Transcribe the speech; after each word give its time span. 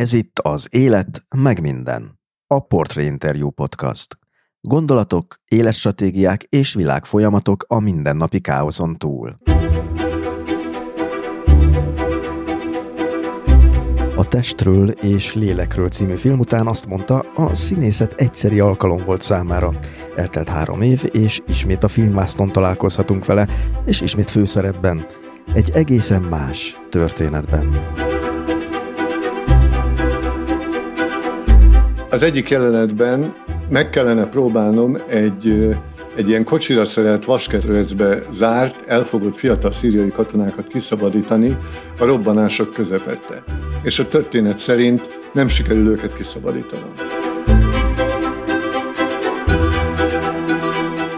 Ez 0.00 0.12
itt 0.12 0.38
az 0.38 0.68
Élet, 0.70 1.26
meg 1.36 1.60
minden. 1.60 2.20
A 2.46 2.60
Portré 2.60 3.04
Interview 3.04 3.50
Podcast. 3.50 4.18
Gondolatok, 4.60 5.40
életstratégiák 5.48 6.42
és 6.42 6.74
világfolyamatok 6.74 7.64
a 7.68 7.80
mindennapi 7.80 8.40
káoszon 8.40 8.96
túl. 8.96 9.38
A 14.16 14.28
Testről 14.28 14.90
és 14.90 15.34
Lélekről 15.34 15.88
című 15.88 16.14
film 16.14 16.38
után 16.38 16.66
azt 16.66 16.86
mondta, 16.86 17.18
a 17.18 17.54
színészet 17.54 18.12
egyszeri 18.12 18.60
alkalom 18.60 19.04
volt 19.04 19.22
számára. 19.22 19.72
Eltelt 20.16 20.48
három 20.48 20.80
év, 20.80 21.04
és 21.12 21.40
ismét 21.46 21.84
a 21.84 21.88
filmvászton 21.88 22.52
találkozhatunk 22.52 23.24
vele, 23.24 23.48
és 23.84 24.00
ismét 24.00 24.30
főszerepben. 24.30 25.06
Egy 25.54 25.70
egészen 25.70 26.22
más 26.22 26.80
történetben. 26.90 27.68
Az 32.12 32.22
egyik 32.22 32.48
jelenetben 32.48 33.34
meg 33.68 33.90
kellene 33.90 34.26
próbálnom 34.26 34.98
egy, 35.08 35.76
egy 36.16 36.28
ilyen 36.28 36.44
kocsira 36.44 36.84
szerelt 36.84 37.24
vasketrezbe 37.24 38.22
zárt, 38.30 38.86
elfogott 38.86 39.36
fiatal 39.36 39.72
szíriai 39.72 40.10
katonákat 40.10 40.66
kiszabadítani 40.66 41.56
a 41.98 42.04
robbanások 42.04 42.72
közepette. 42.72 43.42
És 43.82 43.98
a 43.98 44.08
történet 44.08 44.58
szerint 44.58 45.20
nem 45.32 45.48
sikerül 45.48 45.88
őket 45.88 46.14
kiszabadítanom. 46.14 46.92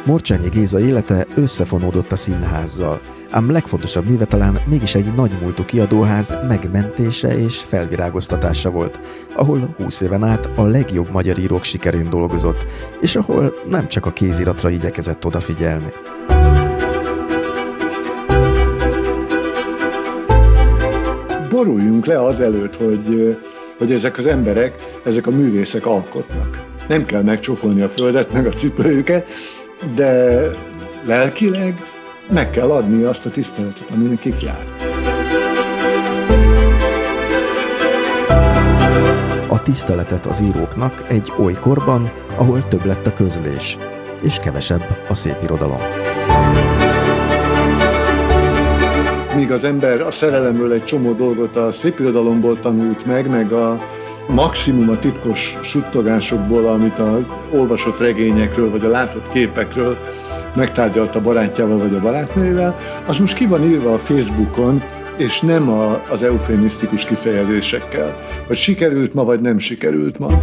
Morcsányi 0.05 0.49
Géza 0.49 0.81
élete 0.81 1.27
összefonódott 1.35 2.13
a 2.13 2.17
színházzal, 2.17 3.01
ám 3.33 3.51
legfontosabb 3.51 4.09
műve 4.09 4.25
talán 4.25 4.61
mégis 4.67 4.95
egy 4.95 5.15
nagymúltú 5.15 5.65
kiadóház 5.65 6.35
megmentése 6.49 7.37
és 7.37 7.59
felvirágoztatása 7.59 8.71
volt, 8.71 9.01
ahol 9.37 9.75
20 9.77 10.01
éven 10.01 10.25
át 10.25 10.49
a 10.55 10.63
legjobb 10.63 11.11
magyar 11.11 11.39
írók 11.39 11.65
sikerén 11.65 12.11
dolgozott, 12.11 12.67
és 13.01 13.17
ahol 13.17 13.55
nem 13.69 13.89
csak 13.89 14.07
a 14.07 14.13
kéziratra 14.13 14.71
igyekezett 14.71 15.25
odafigyelni. 15.25 15.93
Boruljunk 21.49 22.07
le 22.07 22.25
az 22.25 22.41
előtt, 22.41 22.77
hogy, 22.77 23.39
hogy 23.79 23.93
ezek 23.93 24.19
az 24.19 24.27
emberek, 24.27 25.01
ezek 25.05 25.27
a 25.27 25.31
művészek 25.31 25.87
alkotnak. 25.87 26.65
Nem 26.89 27.05
kell 27.05 27.23
megcsókolni 27.23 27.81
a 27.81 27.89
földet, 27.89 28.33
meg 28.33 28.47
a 28.47 28.53
cipőjüket, 28.53 29.29
de 29.95 30.41
lelkileg 31.07 31.92
meg 32.29 32.51
kell 32.51 32.71
adni 32.71 33.03
azt 33.03 33.27
a 33.27 33.31
tiszteletet, 33.31 33.91
ami 33.91 34.05
nekik 34.05 34.43
jár. 34.43 34.67
A 39.49 39.63
tiszteletet 39.63 40.27
az 40.27 40.41
íróknak 40.41 41.05
egy 41.09 41.33
oly 41.39 41.55
korban, 41.61 42.13
ahol 42.37 42.69
több 42.69 42.85
lett 42.85 43.07
a 43.07 43.13
közlés, 43.13 43.79
és 44.21 44.39
kevesebb 44.39 44.97
a 45.09 45.15
szép 45.15 45.37
irodalom. 45.43 45.81
Míg 49.37 49.53
az 49.53 49.65
ember 49.65 50.01
a 50.01 50.11
szerelemről 50.11 50.73
egy 50.73 50.85
csomó 50.85 51.13
dolgot 51.13 51.57
a 51.57 51.73
szépirodalomból 51.73 52.61
tanult 52.61 53.07
meg, 53.07 53.31
meg 53.31 53.53
a 53.53 53.79
maximum 54.29 54.89
a 54.89 54.99
titkos 54.99 55.59
suttogásokból, 55.63 56.67
amit 56.67 56.99
az 56.99 57.25
olvasott 57.51 57.99
regényekről, 57.99 58.71
vagy 58.71 58.85
a 58.85 58.89
látott 58.89 59.33
képekről 59.33 59.97
megtárgyalt 60.55 61.15
a 61.15 61.21
barátjával 61.21 61.79
vagy 61.79 61.95
a 61.95 62.01
barátnővel, 62.01 62.77
az 63.07 63.19
most 63.19 63.37
ki 63.37 63.47
van 63.47 63.63
írva 63.63 63.93
a 63.93 63.99
Facebookon, 63.99 64.83
és 65.17 65.41
nem 65.41 65.69
a, 65.69 66.03
az 66.11 66.23
eufémisztikus 66.23 67.05
kifejezésekkel, 67.05 68.17
hogy 68.47 68.57
sikerült 68.57 69.15
ma, 69.15 69.25
vagy 69.25 69.41
nem 69.41 69.59
sikerült 69.59 70.19
ma. 70.19 70.41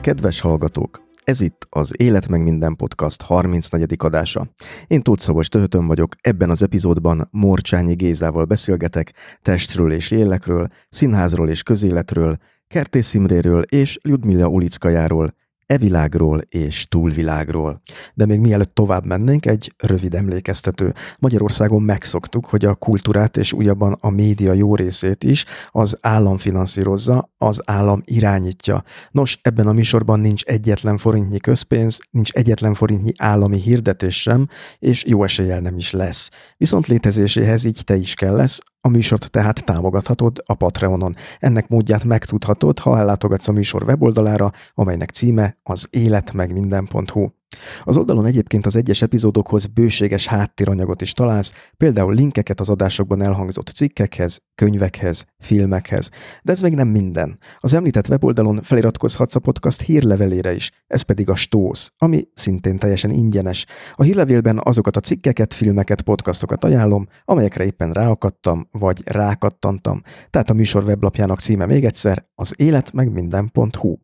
Kedves 0.00 0.40
hallgatók! 0.40 1.07
Ez 1.28 1.40
itt 1.40 1.66
az 1.70 1.92
Élet 1.96 2.28
meg 2.28 2.42
minden 2.42 2.76
podcast 2.76 3.22
34. 3.22 3.94
adása. 3.98 4.46
Én 4.86 5.02
Tóth 5.02 5.22
Szabos 5.22 5.48
Töhötön 5.48 5.86
vagyok, 5.86 6.14
ebben 6.20 6.50
az 6.50 6.62
epizódban 6.62 7.28
Morcsányi 7.30 7.94
Gézával 7.94 8.44
beszélgetek 8.44 9.12
testről 9.42 9.92
és 9.92 10.10
lélekről, 10.10 10.68
színházról 10.88 11.48
és 11.48 11.62
közéletről, 11.62 12.36
Kertész 12.66 13.14
Imréről 13.14 13.62
és 13.62 13.98
Ludmilla 14.02 14.46
Ulickajáról, 14.46 15.32
evilágról 15.68 16.40
és 16.48 16.86
túlvilágról. 16.88 17.80
De 18.14 18.26
még 18.26 18.40
mielőtt 18.40 18.74
tovább 18.74 19.04
mennénk, 19.04 19.46
egy 19.46 19.74
rövid 19.76 20.14
emlékeztető. 20.14 20.94
Magyarországon 21.18 21.82
megszoktuk, 21.82 22.46
hogy 22.46 22.64
a 22.64 22.74
kultúrát 22.74 23.36
és 23.36 23.52
újabban 23.52 23.96
a 24.00 24.10
média 24.10 24.52
jó 24.52 24.74
részét 24.74 25.24
is 25.24 25.44
az 25.70 25.98
állam 26.00 26.38
finanszírozza, 26.38 27.30
az 27.38 27.62
állam 27.64 28.02
irányítja. 28.04 28.84
Nos, 29.10 29.38
ebben 29.42 29.66
a 29.66 29.72
műsorban 29.72 30.20
nincs 30.20 30.42
egyetlen 30.42 30.96
forintnyi 30.96 31.38
közpénz, 31.38 32.00
nincs 32.10 32.30
egyetlen 32.30 32.74
forintnyi 32.74 33.12
állami 33.16 33.60
hirdetés 33.60 34.20
sem, 34.20 34.48
és 34.78 35.04
jó 35.04 35.24
eséllyel 35.24 35.60
nem 35.60 35.76
is 35.76 35.90
lesz. 35.90 36.30
Viszont 36.56 36.86
létezéséhez 36.86 37.64
így 37.64 37.82
te 37.84 37.96
is 37.96 38.14
kell 38.14 38.34
lesz, 38.34 38.60
a 38.80 38.88
műsort 38.88 39.30
tehát 39.30 39.64
támogathatod 39.64 40.42
a 40.46 40.54
Patreonon. 40.54 41.16
Ennek 41.38 41.68
módját 41.68 42.04
megtudhatod, 42.04 42.78
ha 42.78 42.98
ellátogatsz 42.98 43.48
a 43.48 43.52
műsor 43.52 43.82
weboldalára, 43.82 44.52
amelynek 44.74 45.10
címe 45.10 45.56
az 45.62 45.88
életmegminden.hu. 45.90 47.37
Az 47.84 47.96
oldalon 47.96 48.26
egyébként 48.26 48.66
az 48.66 48.76
egyes 48.76 49.02
epizódokhoz 49.02 49.66
bőséges 49.66 50.26
háttéranyagot 50.26 51.02
is 51.02 51.12
találsz, 51.12 51.52
például 51.76 52.14
linkeket 52.14 52.60
az 52.60 52.68
adásokban 52.68 53.22
elhangzott 53.22 53.68
cikkekhez, 53.68 54.40
könyvekhez, 54.54 55.24
filmekhez. 55.38 56.10
De 56.42 56.52
ez 56.52 56.60
még 56.60 56.74
nem 56.74 56.88
minden. 56.88 57.38
Az 57.58 57.74
említett 57.74 58.08
weboldalon 58.08 58.62
feliratkozhatsz 58.62 59.34
a 59.34 59.40
podcast 59.40 59.80
hírlevelére 59.80 60.54
is, 60.54 60.70
ez 60.86 61.02
pedig 61.02 61.28
a 61.28 61.34
Stósz, 61.34 61.92
ami 61.98 62.28
szintén 62.34 62.78
teljesen 62.78 63.10
ingyenes. 63.10 63.66
A 63.94 64.02
hírlevélben 64.02 64.60
azokat 64.62 64.96
a 64.96 65.00
cikkeket, 65.00 65.54
filmeket, 65.54 66.02
podcastokat 66.02 66.64
ajánlom, 66.64 67.06
amelyekre 67.24 67.64
éppen 67.64 67.90
ráakadtam, 67.90 68.68
vagy 68.70 69.02
rákattantam. 69.04 70.02
Tehát 70.30 70.50
a 70.50 70.54
műsor 70.54 70.84
weblapjának 70.84 71.40
címe 71.40 71.66
még 71.66 71.84
egyszer 71.84 72.26
az 72.34 72.54
életmegminden.hu. 72.56 73.96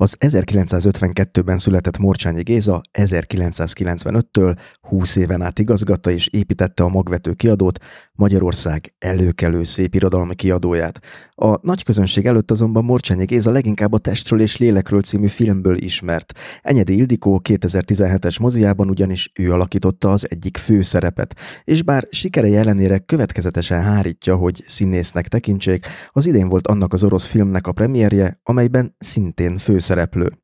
Az 0.00 0.16
1952-ben 0.20 1.58
született 1.58 1.98
Morcsányi 1.98 2.42
Géza 2.42 2.80
1995-től 2.98 4.58
20 4.80 5.16
éven 5.16 5.42
át 5.42 5.58
igazgatta 5.58 6.10
és 6.10 6.28
építette 6.28 6.82
a 6.82 6.88
magvető 6.88 7.32
kiadót, 7.32 7.78
Magyarország 8.12 8.94
előkelő 8.98 9.64
szépirodalmi 9.64 10.34
kiadóját. 10.34 11.00
A 11.34 11.66
nagy 11.66 11.84
közönség 11.84 12.26
előtt 12.26 12.50
azonban 12.50 12.84
Morcsányi 12.84 13.24
Géza 13.24 13.50
leginkább 13.50 13.92
a 13.92 13.98
Testről 13.98 14.40
és 14.40 14.56
Lélekről 14.56 15.00
című 15.00 15.26
filmből 15.26 15.76
ismert. 15.76 16.32
Enyedi 16.62 16.96
Ildikó 16.96 17.40
2017-es 17.48 18.40
moziában 18.40 18.88
ugyanis 18.88 19.32
ő 19.34 19.52
alakította 19.52 20.12
az 20.12 20.30
egyik 20.30 20.56
fő 20.56 20.82
szerepet, 20.82 21.34
és 21.64 21.82
bár 21.82 22.06
sikere 22.10 22.58
ellenére 22.58 22.98
következetesen 22.98 23.82
hárítja, 23.82 24.36
hogy 24.36 24.62
színésznek 24.66 25.28
tekintsék, 25.28 25.86
az 26.10 26.26
idén 26.26 26.48
volt 26.48 26.66
annak 26.66 26.92
az 26.92 27.04
orosz 27.04 27.26
filmnek 27.26 27.66
a 27.66 27.72
premierje, 27.72 28.40
amelyben 28.42 28.94
szintén 28.98 29.58
főszereplő. 29.88 30.38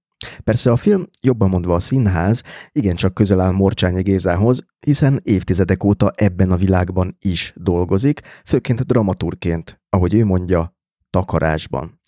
Persze 0.45 0.71
a 0.71 0.77
film, 0.77 1.07
jobban 1.23 1.49
mondva 1.49 1.75
a 1.75 1.81
színház, 1.81 2.43
igencsak 2.73 3.15
közel 3.15 3.41
áll 3.41 3.51
Morcsányi 3.51 4.03
Gézához, 4.03 4.65
hiszen 4.81 5.21
évtizedek 5.23 5.85
óta 5.85 6.13
ebben 6.17 6.51
a 6.51 6.57
világban 6.57 7.17
is 7.21 7.53
dolgozik, 7.57 8.21
főként 8.45 8.87
dramaturként, 8.87 9.81
ahogy 9.89 10.15
ő 10.15 10.25
mondja, 10.25 10.77
takarásban. 11.11 12.01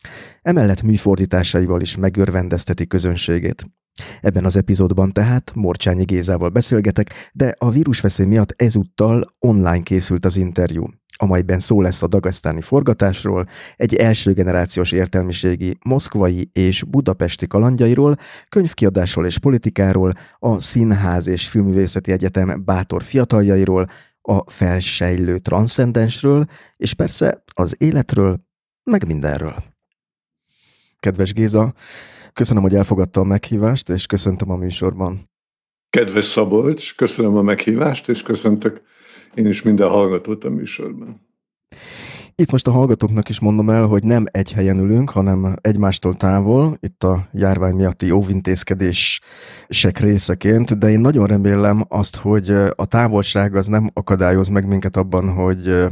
Emellett 0.43 0.83
műfordításaival 0.83 1.81
is 1.81 1.97
megörvendezteti 1.97 2.87
közönségét. 2.87 3.65
Ebben 4.21 4.45
az 4.45 4.57
epizódban 4.57 5.13
tehát 5.13 5.53
Morcsányi 5.55 6.05
Gézával 6.05 6.49
beszélgetek, 6.49 7.31
de 7.33 7.55
a 7.59 7.71
vírusveszély 7.71 8.27
miatt 8.27 8.55
ezúttal 8.57 9.25
online 9.39 9.83
készült 9.83 10.25
az 10.25 10.37
interjú 10.37 10.87
amelyben 11.17 11.59
szó 11.59 11.81
lesz 11.81 12.03
a 12.03 12.07
dagasztáni 12.07 12.61
forgatásról, 12.61 13.49
egy 13.77 13.95
első 13.95 14.33
generációs 14.33 14.93
értelmiségi 14.93 15.79
moszkvai 15.85 16.51
és 16.53 16.83
budapesti 16.83 17.47
kalandjairól, 17.47 18.17
könyvkiadásról 18.49 19.27
és 19.27 19.39
politikáról, 19.39 20.13
a 20.39 20.61
Színház 20.61 21.27
és 21.27 21.49
Filmművészeti 21.49 22.13
Egyetem 22.13 22.63
bátor 22.65 23.03
fiataljairól, 23.03 23.89
a 24.29 24.51
felsejlő 24.51 25.39
transzcendensről, 25.39 26.45
és 26.77 26.95
persze 26.95 27.43
az 27.55 27.75
életről, 27.79 28.41
meg 28.83 29.07
mindenről. 29.07 29.65
Kedves 30.99 31.33
Géza, 31.33 31.75
köszönöm, 32.33 32.63
hogy 32.63 32.75
elfogadta 32.75 33.21
a 33.21 33.25
meghívást, 33.25 33.89
és 33.89 34.07
köszöntöm 34.07 34.51
a 34.51 34.57
műsorban. 34.57 35.23
Kedves 35.91 36.25
Szabolcs, 36.25 36.97
köszönöm 36.97 37.37
a 37.37 37.43
meghívást, 37.43 38.09
és 38.09 38.23
köszöntök 38.23 38.83
én 39.37 39.47
is 39.47 39.63
minden 39.63 39.89
hallgatót 39.89 40.45
a 40.45 40.51
műsorban. 40.51 41.21
Itt 42.35 42.51
most 42.51 42.67
a 42.67 42.71
hallgatóknak 42.71 43.29
is 43.29 43.41
mondom 43.41 43.71
el, 43.71 43.87
hogy 43.87 44.05
nem 44.05 44.25
egy 44.31 44.53
helyen 44.53 44.79
ülünk, 44.79 45.11
hanem 45.11 45.55
egymástól 45.61 46.15
távol, 46.15 46.77
itt 46.81 47.05
a 47.05 47.29
járvány 47.33 47.75
miatti 47.75 48.11
óvintézkedések 48.11 49.99
részeként, 49.99 50.79
de 50.79 50.91
én 50.91 51.01
nagyon 51.01 51.27
remélem 51.27 51.81
azt, 51.89 52.17
hogy 52.17 52.51
a 52.75 52.87
távolság 52.87 53.55
az 53.55 53.67
nem 53.67 53.91
akadályoz 53.93 54.49
meg 54.49 54.67
minket 54.67 54.97
abban, 54.97 55.29
hogy 55.29 55.87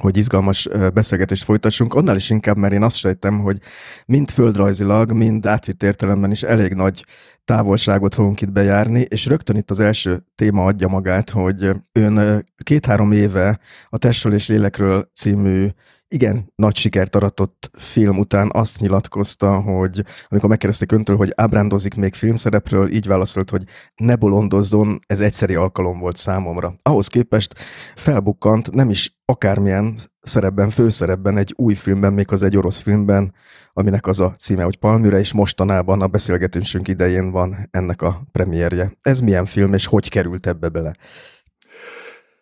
hogy 0.00 0.16
izgalmas 0.16 0.68
beszélgetést 0.94 1.44
folytassunk, 1.44 1.94
annál 1.94 2.16
is 2.16 2.30
inkább, 2.30 2.56
mert 2.56 2.72
én 2.72 2.82
azt 2.82 2.96
sejtem, 2.96 3.38
hogy 3.38 3.58
mind 4.06 4.30
földrajzilag, 4.30 5.12
mind 5.12 5.46
átvitt 5.46 5.82
értelemben 5.82 6.30
is 6.30 6.42
elég 6.42 6.74
nagy 6.74 7.04
távolságot 7.44 8.14
fogunk 8.14 8.40
itt 8.40 8.52
bejárni, 8.52 9.00
és 9.00 9.26
rögtön 9.26 9.56
itt 9.56 9.70
az 9.70 9.80
első 9.80 10.24
téma 10.34 10.64
adja 10.64 10.88
magát, 10.88 11.30
hogy 11.30 11.70
ön 11.92 12.44
két-három 12.62 13.12
éve 13.12 13.58
a 13.88 13.98
Testről 13.98 14.34
és 14.34 14.48
Lélekről 14.48 15.10
című 15.14 15.68
igen 16.10 16.52
nagy 16.54 16.76
sikert 16.76 17.16
aratott 17.16 17.70
film 17.76 18.18
után 18.18 18.50
azt 18.52 18.80
nyilatkozta, 18.80 19.60
hogy 19.60 20.04
amikor 20.28 20.48
megkérdezték 20.48 20.92
öntől, 20.92 21.16
hogy 21.16 21.32
ábrándozik 21.34 21.94
még 21.94 22.14
filmszerepről, 22.14 22.90
így 22.90 23.06
válaszolt, 23.06 23.50
hogy 23.50 23.62
ne 23.96 24.16
bolondozzon, 24.16 25.00
ez 25.06 25.20
egyszeri 25.20 25.54
alkalom 25.54 25.98
volt 25.98 26.16
számomra. 26.16 26.74
Ahhoz 26.82 27.06
képest 27.06 27.54
felbukkant 27.94 28.70
nem 28.70 28.90
is 28.90 29.18
akármilyen 29.24 29.94
szerepben, 30.20 30.70
főszerepben 30.70 31.36
egy 31.36 31.54
új 31.56 31.74
filmben, 31.74 32.12
még 32.12 32.32
az 32.32 32.42
egy 32.42 32.56
orosz 32.56 32.78
filmben, 32.78 33.34
aminek 33.72 34.06
az 34.06 34.20
a 34.20 34.34
címe, 34.38 34.62
hogy 34.62 34.76
Palmyra, 34.76 35.18
és 35.18 35.32
mostanában 35.32 36.02
a 36.02 36.06
beszélgetésünk 36.06 36.88
idején 36.88 37.30
van 37.30 37.68
ennek 37.70 38.02
a 38.02 38.22
premierje. 38.32 38.92
Ez 39.00 39.20
milyen 39.20 39.44
film, 39.44 39.74
és 39.74 39.86
hogy 39.86 40.10
került 40.10 40.46
ebbe 40.46 40.68
bele? 40.68 40.92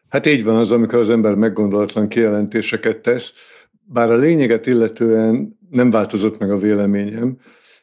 Hát 0.09 0.27
így 0.27 0.45
van 0.45 0.57
az, 0.57 0.73
amikor 0.73 0.99
az 0.99 1.11
ember 1.11 1.35
meggondolatlan 1.35 2.09
kijelentéseket 2.09 2.97
tesz, 2.99 3.33
bár 3.91 4.11
a 4.11 4.17
lényeget 4.17 4.67
illetően 4.67 5.59
nem 5.71 5.91
változott 5.91 6.39
meg 6.39 6.51
a 6.51 6.59
véleményem, 6.59 7.37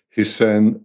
hiszen 0.10 0.84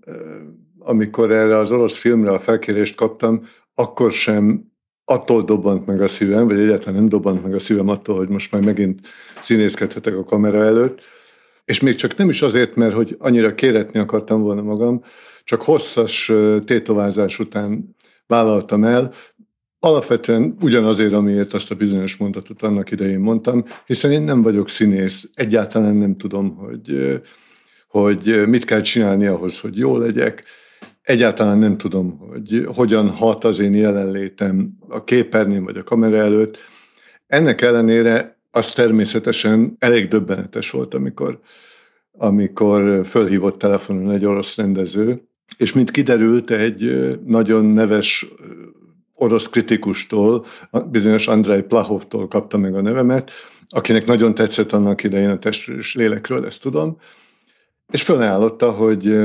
amikor 0.78 1.30
erre 1.30 1.56
az 1.56 1.70
orosz 1.70 1.96
filmre 1.96 2.30
a 2.30 2.40
felkérést 2.40 2.96
kaptam, 2.96 3.46
akkor 3.74 4.12
sem 4.12 4.68
attól 5.04 5.42
dobbant 5.42 5.86
meg 5.86 6.00
a 6.00 6.08
szívem, 6.08 6.46
vagy 6.46 6.58
egyáltalán 6.60 6.94
nem 6.94 7.08
dobbant 7.08 7.42
meg 7.42 7.54
a 7.54 7.58
szívem 7.58 7.88
attól, 7.88 8.16
hogy 8.16 8.28
most 8.28 8.52
már 8.52 8.64
megint 8.64 9.00
színészkedhetek 9.40 10.16
a 10.16 10.24
kamera 10.24 10.64
előtt, 10.64 11.00
és 11.64 11.80
még 11.80 11.94
csak 11.94 12.16
nem 12.16 12.28
is 12.28 12.42
azért, 12.42 12.74
mert 12.74 12.94
hogy 12.94 13.16
annyira 13.18 13.54
kéretni 13.54 13.98
akartam 13.98 14.42
volna 14.42 14.62
magam, 14.62 15.02
csak 15.44 15.62
hosszas 15.62 16.32
tétovázás 16.64 17.38
után 17.38 17.96
vállaltam 18.26 18.84
el, 18.84 19.12
Alapvetően 19.82 20.56
ugyanazért, 20.60 21.12
amiért 21.12 21.52
azt 21.52 21.70
a 21.70 21.74
bizonyos 21.74 22.16
mondatot 22.16 22.62
annak 22.62 22.90
idején 22.90 23.18
mondtam, 23.18 23.64
hiszen 23.86 24.12
én 24.12 24.22
nem 24.22 24.42
vagyok 24.42 24.68
színész, 24.68 25.30
egyáltalán 25.34 25.96
nem 25.96 26.16
tudom, 26.16 26.56
hogy, 26.56 27.20
hogy 27.88 28.42
mit 28.46 28.64
kell 28.64 28.80
csinálni 28.80 29.26
ahhoz, 29.26 29.60
hogy 29.60 29.76
jó 29.76 29.98
legyek. 29.98 30.44
Egyáltalán 31.02 31.58
nem 31.58 31.76
tudom, 31.76 32.18
hogy 32.18 32.66
hogyan 32.74 33.08
hat 33.08 33.44
az 33.44 33.58
én 33.58 33.74
jelenlétem 33.74 34.70
a 34.88 35.04
képernyőn 35.04 35.64
vagy 35.64 35.76
a 35.76 35.82
kamera 35.82 36.16
előtt. 36.16 36.58
Ennek 37.26 37.60
ellenére 37.60 38.40
az 38.50 38.72
természetesen 38.72 39.76
elég 39.78 40.08
döbbenetes 40.08 40.70
volt, 40.70 40.94
amikor, 40.94 41.40
amikor 42.12 43.06
fölhívott 43.06 43.58
telefonon 43.58 44.10
egy 44.10 44.24
orosz 44.24 44.56
rendező, 44.56 45.22
és 45.56 45.72
mint 45.72 45.90
kiderült, 45.90 46.50
egy 46.50 47.18
nagyon 47.24 47.64
neves 47.64 48.26
orosz 49.20 49.48
kritikustól, 49.48 50.44
bizonyos 50.90 51.28
Andrei 51.28 51.62
Plahovtól 51.62 52.28
kapta 52.28 52.58
meg 52.58 52.74
a 52.74 52.80
nevemet, 52.80 53.30
akinek 53.68 54.06
nagyon 54.06 54.34
tetszett 54.34 54.72
annak 54.72 55.02
idején 55.02 55.30
a 55.30 55.38
testről 55.38 55.78
és 55.78 55.94
lélekről, 55.94 56.46
ezt 56.46 56.62
tudom, 56.62 56.96
és 57.90 58.02
fölajánlotta, 58.02 58.70
hogy, 58.70 59.16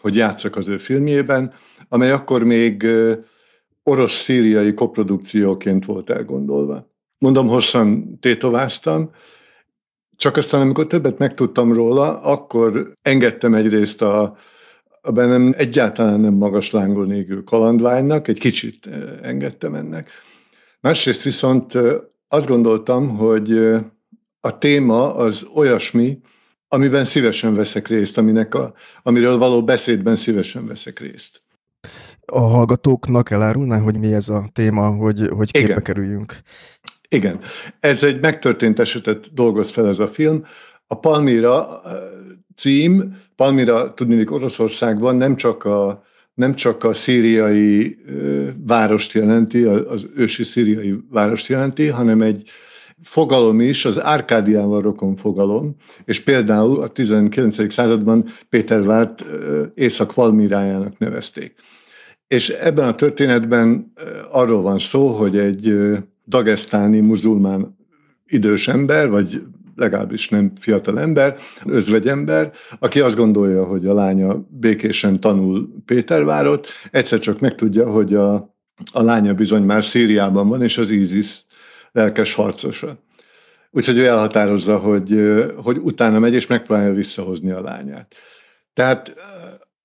hogy 0.00 0.16
játszak 0.16 0.56
az 0.56 0.68
ő 0.68 0.76
filmjében, 0.76 1.52
amely 1.88 2.10
akkor 2.10 2.44
még 2.44 2.86
orosz-szíriai 3.82 4.74
koprodukcióként 4.74 5.84
volt 5.84 6.10
elgondolva. 6.10 6.90
Mondom, 7.18 7.48
hosszan 7.48 8.18
tétováztam, 8.20 9.10
csak 10.16 10.36
aztán, 10.36 10.60
amikor 10.60 10.86
többet 10.86 11.18
megtudtam 11.18 11.72
róla, 11.72 12.20
akkor 12.20 12.92
engedtem 13.02 13.54
egyrészt 13.54 14.02
a, 14.02 14.36
a 15.00 15.10
bennem 15.12 15.54
egyáltalán 15.56 16.20
nem 16.20 16.34
magas 16.34 16.70
lángon 16.70 17.12
égő 17.12 17.42
kalandványnak, 17.42 18.28
egy 18.28 18.38
kicsit 18.38 18.88
engedtem 19.22 19.74
ennek. 19.74 20.10
Másrészt 20.80 21.22
viszont 21.22 21.78
azt 22.28 22.48
gondoltam, 22.48 23.16
hogy 23.16 23.58
a 24.40 24.58
téma 24.58 25.14
az 25.14 25.48
olyasmi, 25.54 26.18
amiben 26.68 27.04
szívesen 27.04 27.54
veszek 27.54 27.88
részt, 27.88 28.18
aminek 28.18 28.54
a, 28.54 28.72
amiről 29.02 29.38
való 29.38 29.64
beszédben 29.64 30.16
szívesen 30.16 30.66
veszek 30.66 30.98
részt. 30.98 31.42
A 32.26 32.38
hallgatóknak 32.38 33.30
elárulná, 33.30 33.78
hogy 33.78 33.98
mi 33.98 34.12
ez 34.12 34.28
a 34.28 34.48
téma, 34.52 34.88
hogy, 34.88 35.28
hogy 35.28 35.50
képbe 35.50 35.68
Igen. 35.68 35.82
kerüljünk? 35.82 36.40
Igen. 37.08 37.40
Ez 37.80 38.02
egy 38.02 38.20
megtörtént 38.20 38.78
esetet 38.78 39.34
dolgoz 39.34 39.70
fel 39.70 39.88
ez 39.88 39.98
a 39.98 40.06
film. 40.06 40.44
A 40.86 40.98
Palmira 40.98 41.82
cím, 42.58 43.16
Palmira 43.36 43.94
tudnék 43.94 44.30
Oroszországban 44.30 45.16
nem 45.16 45.36
csak 45.36 45.64
a, 45.64 46.02
nem 46.34 46.54
csak 46.54 46.84
a 46.84 46.92
szíriai 46.92 47.98
várost 48.66 49.12
jelenti, 49.12 49.62
az 49.64 50.08
ősi 50.16 50.42
szíriai 50.42 50.94
várost 51.10 51.46
jelenti, 51.46 51.86
hanem 51.86 52.22
egy 52.22 52.42
fogalom 53.00 53.60
is, 53.60 53.84
az 53.84 54.02
Árkádiával 54.02 54.80
rokon 54.80 55.16
fogalom, 55.16 55.76
és 56.04 56.20
például 56.20 56.80
a 56.80 56.88
19. 56.88 57.72
században 57.72 58.24
Péter 58.48 58.82
Várt 58.82 59.24
Észak-Valmirájának 59.74 60.98
nevezték. 60.98 61.52
És 62.28 62.48
ebben 62.48 62.88
a 62.88 62.94
történetben 62.94 63.92
arról 64.30 64.62
van 64.62 64.78
szó, 64.78 65.06
hogy 65.06 65.38
egy 65.38 65.74
dagesztáni 66.26 67.00
muzulmán 67.00 67.76
idős 68.26 68.68
ember, 68.68 69.08
vagy 69.08 69.42
legalábbis 69.78 70.28
nem 70.28 70.52
fiatal 70.60 71.00
ember, 71.00 71.36
özvegyember, 71.64 72.52
aki 72.78 73.00
azt 73.00 73.16
gondolja, 73.16 73.64
hogy 73.64 73.86
a 73.86 73.94
lánya 73.94 74.46
békésen 74.48 75.20
tanul 75.20 75.68
Pétervárot, 75.84 76.68
egyszer 76.90 77.18
csak 77.18 77.40
megtudja, 77.40 77.90
hogy 77.90 78.14
a, 78.14 78.34
a 78.92 79.02
lánya 79.02 79.34
bizony 79.34 79.62
már 79.62 79.84
Szíriában 79.84 80.48
van, 80.48 80.62
és 80.62 80.78
az 80.78 80.90
ISIS 80.90 81.44
lelkes 81.92 82.34
harcosa. 82.34 82.98
Úgyhogy 83.70 83.98
ő 83.98 84.04
elhatározza, 84.04 84.78
hogy, 84.78 85.34
hogy 85.62 85.78
utána 85.78 86.18
megy, 86.18 86.34
és 86.34 86.46
megpróbálja 86.46 86.92
visszahozni 86.92 87.50
a 87.50 87.60
lányát. 87.60 88.14
Tehát 88.72 89.14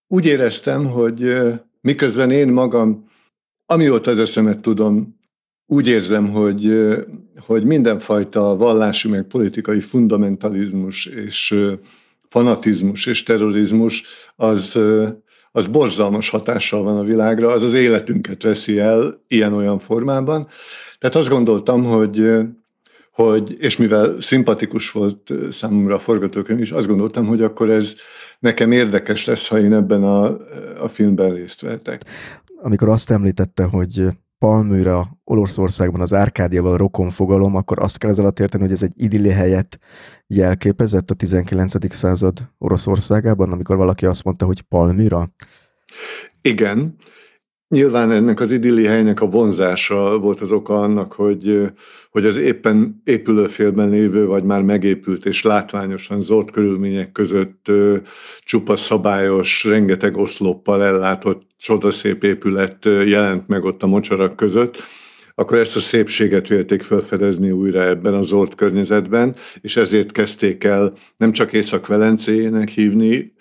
úgy 0.07 0.25
éreztem, 0.25 0.85
hogy 0.85 1.35
miközben 1.81 2.31
én 2.31 2.47
magam, 2.47 3.09
amióta 3.65 4.11
az 4.11 4.19
eszemet 4.19 4.59
tudom, 4.59 5.17
úgy 5.65 5.87
érzem, 5.87 6.29
hogy, 6.29 6.93
hogy 7.39 7.63
mindenfajta 7.63 8.55
vallási 8.55 9.09
meg 9.09 9.23
politikai 9.23 9.79
fundamentalizmus 9.79 11.05
és 11.05 11.55
fanatizmus 12.29 13.05
és 13.05 13.23
terrorizmus 13.23 14.03
az, 14.35 14.79
az 15.51 15.67
borzalmas 15.67 16.29
hatással 16.29 16.83
van 16.83 16.97
a 16.97 17.03
világra, 17.03 17.51
az 17.51 17.61
az 17.61 17.73
életünket 17.73 18.43
veszi 18.43 18.79
el 18.79 19.21
ilyen-olyan 19.27 19.79
formában. 19.79 20.47
Tehát 20.97 21.15
azt 21.15 21.29
gondoltam, 21.29 21.83
hogy, 21.83 22.31
hogy 23.11 23.55
és 23.59 23.77
mivel 23.77 24.15
szimpatikus 24.19 24.91
volt 24.91 25.33
számomra 25.49 25.95
a 25.95 25.99
forgatókönyv 25.99 26.59
is, 26.59 26.71
azt 26.71 26.87
gondoltam, 26.87 27.25
hogy 27.25 27.41
akkor 27.41 27.69
ez 27.69 27.95
nekem 28.39 28.71
érdekes 28.71 29.25
lesz, 29.25 29.47
ha 29.47 29.59
én 29.59 29.73
ebben 29.73 30.03
a, 30.03 30.37
a 30.83 30.87
filmben 30.87 31.33
részt 31.33 31.61
vettek. 31.61 32.01
Amikor 32.61 32.89
azt 32.89 33.11
említette, 33.11 33.63
hogy 33.63 34.03
Palmyra 34.43 35.17
Oroszországban 35.23 36.01
az 36.01 36.13
Árkádiával 36.13 36.77
rokon 36.77 37.09
fogalom, 37.09 37.55
akkor 37.55 37.79
azt 37.79 37.97
kell 37.97 38.09
ezzel 38.09 38.33
érteni, 38.39 38.63
hogy 38.63 38.71
ez 38.71 38.83
egy 38.83 38.93
idilli 38.95 39.29
helyet 39.29 39.79
jelképezett 40.27 41.11
a 41.11 41.13
19. 41.13 41.93
század 41.95 42.49
Oroszországában, 42.57 43.51
amikor 43.51 43.75
valaki 43.75 44.05
azt 44.05 44.23
mondta, 44.23 44.45
hogy 44.45 44.61
Palmyra? 44.61 45.29
Igen. 46.41 46.95
Nyilván 47.73 48.11
ennek 48.11 48.39
az 48.39 48.51
idilli 48.51 48.85
helynek 48.85 49.21
a 49.21 49.25
vonzása 49.25 50.19
volt 50.19 50.39
az 50.39 50.51
oka 50.51 50.81
annak, 50.81 51.13
hogy, 51.13 51.61
hogy 52.11 52.25
az 52.25 52.37
éppen 52.37 53.01
épülőfélben 53.03 53.89
lévő, 53.89 54.25
vagy 54.25 54.43
már 54.43 54.61
megépült 54.61 55.25
és 55.25 55.43
látványosan 55.43 56.21
zolt 56.21 56.51
körülmények 56.51 57.11
között 57.11 57.71
csupa 58.43 58.75
szabályos, 58.75 59.63
rengeteg 59.63 60.17
oszloppal 60.17 60.83
ellátott 60.83 61.41
csodaszép 61.57 62.23
épület 62.23 62.85
jelent 62.85 63.47
meg 63.47 63.63
ott 63.63 63.83
a 63.83 63.87
mocsarak 63.87 64.35
között, 64.35 64.83
akkor 65.35 65.57
ezt 65.57 65.75
a 65.75 65.79
szépséget 65.79 66.47
vélték 66.47 66.81
felfedezni 66.81 67.51
újra 67.51 67.83
ebben 67.83 68.13
az 68.13 68.33
ort 68.33 68.55
környezetben, 68.55 69.35
és 69.61 69.77
ezért 69.77 70.11
kezdték 70.11 70.63
el 70.63 70.93
nem 71.17 71.31
csak 71.31 71.53
Észak-Velencéjének 71.53 72.69
hívni 72.69 73.33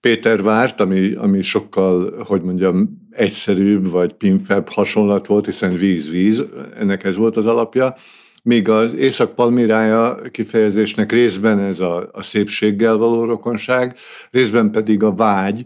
Péter 0.00 0.42
Várt, 0.42 0.80
ami, 0.80 1.12
ami 1.12 1.42
sokkal, 1.42 2.24
hogy 2.24 2.42
mondjam, 2.42 2.99
egyszerűbb 3.10 3.90
vagy 3.90 4.12
pimfebb 4.12 4.68
hasonlat 4.68 5.26
volt, 5.26 5.44
hiszen 5.44 5.76
víz-víz, 5.76 6.42
ennek 6.78 7.04
ez 7.04 7.16
volt 7.16 7.36
az 7.36 7.46
alapja. 7.46 7.94
Míg 8.42 8.68
az 8.68 8.94
Észak-Palmirája 8.94 10.20
kifejezésnek 10.30 11.12
részben 11.12 11.58
ez 11.58 11.80
a, 11.80 12.08
a 12.12 12.22
szépséggel 12.22 12.96
való 12.96 13.24
rokonság, 13.24 13.96
részben 14.30 14.70
pedig 14.70 15.02
a 15.02 15.14
vágy, 15.14 15.64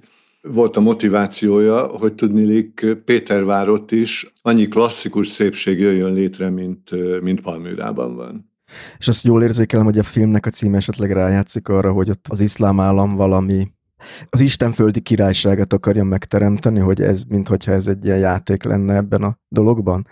volt 0.49 0.77
a 0.77 0.81
motivációja, 0.81 1.87
hogy 1.87 2.15
tudnilik 2.15 2.87
Pétervárot 3.05 3.91
is 3.91 4.33
annyi 4.43 4.69
klasszikus 4.69 5.29
szépség 5.29 5.79
jöjjön 5.79 6.13
létre, 6.13 6.51
mint, 6.51 6.91
mint 7.23 7.41
Palműrában 7.41 8.17
van. 8.17 8.53
És 8.99 9.09
azt 9.09 9.25
jól 9.25 9.43
érzékelem, 9.43 9.85
hogy 9.85 9.99
a 9.99 10.03
filmnek 10.03 10.47
a 10.47 10.51
címe 10.51 10.77
esetleg 10.77 11.13
rájátszik 11.13 11.69
arra, 11.69 11.93
hogy 11.93 12.11
ott 12.11 12.27
az 12.29 12.41
iszlám 12.41 12.81
állam 12.81 13.15
valami 13.15 13.69
az 14.29 14.41
istenföldi 14.41 15.01
királyságot 15.01 15.73
akarja 15.73 16.05
megteremteni, 16.05 16.81
hogy 16.81 17.01
ez, 17.01 17.23
mintha 17.29 17.73
ez 17.73 17.87
egy 17.87 18.05
ilyen 18.05 18.19
játék 18.19 18.63
lenne 18.63 18.95
ebben 18.95 19.23
a 19.23 19.39
dologban? 19.49 20.07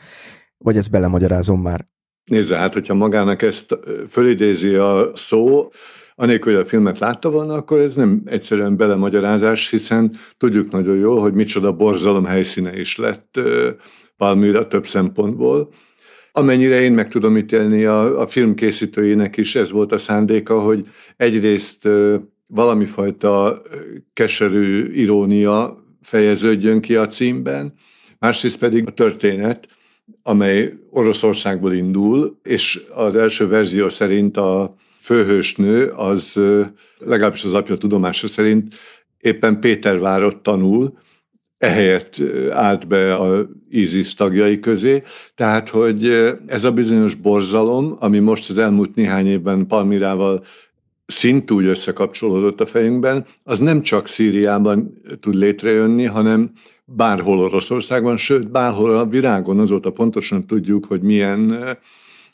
Vagy 0.58 0.76
ezt 0.76 0.90
belemagyarázom 0.90 1.62
már? 1.62 1.86
Nézze, 2.24 2.56
hát 2.56 2.72
hogyha 2.72 2.94
magának 2.94 3.42
ezt 3.42 3.78
fölidézi 4.08 4.74
a 4.74 5.10
szó, 5.14 5.68
anélkül, 6.14 6.52
hogy 6.52 6.62
a 6.62 6.66
filmet 6.66 6.98
látta 6.98 7.30
volna, 7.30 7.54
akkor 7.54 7.78
ez 7.78 7.94
nem 7.94 8.22
egyszerűen 8.24 8.76
belemagyarázás, 8.76 9.70
hiszen 9.70 10.14
tudjuk 10.36 10.70
nagyon 10.70 10.96
jól, 10.96 11.20
hogy 11.20 11.32
micsoda 11.32 11.72
borzalom 11.72 12.24
helyszíne 12.24 12.78
is 12.80 12.96
lett 12.96 13.40
Palmyra 14.16 14.66
több 14.66 14.86
szempontból. 14.86 15.72
Amennyire 16.32 16.80
én 16.80 16.92
meg 16.92 17.08
tudom 17.08 17.36
ítélni, 17.36 17.84
a, 17.84 18.20
a 18.20 18.26
film 18.26 18.54
készítőjének 18.54 19.36
is 19.36 19.56
ez 19.56 19.70
volt 19.70 19.92
a 19.92 19.98
szándéka, 19.98 20.60
hogy 20.60 20.86
egyrészt 21.16 21.88
valami 22.54 22.84
fajta 22.84 23.62
keserű 24.12 24.92
irónia 24.92 25.84
fejeződjön 26.02 26.80
ki 26.80 26.96
a 26.96 27.06
címben, 27.06 27.72
másrészt 28.18 28.58
pedig 28.58 28.86
a 28.86 28.90
történet, 28.90 29.68
amely 30.22 30.74
Oroszországból 30.90 31.72
indul, 31.72 32.38
és 32.42 32.82
az 32.94 33.16
első 33.16 33.48
verzió 33.48 33.88
szerint 33.88 34.36
a 34.36 34.74
főhősnő 34.98 35.86
az 35.86 36.40
legalábbis 36.98 37.44
az 37.44 37.54
apja 37.54 37.76
tudomása 37.76 38.28
szerint 38.28 38.74
éppen 39.20 39.60
Pétervárot 39.60 40.36
tanul, 40.36 40.98
ehelyett 41.58 42.16
állt 42.50 42.88
be 42.88 43.14
a 43.14 43.48
ISIS 43.68 44.14
tagjai 44.14 44.60
közé. 44.60 45.02
Tehát, 45.34 45.68
hogy 45.68 46.08
ez 46.46 46.64
a 46.64 46.72
bizonyos 46.72 47.14
borzalom, 47.14 47.96
ami 47.98 48.18
most 48.18 48.50
az 48.50 48.58
elmúlt 48.58 48.94
néhány 48.94 49.26
évben 49.26 49.66
Palmirával 49.66 50.42
szintúgy 51.12 51.64
összekapcsolódott 51.64 52.60
a 52.60 52.66
fejünkben, 52.66 53.26
az 53.42 53.58
nem 53.58 53.82
csak 53.82 54.06
Szíriában 54.06 55.02
tud 55.20 55.34
létrejönni, 55.34 56.04
hanem 56.04 56.50
bárhol 56.84 57.38
Oroszországban, 57.38 58.16
sőt, 58.16 58.50
bárhol 58.50 58.96
a 58.96 59.06
virágon, 59.06 59.58
azóta 59.58 59.90
pontosan 59.90 60.46
tudjuk, 60.46 60.84
hogy 60.84 61.00
milyen 61.00 61.58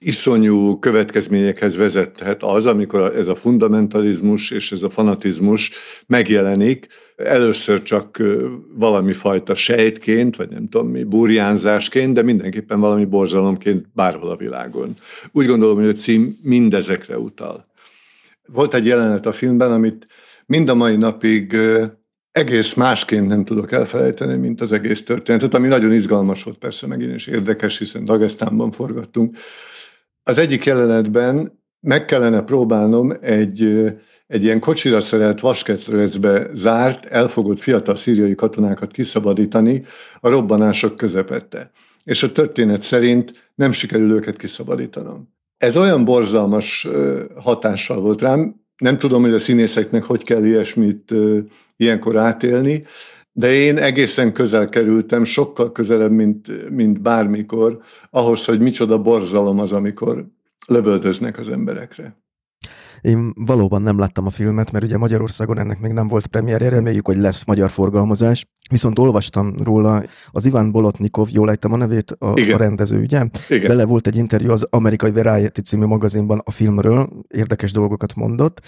iszonyú 0.00 0.78
következményekhez 0.78 1.76
vezethet 1.76 2.42
az, 2.42 2.66
amikor 2.66 3.16
ez 3.16 3.28
a 3.28 3.34
fundamentalizmus 3.34 4.50
és 4.50 4.72
ez 4.72 4.82
a 4.82 4.90
fanatizmus 4.90 5.70
megjelenik, 6.06 6.86
először 7.16 7.82
csak 7.82 8.22
valami 8.74 9.12
fajta 9.12 9.54
sejtként, 9.54 10.36
vagy 10.36 10.48
nem 10.48 10.68
tudom 10.68 10.88
mi, 10.88 11.02
burjánzásként, 11.02 12.14
de 12.14 12.22
mindenképpen 12.22 12.80
valami 12.80 13.04
borzalomként 13.04 13.86
bárhol 13.94 14.30
a 14.30 14.36
világon. 14.36 14.94
Úgy 15.32 15.46
gondolom, 15.46 15.76
hogy 15.76 15.88
a 15.88 15.92
cím 15.92 16.38
mindezekre 16.42 17.18
utal. 17.18 17.67
Volt 18.52 18.74
egy 18.74 18.86
jelenet 18.86 19.26
a 19.26 19.32
filmben, 19.32 19.72
amit 19.72 20.06
mind 20.46 20.68
a 20.68 20.74
mai 20.74 20.96
napig 20.96 21.56
egész 22.32 22.74
másként 22.74 23.26
nem 23.26 23.44
tudok 23.44 23.72
elfelejteni, 23.72 24.36
mint 24.36 24.60
az 24.60 24.72
egész 24.72 25.04
történetet, 25.04 25.54
ami 25.54 25.68
nagyon 25.68 25.92
izgalmas 25.92 26.42
volt 26.42 26.58
persze 26.58 26.86
megint, 26.86 27.14
és 27.14 27.26
érdekes, 27.26 27.78
hiszen 27.78 28.04
Dagestánban 28.04 28.70
forgattunk. 28.70 29.36
Az 30.22 30.38
egyik 30.38 30.64
jelenetben 30.64 31.62
meg 31.80 32.04
kellene 32.04 32.42
próbálnom 32.42 33.16
egy, 33.20 33.90
egy 34.26 34.42
ilyen 34.42 34.60
kocsira 34.60 35.00
szerelt 35.00 35.40
vasketrecbe 35.40 36.48
zárt, 36.52 37.04
elfogott 37.04 37.58
fiatal 37.58 37.96
szíriai 37.96 38.34
katonákat 38.34 38.92
kiszabadítani 38.92 39.82
a 40.20 40.28
robbanások 40.28 40.96
közepette. 40.96 41.70
És 42.04 42.22
a 42.22 42.32
történet 42.32 42.82
szerint 42.82 43.50
nem 43.54 43.70
sikerül 43.70 44.10
őket 44.10 44.36
kiszabadítanom. 44.36 45.36
Ez 45.58 45.76
olyan 45.76 46.04
borzalmas 46.04 46.88
hatással 47.36 48.00
volt 48.00 48.20
rám, 48.20 48.60
nem 48.76 48.98
tudom, 48.98 49.22
hogy 49.22 49.32
a 49.32 49.38
színészeknek 49.38 50.04
hogy 50.04 50.24
kell 50.24 50.44
ilyesmit 50.44 51.14
ilyenkor 51.76 52.16
átélni, 52.16 52.84
de 53.32 53.52
én 53.52 53.78
egészen 53.78 54.32
közel 54.32 54.68
kerültem, 54.68 55.24
sokkal 55.24 55.72
közelebb, 55.72 56.10
mint, 56.10 56.70
mint 56.70 57.00
bármikor, 57.00 57.80
ahhoz, 58.10 58.44
hogy 58.44 58.60
micsoda 58.60 59.02
borzalom 59.02 59.58
az, 59.58 59.72
amikor 59.72 60.26
lövöldöznek 60.66 61.38
az 61.38 61.48
emberekre. 61.48 62.16
Én 63.00 63.32
valóban 63.34 63.82
nem 63.82 63.98
láttam 63.98 64.26
a 64.26 64.30
filmet, 64.30 64.72
mert 64.72 64.84
ugye 64.84 64.98
Magyarországon 64.98 65.58
ennek 65.58 65.80
még 65.80 65.92
nem 65.92 66.08
volt 66.08 66.26
premierje, 66.26 66.68
reméljük, 66.68 67.06
hogy 67.06 67.16
lesz 67.16 67.44
magyar 67.44 67.70
forgalmazás. 67.70 68.46
Viszont 68.70 68.98
olvastam 68.98 69.54
róla, 69.62 70.04
az 70.30 70.46
Iván 70.46 70.70
Bolotnikov, 70.70 71.28
jól 71.30 71.50
ejtem 71.50 71.72
a 71.72 71.76
nevét, 71.76 72.10
a, 72.10 72.26
a 72.26 72.56
rendező, 72.56 73.00
ugye? 73.00 73.24
Igen. 73.48 73.68
Bele 73.68 73.84
volt 73.84 74.06
egy 74.06 74.16
interjú 74.16 74.50
az 74.50 74.66
amerikai 74.70 75.10
Variety 75.10 75.60
című 75.60 75.84
magazinban 75.84 76.40
a 76.44 76.50
filmről, 76.50 77.08
érdekes 77.28 77.72
dolgokat 77.72 78.14
mondott, 78.14 78.60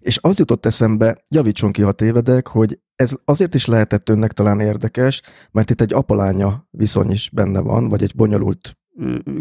és 0.00 0.18
az 0.22 0.38
jutott 0.38 0.66
eszembe, 0.66 1.22
javítson 1.28 1.72
ki, 1.72 1.82
ha 1.82 1.92
tévedek, 1.92 2.46
hogy 2.46 2.78
ez 2.96 3.12
azért 3.24 3.54
is 3.54 3.66
lehetett 3.66 4.08
önnek 4.08 4.32
talán 4.32 4.60
érdekes, 4.60 5.22
mert 5.50 5.70
itt 5.70 5.80
egy 5.80 5.92
apalánya 5.92 6.66
viszony 6.70 7.10
is 7.10 7.30
benne 7.32 7.60
van, 7.60 7.88
vagy 7.88 8.02
egy 8.02 8.12
bonyolult 8.16 8.76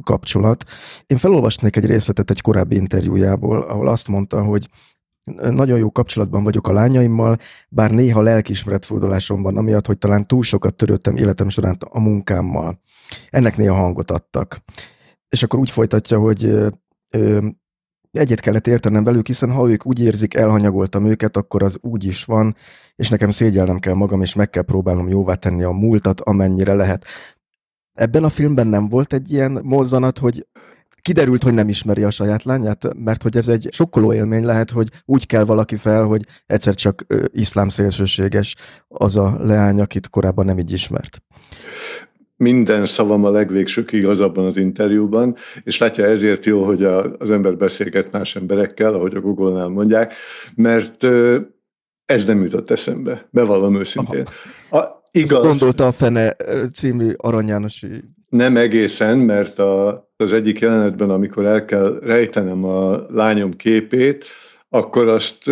kapcsolat. 0.03 0.63
Én 1.07 1.17
felolvasnék 1.17 1.75
egy 1.75 1.85
részletet 1.85 2.29
egy 2.29 2.41
korábbi 2.41 2.75
interjújából, 2.75 3.61
ahol 3.61 3.87
azt 3.87 4.07
mondta, 4.07 4.43
hogy 4.43 4.69
nagyon 5.33 5.77
jó 5.77 5.91
kapcsolatban 5.91 6.43
vagyok 6.43 6.67
a 6.67 6.73
lányaimmal, 6.73 7.37
bár 7.69 7.91
néha 7.91 8.21
lelkiismeretfordulásom 8.21 9.41
van, 9.41 9.57
amiatt, 9.57 9.85
hogy 9.85 9.97
talán 9.97 10.27
túl 10.27 10.43
sokat 10.43 10.75
törődtem 10.75 11.15
életem 11.15 11.49
során 11.49 11.77
a 11.79 11.99
munkámmal. 11.99 12.79
Ennek 13.29 13.57
néha 13.57 13.75
hangot 13.75 14.11
adtak. 14.11 14.63
És 15.29 15.43
akkor 15.43 15.59
úgy 15.59 15.71
folytatja, 15.71 16.19
hogy 16.19 16.43
ö, 17.11 17.47
egyet 18.11 18.39
kellett 18.39 18.67
értenem 18.67 19.03
velük, 19.03 19.27
hiszen 19.27 19.51
ha 19.51 19.69
ők 19.69 19.85
úgy 19.85 19.99
érzik, 19.99 20.33
elhanyagoltam 20.33 21.05
őket, 21.05 21.37
akkor 21.37 21.63
az 21.63 21.77
úgy 21.81 22.03
is 22.03 22.23
van, 22.23 22.55
és 22.95 23.09
nekem 23.09 23.31
szégyelnem 23.31 23.79
kell 23.79 23.93
magam, 23.93 24.21
és 24.21 24.35
meg 24.35 24.49
kell 24.49 24.63
próbálnom 24.63 25.09
jóvá 25.09 25.33
tenni 25.33 25.63
a 25.63 25.71
múltat, 25.71 26.21
amennyire 26.21 26.73
lehet. 26.73 27.05
Ebben 27.95 28.23
a 28.23 28.29
filmben 28.29 28.67
nem 28.67 28.89
volt 28.89 29.13
egy 29.13 29.31
ilyen 29.31 29.59
mozzanat, 29.63 30.17
hogy 30.17 30.45
kiderült, 31.01 31.43
hogy 31.43 31.53
nem 31.53 31.69
ismeri 31.69 32.03
a 32.03 32.09
saját 32.09 32.43
lányát, 32.43 32.93
mert 33.03 33.21
hogy 33.21 33.37
ez 33.37 33.47
egy 33.47 33.67
sokkoló 33.71 34.13
élmény 34.13 34.45
lehet, 34.45 34.71
hogy 34.71 34.87
úgy 35.05 35.25
kell 35.25 35.43
valaki 35.43 35.75
fel, 35.75 36.03
hogy 36.03 36.21
egyszer 36.45 36.75
csak 36.75 37.05
iszlám 37.31 37.69
szélsőséges 37.69 38.55
az 38.87 39.17
a 39.17 39.37
leány, 39.41 39.79
akit 39.79 40.09
korábban 40.09 40.45
nem 40.45 40.59
így 40.59 40.71
ismert. 40.71 41.21
Minden 42.37 42.85
szavam 42.85 43.23
a 43.23 43.29
legvégsőkig 43.29 44.05
az 44.05 44.19
abban 44.19 44.45
az 44.45 44.57
interjúban, 44.57 45.35
és 45.63 45.77
látja 45.77 46.05
ezért 46.05 46.45
jó, 46.45 46.63
hogy 46.63 46.83
a, 46.83 47.15
az 47.17 47.31
ember 47.31 47.57
beszélget 47.57 48.11
más 48.11 48.35
emberekkel, 48.35 48.93
ahogy 48.93 49.15
a 49.15 49.21
Google-nál 49.21 49.67
mondják, 49.67 50.13
mert 50.55 51.07
ez 52.05 52.25
nem 52.25 52.43
jutott 52.43 52.69
eszembe, 52.69 53.27
bevallom 53.31 53.75
őszintén. 53.75 54.27
A, 54.69 55.03
Igaz. 55.11 55.45
Gondolta 55.45 55.87
a 55.87 55.91
Fene 55.91 56.35
című 56.73 57.13
Arany 57.17 57.47
Jánosi. 57.47 58.03
Nem 58.29 58.57
egészen, 58.57 59.17
mert 59.17 59.59
a, 59.59 60.07
az 60.17 60.33
egyik 60.33 60.59
jelenetben, 60.59 61.09
amikor 61.09 61.45
el 61.45 61.65
kell 61.65 61.99
rejtenem 62.03 62.63
a 62.63 63.05
lányom 63.09 63.51
képét, 63.51 64.25
akkor 64.69 65.07
azt 65.07 65.51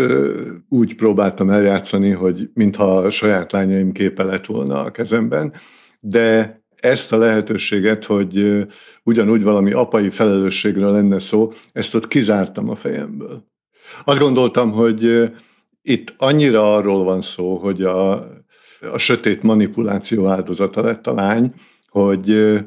úgy 0.70 0.96
próbáltam 0.96 1.50
eljátszani, 1.50 2.10
hogy 2.10 2.50
mintha 2.54 2.98
a 2.98 3.10
saját 3.10 3.52
lányaim 3.52 3.92
képe 3.92 4.24
lett 4.24 4.46
volna 4.46 4.84
a 4.84 4.92
kezemben, 4.92 5.54
de 6.00 6.62
ezt 6.76 7.14
a 7.14 7.18
lehetőséget, 7.18 8.04
hogy 8.04 8.66
ugyanúgy 9.04 9.44
valami 9.44 9.72
apai 9.72 10.10
felelősségről 10.10 10.92
lenne 10.92 11.20
szó, 11.20 11.52
ezt 11.74 11.96
ott 11.96 12.08
kizártam 12.08 12.70
a 12.70 12.76
fejemből. 12.76 13.44
Azt 14.06 14.20
gondoltam, 14.20 14.72
hogy 14.72 15.32
itt 15.84 16.14
annyira 16.18 16.76
arról 16.76 17.04
van 17.04 17.22
szó, 17.22 17.58
hogy 17.58 17.82
a 17.82 18.28
a 18.92 18.98
sötét 18.98 19.44
manipuláció 19.44 20.28
áldozata 20.28 20.82
lett 20.82 21.08
a 21.08 21.14
lány, 21.14 21.54
hogy 21.90 22.58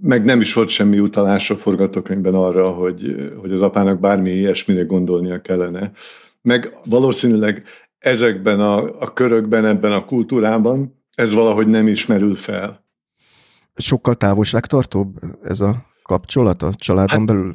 meg 0.00 0.24
nem 0.24 0.40
is 0.40 0.54
volt 0.54 0.68
semmi 0.68 0.98
utalás 0.98 1.50
a 1.50 1.56
forgatókönyvben 1.56 2.34
arra, 2.34 2.70
hogy, 2.70 3.32
hogy 3.40 3.52
az 3.52 3.60
apának 3.60 4.00
bármi 4.00 4.30
ilyesmire 4.30 4.82
gondolnia 4.82 5.40
kellene. 5.40 5.92
Meg 6.42 6.78
valószínűleg 6.88 7.64
ezekben 7.98 8.60
a, 8.60 9.00
a 9.00 9.12
körökben, 9.12 9.64
ebben 9.64 9.92
a 9.92 10.04
kultúrában 10.04 11.02
ez 11.14 11.32
valahogy 11.32 11.66
nem 11.66 11.88
ismerül 11.88 12.34
fel. 12.34 12.84
Sokkal 13.76 14.14
távolságtartóbb 14.14 15.14
ez 15.42 15.60
a 15.60 15.84
kapcsolat 16.02 16.62
a 16.62 16.70
családon 16.74 17.18
hát, 17.18 17.26
belül? 17.26 17.54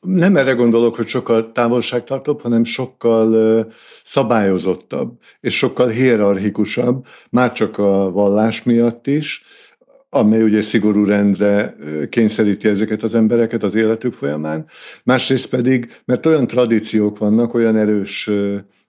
Nem 0.00 0.36
erre 0.36 0.52
gondolok, 0.52 0.96
hogy 0.96 1.06
sokkal 1.06 1.52
távolságtartóbb, 1.52 2.40
hanem 2.40 2.64
sokkal 2.64 3.66
szabályozottabb, 4.02 5.18
és 5.40 5.56
sokkal 5.56 5.88
hierarchikusabb, 5.88 7.06
már 7.30 7.52
csak 7.52 7.78
a 7.78 8.10
vallás 8.10 8.62
miatt 8.62 9.06
is, 9.06 9.42
amely 10.10 10.42
ugye 10.42 10.62
szigorú 10.62 11.04
rendre 11.04 11.76
kényszeríti 12.08 12.68
ezeket 12.68 13.02
az 13.02 13.14
embereket 13.14 13.62
az 13.62 13.74
életük 13.74 14.12
folyamán. 14.12 14.66
Másrészt 15.04 15.48
pedig, 15.48 16.00
mert 16.04 16.26
olyan 16.26 16.46
tradíciók 16.46 17.18
vannak, 17.18 17.54
olyan 17.54 17.76
erős 17.76 18.30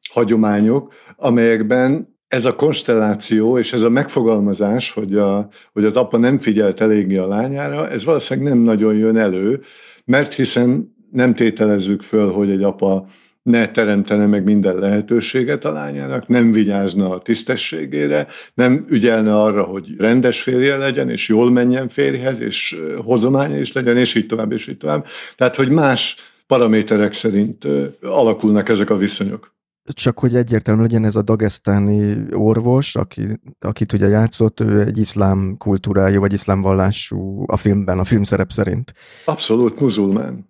hagyományok, 0.10 0.94
amelyekben 1.16 2.18
ez 2.28 2.46
a 2.46 2.56
konstelláció 2.56 3.58
és 3.58 3.74
ez 3.74 3.82
a 3.82 3.90
megfogalmazás, 3.90 4.92
hogy, 4.92 5.16
a, 5.16 5.48
hogy 5.74 5.86
az 5.86 5.96
apa 5.96 6.18
nem 6.18 6.40
figyelt 6.40 6.82
eléggé 6.82 7.18
a 7.18 7.28
lányára, 7.28 7.90
ez 7.90 8.04
valószínűleg 8.04 8.50
nem 8.54 8.64
nagyon 8.64 8.96
jön 8.96 9.18
elő, 9.18 9.62
mert 10.06 10.34
hiszen 10.34 10.98
nem 11.12 11.34
tételezzük 11.34 12.02
föl, 12.02 12.32
hogy 12.32 12.50
egy 12.50 12.64
apa 12.64 13.08
ne 13.44 13.72
teremtene 13.72 14.26
meg 14.26 14.44
minden 14.44 14.76
lehetőséget 14.76 15.66
a 15.66 15.72
lányának, 15.72 16.28
nem 16.28 16.52
vigyázna 16.52 17.10
a 17.10 17.22
tisztességére, 17.22 18.28
nem 18.54 18.86
ügyelne 18.90 19.42
arra, 19.42 19.64
hogy 19.64 19.96
rendes 19.98 20.42
férje 20.42 20.78
legyen, 20.78 21.10
és 21.10 21.28
jól 21.28 21.52
menjen 21.52 21.88
férjhez, 21.88 22.40
és 22.40 22.80
hozománya 23.04 23.60
is 23.60 23.74
legyen, 23.74 23.98
és 23.98 24.16
így 24.16 24.26
tovább, 24.26 24.52
és 24.52 24.68
így 24.68 24.78
tovább. 24.78 25.06
Tehát, 25.36 25.56
hogy 25.56 25.70
más 25.70 26.16
paraméterek 26.48 27.14
szerint 27.14 27.68
alakulnak 28.02 28.70
ezek 28.70 28.90
a 28.90 28.98
viszonyok 28.98 29.58
csak 29.94 30.20
hogy 30.20 30.36
egyértelmű 30.36 30.82
legyen 30.82 31.06
ez 31.06 31.16
a 31.16 31.22
dagesztáni 31.22 32.18
orvos, 32.32 32.96
aki, 32.96 33.40
akit 33.60 33.94
ugye 33.94 34.08
játszott, 34.08 34.60
ő 34.60 34.82
egy 34.82 34.98
iszlám 34.98 35.56
kultúrájú, 35.58 36.20
vagy 36.20 36.34
iszlám 36.34 36.62
vallású 36.62 37.44
a 37.48 37.58
filmben, 37.58 38.00
a 38.00 38.04
filmszerep 38.04 38.52
szerint. 38.52 38.94
Abszolút 39.26 39.80
muzulmán. 39.80 40.49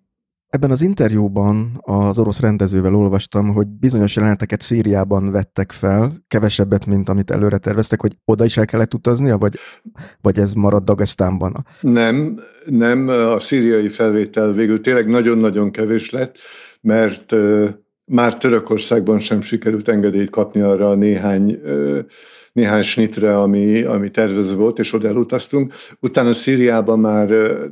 Ebben 0.50 0.72
az 0.72 0.82
interjúban 0.82 1.80
az 1.82 2.20
orosz 2.20 2.40
rendezővel 2.40 2.96
olvastam, 2.96 3.54
hogy 3.54 3.68
bizonyos 3.68 4.16
jeleneteket 4.16 4.62
Szíriában 4.62 5.32
vettek 5.32 5.72
fel, 5.72 6.24
kevesebbet, 6.28 6.86
mint 6.86 7.10
amit 7.10 7.32
előre 7.32 7.58
terveztek, 7.58 8.02
hogy 8.02 8.18
oda 8.26 8.46
is 8.46 8.58
el 8.58 8.66
kellett 8.66 8.94
utaznia, 8.94 9.38
vagy, 9.38 9.56
vagy 10.22 10.40
ez 10.40 10.54
marad 10.54 10.84
Dagestánban? 10.84 11.66
Nem, 11.82 12.40
nem, 12.66 13.08
a 13.08 13.40
szíriai 13.40 13.88
felvétel 13.88 14.52
végül 14.52 14.82
tényleg 14.82 15.10
nagyon-nagyon 15.10 15.72
kevés 15.72 16.10
lett, 16.10 16.38
mert 16.82 17.36
már 18.06 18.38
Törökországban 18.38 19.20
sem 19.20 19.42
sikerült 19.42 19.88
engedélyt 19.88 20.30
kapni 20.30 20.62
arra 20.62 20.90
a 20.90 20.96
néhány, 20.96 21.60
néhány 22.54 22.82
snitre, 22.82 23.40
ami, 23.40 23.82
ami 23.82 24.12
tervező 24.12 24.56
volt, 24.56 24.80
és 24.80 24.94
oda 24.94 25.08
elutaztunk. 25.08 25.74
Utána 26.00 26.34
Szíriában 26.34 27.00
már 27.00 27.30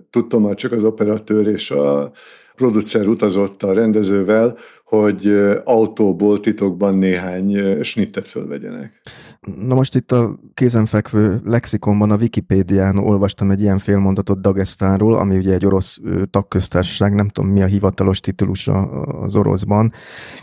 tudtam, 0.10 0.44
hogy 0.44 0.56
csak 0.56 0.72
az 0.72 0.84
operatőr 0.84 1.48
és 1.48 1.72
a 1.72 2.12
producer 2.58 3.08
utazott 3.08 3.64
a 3.64 3.74
rendezővel, 3.74 4.58
hogy 4.84 5.28
autóból 5.64 6.40
titokban 6.40 6.98
néhány 6.98 7.82
snittet 7.84 8.28
fölvegyenek. 8.28 9.02
Na 9.41 9.75
most 9.75 9.96
itt 9.96 10.12
a 10.12 10.39
kézenfekvő 10.53 11.41
lexikonban, 11.46 12.12
a 12.12 12.15
Wikipédián 12.15 12.98
olvastam 12.98 13.51
egy 13.51 13.62
ilyen 13.62 13.77
félmondatot 13.77 14.41
Dagestánról, 14.41 15.15
ami 15.15 15.38
ugye 15.38 15.53
egy 15.53 15.65
orosz 15.65 15.98
tagköztársaság, 16.29 17.13
nem 17.13 17.27
tudom 17.27 17.51
mi 17.51 17.62
a 17.62 17.65
hivatalos 17.65 18.20
titulusa 18.20 18.82
az 19.01 19.36
oroszban, 19.36 19.91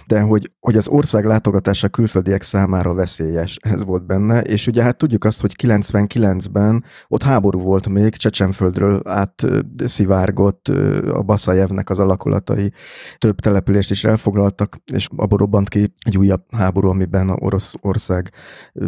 de 0.06 0.20
hogy, 0.20 0.50
hogy 0.60 0.76
az 0.76 0.88
ország 0.88 1.24
látogatása 1.24 1.88
külföldiek 1.88 2.42
számára 2.42 2.94
veszélyes, 2.94 3.58
ez 3.62 3.84
volt 3.84 4.06
benne, 4.06 4.40
és 4.40 4.66
ugye 4.66 4.82
hát 4.82 4.96
tudjuk 4.96 5.24
azt, 5.24 5.40
hogy 5.40 5.54
99-ben 5.62 6.84
ott 7.08 7.22
háború 7.22 7.60
volt 7.60 7.88
még, 7.88 8.14
Csecsenföldről 8.14 9.00
átszivárgott 9.04 10.68
a 11.12 11.22
Baszajevnek 11.22 11.90
az 11.90 11.98
alakulatai, 11.98 12.72
több 13.18 13.40
települést 13.40 13.90
is 13.90 14.04
elfoglaltak, 14.04 14.76
és 14.92 15.08
abból 15.16 15.38
robbant 15.38 15.68
ki 15.68 15.92
egy 16.06 16.18
újabb 16.18 16.42
háború, 16.50 16.88
amiben 16.88 17.28
a 17.28 17.36
Oroszország 17.38 18.32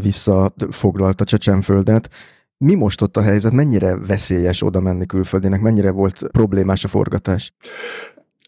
visszafoglalta 0.03 1.25
Csecsenföldet. 1.25 2.11
Mi 2.59 2.75
most 2.75 3.03
ott 3.03 3.17
a 3.17 3.23
helyzet? 3.23 3.53
Mennyire 3.53 3.97
veszélyes 3.97 4.63
oda 4.63 4.81
menni 4.81 5.07
külföldinek? 5.07 5.61
Mennyire 5.61 5.91
volt 5.91 6.29
problémás 6.31 6.85
a 6.85 6.89
forgatás? 6.89 7.53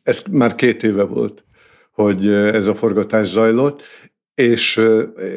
Ez 0.03 0.23
már 0.31 0.55
két 0.55 0.83
éve 0.83 1.03
volt, 1.03 1.45
hogy 1.93 2.27
ez 2.29 2.67
a 2.67 2.75
forgatás 2.75 3.29
zajlott, 3.29 3.83
és 4.35 4.81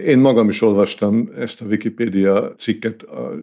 én 0.06 0.18
magam 0.18 0.50
is 0.50 0.62
olvastam 0.62 1.30
ezt 1.38 1.62
a 1.62 1.66
Wikipédia 1.66 2.54
cikket 2.58 3.02
a, 3.02 3.40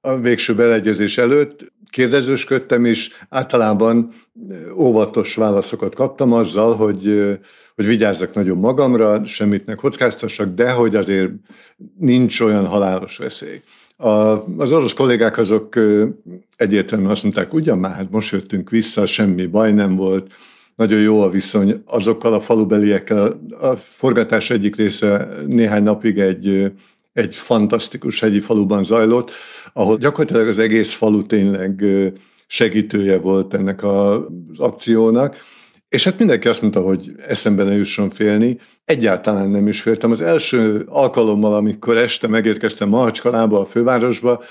a 0.00 0.16
végső 0.16 0.54
beleegyezés 0.54 1.18
előtt, 1.18 1.72
kérdezősködtem 1.90 2.84
is, 2.84 3.10
általában 3.28 4.12
óvatos 4.74 5.34
válaszokat 5.34 5.94
kaptam 5.94 6.32
azzal, 6.32 6.76
hogy, 6.76 7.36
hogy 7.74 7.86
vigyázzak 7.86 8.34
nagyon 8.34 8.58
magamra, 8.58 9.26
semmit 9.26 9.66
ne 9.66 9.74
kockáztassak, 9.74 10.54
de 10.54 10.70
hogy 10.70 10.96
azért 10.96 11.30
nincs 11.98 12.40
olyan 12.40 12.66
halálos 12.66 13.16
veszély. 13.16 13.60
A, 13.96 14.08
az 14.56 14.72
orosz 14.72 14.94
kollégák 14.94 15.38
azok 15.38 15.76
egyértelműen 16.56 17.10
azt 17.10 17.22
mondták, 17.22 17.54
ugyan 17.54 17.78
már, 17.78 17.94
hát 17.94 18.10
most 18.10 18.32
jöttünk 18.32 18.70
vissza, 18.70 19.06
semmi 19.06 19.46
baj 19.46 19.72
nem 19.72 19.96
volt, 19.96 20.32
nagyon 20.76 21.00
jó 21.00 21.20
a 21.20 21.30
viszony 21.30 21.82
azokkal 21.84 22.32
a 22.32 22.40
falubeliekkel. 22.40 23.40
A 23.60 23.76
forgatás 23.76 24.50
egyik 24.50 24.76
része 24.76 25.28
néhány 25.46 25.82
napig 25.82 26.18
egy, 26.18 26.72
egy 27.18 27.34
fantasztikus 27.34 28.20
hegyi 28.20 28.40
faluban 28.40 28.84
zajlott, 28.84 29.30
ahol 29.72 29.96
gyakorlatilag 29.96 30.48
az 30.48 30.58
egész 30.58 30.92
falu 30.92 31.26
tényleg 31.26 31.84
segítője 32.46 33.18
volt 33.18 33.54
ennek 33.54 33.84
az 33.84 34.20
akciónak, 34.58 35.36
és 35.88 36.04
hát 36.04 36.18
mindenki 36.18 36.48
azt 36.48 36.62
mondta, 36.62 36.80
hogy 36.80 37.12
eszembe 37.26 37.64
ne 37.64 37.74
jusson 37.74 38.10
félni. 38.10 38.58
Egyáltalán 38.84 39.48
nem 39.48 39.68
is 39.68 39.80
féltem. 39.80 40.10
Az 40.10 40.20
első 40.20 40.84
alkalommal, 40.86 41.54
amikor 41.54 41.96
este 41.96 42.28
megérkeztem 42.28 42.88
Mahacskalába, 42.88 43.60
a 43.60 43.64
fővárosba, 43.64 44.42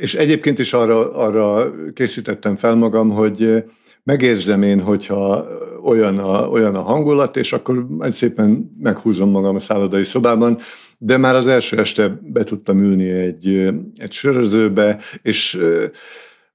és 0.00 0.14
egyébként 0.14 0.58
is 0.58 0.72
arra, 0.72 1.14
arra 1.14 1.72
készítettem 1.92 2.56
fel 2.56 2.74
magam, 2.74 3.10
hogy 3.10 3.64
megérzem 4.02 4.62
én, 4.62 4.80
hogyha 4.80 5.46
olyan 5.84 6.18
a, 6.18 6.48
olyan 6.48 6.74
a 6.74 6.82
hangulat, 6.82 7.36
és 7.36 7.52
akkor 7.52 7.86
szépen 8.10 8.76
meghúzom 8.80 9.30
magam 9.30 9.54
a 9.54 9.60
szállodai 9.60 10.04
szobában, 10.04 10.58
de 10.98 11.16
már 11.16 11.34
az 11.34 11.46
első 11.46 11.78
este 11.78 12.20
be 12.22 12.44
tudtam 12.44 12.78
ülni 12.78 13.10
egy, 13.10 13.72
egy 13.96 14.12
sörözőbe, 14.12 14.98
és 15.22 15.58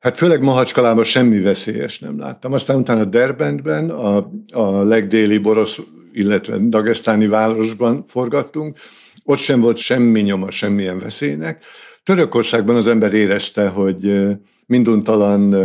Hát 0.02 0.18
főleg 0.18 0.42
Mahacskalában 0.42 1.04
semmi 1.04 1.40
veszélyes 1.40 2.00
nem 2.00 2.20
láttam. 2.20 2.54
Aztán 2.54 2.78
utána 2.78 3.06
Derbentben, 3.06 3.90
a, 3.90 4.32
a 4.52 4.84
legdéli 4.84 5.38
borosz, 5.38 5.80
illetve 6.14 6.58
dagesztáni 6.62 7.28
városban 7.28 8.04
forgattunk, 8.08 8.78
ott 9.24 9.38
sem 9.38 9.60
volt 9.60 9.78
semmi 9.78 10.22
nyoma 10.22 10.52
semmilyen 10.52 11.00
veszélynek. 11.00 11.64
Törökországban 12.04 12.76
az 12.76 12.88
ember 12.88 13.14
érezte, 13.14 13.68
hogy 13.68 14.22
minduntalan 14.66 15.56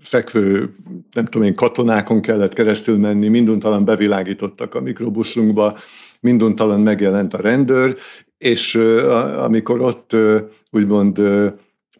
fekvő, 0.00 0.74
nem 1.12 1.24
tudom 1.24 1.46
én, 1.46 1.54
katonákon 1.54 2.20
kellett 2.20 2.52
keresztül 2.52 2.98
menni, 2.98 3.28
minduntalan 3.28 3.84
bevilágítottak 3.84 4.74
a 4.74 4.80
mikrobuszunkba, 4.80 5.78
minduntalan 6.26 6.80
megjelent 6.80 7.34
a 7.34 7.40
rendőr, 7.40 7.96
és 8.38 8.74
amikor 9.38 9.80
ott 9.80 10.16
úgymond 10.70 11.20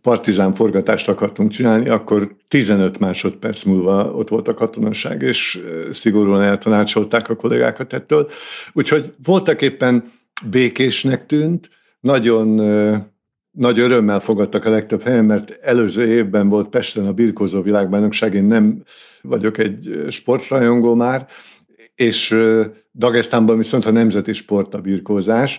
partizán 0.02 0.52
forgatást 0.54 1.08
akartunk 1.08 1.50
csinálni, 1.50 1.88
akkor 1.88 2.36
15 2.48 2.98
másodperc 2.98 3.62
múlva 3.62 4.04
ott 4.04 4.28
volt 4.28 4.48
a 4.48 4.54
katonaság, 4.54 5.22
és 5.22 5.62
szigorúan 5.90 6.42
eltanácsolták 6.42 7.28
a 7.28 7.36
kollégákat 7.36 7.92
ettől. 7.92 8.28
Úgyhogy 8.72 9.12
voltak 9.24 9.62
éppen 9.62 10.12
békésnek 10.50 11.26
tűnt, 11.26 11.70
nagyon 12.00 12.48
nagy 13.50 13.78
örömmel 13.78 14.20
fogadtak 14.20 14.64
a 14.64 14.70
legtöbb 14.70 15.02
helyen, 15.02 15.24
mert 15.24 15.58
előző 15.62 16.06
évben 16.06 16.48
volt 16.48 16.68
Pesten 16.68 17.06
a 17.06 17.12
birkózó 17.12 17.62
világbajnokság, 17.62 18.34
én 18.34 18.44
nem 18.44 18.82
vagyok 19.22 19.58
egy 19.58 20.04
sportrajongó 20.08 20.94
már, 20.94 21.26
és 21.96 22.36
Dagestánban 22.94 23.56
viszont 23.56 23.84
a 23.84 23.90
nemzeti 23.90 24.32
sport 24.32 24.74
a 24.74 24.80
birkózás. 24.80 25.58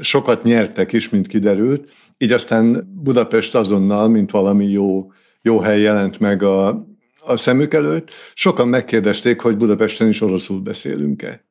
Sokat 0.00 0.42
nyertek 0.42 0.92
is, 0.92 1.08
mint 1.08 1.26
kiderült, 1.26 1.92
így 2.18 2.32
aztán 2.32 2.92
Budapest 3.02 3.54
azonnal, 3.54 4.08
mint 4.08 4.30
valami 4.30 4.66
jó, 4.66 5.12
jó 5.42 5.58
hely 5.58 5.80
jelent 5.80 6.18
meg 6.18 6.42
a, 6.42 6.86
a 7.20 7.36
szemük 7.36 7.74
előtt. 7.74 8.10
Sokan 8.34 8.68
megkérdezték, 8.68 9.40
hogy 9.40 9.56
Budapesten 9.56 10.08
is 10.08 10.20
oroszul 10.20 10.60
beszélünk-e. 10.60 11.46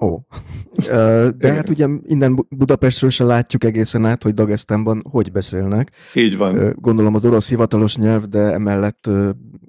Ó. 0.00 0.18
De 1.36 1.52
hát 1.52 1.68
ugye 1.68 1.86
innen 2.02 2.46
Budapestről 2.48 3.10
se 3.10 3.24
látjuk 3.24 3.64
egészen 3.64 4.06
át, 4.06 4.22
hogy 4.22 4.34
Dagestánban 4.34 5.02
hogy 5.10 5.32
beszélnek. 5.32 5.90
Így 6.14 6.36
van. 6.36 6.74
Gondolom 6.78 7.14
az 7.14 7.26
orosz 7.26 7.48
hivatalos 7.48 7.96
nyelv, 7.96 8.24
de 8.24 8.38
emellett 8.38 9.10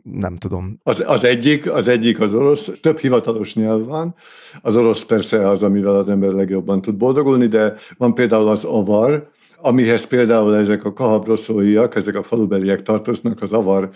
nem 0.04 0.36
tudom. 0.36 0.80
Az, 0.84 1.04
az, 1.08 1.24
egyik, 1.24 1.72
az 1.72 1.88
egyik 1.88 2.20
az 2.20 2.34
orosz, 2.34 2.80
több 2.82 2.98
hivatalos 2.98 3.56
nyelv 3.56 3.86
van. 3.86 4.16
Az 4.62 4.76
orosz 4.76 5.04
persze 5.04 5.50
az, 5.50 5.64
amivel 5.64 5.96
az 5.96 6.10
ember 6.10 6.32
legjobban 6.32 6.82
tud 6.82 6.96
boldogulni, 6.96 7.48
de 7.48 7.74
van 7.98 8.14
például 8.14 8.48
az 8.48 8.66
avar, 8.66 9.30
amihez 9.58 10.06
például 10.06 10.56
ezek 10.56 10.84
a 10.86 10.94
kahabroszóiak, 10.94 11.96
ezek 11.96 12.16
a 12.16 12.24
falubeliek 12.24 12.82
tartoznak 12.82 13.42
az 13.42 13.54
avar 13.54 13.90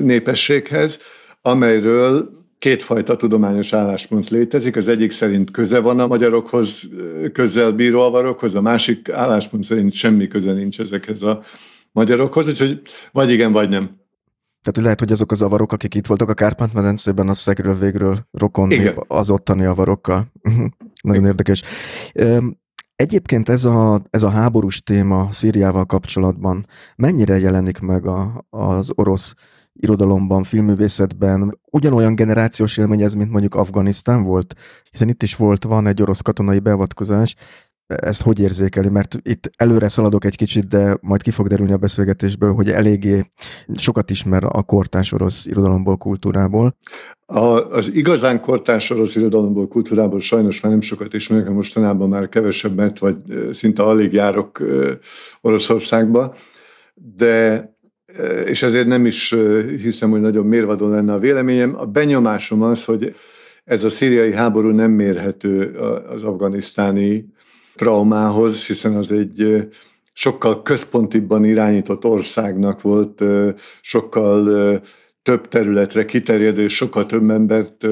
népességhez, 0.00 0.98
amelyről 1.42 2.30
kétfajta 2.58 3.16
tudományos 3.16 3.72
álláspont 3.72 4.30
létezik. 4.30 4.76
Az 4.76 4.88
egyik 4.88 5.10
szerint 5.10 5.50
köze 5.50 5.78
van 5.78 6.00
a 6.00 6.06
magyarokhoz, 6.06 6.88
közel 7.32 7.72
bíró 7.72 8.00
avarokhoz, 8.00 8.54
a 8.54 8.60
másik 8.60 9.08
álláspont 9.08 9.64
szerint 9.64 9.92
semmi 9.92 10.28
köze 10.28 10.52
nincs 10.52 10.80
ezekhez 10.80 11.22
a 11.22 11.42
magyarokhoz, 11.92 12.48
úgyhogy 12.48 12.80
vagy 13.12 13.30
igen, 13.30 13.52
vagy 13.52 13.68
nem. 13.68 14.01
Tehát 14.62 14.82
lehet, 14.82 14.98
hogy 14.98 15.12
azok 15.12 15.30
az 15.30 15.42
avarok, 15.42 15.72
akik 15.72 15.94
itt 15.94 16.06
voltak 16.06 16.28
a 16.28 16.34
Kárpát-medencében, 16.34 17.28
a 17.28 17.34
szegről 17.34 17.78
végről 17.78 18.26
rokon 18.30 18.68
nép 18.68 19.04
az 19.08 19.30
ottani 19.30 19.64
avarokkal. 19.64 20.32
Nagyon 21.02 21.24
érdekes. 21.24 21.62
Egyébként 22.96 23.48
ez 23.48 23.64
a, 23.64 24.02
ez 24.10 24.22
a 24.22 24.28
háborús 24.28 24.82
téma 24.82 25.28
Szíriával 25.32 25.86
kapcsolatban 25.86 26.66
mennyire 26.96 27.38
jelenik 27.38 27.78
meg 27.78 28.06
a, 28.06 28.46
az 28.50 28.92
orosz 28.94 29.34
irodalomban, 29.72 30.42
filmművészetben 30.42 31.58
ugyanolyan 31.70 32.14
generációs 32.14 32.76
élmény 32.76 33.02
ez, 33.02 33.14
mint 33.14 33.30
mondjuk 33.30 33.54
Afganisztán 33.54 34.22
volt? 34.22 34.54
Hiszen 34.90 35.08
itt 35.08 35.22
is 35.22 35.36
volt, 35.36 35.64
van 35.64 35.86
egy 35.86 36.02
orosz 36.02 36.20
katonai 36.20 36.58
beavatkozás, 36.58 37.34
ezt 37.86 38.22
hogy 38.22 38.40
érzékeli? 38.40 38.88
Mert 38.88 39.18
itt 39.22 39.50
előre 39.56 39.88
szaladok 39.88 40.24
egy 40.24 40.36
kicsit, 40.36 40.68
de 40.68 40.98
majd 41.00 41.22
ki 41.22 41.30
fog 41.30 41.46
derülni 41.46 41.72
a 41.72 41.76
beszélgetésből, 41.76 42.52
hogy 42.52 42.70
eléggé 42.70 43.24
sokat 43.74 44.10
ismer 44.10 44.44
a 44.44 44.62
kortárs 44.62 45.12
orosz 45.12 45.46
irodalomból, 45.46 45.96
kultúrából. 45.96 46.76
A, 47.26 47.70
az 47.70 47.94
igazán 47.94 48.40
kortárs 48.40 48.90
orosz 48.90 49.16
irodalomból, 49.16 49.68
kultúrából 49.68 50.20
sajnos 50.20 50.60
már 50.60 50.72
nem 50.72 50.80
sokat 50.80 51.14
ismerek, 51.14 51.48
mostanában 51.48 52.08
már 52.08 52.28
kevesebbet, 52.28 52.98
vagy 52.98 53.16
szinte 53.50 53.82
alig 53.82 54.12
járok 54.12 54.62
Oroszországba, 55.40 56.34
de 56.94 57.70
és 58.46 58.62
ezért 58.62 58.86
nem 58.86 59.06
is 59.06 59.34
hiszem, 59.82 60.10
hogy 60.10 60.20
nagyon 60.20 60.46
mérvadó 60.46 60.88
lenne 60.88 61.12
a 61.12 61.18
véleményem. 61.18 61.74
A 61.78 61.84
benyomásom 61.84 62.62
az, 62.62 62.84
hogy 62.84 63.14
ez 63.64 63.84
a 63.84 63.90
szíriai 63.90 64.32
háború 64.32 64.70
nem 64.70 64.90
mérhető 64.90 65.76
az 66.08 66.22
afganisztáni 66.22 67.26
traumához, 67.74 68.66
hiszen 68.66 68.96
az 68.96 69.12
egy 69.12 69.66
sokkal 70.12 70.62
központibban 70.62 71.44
irányított 71.44 72.04
országnak 72.04 72.80
volt, 72.80 73.24
sokkal 73.80 74.80
több 75.22 75.48
területre 75.48 76.04
kiterjedő, 76.04 76.68
sokkal 76.68 77.06
több 77.06 77.30
embert 77.30 77.86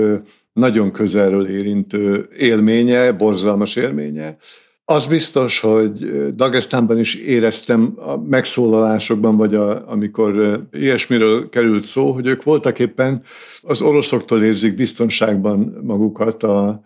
nagyon 0.52 0.90
közelről 0.90 1.48
érintő 1.48 2.28
élménye, 2.38 3.12
borzalmas 3.12 3.76
élménye. 3.76 4.36
Az 4.84 5.06
biztos, 5.06 5.60
hogy 5.60 5.92
Dagestánban 6.34 6.98
is 6.98 7.14
éreztem 7.14 7.92
a 7.96 8.16
megszólalásokban, 8.16 9.36
vagy 9.36 9.54
a, 9.54 9.90
amikor 9.90 10.62
ilyesmiről 10.72 11.48
került 11.48 11.84
szó, 11.84 12.10
hogy 12.10 12.26
ők 12.26 12.42
voltak 12.42 12.78
éppen 12.78 13.22
az 13.60 13.82
oroszoktól 13.82 14.42
érzik 14.42 14.74
biztonságban 14.74 15.78
magukat 15.82 16.42
a, 16.42 16.82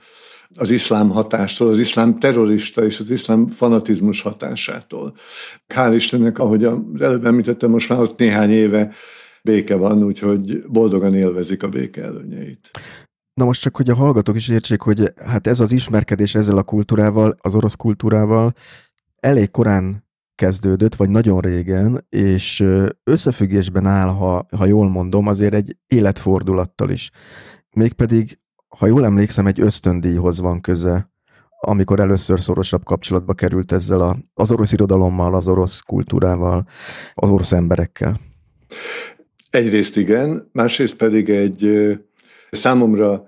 az 0.56 0.70
iszlám 0.70 1.08
hatástól, 1.08 1.68
az 1.68 1.78
iszlám 1.78 2.18
terrorista 2.18 2.84
és 2.84 3.00
az 3.00 3.10
iszlám 3.10 3.46
fanatizmus 3.46 4.20
hatásától. 4.20 5.14
Hál' 5.74 5.92
Istennek, 5.94 6.38
ahogy 6.38 6.64
az 6.64 7.00
előbb 7.00 7.26
említettem, 7.26 7.70
most 7.70 7.88
már 7.88 8.00
ott 8.00 8.18
néhány 8.18 8.50
éve 8.50 8.92
béke 9.42 9.76
van, 9.76 10.02
úgyhogy 10.02 10.64
boldogan 10.66 11.14
élvezik 11.14 11.62
a 11.62 11.68
béke 11.68 12.02
előnyeit. 12.02 12.70
Na 13.34 13.44
most 13.44 13.60
csak, 13.60 13.76
hogy 13.76 13.90
a 13.90 13.94
hallgatók 13.94 14.36
is 14.36 14.48
értsék, 14.48 14.80
hogy 14.80 15.12
hát 15.24 15.46
ez 15.46 15.60
az 15.60 15.72
ismerkedés 15.72 16.34
ezzel 16.34 16.58
a 16.58 16.62
kultúrával, 16.62 17.36
az 17.40 17.54
orosz 17.54 17.74
kultúrával 17.74 18.52
elég 19.20 19.50
korán 19.50 20.04
kezdődött, 20.34 20.94
vagy 20.94 21.08
nagyon 21.08 21.40
régen, 21.40 22.06
és 22.08 22.64
összefüggésben 23.04 23.86
áll, 23.86 24.08
ha, 24.08 24.46
ha 24.56 24.66
jól 24.66 24.88
mondom, 24.88 25.26
azért 25.26 25.54
egy 25.54 25.76
életfordulattal 25.86 26.90
is. 26.90 27.10
Mégpedig 27.70 28.38
ha 28.78 28.86
jól 28.86 29.04
emlékszem, 29.04 29.46
egy 29.46 29.60
ösztöndíjhoz 29.60 30.40
van 30.40 30.60
köze, 30.60 31.12
amikor 31.60 32.00
először 32.00 32.40
szorosabb 32.40 32.84
kapcsolatba 32.84 33.34
került 33.34 33.72
ezzel 33.72 34.00
a, 34.00 34.16
az 34.34 34.52
orosz 34.52 34.72
irodalommal, 34.72 35.34
az 35.34 35.48
orosz 35.48 35.80
kultúrával, 35.80 36.66
az 37.14 37.30
orosz 37.30 37.52
emberekkel. 37.52 38.16
Egyrészt 39.50 39.96
igen, 39.96 40.48
másrészt 40.52 40.96
pedig 40.96 41.30
egy 41.30 41.92
számomra 42.50 43.26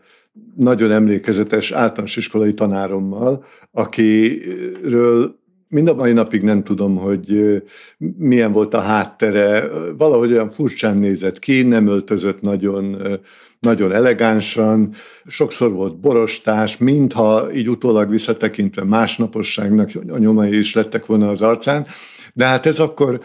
nagyon 0.57 0.91
emlékezetes 0.91 1.71
általános 1.71 2.17
iskolai 2.17 2.55
tanárommal, 2.55 3.45
akiről 3.71 5.39
mind 5.69 5.89
a 5.89 5.95
mai 5.95 6.13
napig 6.13 6.43
nem 6.43 6.65
tudom, 6.65 6.97
hogy 6.97 7.63
milyen 8.17 8.53
volt 8.53 8.75
a 8.75 8.81
háttere. 8.81 9.69
Valahogy 9.97 10.33
olyan 10.33 10.51
furcsán 10.51 10.97
nézett 10.97 11.39
ki, 11.39 11.63
nem 11.63 11.87
öltözött 11.87 12.41
nagyon, 12.41 12.97
nagyon 13.61 13.93
elegánsan, 13.93 14.93
sokszor 15.27 15.73
volt 15.73 16.01
borostás, 16.01 16.79
mintha 16.79 17.49
így 17.55 17.69
utólag 17.69 18.11
visszatekintve 18.11 18.85
másnaposságnak 18.85 19.91
a 20.09 20.19
nyomai 20.19 20.59
is 20.59 20.75
lettek 20.75 21.07
volna 21.07 21.31
az 21.31 21.43
arcán. 21.43 21.87
De 22.35 22.47
hát 22.47 22.67
ez 22.67 22.79
akkor 22.79 23.21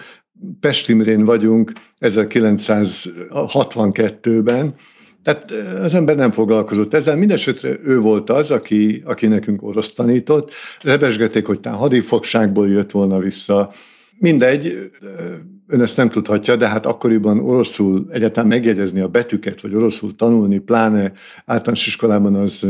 Pestimrén 0.59 1.25
vagyunk 1.25 1.71
1962-ben, 1.99 4.75
tehát 5.23 5.51
az 5.81 5.93
ember 5.93 6.15
nem 6.15 6.31
foglalkozott 6.31 6.93
ezzel. 6.93 7.15
Mindenesetre 7.15 7.77
ő 7.83 7.99
volt 7.99 8.29
az, 8.29 8.51
aki, 8.51 9.01
aki 9.05 9.27
nekünk 9.27 9.63
orosz 9.63 9.93
tanított. 9.93 10.53
Rebesgették, 10.81 11.45
hogy 11.45 11.59
tán 11.59 11.73
hadifogságból 11.73 12.69
jött 12.69 12.91
volna 12.91 13.19
vissza. 13.19 13.71
Mindegy, 14.17 14.91
ön 15.67 15.81
ezt 15.81 15.97
nem 15.97 16.09
tudhatja, 16.09 16.55
de 16.55 16.67
hát 16.67 16.85
akkoriban 16.85 17.39
oroszul 17.39 18.07
egyáltalán 18.11 18.49
megjegyezni 18.49 18.99
a 18.99 19.07
betűket, 19.07 19.61
vagy 19.61 19.75
oroszul 19.75 20.15
tanulni, 20.15 20.59
pláne 20.59 21.11
általános 21.45 21.87
iskolában 21.87 22.35
az, 22.35 22.67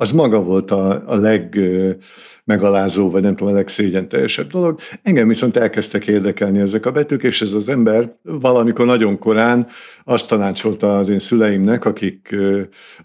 az 0.00 0.12
maga 0.12 0.42
volt 0.42 0.70
a, 0.70 1.02
a 1.06 1.16
legmegalázó, 1.16 3.10
vagy 3.10 3.22
nem 3.22 3.36
tudom, 3.36 3.52
a 3.52 3.56
legszégyen 3.56 4.08
teljesebb 4.08 4.50
dolog. 4.50 4.78
Engem 5.02 5.28
viszont 5.28 5.56
elkezdtek 5.56 6.06
érdekelni 6.06 6.58
ezek 6.58 6.86
a 6.86 6.90
betűk, 6.90 7.22
és 7.22 7.42
ez 7.42 7.52
az 7.52 7.68
ember 7.68 8.16
valamikor 8.22 8.86
nagyon 8.86 9.18
korán 9.18 9.66
azt 10.04 10.28
tanácsolta 10.28 10.98
az 10.98 11.08
én 11.08 11.18
szüleimnek, 11.18 11.84
akik, 11.84 12.36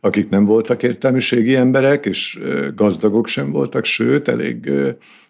akik 0.02 0.30
nem 0.30 0.46
voltak 0.46 0.84
értelmiségi 0.84 1.56
emberek, 1.56 2.06
és 2.06 2.40
gazdagok 2.76 3.28
sem 3.28 3.52
voltak, 3.52 3.86
sőt, 3.86 4.28
elég, 4.28 4.72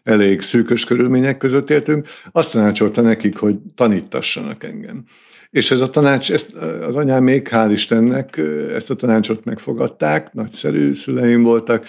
elég 0.04 0.42
szűkös 0.42 0.86
körülmények 0.86 1.38
között 1.38 1.70
éltünk, 1.70 2.08
azt 2.32 2.52
tanácsolta 2.52 3.02
nekik, 3.02 3.38
hogy 3.38 3.56
tanítassanak 3.76 4.64
engem. 4.64 5.04
És 5.54 5.72
ez 5.72 5.82
a 5.82 5.90
tanács, 5.90 6.32
ezt 6.32 6.54
az 6.88 6.96
anyám 6.96 7.24
még 7.24 7.48
hál' 7.52 7.70
Istennek 7.72 8.42
ezt 8.74 8.90
a 8.90 8.96
tanácsot 8.96 9.46
megfogadták, 9.46 10.34
nagyszerű 10.34 10.94
szüleim 10.94 11.44
voltak, 11.44 11.86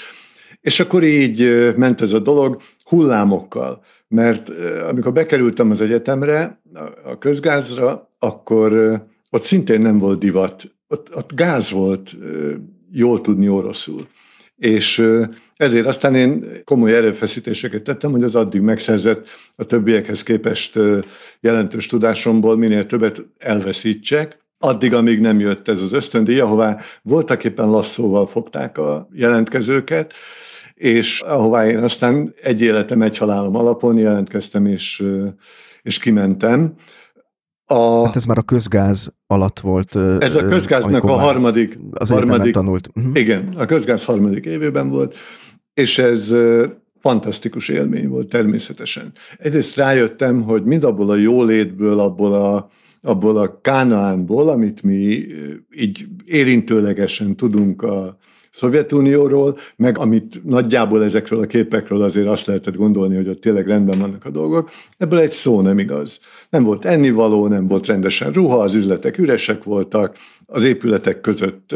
és 0.61 0.81
akkor 0.81 1.03
így 1.03 1.73
ment 1.77 2.01
ez 2.01 2.13
a 2.13 2.19
dolog 2.19 2.61
hullámokkal, 2.85 3.83
mert 4.09 4.51
amikor 4.89 5.13
bekerültem 5.13 5.71
az 5.71 5.81
egyetemre, 5.81 6.61
a 7.05 7.19
közgázra, 7.19 8.09
akkor 8.19 9.01
ott 9.31 9.43
szintén 9.43 9.81
nem 9.81 9.99
volt 9.99 10.19
divat, 10.19 10.63
ott, 10.89 11.17
ott 11.17 11.35
gáz 11.35 11.71
volt 11.71 12.17
jól 12.91 13.21
tudni 13.21 13.49
oroszul. 13.49 14.07
És 14.57 15.07
ezért 15.57 15.87
aztán 15.87 16.15
én 16.15 16.61
komoly 16.65 16.95
erőfeszítéseket 16.95 17.83
tettem, 17.83 18.11
hogy 18.11 18.23
az 18.23 18.35
addig 18.35 18.61
megszerzett 18.61 19.29
a 19.57 19.65
többiekhez 19.65 20.23
képest 20.23 20.79
jelentős 21.41 21.87
tudásomból 21.87 22.57
minél 22.57 22.87
többet 22.87 23.23
elveszítsek, 23.39 24.45
addig, 24.59 24.95
amíg 24.95 25.21
nem 25.21 25.41
jött 25.41 25.69
ez 25.69 25.81
az 25.81 25.93
ösztöndíj, 25.93 26.39
ahová 26.39 26.81
voltak 27.03 27.45
éppen 27.45 27.69
lasszóval 27.69 28.27
fogták 28.27 28.79
a 28.79 29.09
jelentkezőket, 29.13 30.13
és 30.75 31.21
ahová 31.21 31.67
én 31.67 31.83
aztán 31.83 32.35
egy 32.43 32.61
életem, 32.61 33.03
egy 33.03 33.19
halálom 33.19 33.57
alapon 33.57 33.99
jelentkeztem, 33.99 34.67
és, 34.67 35.03
és 35.83 35.99
kimentem. 35.99 36.75
A, 37.67 38.05
hát 38.05 38.17
ez 38.17 38.25
már 38.25 38.39
a 38.39 38.43
közgáz 38.43 39.15
alatt 39.27 39.61
volt. 39.61 39.97
Ez 40.19 40.37
a 40.37 40.45
közgáznak 40.45 41.05
a 41.05 41.13
harmadik. 41.13 41.79
Az 41.91 42.11
harmadik 42.11 42.53
tanult. 42.53 42.89
Uh-huh. 42.95 43.19
Igen, 43.19 43.49
a 43.57 43.67
közgáz 43.67 44.05
harmadik 44.05 44.45
évében 44.45 44.89
volt, 44.89 45.17
és 45.75 45.99
ez 45.99 46.35
fantasztikus 47.01 47.69
élmény 47.69 48.09
volt 48.09 48.29
természetesen. 48.29 49.13
Egyrészt 49.39 49.77
rájöttem, 49.77 50.43
hogy 50.43 50.65
mind 50.65 50.85
abból 50.85 51.11
a 51.11 51.17
jólétből, 51.17 52.01
abból 52.01 52.35
a, 52.35 52.71
abból 53.01 53.37
a 53.37 53.61
kánaánból, 53.61 54.49
amit 54.49 54.83
mi 54.83 55.27
így 55.71 56.07
érintőlegesen 56.25 57.37
tudunk 57.37 57.83
a, 57.83 58.19
Szovjetunióról, 58.55 59.57
meg 59.77 59.99
amit 59.99 60.45
nagyjából 60.45 61.05
ezekről 61.05 61.41
a 61.41 61.47
képekről 61.47 62.03
azért 62.03 62.27
azt 62.27 62.47
lehetett 62.47 62.77
gondolni, 62.77 63.17
hogy 63.17 63.29
ott 63.29 63.41
tényleg 63.41 63.67
rendben 63.67 63.99
vannak 63.99 64.25
a 64.25 64.31
dolgok, 64.31 64.71
ebből 64.99 65.19
egy 65.19 65.33
szó 65.33 65.61
nem 65.61 65.79
igaz. 65.79 66.21
Nem 66.51 66.63
volt 66.63 66.85
ennivaló, 66.85 67.47
nem 67.47 67.67
volt 67.67 67.87
rendesen 67.87 68.33
ruha, 68.33 68.59
az 68.59 68.75
üzletek 68.75 69.19
üresek 69.19 69.65
voltak, 69.65 70.17
az 70.47 70.65
épületek 70.65 71.21
között 71.21 71.75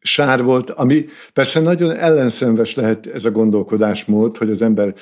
sár 0.00 0.42
volt, 0.42 0.70
ami 0.70 1.04
persze 1.32 1.60
nagyon 1.60 1.90
ellenszenves 1.90 2.74
lehet 2.74 3.06
ez 3.06 3.24
a 3.24 3.30
gondolkodásmód, 3.30 4.36
hogy 4.36 4.50
az 4.50 4.62
ember 4.62 4.94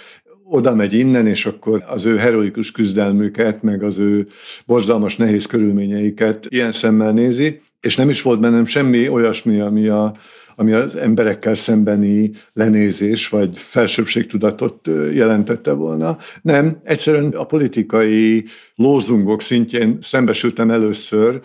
oda 0.45 0.75
megy 0.75 0.93
innen, 0.93 1.27
és 1.27 1.47
akkor 1.47 1.85
az 1.87 2.05
ő 2.05 2.17
heroikus 2.17 2.71
küzdelmüket, 2.71 3.63
meg 3.63 3.83
az 3.83 3.99
ő 3.99 4.27
borzalmas 4.67 5.17
nehéz 5.17 5.47
körülményeiket 5.47 6.47
ilyen 6.49 6.73
szemmel 6.73 7.13
nézi, 7.13 7.61
és 7.81 7.97
nem 7.97 8.09
is 8.09 8.23
volt 8.23 8.41
bennem 8.41 8.65
semmi 8.65 9.09
olyasmi, 9.09 9.61
ami, 9.61 9.89
a, 9.89 10.17
ami 10.57 10.73
az 10.73 10.97
emberekkel 10.97 11.55
szembeni 11.55 12.31
lenézés 12.53 13.29
vagy 13.29 13.59
felsőbbségtudatot 13.59 14.89
jelentette 15.13 15.73
volna. 15.73 16.17
Nem, 16.43 16.81
egyszerűen 16.85 17.29
a 17.29 17.45
politikai 17.45 18.45
lózungok 18.75 19.43
szintjén 19.43 19.99
szembesültem 20.01 20.71
először 20.71 21.41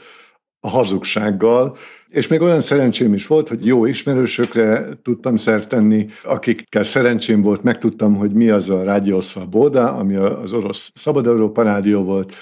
a 0.59 0.69
hazugsággal, 0.69 1.77
és 2.11 2.27
még 2.27 2.41
olyan 2.41 2.61
szerencsém 2.61 3.13
is 3.13 3.27
volt, 3.27 3.47
hogy 3.47 3.65
jó 3.65 3.85
ismerősökre 3.85 4.89
tudtam 5.03 5.35
szert 5.35 5.67
tenni, 5.67 6.05
akikkel 6.23 6.83
szerencsém 6.83 7.41
volt, 7.41 7.63
megtudtam, 7.63 8.15
hogy 8.15 8.31
mi 8.31 8.49
az 8.49 8.69
a 8.69 8.83
Rádió 8.83 9.21
Boda, 9.49 9.93
ami 9.93 10.15
az 10.15 10.53
orosz 10.53 10.91
Szabad 10.93 11.27
Európa 11.27 11.61
Rádió 11.61 12.03
volt, 12.03 12.33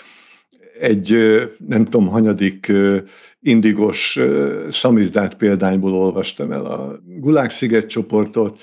egy 0.80 1.16
nem 1.68 1.84
tudom, 1.84 2.08
hanyadik 2.08 2.72
indigos 3.42 4.20
szamizdát 4.70 5.36
példányból 5.36 5.94
olvastam 5.94 6.52
el 6.52 6.66
a 6.66 7.00
Gulág-sziget 7.06 7.86
csoportot, 7.86 8.62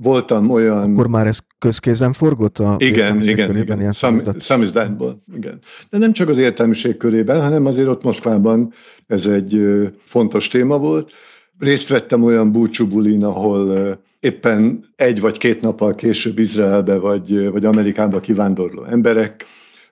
voltam 0.00 0.50
olyan... 0.50 0.90
Akkor 0.92 1.08
már 1.08 1.26
ez 1.26 1.38
közkézen 1.58 2.12
forgott 2.12 2.58
a 2.58 2.74
Igen, 2.78 3.22
igen, 3.22 3.56
igen. 3.56 3.92
szamizdátból, 4.38 5.22
igen. 5.34 5.58
De 5.90 5.98
nem 5.98 6.12
csak 6.12 6.28
az 6.28 6.38
értelmiség 6.38 6.96
körében, 6.96 7.40
hanem 7.40 7.66
azért 7.66 7.88
ott 7.88 8.02
Moszkvában 8.02 8.72
ez 9.06 9.26
egy 9.26 9.62
fontos 10.04 10.48
téma 10.48 10.78
volt. 10.78 11.12
Részt 11.58 11.88
vettem 11.88 12.22
olyan 12.22 12.52
búcsúbulin, 12.52 13.24
ahol 13.24 13.98
éppen 14.20 14.84
egy 14.96 15.20
vagy 15.20 15.38
két 15.38 15.60
nappal 15.60 15.94
később 15.94 16.38
Izraelbe 16.38 16.98
vagy, 16.98 17.50
vagy 17.50 17.64
Amerikába 17.64 18.20
kivándorló 18.20 18.84
emberek 18.84 19.44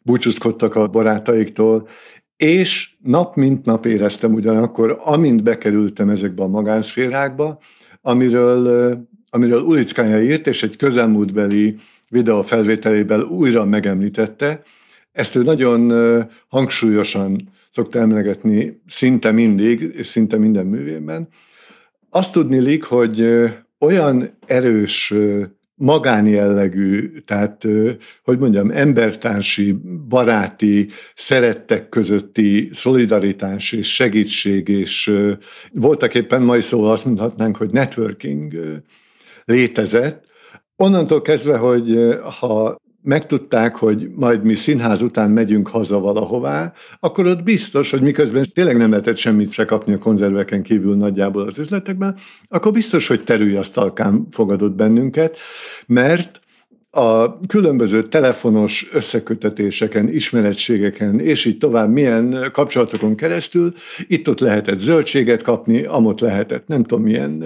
búcsúzkodtak 0.03 0.75
a 0.75 0.87
barátaiktól, 0.87 1.89
és 2.37 2.91
nap 3.03 3.35
mint 3.37 3.65
nap 3.65 3.87
éreztem 3.87 4.33
ugyanakkor, 4.33 5.01
amint 5.05 5.43
bekerültem 5.43 6.11
ezekbe 6.11 6.43
a 6.43 6.47
magánszférákba, 6.47 7.59
amiről, 8.03 8.97
amiről 9.31 9.61
Ulickája 9.61 10.23
írt, 10.23 10.47
és 10.47 10.63
egy 10.63 10.77
közelmúltbeli 10.77 11.77
videó 12.09 12.43
felvételében 12.43 13.23
újra 13.23 13.65
megemlítette, 13.65 14.63
ezt 15.13 15.37
ő 15.37 15.43
nagyon 15.43 15.93
hangsúlyosan 16.49 17.49
szokta 17.69 17.99
emlegetni 17.99 18.83
szinte 18.87 19.31
mindig, 19.31 19.93
és 19.97 20.07
szinte 20.07 20.37
minden 20.37 20.67
művében. 20.67 21.29
Azt 22.11 22.33
tudni 22.33 22.59
hogy 22.85 23.45
olyan 23.79 24.39
erős 24.47 25.15
magánjellegű, 25.77 27.19
tehát, 27.25 27.67
hogy 28.23 28.39
mondjam, 28.39 28.71
embertársi, 28.71 29.73
baráti, 30.09 30.87
szerettek 31.15 31.89
közötti 31.89 32.69
szolidaritás 32.73 33.73
és 33.73 33.95
segítség, 33.95 34.69
és 34.69 35.13
voltak 35.73 36.15
éppen 36.15 36.43
mai 36.43 36.61
szóval 36.61 36.91
azt 36.91 37.05
mondhatnánk, 37.05 37.57
hogy 37.57 37.71
networking 37.71 38.55
létezett. 39.45 40.25
Onnantól 40.77 41.23
kezdve, 41.23 41.57
hogy 41.57 42.19
ha 42.39 42.77
megtudták, 43.07 43.77
hogy 43.77 44.11
majd 44.15 44.45
mi 44.45 44.55
színház 44.55 45.03
után 45.03 45.31
megyünk 45.31 45.69
haza 45.69 45.99
valahová, 45.99 46.73
akkor 47.01 47.27
ott 47.27 47.43
biztos, 47.43 47.91
hogy 47.91 48.01
miközben 48.01 48.45
tényleg 48.55 48.77
nem 48.77 48.91
lehetett 48.91 49.17
semmit 49.17 49.53
se 49.53 49.65
kapni 49.65 49.93
a 49.93 49.99
konzerveken 49.99 50.63
kívül 50.63 50.97
nagyjából 50.97 51.43
az 51.43 51.59
üzletekben, 51.59 52.17
akkor 52.49 52.73
biztos, 52.73 53.07
hogy 53.07 53.25
terülyasztalkán 53.25 54.27
fogadott 54.31 54.75
bennünket, 54.75 55.39
mert 55.87 56.41
a 56.97 57.39
különböző 57.47 58.03
telefonos 58.03 58.89
összekötetéseken, 58.93 60.09
ismerettségeken, 60.09 61.21
és 61.21 61.45
így 61.45 61.59
tovább 61.59 61.91
milyen 61.91 62.49
kapcsolatokon 62.53 63.15
keresztül, 63.17 63.73
itt-ott 64.09 64.41
lehetett 64.41 64.79
zöldséget 64.79 65.43
kapni, 65.43 65.85
amott 65.85 66.21
lehetett 66.21 66.67
nem 66.67 66.83
tudom 66.83 67.05
milyen 67.05 67.45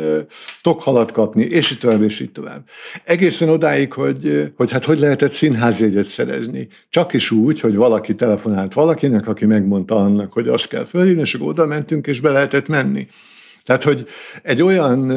tokhalat 0.62 1.12
kapni, 1.12 1.44
és 1.44 1.70
így 1.70 1.78
tovább, 1.78 2.02
és 2.02 2.20
így 2.20 2.32
tovább. 2.32 2.64
Egészen 3.04 3.48
odáig, 3.48 3.92
hogy, 3.92 4.52
hogy 4.56 4.72
hát 4.72 4.84
hogy 4.84 4.98
lehetett 4.98 5.32
színházjegyet 5.32 6.08
szerezni. 6.08 6.68
Csak 6.88 7.12
is 7.12 7.30
úgy, 7.30 7.60
hogy 7.60 7.76
valaki 7.76 8.14
telefonált 8.14 8.72
valakinek, 8.72 9.28
aki 9.28 9.46
megmondta 9.46 9.96
annak, 9.96 10.32
hogy 10.32 10.48
azt 10.48 10.68
kell 10.68 10.84
fölhívni, 10.84 11.20
és 11.20 11.34
akkor 11.34 11.48
oda 11.48 11.66
mentünk, 11.66 12.06
és 12.06 12.20
be 12.20 12.30
lehetett 12.30 12.68
menni. 12.68 13.08
Tehát, 13.70 13.85
hogy 13.85 14.06
egy 14.42 14.62
olyan 14.62 15.12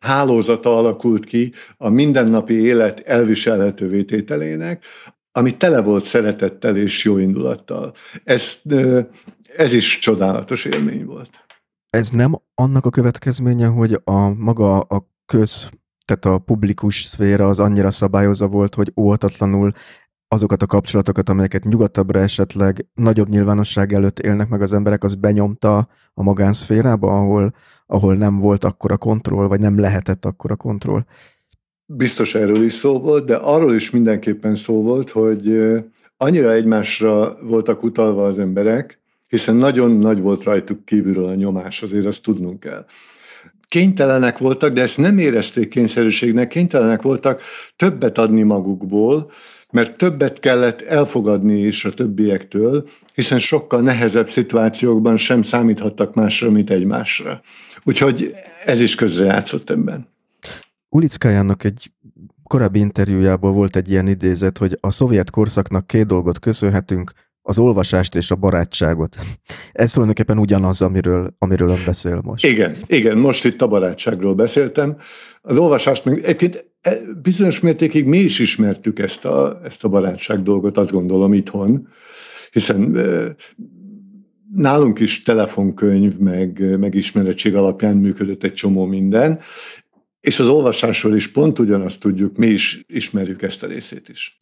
hálózata 0.00 0.78
alakult 0.78 1.24
ki 1.24 1.52
a 1.76 1.88
mindennapi 1.88 2.54
élet 2.54 3.00
elviselhetővé 3.00 4.02
tételének, 4.02 4.84
ami 5.32 5.56
tele 5.56 5.80
volt 5.80 6.04
szeretettel 6.04 6.76
és 6.76 7.04
jó 7.04 7.18
indulattal. 7.18 7.92
Ez, 8.24 8.62
ez 9.56 9.72
is 9.72 9.98
csodálatos 9.98 10.64
élmény 10.64 11.04
volt. 11.04 11.30
Ez 11.90 12.10
nem 12.10 12.40
annak 12.54 12.86
a 12.86 12.90
következménye, 12.90 13.66
hogy 13.66 14.00
a 14.04 14.28
maga 14.28 14.78
a 14.78 15.08
köz, 15.24 15.68
tehát 16.04 16.24
a 16.24 16.38
publikus 16.38 17.02
szféra 17.02 17.48
az 17.48 17.60
annyira 17.60 17.90
szabályozza 17.90 18.46
volt, 18.46 18.74
hogy 18.74 18.92
óhatatlanul 18.96 19.72
azokat 20.28 20.62
a 20.62 20.66
kapcsolatokat, 20.66 21.28
amelyeket 21.28 21.64
nyugatabbra 21.64 22.20
esetleg 22.20 22.86
nagyobb 22.94 23.28
nyilvánosság 23.28 23.92
előtt 23.92 24.18
élnek 24.18 24.48
meg 24.48 24.62
az 24.62 24.72
emberek, 24.72 25.04
az 25.04 25.14
benyomta 25.14 25.88
a 26.14 26.22
magánszférába, 26.22 27.08
ahol, 27.08 27.54
ahol 27.86 28.14
nem 28.14 28.38
volt 28.38 28.64
akkora 28.64 28.96
kontroll, 28.96 29.46
vagy 29.46 29.60
nem 29.60 29.80
lehetett 29.80 30.24
akkora 30.24 30.56
kontroll. 30.56 31.04
Biztos 31.86 32.34
erről 32.34 32.64
is 32.64 32.72
szó 32.72 33.00
volt, 33.00 33.24
de 33.24 33.36
arról 33.36 33.74
is 33.74 33.90
mindenképpen 33.90 34.54
szó 34.54 34.82
volt, 34.82 35.10
hogy 35.10 35.72
annyira 36.16 36.52
egymásra 36.52 37.38
voltak 37.42 37.82
utalva 37.82 38.26
az 38.26 38.38
emberek, 38.38 39.00
hiszen 39.28 39.54
nagyon 39.54 39.90
nagy 39.90 40.20
volt 40.20 40.44
rajtuk 40.44 40.84
kívülről 40.84 41.28
a 41.28 41.34
nyomás, 41.34 41.82
azért 41.82 42.06
azt 42.06 42.22
tudnunk 42.22 42.60
kell 42.60 42.84
kénytelenek 43.68 44.38
voltak, 44.38 44.72
de 44.72 44.82
ezt 44.82 44.98
nem 44.98 45.18
érezték 45.18 45.68
kényszerűségnek, 45.68 46.48
kénytelenek 46.48 47.02
voltak 47.02 47.42
többet 47.76 48.18
adni 48.18 48.42
magukból, 48.42 49.30
mert 49.76 49.96
többet 49.96 50.40
kellett 50.40 50.80
elfogadni 50.80 51.58
is 51.58 51.84
a 51.84 51.90
többiektől, 51.90 52.88
hiszen 53.14 53.38
sokkal 53.38 53.80
nehezebb 53.80 54.30
szituációkban 54.30 55.16
sem 55.16 55.42
számíthattak 55.42 56.14
másra, 56.14 56.50
mint 56.50 56.70
egymásra. 56.70 57.40
Úgyhogy 57.84 58.34
ez 58.64 58.80
is 58.80 58.94
közrejátszott 58.94 59.70
ebben. 59.70 60.08
Ulickájának 60.88 61.64
egy 61.64 61.90
korábbi 62.42 62.78
interjújából 62.78 63.52
volt 63.52 63.76
egy 63.76 63.90
ilyen 63.90 64.06
idézet, 64.06 64.58
hogy 64.58 64.78
a 64.80 64.90
szovjet 64.90 65.30
korszaknak 65.30 65.86
két 65.86 66.06
dolgot 66.06 66.38
köszönhetünk, 66.38 67.12
az 67.42 67.58
olvasást 67.58 68.14
és 68.14 68.30
a 68.30 68.34
barátságot. 68.34 69.16
Ez 69.72 69.90
tulajdonképpen 69.92 70.38
ugyanaz, 70.38 70.82
amiről, 70.82 71.34
amiről 71.38 71.68
ön 71.68 71.82
beszél 71.84 72.20
most. 72.24 72.46
Igen, 72.46 72.76
igen, 72.86 73.18
most 73.18 73.44
itt 73.44 73.62
a 73.62 73.66
barátságról 73.66 74.34
beszéltem. 74.34 74.96
Az 75.42 75.58
olvasást 75.58 76.04
meg 76.04 76.18
egyébként 76.24 76.64
bizonyos 77.22 77.60
mértékig 77.60 78.04
mi 78.04 78.18
is 78.18 78.38
ismertük 78.38 78.98
ezt 78.98 79.24
a, 79.24 79.60
ezt 79.64 79.84
a 79.84 79.88
barátság 79.88 80.42
dolgot, 80.42 80.76
azt 80.76 80.92
gondolom 80.92 81.32
itthon, 81.32 81.88
hiszen 82.50 82.96
e, 82.96 83.34
nálunk 84.54 84.98
is 84.98 85.22
telefonkönyv, 85.22 86.16
meg, 86.18 86.78
meg 86.78 86.94
ismerettség 86.94 87.54
alapján 87.54 87.96
működött 87.96 88.42
egy 88.42 88.52
csomó 88.52 88.84
minden, 88.84 89.40
és 90.20 90.38
az 90.40 90.48
olvasásról 90.48 91.14
is 91.14 91.32
pont 91.32 91.58
ugyanazt 91.58 92.00
tudjuk, 92.00 92.36
mi 92.36 92.46
is 92.46 92.84
ismerjük 92.86 93.42
ezt 93.42 93.62
a 93.62 93.66
részét 93.66 94.08
is. 94.08 94.38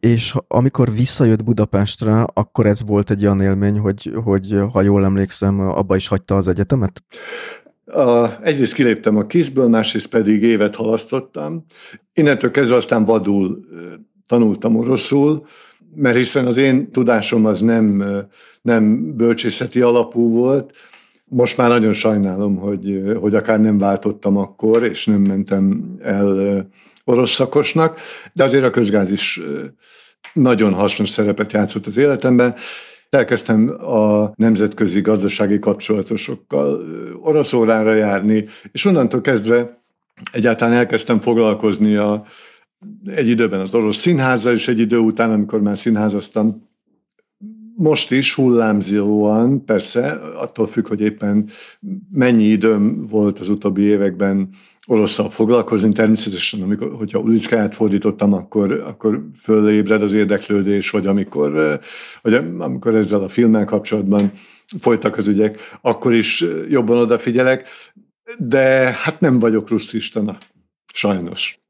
És 0.00 0.34
amikor 0.46 0.92
visszajött 0.92 1.44
Budapestre, 1.44 2.22
akkor 2.32 2.66
ez 2.66 2.82
volt 2.82 3.10
egy 3.10 3.24
olyan 3.24 3.40
élmény, 3.40 3.78
hogy, 3.78 4.12
hogy 4.24 4.54
ha 4.72 4.82
jól 4.82 5.04
emlékszem, 5.04 5.60
abba 5.60 5.96
is 5.96 6.06
hagyta 6.06 6.36
az 6.36 6.48
egyetemet? 6.48 7.02
A, 7.86 8.28
egyrészt 8.42 8.74
kiléptem 8.74 9.16
a 9.16 9.26
kiszből, 9.26 9.68
másrészt 9.68 10.08
pedig 10.08 10.42
évet 10.42 10.74
halasztottam. 10.74 11.64
Innentől 12.12 12.50
kezdve 12.50 12.76
aztán 12.76 13.04
vadul 13.04 13.60
tanultam 14.26 14.76
oroszul, 14.76 15.46
mert 15.94 16.16
hiszen 16.16 16.46
az 16.46 16.56
én 16.56 16.90
tudásom 16.90 17.46
az 17.46 17.60
nem, 17.60 18.04
nem 18.62 19.16
bölcsészeti 19.16 19.80
alapú 19.80 20.30
volt. 20.30 20.72
Most 21.24 21.56
már 21.56 21.68
nagyon 21.68 21.92
sajnálom, 21.92 22.56
hogy, 22.56 23.02
hogy 23.20 23.34
akár 23.34 23.60
nem 23.60 23.78
váltottam 23.78 24.36
akkor, 24.36 24.84
és 24.84 25.06
nem 25.06 25.20
mentem 25.20 25.94
el 26.02 26.70
orosz 27.04 27.32
szakosnak, 27.32 28.00
de 28.32 28.44
azért 28.44 28.64
a 28.64 28.70
közgáz 28.70 29.10
is 29.10 29.40
nagyon 30.32 30.72
hasznos 30.72 31.08
szerepet 31.08 31.52
játszott 31.52 31.86
az 31.86 31.96
életemben. 31.96 32.54
Elkezdtem 33.16 33.68
a 33.68 34.32
nemzetközi 34.34 35.00
gazdasági 35.00 35.58
kapcsolatosokkal 35.58 36.84
orosz 37.20 37.52
órára 37.52 37.94
járni, 37.94 38.44
és 38.72 38.84
onnantól 38.84 39.20
kezdve 39.20 39.82
egyáltalán 40.32 40.74
elkezdtem 40.74 41.20
foglalkozni 41.20 41.96
a, 41.96 42.24
egy 43.06 43.28
időben 43.28 43.60
az 43.60 43.74
orosz 43.74 43.96
színházzal, 43.96 44.52
és 44.52 44.68
egy 44.68 44.80
idő 44.80 44.98
után, 44.98 45.30
amikor 45.30 45.60
már 45.60 45.78
színházaztam, 45.78 46.68
most 47.76 48.10
is 48.10 48.34
hullámzóan, 48.34 49.64
persze, 49.64 50.10
attól 50.36 50.66
függ, 50.66 50.88
hogy 50.88 51.00
éppen 51.00 51.48
mennyi 52.10 52.44
időm 52.44 53.02
volt 53.02 53.38
az 53.38 53.48
utóbbi 53.48 53.82
években 53.82 54.48
oroszsal 54.86 55.30
foglalkozni. 55.30 55.92
Természetesen, 55.92 56.62
amikor, 56.62 56.94
hogyha 56.94 57.18
ulickáját 57.18 57.74
fordítottam, 57.74 58.32
akkor, 58.32 58.72
akkor 58.72 59.28
fölébred 59.42 60.02
az 60.02 60.12
érdeklődés, 60.12 60.90
vagy 60.90 61.06
amikor, 61.06 61.80
vagy 62.22 62.34
amikor 62.58 62.94
ezzel 62.94 63.22
a 63.22 63.28
filmmel 63.28 63.64
kapcsolatban 63.64 64.32
folytak 64.78 65.16
az 65.16 65.26
ügyek, 65.26 65.78
akkor 65.80 66.12
is 66.12 66.44
jobban 66.68 66.98
odafigyelek, 66.98 67.68
de 68.38 68.60
hát 69.02 69.20
nem 69.20 69.38
vagyok 69.38 69.68
russzistana, 69.68 70.38
sajnos. 70.92 71.65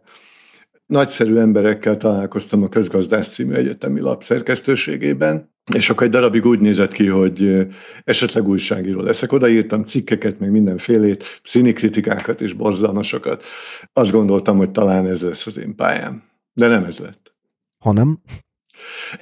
Nagyszerű 0.87 1.37
emberekkel 1.37 1.97
találkoztam 1.97 2.63
a 2.63 2.69
Közgazdász 2.69 3.29
című 3.29 3.55
egyetemi 3.55 4.01
lap 4.01 4.23
szerkesztőségében, 4.23 5.55
és 5.75 5.91
akkor 5.91 6.07
egy 6.07 6.13
darabig 6.13 6.47
úgy 6.47 6.59
nézett 6.61 6.93
ki, 6.93 7.07
hogy 7.07 7.67
esetleg 8.05 8.49
újságíró 8.49 9.01
leszek. 9.01 9.33
Odaírtam 9.33 9.83
cikkeket, 9.83 10.39
meg 10.39 10.51
mindenfélét, 10.51 11.41
színikritikákat 11.43 12.41
és 12.41 12.53
borzalmasokat. 12.53 13.45
Azt 13.93 14.13
gondoltam, 14.13 14.57
hogy 14.57 14.71
talán 14.71 15.07
ez 15.07 15.23
lesz 15.23 15.47
az 15.47 15.59
én 15.59 15.75
pályám. 15.75 16.23
De 16.53 16.67
nem 16.67 16.85
ez 16.85 16.99
lett. 16.99 17.35
Hanem? 17.79 18.23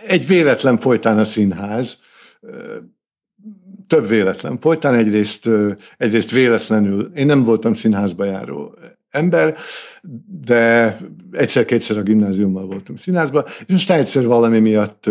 Egy 0.07 0.27
véletlen 0.27 0.79
folytán 0.79 1.18
a 1.18 1.24
színház, 1.24 2.00
több 3.87 4.07
véletlen 4.09 4.59
folytán, 4.59 4.94
egyrészt, 4.94 5.48
egyrészt 5.96 6.31
véletlenül, 6.31 7.11
én 7.14 7.27
nem 7.27 7.42
voltam 7.42 7.74
színházba 7.74 8.24
járó 8.24 8.79
ember, 9.14 9.57
de 10.46 10.96
egyszer-kétszer 11.33 11.96
a 11.96 12.03
gimnáziummal 12.03 12.66
voltunk 12.66 12.98
színházba, 12.98 13.44
és 13.66 13.74
aztán 13.74 13.98
egyszer 13.98 14.24
valami 14.24 14.59
miatt 14.59 15.11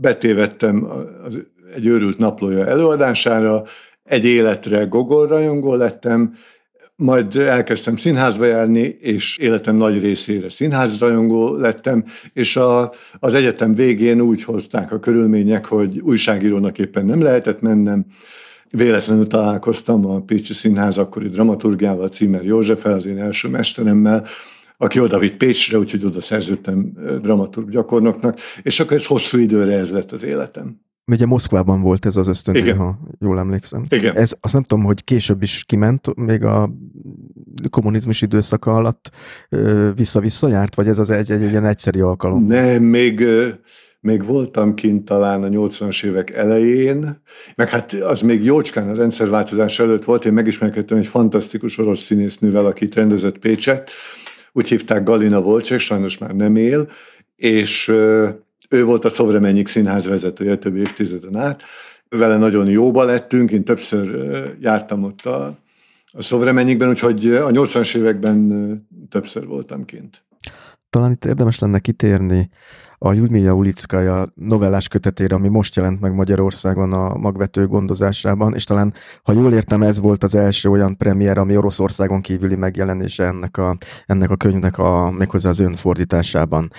betévettem 0.00 0.88
az, 1.24 1.42
egy 1.74 1.86
őrült 1.86 2.18
naplója 2.18 2.66
előadására, 2.66 3.62
egy 4.04 4.24
életre 4.24 4.84
gogol 4.84 5.26
rajongó 5.26 5.74
lettem, 5.74 6.34
majd 6.96 7.36
elkezdtem 7.36 7.96
színházba 7.96 8.44
járni, 8.44 8.96
és 9.00 9.36
életem 9.36 9.76
nagy 9.76 10.00
részére 10.00 10.50
színházrajongó 10.50 11.56
lettem, 11.56 12.04
és 12.32 12.56
a, 12.56 12.92
az 13.18 13.34
egyetem 13.34 13.74
végén 13.74 14.20
úgy 14.20 14.44
hozták 14.44 14.92
a 14.92 14.98
körülmények, 14.98 15.66
hogy 15.66 16.00
újságírónak 16.00 16.78
éppen 16.78 17.04
nem 17.04 17.22
lehetett 17.22 17.60
mennem, 17.60 18.06
véletlenül 18.72 19.26
találkoztam 19.26 20.06
a 20.06 20.20
Pécsi 20.20 20.52
Színház 20.52 20.98
akkori 20.98 21.28
dramaturgiával, 21.28 22.08
Címer 22.08 22.44
Józseffel, 22.44 22.92
az 22.92 23.06
én 23.06 23.18
első 23.18 23.48
mesteremmel, 23.48 24.26
aki 24.76 25.00
oda 25.00 25.18
vitt 25.18 25.36
Pécsre, 25.36 25.78
úgyhogy 25.78 26.04
oda 26.04 26.20
szerződtem 26.20 26.92
dramaturg 27.20 27.68
gyakornoknak, 27.68 28.38
és 28.62 28.80
akkor 28.80 28.96
ez 28.96 29.06
hosszú 29.06 29.38
időre 29.38 29.78
ez 29.78 29.90
lett 29.90 30.12
az 30.12 30.24
életem. 30.24 30.80
Ugye 31.06 31.26
Moszkvában 31.26 31.80
volt 31.80 32.06
ez 32.06 32.16
az 32.16 32.28
ösztöndíj, 32.28 32.70
ha 32.70 32.98
jól 33.18 33.38
emlékszem. 33.38 33.84
Igen. 33.88 34.16
Ez, 34.16 34.32
azt 34.40 34.54
nem 34.54 34.62
tudom, 34.62 34.84
hogy 34.84 35.04
később 35.04 35.42
is 35.42 35.64
kiment, 35.66 36.14
még 36.14 36.44
a 36.44 36.70
kommunizmus 37.70 38.22
időszaka 38.22 38.74
alatt 38.74 39.10
vissza-vissza 39.94 40.48
járt, 40.48 40.74
vagy 40.74 40.88
ez 40.88 40.98
az 40.98 41.10
egy, 41.10 41.30
egy, 41.30 41.42
egy 41.42 41.54
egy 41.54 41.64
egyszeri 41.64 42.00
alkalom? 42.00 42.42
Nem, 42.42 42.82
még, 42.82 43.24
még 44.02 44.24
voltam 44.24 44.74
kint 44.74 45.04
talán 45.04 45.42
a 45.42 45.48
80-as 45.48 46.04
évek 46.04 46.34
elején, 46.34 47.22
meg 47.54 47.68
hát 47.68 47.92
az 47.92 48.20
még 48.20 48.44
jócskán 48.44 48.88
a 48.88 48.94
rendszerváltozás 48.94 49.78
előtt 49.78 50.04
volt, 50.04 50.24
én 50.24 50.32
megismerkedtem 50.32 50.98
egy 50.98 51.06
fantasztikus 51.06 51.78
orosz 51.78 52.02
színésznővel, 52.02 52.66
akit 52.66 52.94
rendezett 52.94 53.38
Pécset, 53.38 53.90
úgy 54.52 54.68
hívták 54.68 55.02
Galina 55.02 55.40
Volcsek, 55.40 55.78
sajnos 55.78 56.18
már 56.18 56.34
nem 56.34 56.56
él, 56.56 56.88
és 57.36 57.88
ő 58.68 58.84
volt 58.84 59.04
a 59.04 59.08
Szovremenyik 59.08 59.68
színház 59.68 60.06
vezetője 60.06 60.56
több 60.56 60.76
évtizeden 60.76 61.36
át. 61.36 61.62
Vele 62.08 62.36
nagyon 62.36 62.68
jóba 62.68 63.02
lettünk, 63.02 63.50
én 63.50 63.64
többször 63.64 64.34
jártam 64.60 65.02
ott 65.02 65.26
a, 65.26 65.58
a 66.12 66.22
Szovremenyikben, 66.22 66.88
úgyhogy 66.88 67.32
a 67.34 67.50
80-as 67.50 67.96
években 67.96 68.88
többször 69.10 69.46
voltam 69.46 69.84
kint. 69.84 70.24
Talán 70.90 71.10
itt 71.10 71.24
érdemes 71.24 71.58
lenne 71.58 71.78
kitérni 71.78 72.50
a 73.04 73.12
Judmila 73.12 73.52
Ulickaja 73.52 74.26
novellás 74.34 74.88
kötetére, 74.88 75.34
ami 75.34 75.48
most 75.48 75.76
jelent 75.76 76.00
meg 76.00 76.14
Magyarországon 76.14 76.92
a 76.92 77.16
magvető 77.16 77.66
gondozásában, 77.66 78.54
és 78.54 78.64
talán, 78.64 78.94
ha 79.22 79.32
jól 79.32 79.52
értem, 79.52 79.82
ez 79.82 80.00
volt 80.00 80.24
az 80.24 80.34
első 80.34 80.68
olyan 80.70 80.96
premier, 80.96 81.38
ami 81.38 81.56
Oroszországon 81.56 82.20
kívüli 82.20 82.56
megjelenése 82.56 83.24
ennek 83.24 83.56
a, 83.56 83.76
ennek 84.06 84.30
a 84.30 84.36
könyvnek 84.36 84.78
a, 84.78 85.10
méghozzá 85.10 85.48
az 85.48 85.58
önfordításában. 85.58 86.70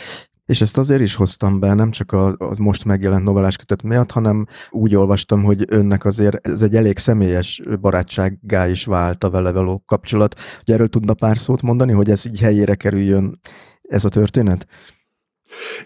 És 0.45 0.61
ezt 0.61 0.77
azért 0.77 1.01
is 1.01 1.15
hoztam 1.15 1.59
be, 1.59 1.73
nem 1.73 1.91
csak 1.91 2.15
az 2.37 2.57
most 2.57 2.85
megjelent 2.85 3.23
novellás 3.23 3.55
kötet 3.55 3.81
miatt, 3.81 4.11
hanem 4.11 4.45
úgy 4.69 4.95
olvastam, 4.95 5.43
hogy 5.43 5.65
önnek 5.67 6.05
azért 6.05 6.47
ez 6.47 6.61
egy 6.61 6.75
elég 6.75 6.97
személyes 6.97 7.63
barátsággá 7.81 8.67
is 8.67 8.85
vált 8.85 9.23
a 9.23 9.29
vele 9.29 9.51
való 9.51 9.83
kapcsolat. 9.85 10.35
Hogy 10.63 10.73
erről 10.73 10.87
tudna 10.87 11.13
pár 11.13 11.37
szót 11.37 11.61
mondani, 11.61 11.91
hogy 11.91 12.09
ez 12.09 12.25
így 12.25 12.39
helyére 12.39 12.75
kerüljön 12.75 13.39
ez 13.81 14.05
a 14.05 14.09
történet? 14.09 14.67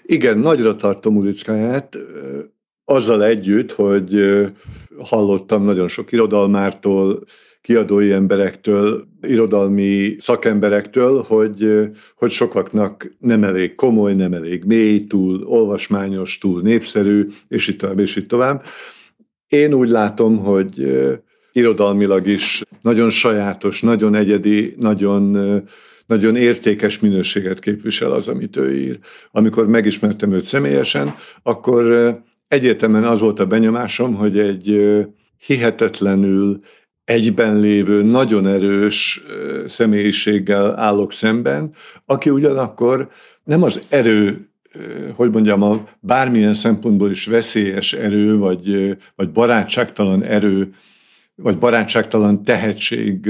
Igen, 0.04 0.38
nagyra 0.38 0.76
tartom 0.76 1.16
Ulickáját, 1.16 1.98
azzal 2.86 3.24
együtt, 3.24 3.72
hogy 3.72 4.36
hallottam 4.98 5.64
nagyon 5.64 5.88
sok 5.88 6.12
irodalmártól, 6.12 7.24
kiadói 7.62 8.12
emberektől, 8.12 9.08
irodalmi 9.22 10.16
szakemberektől, 10.20 11.22
hogy, 11.22 11.90
hogy 12.16 12.32
sokaknak 12.32 13.16
nem 13.20 13.44
elég 13.44 13.76
komoly, 13.76 14.14
nem 14.14 14.34
elég 14.34 14.64
mély, 14.64 15.08
túl 15.08 15.44
olvasmányos, 15.44 16.38
túl 16.38 16.62
népszerű, 16.62 17.28
és 17.48 17.68
itt 17.68 17.80
tovább, 17.80 18.00
és 18.00 18.16
itt 18.16 18.28
tovább. 18.28 18.64
Én 19.48 19.74
úgy 19.74 19.90
látom, 19.90 20.38
hogy 20.38 20.98
irodalmilag 21.52 22.28
is 22.28 22.64
nagyon 22.82 23.10
sajátos, 23.10 23.82
nagyon 23.82 24.16
egyedi, 24.16 24.76
nagyon 24.78 25.38
nagyon 26.08 26.36
értékes 26.36 27.00
minőséget 27.00 27.60
képvisel 27.60 28.12
az, 28.12 28.28
amit 28.28 28.56
ő 28.56 28.78
ír. 28.78 29.00
Amikor 29.32 29.67
megismertem 29.67 30.32
őt 30.32 30.46
személyesen, 30.46 31.15
akkor 31.43 32.15
egyértelműen 32.48 33.04
az 33.04 33.20
volt 33.20 33.39
a 33.39 33.46
benyomásom, 33.46 34.13
hogy 34.13 34.39
egy 34.39 34.96
hihetetlenül 35.38 36.60
egyben 37.06 37.60
lévő, 37.60 38.04
nagyon 38.04 38.48
erős 38.48 39.24
személyiséggel 39.65 40.80
állok 40.80 41.12
szemben, 41.12 41.74
aki 42.06 42.30
ugyanakkor 42.30 43.10
nem 43.43 43.63
az 43.63 43.86
erő, 43.89 44.50
hogy 45.15 45.32
mondjam, 45.32 45.62
a 45.62 45.88
bármilyen 46.00 46.54
szempontból 46.54 47.12
is 47.12 47.26
veszélyes 47.26 47.93
erő, 47.93 48.38
vagy, 48.38 48.98
vagy 49.15 49.32
barátságtalan 49.32 50.24
erő, 50.24 50.74
vagy 51.36 51.58
barátságtalan 51.58 52.43
tehetség 52.43 53.30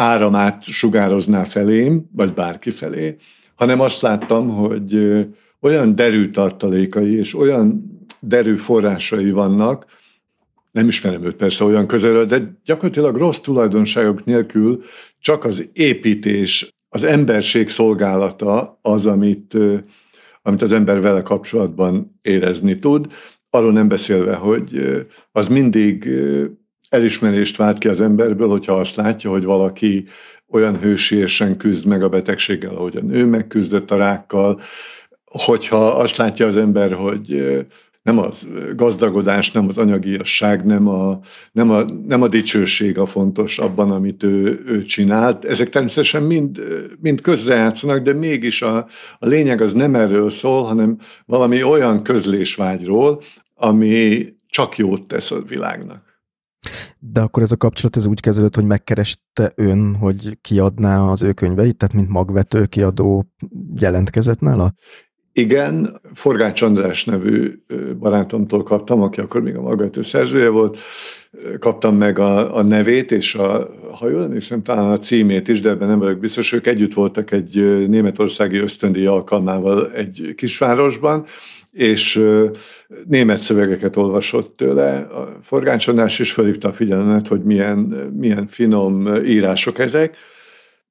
áramát 0.00 0.62
sugározná 0.62 1.44
felém, 1.44 2.08
vagy 2.14 2.32
bárki 2.32 2.70
felé, 2.70 3.16
hanem 3.54 3.80
azt 3.80 4.00
láttam, 4.00 4.48
hogy 4.48 5.10
olyan 5.60 5.94
derű 5.94 6.30
tartalékai 6.30 7.18
és 7.18 7.34
olyan 7.34 7.98
derű 8.20 8.56
forrásai 8.56 9.30
vannak, 9.30 9.86
nem 10.72 10.88
ismerem 10.88 11.24
őt 11.24 11.36
persze 11.36 11.64
olyan 11.64 11.86
közelről, 11.86 12.24
de 12.24 12.60
gyakorlatilag 12.64 13.16
rossz 13.16 13.38
tulajdonságok 13.38 14.24
nélkül 14.24 14.82
csak 15.18 15.44
az 15.44 15.68
építés, 15.72 16.74
az 16.88 17.04
emberség 17.04 17.68
szolgálata 17.68 18.78
az, 18.82 19.06
amit, 19.06 19.56
amit 20.42 20.62
az 20.62 20.72
ember 20.72 21.00
vele 21.00 21.22
kapcsolatban 21.22 22.18
érezni 22.22 22.78
tud. 22.78 23.06
Arról 23.50 23.72
nem 23.72 23.88
beszélve, 23.88 24.34
hogy 24.34 24.80
az 25.32 25.48
mindig 25.48 26.08
elismerést 26.90 27.56
vált 27.56 27.78
ki 27.78 27.88
az 27.88 28.00
emberből, 28.00 28.48
hogyha 28.48 28.74
azt 28.74 28.96
látja, 28.96 29.30
hogy 29.30 29.44
valaki 29.44 30.04
olyan 30.48 30.78
hősiesen 30.78 31.56
küzd 31.56 31.86
meg 31.86 32.02
a 32.02 32.08
betegséggel, 32.08 32.74
ahogy 32.74 32.96
a 32.96 33.00
nő 33.00 33.26
megküzdött 33.26 33.90
a 33.90 33.96
rákkal, 33.96 34.60
hogyha 35.24 35.86
azt 35.86 36.16
látja 36.16 36.46
az 36.46 36.56
ember, 36.56 36.92
hogy 36.92 37.58
nem 38.02 38.18
az 38.18 38.48
gazdagodás, 38.76 39.50
nem 39.50 39.68
az 39.68 39.78
anyagiasság, 39.78 40.64
nem 40.64 40.88
a, 40.88 41.20
nem 41.52 41.70
a, 41.70 41.84
nem 42.06 42.22
a 42.22 42.28
dicsőség 42.28 42.98
a 42.98 43.06
fontos 43.06 43.58
abban, 43.58 43.90
amit 43.90 44.22
ő, 44.22 44.62
ő 44.66 44.84
csinált. 44.84 45.44
Ezek 45.44 45.68
természetesen 45.68 46.22
mind, 46.22 46.60
mind 47.00 47.20
közrejátszanak, 47.20 47.98
de 47.98 48.12
mégis 48.12 48.62
a, 48.62 48.76
a 49.18 49.26
lényeg 49.26 49.60
az 49.60 49.72
nem 49.72 49.94
erről 49.94 50.30
szól, 50.30 50.62
hanem 50.62 50.96
valami 51.26 51.62
olyan 51.62 52.02
közlésvágyról, 52.02 53.22
ami 53.54 54.26
csak 54.46 54.76
jót 54.76 55.06
tesz 55.06 55.30
a 55.30 55.42
világnak. 55.42 56.09
De 56.98 57.20
akkor 57.20 57.42
ez 57.42 57.52
a 57.52 57.56
kapcsolat 57.56 57.96
ez 57.96 58.06
úgy 58.06 58.20
kezdődött, 58.20 58.54
hogy 58.54 58.64
megkereste 58.64 59.52
ön, 59.54 59.94
hogy 59.94 60.38
kiadná 60.40 61.00
az 61.00 61.22
ő 61.22 61.32
könyveit, 61.32 61.76
tehát 61.76 61.94
mint 61.94 62.08
magvető 62.08 62.66
kiadó 62.66 63.26
jelentkezett 63.76 64.40
nála? 64.40 64.74
Igen, 65.32 66.00
Forgács 66.14 66.62
András 66.62 67.04
nevű 67.04 67.62
barátomtól 67.98 68.62
kaptam, 68.62 69.02
aki 69.02 69.20
akkor 69.20 69.42
még 69.42 69.56
a 69.56 69.60
magvető 69.60 70.02
szerzője 70.02 70.48
volt, 70.48 70.78
kaptam 71.58 71.96
meg 71.96 72.18
a, 72.18 72.56
a 72.56 72.62
nevét, 72.62 73.12
és 73.12 73.34
a, 73.34 73.68
ha 73.92 74.08
jól 74.08 74.22
emlékszem, 74.22 74.62
talán 74.62 74.90
a 74.90 74.98
címét 74.98 75.48
is, 75.48 75.60
de 75.60 75.68
ebben 75.68 75.88
nem 75.88 75.98
vagyok 75.98 76.18
biztos, 76.18 76.52
ők 76.52 76.66
együtt 76.66 76.94
voltak 76.94 77.30
egy 77.30 77.86
németországi 77.88 78.56
ösztöndi 78.56 79.06
alkalmával 79.06 79.92
egy 79.92 80.32
kisvárosban, 80.36 81.24
és 81.72 82.24
német 83.04 83.40
szövegeket 83.40 83.96
olvasott 83.96 84.56
tőle. 84.56 84.98
A 84.98 85.38
forgácsonás 85.42 86.18
is 86.18 86.32
felhívta 86.32 86.68
a 86.68 86.72
figyelmet, 86.72 87.28
hogy 87.28 87.42
milyen, 87.42 87.78
milyen 88.16 88.46
finom 88.46 89.24
írások 89.24 89.78
ezek, 89.78 90.16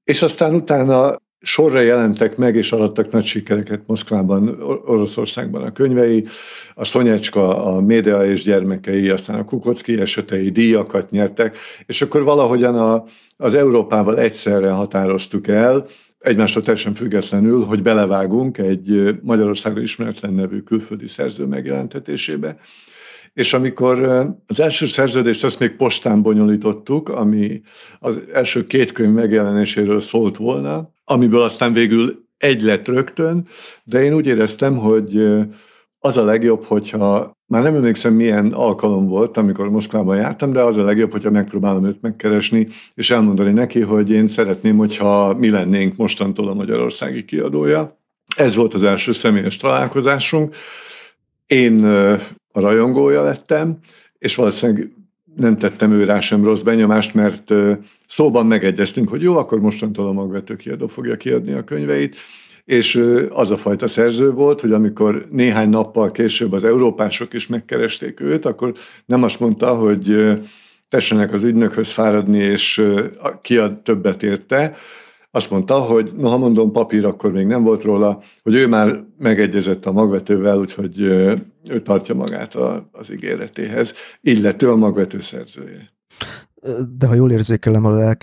és 0.03 0.21
aztán 0.21 0.53
utána 0.53 1.15
sorra 1.41 1.79
jelentek 1.79 2.37
meg, 2.37 2.55
és 2.55 2.71
arattak 2.71 3.11
nagy 3.11 3.25
sikereket 3.25 3.81
Moszkvában, 3.85 4.61
Oroszországban 4.85 5.63
a 5.63 5.71
könyvei, 5.71 6.25
a 6.73 6.85
Szonyecska, 6.85 7.65
a 7.65 7.81
Média 7.81 8.25
és 8.25 8.43
gyermekei, 8.43 9.09
aztán 9.09 9.39
a 9.39 9.45
Kukocki 9.45 9.99
esetei 9.99 10.49
díjakat 10.49 11.09
nyertek, 11.09 11.57
és 11.85 12.01
akkor 12.01 12.23
valahogyan 12.23 12.75
a, 12.75 13.03
az 13.37 13.53
Európával 13.53 14.19
egyszerre 14.19 14.69
határoztuk 14.69 15.47
el, 15.47 15.87
egymástól 16.19 16.63
teljesen 16.63 16.93
függetlenül, 16.93 17.63
hogy 17.63 17.81
belevágunk 17.81 18.57
egy 18.57 19.19
Magyarországon 19.21 19.81
ismeretlen 19.81 20.33
nevű 20.33 20.59
külföldi 20.59 21.07
szerző 21.07 21.45
megjelentetésébe. 21.45 22.57
És 23.33 23.53
amikor 23.53 23.99
az 24.47 24.59
első 24.59 24.85
szerződést 24.85 25.43
azt 25.43 25.59
még 25.59 25.75
postán 25.75 26.21
bonyolítottuk, 26.21 27.09
ami 27.09 27.61
az 27.99 28.21
első 28.33 28.63
két 28.63 28.91
könyv 28.91 29.13
megjelenéséről 29.13 29.99
szólt 29.99 30.37
volna, 30.37 30.91
amiből 31.03 31.41
aztán 31.41 31.73
végül 31.73 32.27
egy 32.37 32.61
lett 32.61 32.87
rögtön, 32.87 33.47
de 33.83 34.03
én 34.03 34.13
úgy 34.13 34.27
éreztem, 34.27 34.77
hogy 34.77 35.27
az 35.99 36.17
a 36.17 36.23
legjobb, 36.23 36.63
hogyha 36.63 37.37
már 37.49 37.63
nem 37.63 37.75
emlékszem, 37.75 38.13
milyen 38.13 38.51
alkalom 38.51 39.07
volt, 39.07 39.37
amikor 39.37 39.69
Moszkvában 39.69 40.17
jártam, 40.17 40.51
de 40.51 40.61
az 40.61 40.77
a 40.77 40.83
legjobb, 40.83 41.11
hogyha 41.11 41.31
megpróbálom 41.31 41.85
őt 41.85 42.01
megkeresni, 42.01 42.67
és 42.93 43.11
elmondani 43.11 43.51
neki, 43.51 43.81
hogy 43.81 44.09
én 44.09 44.27
szeretném, 44.27 44.77
hogyha 44.77 45.33
mi 45.33 45.49
lennénk 45.49 45.95
mostantól 45.95 46.47
a 46.47 46.53
magyarországi 46.53 47.25
kiadója. 47.25 47.97
Ez 48.35 48.55
volt 48.55 48.73
az 48.73 48.83
első 48.83 49.13
személyes 49.13 49.57
találkozásunk. 49.57 50.55
Én 51.47 51.83
a 52.51 52.59
rajongója 52.59 53.23
lettem, 53.23 53.77
és 54.19 54.35
valószínűleg 54.35 54.91
nem 55.35 55.57
tettem 55.57 55.91
ő 55.91 56.03
rá 56.03 56.19
sem 56.19 56.43
rossz 56.43 56.61
benyomást, 56.61 57.13
mert 57.13 57.53
szóban 58.07 58.45
megegyeztünk, 58.45 59.09
hogy 59.09 59.21
jó, 59.21 59.37
akkor 59.37 59.59
mostantól 59.59 60.07
a 60.07 60.11
magvető 60.11 60.55
kiadó 60.55 60.87
fogja 60.87 61.17
kiadni 61.17 61.51
a 61.51 61.63
könyveit, 61.63 62.15
és 62.69 63.03
az 63.29 63.51
a 63.51 63.57
fajta 63.57 63.87
szerző 63.87 64.31
volt, 64.31 64.61
hogy 64.61 64.71
amikor 64.71 65.27
néhány 65.31 65.69
nappal 65.69 66.11
később 66.11 66.53
az 66.53 66.63
európások 66.63 67.33
is 67.33 67.47
megkeresték 67.47 68.19
őt, 68.19 68.45
akkor 68.45 68.73
nem 69.05 69.23
azt 69.23 69.39
mondta, 69.39 69.75
hogy 69.75 70.33
tessenek 70.87 71.33
az 71.33 71.43
ügynökhöz 71.43 71.91
fáradni, 71.91 72.37
és 72.37 72.83
kiad 73.41 73.81
többet 73.81 74.23
érte, 74.23 74.75
azt 75.31 75.51
mondta, 75.51 75.79
hogy 75.79 76.11
noha 76.17 76.37
mondom 76.37 76.71
papír, 76.71 77.05
akkor 77.05 77.31
még 77.31 77.45
nem 77.45 77.63
volt 77.63 77.83
róla, 77.83 78.21
hogy 78.43 78.55
ő 78.55 78.67
már 78.67 79.03
megegyezett 79.17 79.85
a 79.85 79.91
magvetővel, 79.91 80.57
úgyhogy 80.57 80.99
ő 81.69 81.81
tartja 81.83 82.15
magát 82.15 82.55
az 82.91 83.11
ígéretéhez. 83.11 83.93
Így 84.21 84.41
lett 84.41 84.61
ő 84.61 84.71
a 84.71 84.75
magvető 84.75 85.19
szerzője. 85.19 85.93
De 86.97 87.07
ha 87.07 87.13
jól 87.13 87.31
érzékelem, 87.31 87.85
a 87.85 88.15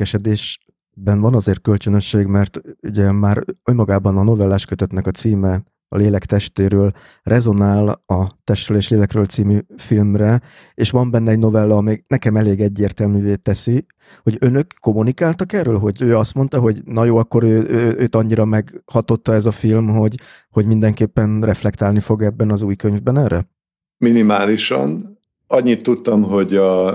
lelkesedésben 0.97 1.21
van 1.21 1.35
azért 1.35 1.61
kölcsönösség, 1.61 2.27
mert 2.27 2.61
ugye 2.83 3.13
már 3.13 3.45
önmagában 3.65 4.17
a 4.17 4.23
novellás 4.23 4.65
kötetnek 4.65 5.07
a 5.07 5.11
címe 5.11 5.63
a 5.89 5.97
lélek 5.97 6.25
testéről 6.25 6.93
rezonál 7.23 8.01
a 8.07 8.27
Testről 8.45 8.77
és 8.77 8.89
Lélekről 8.89 9.25
című 9.25 9.59
filmre, 9.77 10.41
és 10.75 10.91
van 10.91 11.11
benne 11.11 11.31
egy 11.31 11.39
novella, 11.39 11.77
ami 11.77 12.05
nekem 12.07 12.37
elég 12.37 12.61
egyértelművé 12.61 13.35
teszi, 13.35 13.87
hogy 14.23 14.37
önök 14.41 14.67
kommunikáltak 14.81 15.53
erről, 15.53 15.79
hogy 15.79 16.03
ő 16.03 16.17
azt 16.17 16.35
mondta, 16.35 16.59
hogy 16.59 16.83
na 16.85 17.05
jó, 17.05 17.17
akkor 17.17 17.43
ő, 17.43 17.67
ő, 17.69 17.97
őt 17.99 18.15
annyira 18.15 18.45
meghatotta 18.45 19.35
ez 19.35 19.47
a 19.47 19.51
film, 19.51 19.89
hogy, 19.89 20.15
hogy 20.51 20.67
mindenképpen 20.67 21.41
reflektálni 21.41 22.01
fog 22.01 22.23
ebben 22.23 22.51
az 22.51 22.63
új 22.63 22.75
könyvben 22.77 23.19
erre? 23.19 23.49
Minimálisan. 23.99 25.19
Annyit 25.47 25.83
tudtam, 25.83 26.23
hogy 26.23 26.55
a, 26.57 26.87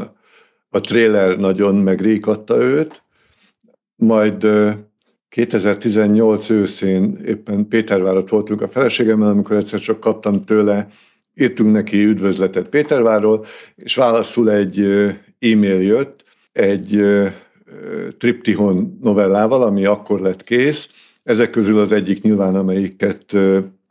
a 0.70 0.80
trailer 0.80 1.38
nagyon 1.38 1.76
megrékatta 1.76 2.56
őt, 2.58 3.04
majd 4.02 4.48
2018 5.30 6.50
őszén 6.50 7.20
éppen 7.26 7.68
Pétervárat 7.68 8.30
voltunk 8.30 8.62
a 8.62 8.68
feleségemmel, 8.68 9.30
amikor 9.30 9.56
egyszer 9.56 9.80
csak 9.80 10.00
kaptam 10.00 10.44
tőle, 10.44 10.88
írtunk 11.36 11.72
neki 11.72 12.04
üdvözletet 12.04 12.68
Péterváról, 12.68 13.46
és 13.76 13.96
válaszul 13.96 14.52
egy 14.52 14.80
e-mail 15.40 15.82
jött, 15.82 16.24
egy 16.52 17.02
triptihon 18.18 18.98
novellával, 19.02 19.64
ami 19.64 19.86
akkor 19.86 20.20
lett 20.20 20.44
kész. 20.44 20.90
Ezek 21.24 21.50
közül 21.50 21.80
az 21.80 21.92
egyik 21.92 22.22
nyilván, 22.22 22.56
amelyiket 22.56 23.38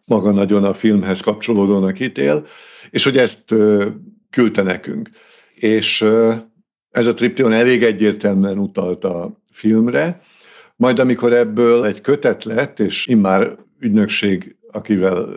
maga 0.07 0.31
nagyon 0.31 0.65
a 0.65 0.73
filmhez 0.73 1.21
kapcsolódónak 1.21 2.01
ítél, 2.01 2.47
és 2.91 3.05
hogy 3.05 3.17
ezt 3.17 3.55
küldte 4.31 4.63
nekünk. 4.63 5.11
És 5.55 6.07
ez 6.91 7.07
a 7.07 7.15
triptihon 7.15 7.53
elég 7.53 7.83
egyértelműen 7.83 8.59
utalt 8.59 9.05
a 9.05 9.40
filmre, 9.51 10.21
majd 10.77 10.99
amikor 10.99 11.33
ebből 11.33 11.85
egy 11.85 12.01
kötet 12.01 12.45
lett, 12.45 12.81
és 12.81 13.07
immár 13.07 13.57
ügynökség, 13.81 14.57
akivel 14.73 15.29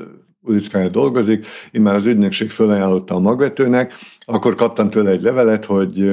Ulickája 0.46 0.90
dolgozik, 0.90 1.46
immár 1.72 1.96
az 1.96 2.06
ügynökség 2.06 2.50
fölajánlotta 2.50 3.16
a 3.16 3.20
magvetőnek, 3.20 3.94
akkor 4.20 4.56
kaptam 4.56 4.90
tőle 4.90 5.10
egy 5.10 5.22
levelet, 5.22 5.66
hogy, 5.66 6.12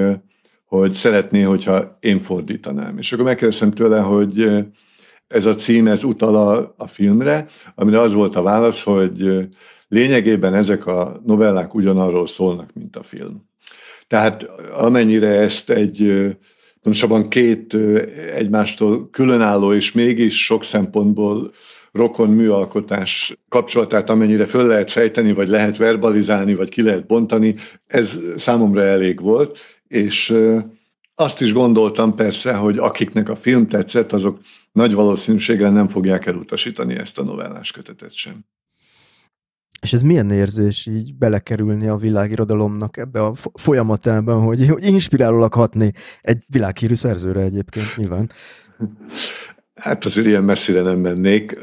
hogy 0.65 0.93
szeretné, 0.93 1.43
hogyha 1.43 1.97
én 2.01 2.21
fordítanám. 2.21 2.99
És 2.99 3.13
akkor 3.13 3.25
megkérdeztem 3.25 3.71
tőle, 3.71 4.01
hogy 4.01 4.65
ez 5.29 5.47
a 5.47 5.55
cím, 5.55 5.87
ez 5.87 6.05
utal 6.05 6.35
a, 6.35 6.75
a 6.77 6.87
filmre, 6.87 7.47
amire 7.75 8.01
az 8.01 8.13
volt 8.13 8.37
a 8.37 8.43
válasz, 8.43 8.83
hogy 8.83 9.49
lényegében 9.89 10.55
ezek 10.55 10.87
a 10.87 11.21
novellák 11.27 11.75
ugyanarról 11.75 12.27
szólnak, 12.27 12.73
mint 12.75 12.97
a 12.97 13.03
film. 13.03 13.49
Tehát 14.07 14.43
amennyire 14.73 15.29
ezt 15.29 15.71
egy 15.71 16.27
pontosabban 16.83 17.29
két 17.29 17.77
egymástól 18.35 19.11
különálló 19.11 19.73
és 19.73 19.93
mégis 19.93 20.45
sok 20.45 20.65
szempontból 20.65 21.53
rokon 21.93 22.31
műalkotás 22.31 23.37
kapcsolatát, 23.49 24.11
amennyire 24.11 24.47
föl 24.47 24.67
lehet 24.67 24.91
fejteni, 24.91 25.33
vagy 25.33 25.49
lehet 25.49 25.77
verbalizálni, 25.77 26.55
vagy 26.55 26.69
ki 26.69 26.83
lehet 26.83 27.07
bontani, 27.07 27.55
ez 27.87 28.21
számomra 28.37 28.83
elég 28.83 29.21
volt, 29.21 29.59
és 29.89 30.35
azt 31.15 31.41
is 31.41 31.53
gondoltam 31.53 32.15
persze, 32.15 32.55
hogy 32.55 32.79
akiknek 32.79 33.29
a 33.29 33.35
film 33.35 33.67
tetszett, 33.67 34.13
azok 34.13 34.41
nagy 34.73 34.95
valószínűséggel 34.95 35.71
nem 35.71 35.89
fogják 35.89 36.27
elutasítani 36.27 36.95
ezt 36.95 37.19
a 37.19 37.25
novellás 37.25 37.73
kötetet 37.73 38.13
sem. 38.13 38.45
És 39.81 39.93
ez 39.93 40.03
milyen 40.03 40.31
érzés 40.31 40.87
így 40.87 41.15
belekerülni 41.15 41.87
a 41.87 41.97
világirodalomnak 41.97 42.97
ebbe 42.97 43.25
a 43.25 43.35
folyamatában, 43.55 44.43
hogy, 44.43 44.67
hogy 44.69 44.85
inspirálólag 44.85 45.53
hatni 45.53 45.93
egy 46.21 46.45
világhírű 46.49 46.95
szerzőre 46.95 47.41
egyébként 47.41 47.97
nyilván? 47.97 48.31
Hát 49.75 50.05
azért 50.05 50.27
ilyen 50.27 50.45
messzire 50.45 50.83
nem 50.83 50.99
mennék, 50.99 51.59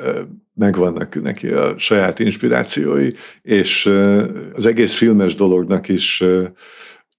megvannak 0.53 1.21
neki 1.21 1.47
a 1.47 1.77
saját 1.77 2.19
inspirációi, 2.19 3.07
és 3.41 3.85
az 4.53 4.65
egész 4.65 4.95
filmes 4.95 5.35
dolognak 5.35 5.87
is 5.87 6.23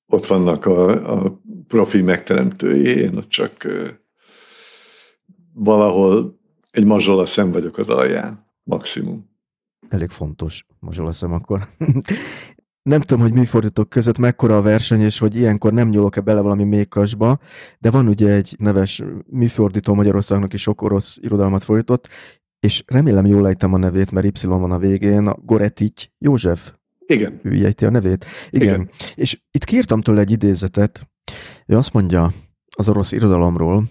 ott 0.06 0.26
vannak 0.26 0.66
a, 0.66 0.88
a 1.22 1.40
profi 1.68 2.02
megteremtői, 2.02 2.84
én 2.84 3.16
ott 3.16 3.28
csak 3.28 3.52
valahol 5.54 6.38
egy 6.70 6.84
mazsola 6.84 7.26
szem 7.26 7.52
vagyok 7.52 7.78
az 7.78 7.88
alján, 7.88 8.46
maximum 8.62 9.37
elég 9.88 10.10
fontos, 10.10 10.66
mazsoleszem 10.80 11.32
akkor. 11.32 11.66
nem 12.88 13.00
tudom, 13.00 13.22
hogy 13.22 13.32
műfordítók 13.32 13.88
között 13.88 14.18
mekkora 14.18 14.56
a 14.56 14.62
verseny, 14.62 15.00
és 15.00 15.18
hogy 15.18 15.36
ilyenkor 15.36 15.72
nem 15.72 15.88
nyúlok-e 15.88 16.20
bele 16.20 16.40
valami 16.40 16.64
mékasba, 16.64 17.38
de 17.78 17.90
van 17.90 18.08
ugye 18.08 18.32
egy 18.32 18.56
neves 18.58 19.02
műfordító 19.26 19.94
Magyarországnak 19.94 20.52
is 20.52 20.62
sok 20.62 20.82
orosz 20.82 21.18
irodalmat 21.20 21.64
fordított, 21.64 22.08
és 22.60 22.82
remélem 22.86 23.26
jól 23.26 23.46
ejtem 23.46 23.74
a 23.74 23.78
nevét, 23.78 24.10
mert 24.10 24.26
Y 24.26 24.46
van 24.46 24.70
a 24.70 24.78
végén, 24.78 25.26
a 25.26 25.36
Goretics 25.42 26.06
József. 26.18 26.72
Igen. 27.06 27.40
Ő 27.42 27.64
ejti 27.64 27.84
a 27.84 27.90
nevét. 27.90 28.24
Igen. 28.50 28.68
Igen. 28.68 28.90
És 29.14 29.40
itt 29.50 29.64
kértem 29.64 30.00
tőle 30.00 30.20
egy 30.20 30.30
idézetet, 30.30 31.10
ő 31.66 31.76
azt 31.76 31.92
mondja 31.92 32.32
az 32.76 32.88
orosz 32.88 33.12
irodalomról, 33.12 33.88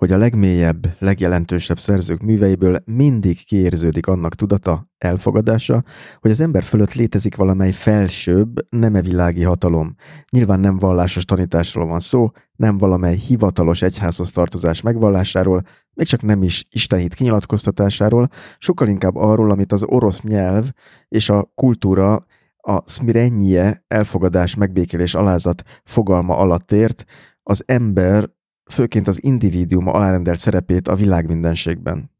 hogy 0.00 0.12
a 0.12 0.16
legmélyebb, 0.16 0.96
legjelentősebb 0.98 1.78
szerzők 1.78 2.22
műveiből 2.22 2.76
mindig 2.84 3.44
kiérződik 3.44 4.06
annak 4.06 4.34
tudata, 4.34 4.88
elfogadása, 4.98 5.84
hogy 6.20 6.30
az 6.30 6.40
ember 6.40 6.62
fölött 6.62 6.94
létezik 6.94 7.36
valamely 7.36 7.72
felsőbb, 7.72 8.48
nemevilági 8.70 9.42
hatalom. 9.42 9.94
Nyilván 10.30 10.60
nem 10.60 10.78
vallásos 10.78 11.24
tanításról 11.24 11.86
van 11.86 12.00
szó, 12.00 12.30
nem 12.56 12.78
valamely 12.78 13.16
hivatalos 13.16 13.82
egyházhoz 13.82 14.30
tartozás 14.30 14.80
megvallásáról, 14.80 15.62
még 15.94 16.06
csak 16.06 16.22
nem 16.22 16.42
is 16.42 16.64
istenhit 16.70 17.14
kinyilatkoztatásáról, 17.14 18.28
sokkal 18.58 18.88
inkább 18.88 19.16
arról, 19.16 19.50
amit 19.50 19.72
az 19.72 19.84
orosz 19.84 20.22
nyelv 20.22 20.70
és 21.08 21.28
a 21.28 21.52
kultúra 21.54 22.26
a 22.56 22.82
szmirennyie 22.84 23.84
elfogadás, 23.88 24.54
megbékélés, 24.54 25.14
alázat 25.14 25.62
fogalma 25.84 26.36
alatt 26.36 26.72
ért, 26.72 27.04
az 27.42 27.62
ember 27.66 28.30
főként 28.70 29.08
az 29.08 29.22
individuum 29.22 29.86
alárendelt 29.86 30.38
szerepét 30.38 30.88
a 30.88 30.94
világmindenségben. 30.94 32.10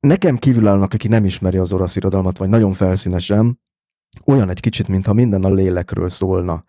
nekem 0.00 0.36
kívülállnak, 0.36 0.94
aki 0.94 1.08
nem 1.08 1.24
ismeri 1.24 1.56
az 1.56 1.72
orosz 1.72 1.96
irodalmat, 1.96 2.38
vagy 2.38 2.48
nagyon 2.48 2.72
felszínesen, 2.72 3.60
olyan 4.24 4.48
egy 4.48 4.60
kicsit, 4.60 4.88
mintha 4.88 5.12
minden 5.12 5.44
a 5.44 5.50
lélekről 5.50 6.08
szólna. 6.08 6.64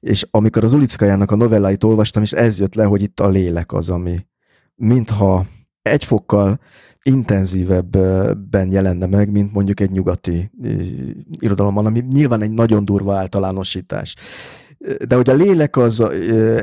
És 0.00 0.26
amikor 0.30 0.64
az 0.64 0.72
Ulickajának 0.72 1.30
a 1.30 1.36
novelláit 1.36 1.84
olvastam, 1.84 2.22
és 2.22 2.32
ez 2.32 2.58
jött 2.58 2.74
le, 2.74 2.84
hogy 2.84 3.02
itt 3.02 3.20
a 3.20 3.28
lélek 3.28 3.72
az, 3.72 3.90
ami 3.90 4.26
mintha 4.74 5.46
egy 5.82 6.04
fokkal 6.04 6.60
intenzívebben 7.02 8.70
jelenne 8.70 9.06
meg, 9.06 9.30
mint 9.30 9.52
mondjuk 9.52 9.80
egy 9.80 9.90
nyugati 9.90 10.50
irodalomban, 11.30 11.86
ami 11.86 12.04
nyilván 12.10 12.42
egy 12.42 12.50
nagyon 12.50 12.84
durva 12.84 13.16
általánosítás. 13.16 14.16
De 15.06 15.14
hogy 15.14 15.30
a 15.30 15.34
lélek 15.34 15.76
az, 15.76 16.00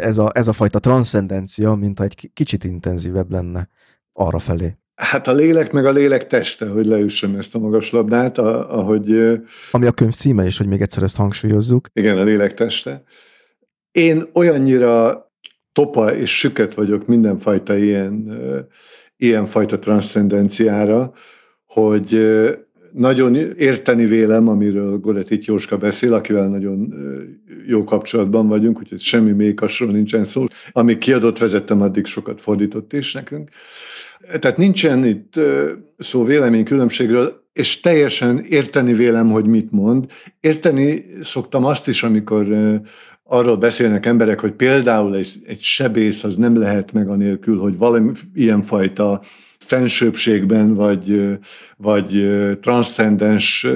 ez 0.01 0.17
a, 0.17 0.29
ez 0.33 0.47
a 0.47 0.53
fajta 0.53 0.79
transzcendencia, 0.79 1.73
mintha 1.73 2.03
egy 2.03 2.29
kicsit 2.33 2.63
intenzívebb 2.63 3.31
lenne 3.31 3.69
arra 4.13 4.39
felé. 4.39 4.77
Hát 4.95 5.27
a 5.27 5.33
lélek 5.33 5.71
meg 5.71 5.85
a 5.85 5.91
lélek 5.91 6.27
teste, 6.27 6.67
hogy 6.69 6.85
leüssem 6.85 7.35
ezt 7.35 7.55
a 7.55 7.59
magas 7.59 7.91
labdát, 7.91 8.37
ahogy... 8.37 9.39
Ami 9.71 9.85
a 9.85 9.91
könyv 9.91 10.13
címe 10.13 10.45
is, 10.45 10.57
hogy 10.57 10.67
még 10.67 10.81
egyszer 10.81 11.03
ezt 11.03 11.17
hangsúlyozzuk. 11.17 11.87
Igen, 11.93 12.17
a 12.17 12.23
lélek 12.23 12.53
teste. 12.53 13.03
Én 13.91 14.29
olyannyira 14.33 15.23
topa 15.71 16.15
és 16.15 16.37
süket 16.37 16.73
vagyok 16.73 17.07
mindenfajta 17.07 17.77
ilyen, 17.77 18.39
ilyen 19.17 19.45
fajta 19.45 19.79
transzcendenciára, 19.79 21.13
hogy 21.65 22.19
nagyon 22.91 23.35
érteni 23.57 24.05
vélem, 24.05 24.47
amiről 24.47 24.97
Goretit 24.97 25.45
Jóska 25.45 25.77
beszél, 25.77 26.13
akivel 26.13 26.47
nagyon 26.47 26.93
jó 27.69 27.83
kapcsolatban 27.83 28.47
vagyunk, 28.47 28.79
úgyhogy 28.79 28.99
semmi 28.99 29.31
mékasról 29.31 29.91
nincsen 29.91 30.23
szó. 30.23 30.43
Amíg 30.71 30.97
kiadott 30.97 31.37
vezettem, 31.37 31.81
addig 31.81 32.05
sokat 32.05 32.41
fordított 32.41 32.93
is 32.93 33.13
nekünk. 33.13 33.49
Tehát 34.39 34.57
nincsen 34.57 35.05
itt 35.05 35.39
szó 35.97 36.23
véleménykülönbségről, 36.23 37.47
és 37.53 37.79
teljesen 37.79 38.39
érteni 38.39 38.93
vélem, 38.93 39.29
hogy 39.31 39.45
mit 39.45 39.71
mond. 39.71 40.05
Érteni 40.39 41.05
szoktam 41.21 41.65
azt 41.65 41.87
is, 41.87 42.03
amikor 42.03 42.47
arról 43.23 43.57
beszélnek 43.57 44.05
emberek, 44.05 44.39
hogy 44.39 44.51
például 44.51 45.15
egy, 45.15 45.31
egy 45.45 45.61
sebész 45.61 46.23
az 46.23 46.35
nem 46.35 46.57
lehet 46.57 46.91
meg 46.91 47.09
anélkül, 47.09 47.59
hogy 47.59 47.77
valami 47.77 48.11
ilyenfajta 48.33 49.21
fensőbségben, 49.57 50.73
vagy, 50.73 51.37
vagy 51.77 52.29
transzcendens 52.61 53.67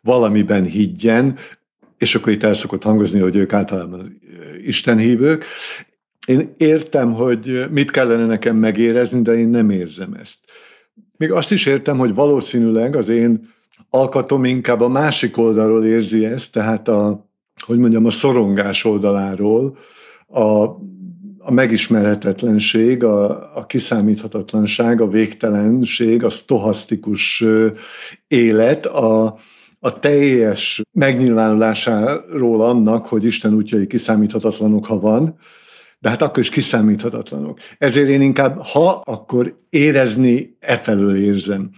valamiben 0.00 0.64
higgyen, 0.64 1.36
és 2.02 2.14
akkor 2.14 2.32
itt 2.32 2.42
el 2.42 2.54
szokott 2.54 2.82
hangozni, 2.82 3.20
hogy 3.20 3.36
ők 3.36 3.52
általában 3.52 4.20
istenhívők. 4.64 5.44
Én 6.26 6.54
értem, 6.56 7.12
hogy 7.12 7.66
mit 7.70 7.90
kellene 7.90 8.26
nekem 8.26 8.56
megérezni, 8.56 9.22
de 9.22 9.38
én 9.38 9.48
nem 9.48 9.70
érzem 9.70 10.14
ezt. 10.20 10.38
Még 11.16 11.32
azt 11.32 11.52
is 11.52 11.66
értem, 11.66 11.98
hogy 11.98 12.14
valószínűleg 12.14 12.96
az 12.96 13.08
én 13.08 13.40
alkatom 13.90 14.44
inkább 14.44 14.80
a 14.80 14.88
másik 14.88 15.36
oldalról 15.36 15.84
érzi 15.84 16.24
ezt, 16.24 16.52
tehát 16.52 16.88
a, 16.88 17.30
hogy 17.64 17.78
mondjam, 17.78 18.06
a 18.06 18.10
szorongás 18.10 18.84
oldaláról, 18.84 19.76
a 20.28 20.66
a 21.44 21.52
megismerhetetlenség, 21.52 23.04
a, 23.04 23.56
a 23.56 23.66
kiszámíthatatlanság, 23.66 25.00
a 25.00 25.08
végtelenség, 25.08 26.24
a 26.24 26.28
stohasztikus 26.28 27.44
élet, 28.28 28.86
a, 28.86 29.38
a 29.84 29.98
teljes 29.98 30.82
megnyilvánulásáról 30.92 32.64
annak, 32.64 33.06
hogy 33.06 33.24
Isten 33.24 33.54
útjai 33.54 33.86
kiszámíthatatlanok, 33.86 34.86
ha 34.86 35.00
van, 35.00 35.36
de 35.98 36.08
hát 36.08 36.22
akkor 36.22 36.38
is 36.38 36.50
kiszámíthatatlanok. 36.50 37.58
Ezért 37.78 38.08
én 38.08 38.20
inkább, 38.20 38.58
ha, 38.60 39.02
akkor 39.04 39.58
érezni 39.70 40.56
e 40.60 40.76
felől 40.76 41.16
érzem. 41.16 41.70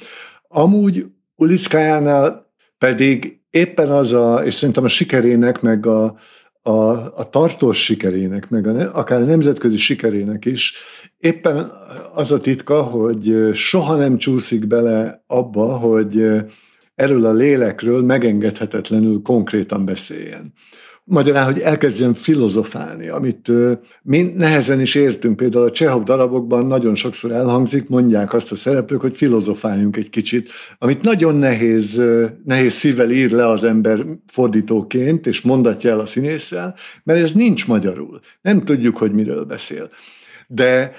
Amúgy 0.49 1.07
Ulickájánál 1.37 2.53
pedig 2.79 3.41
éppen 3.51 3.91
az 3.91 4.13
a, 4.13 4.43
és 4.45 4.55
szerintem 4.55 4.85
a 4.85 4.89
sikerének, 4.89 5.61
meg 5.61 5.87
a, 5.87 6.17
a, 6.63 6.71
a 7.17 7.29
tartós 7.31 7.85
sikerének, 7.85 8.51
meg 8.51 8.67
a, 8.67 8.99
akár 8.99 9.21
a 9.21 9.25
nemzetközi 9.25 9.79
sikerének 9.79 10.45
is 10.45 10.73
éppen 11.19 11.73
az 12.15 12.33
a 12.33 12.39
titka, 12.39 12.83
hogy 12.83 13.51
soha 13.53 13.97
nem 13.97 14.17
csúszik 14.17 14.67
bele 14.67 15.25
abba, 15.27 15.77
hogy 15.77 16.45
erről 16.95 17.26
a 17.26 17.32
lélekről 17.32 18.03
megengedhetetlenül 18.03 19.22
konkrétan 19.22 19.84
beszéljen 19.84 20.53
magyarán, 21.05 21.45
hogy 21.45 21.59
elkezdjen 21.59 22.14
filozofálni, 22.14 23.09
amit 23.09 23.51
mi 24.03 24.22
nehezen 24.22 24.80
is 24.80 24.95
értünk. 24.95 25.36
Például 25.36 25.64
a 25.64 25.70
Csehov 25.70 26.03
darabokban 26.03 26.66
nagyon 26.66 26.95
sokszor 26.95 27.32
elhangzik, 27.32 27.88
mondják 27.88 28.32
azt 28.32 28.53
a 28.53 28.57
szereplők, 28.57 29.01
hogy 29.01 29.16
filozofáljunk 29.16 29.97
egy 29.97 30.11
kicsit, 30.11 30.53
amit 30.78 31.03
nagyon 31.03 31.36
nehéz, 31.36 32.03
nehéz 32.45 32.72
szívvel 32.72 33.11
ír 33.11 33.30
le 33.30 33.49
az 33.49 33.64
ember 33.64 34.07
fordítóként, 34.26 35.26
és 35.26 35.40
mondatja 35.40 35.90
el 35.90 36.01
a 36.01 36.07
színésszel, 36.07 36.74
mert 37.03 37.20
ez 37.20 37.32
nincs 37.32 37.66
magyarul. 37.66 38.20
Nem 38.40 38.61
tudjuk, 38.61 38.97
hogy 38.97 39.12
miről 39.12 39.45
beszél. 39.45 39.90
De 40.47 40.92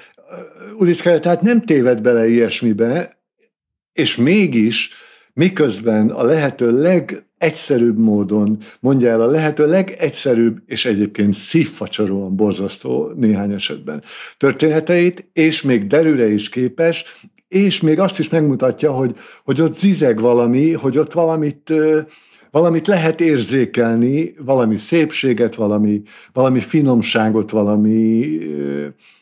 Ulickája 0.77 1.19
tehát 1.19 1.41
nem 1.41 1.61
téved 1.61 2.01
bele 2.01 2.27
ilyesmibe, 2.27 3.19
és 3.93 4.15
mégis 4.15 4.89
miközben 5.36 6.09
a 6.09 6.23
lehető 6.23 6.81
legegyszerűbb 6.81 7.97
módon 7.97 8.57
mondja 8.79 9.09
el 9.09 9.21
a 9.21 9.25
lehető 9.25 9.67
legegyszerűbb, 9.67 10.57
és 10.65 10.86
egyébként 10.86 11.33
szívfacsaróan 11.33 12.36
borzasztó 12.36 13.11
néhány 13.15 13.51
esetben 13.51 14.03
történeteit, 14.38 15.29
és 15.33 15.61
még 15.61 15.88
derűre 15.88 16.31
is 16.31 16.49
képes, 16.49 17.25
és 17.47 17.81
még 17.81 17.99
azt 17.99 18.19
is 18.19 18.29
megmutatja, 18.29 18.91
hogy, 18.91 19.15
hogy 19.43 19.61
ott 19.61 19.79
zizeg 19.79 20.19
valami, 20.19 20.71
hogy 20.71 20.97
ott 20.97 21.13
valamit, 21.13 21.73
valamit 22.51 22.88
lehet 22.88 23.21
érzékelni, 23.21 24.36
valami 24.45 24.77
szépséget, 24.77 25.55
valami, 25.55 26.01
valami 26.33 26.59
finomságot, 26.59 27.51
valami 27.51 28.38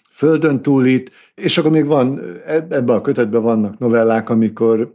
földön 0.10 0.62
túlit, 0.62 1.12
és 1.36 1.58
akkor 1.58 1.72
még 1.72 1.86
van, 1.86 2.22
ebben 2.48 2.96
a 2.96 3.02
kötetben 3.02 3.42
vannak 3.42 3.78
novellák, 3.78 4.30
amikor 4.30 4.94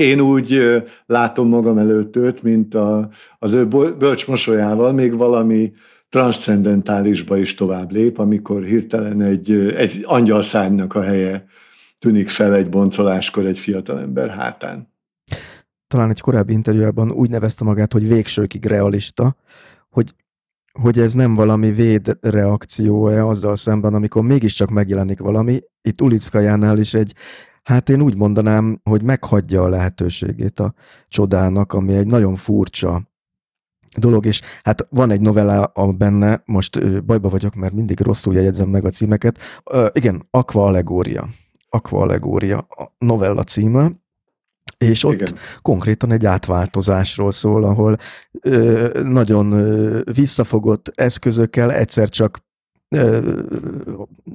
én 0.00 0.20
úgy 0.20 0.82
látom 1.06 1.48
magam 1.48 1.78
előtt 1.78 2.16
őt, 2.16 2.42
mint 2.42 2.74
a, 2.74 3.08
az 3.38 3.54
ő 3.54 3.66
bölcs 3.98 4.28
mosolyával 4.28 4.92
még 4.92 5.16
valami 5.16 5.72
transzcendentálisba 6.08 7.36
is 7.36 7.54
tovább 7.54 7.92
lép, 7.92 8.18
amikor 8.18 8.64
hirtelen 8.64 9.20
egy, 9.20 9.52
egy 9.76 10.00
angyalszárnynak 10.02 10.94
a 10.94 11.02
helye 11.02 11.46
tűnik 11.98 12.28
fel 12.28 12.54
egy 12.54 12.68
boncoláskor 12.68 13.46
egy 13.46 13.58
fiatalember 13.58 14.30
hátán. 14.30 14.88
Talán 15.86 16.10
egy 16.10 16.20
korábbi 16.20 16.52
interjúban 16.52 17.10
úgy 17.10 17.30
nevezte 17.30 17.64
magát, 17.64 17.92
hogy 17.92 18.08
végsőkig 18.08 18.64
realista, 18.64 19.36
hogy, 19.90 20.14
hogy 20.72 20.98
ez 20.98 21.12
nem 21.12 21.34
valami 21.34 21.72
védreakció-e 21.72 23.26
azzal 23.26 23.56
szemben, 23.56 23.94
amikor 23.94 24.22
mégiscsak 24.22 24.70
megjelenik 24.70 25.18
valami. 25.18 25.60
Itt 25.82 26.00
Ulickajánál 26.00 26.78
is 26.78 26.94
egy 26.94 27.14
Hát 27.70 27.88
én 27.88 28.02
úgy 28.02 28.16
mondanám, 28.16 28.80
hogy 28.84 29.02
meghagyja 29.02 29.62
a 29.62 29.68
lehetőségét 29.68 30.60
a 30.60 30.74
csodának, 31.08 31.72
ami 31.72 31.94
egy 31.94 32.06
nagyon 32.06 32.34
furcsa 32.34 33.02
dolog, 33.98 34.26
és 34.26 34.40
hát 34.62 34.86
van 34.88 35.10
egy 35.10 35.20
novella 35.20 35.64
a 35.64 35.92
benne, 35.92 36.42
most 36.44 37.04
bajba 37.04 37.28
vagyok, 37.28 37.54
mert 37.54 37.72
mindig 37.72 38.00
rosszul 38.00 38.34
jegyzem 38.34 38.68
meg 38.68 38.84
a 38.84 38.90
címeket. 38.90 39.38
Uh, 39.72 39.86
igen, 39.92 40.26
Aqua 40.30 40.64
Allegória. 40.64 41.28
Aqua 41.68 42.00
Allegória 42.00 42.58
a 42.58 42.94
novella 42.98 43.42
címe, 43.42 43.90
és 44.78 45.04
ott 45.04 45.12
Igen. 45.12 45.34
konkrétan 45.62 46.12
egy 46.12 46.26
átváltozásról 46.26 47.32
szól, 47.32 47.64
ahol 47.64 47.96
ö, 48.40 49.00
nagyon 49.02 49.52
ö, 49.52 50.00
visszafogott 50.12 50.92
eszközökkel 50.94 51.72
egyszer 51.72 52.08
csak 52.08 52.38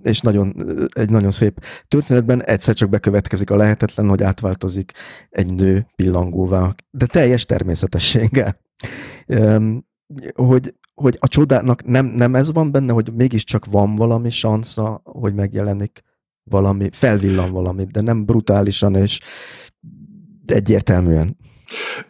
és 0.03 0.21
nagyon, 0.21 0.55
egy 0.93 1.09
nagyon 1.09 1.31
szép 1.31 1.63
történetben 1.87 2.43
egyszer 2.43 2.75
csak 2.75 2.89
bekövetkezik 2.89 3.49
a 3.49 3.55
lehetetlen, 3.55 4.09
hogy 4.09 4.23
átváltozik 4.23 4.91
egy 5.29 5.53
nő 5.53 5.87
pillangóvá, 5.95 6.75
de 6.91 7.05
teljes 7.05 7.45
természetességgel. 7.45 8.59
Hogy, 10.33 10.75
hogy 10.93 11.17
a 11.19 11.27
csodának 11.27 11.85
nem, 11.85 12.05
nem 12.05 12.35
ez 12.35 12.51
van 12.51 12.71
benne, 12.71 12.93
hogy 12.93 13.13
mégiscsak 13.13 13.65
van 13.65 13.95
valami 13.95 14.29
sansza, 14.29 15.01
hogy 15.03 15.33
megjelenik 15.33 16.03
valami, 16.43 16.89
felvillan 16.91 17.51
valamit, 17.51 17.91
de 17.91 18.01
nem 18.01 18.25
brutálisan 18.25 18.95
és 18.95 19.19
egyértelműen. 20.45 21.37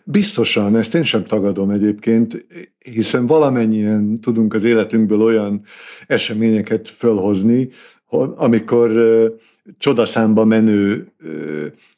Biztosan, 0.03 0.75
ezt 0.75 0.95
én 0.95 1.03
sem 1.03 1.23
tagadom 1.23 1.69
egyébként, 1.69 2.45
hiszen 2.79 3.25
valamennyien 3.25 4.19
tudunk 4.21 4.53
az 4.53 4.63
életünkből 4.63 5.21
olyan 5.21 5.61
eseményeket 6.07 6.89
fölhozni, 6.89 7.69
amikor 8.35 8.91
csodaszámba 9.77 10.45
menő 10.45 11.11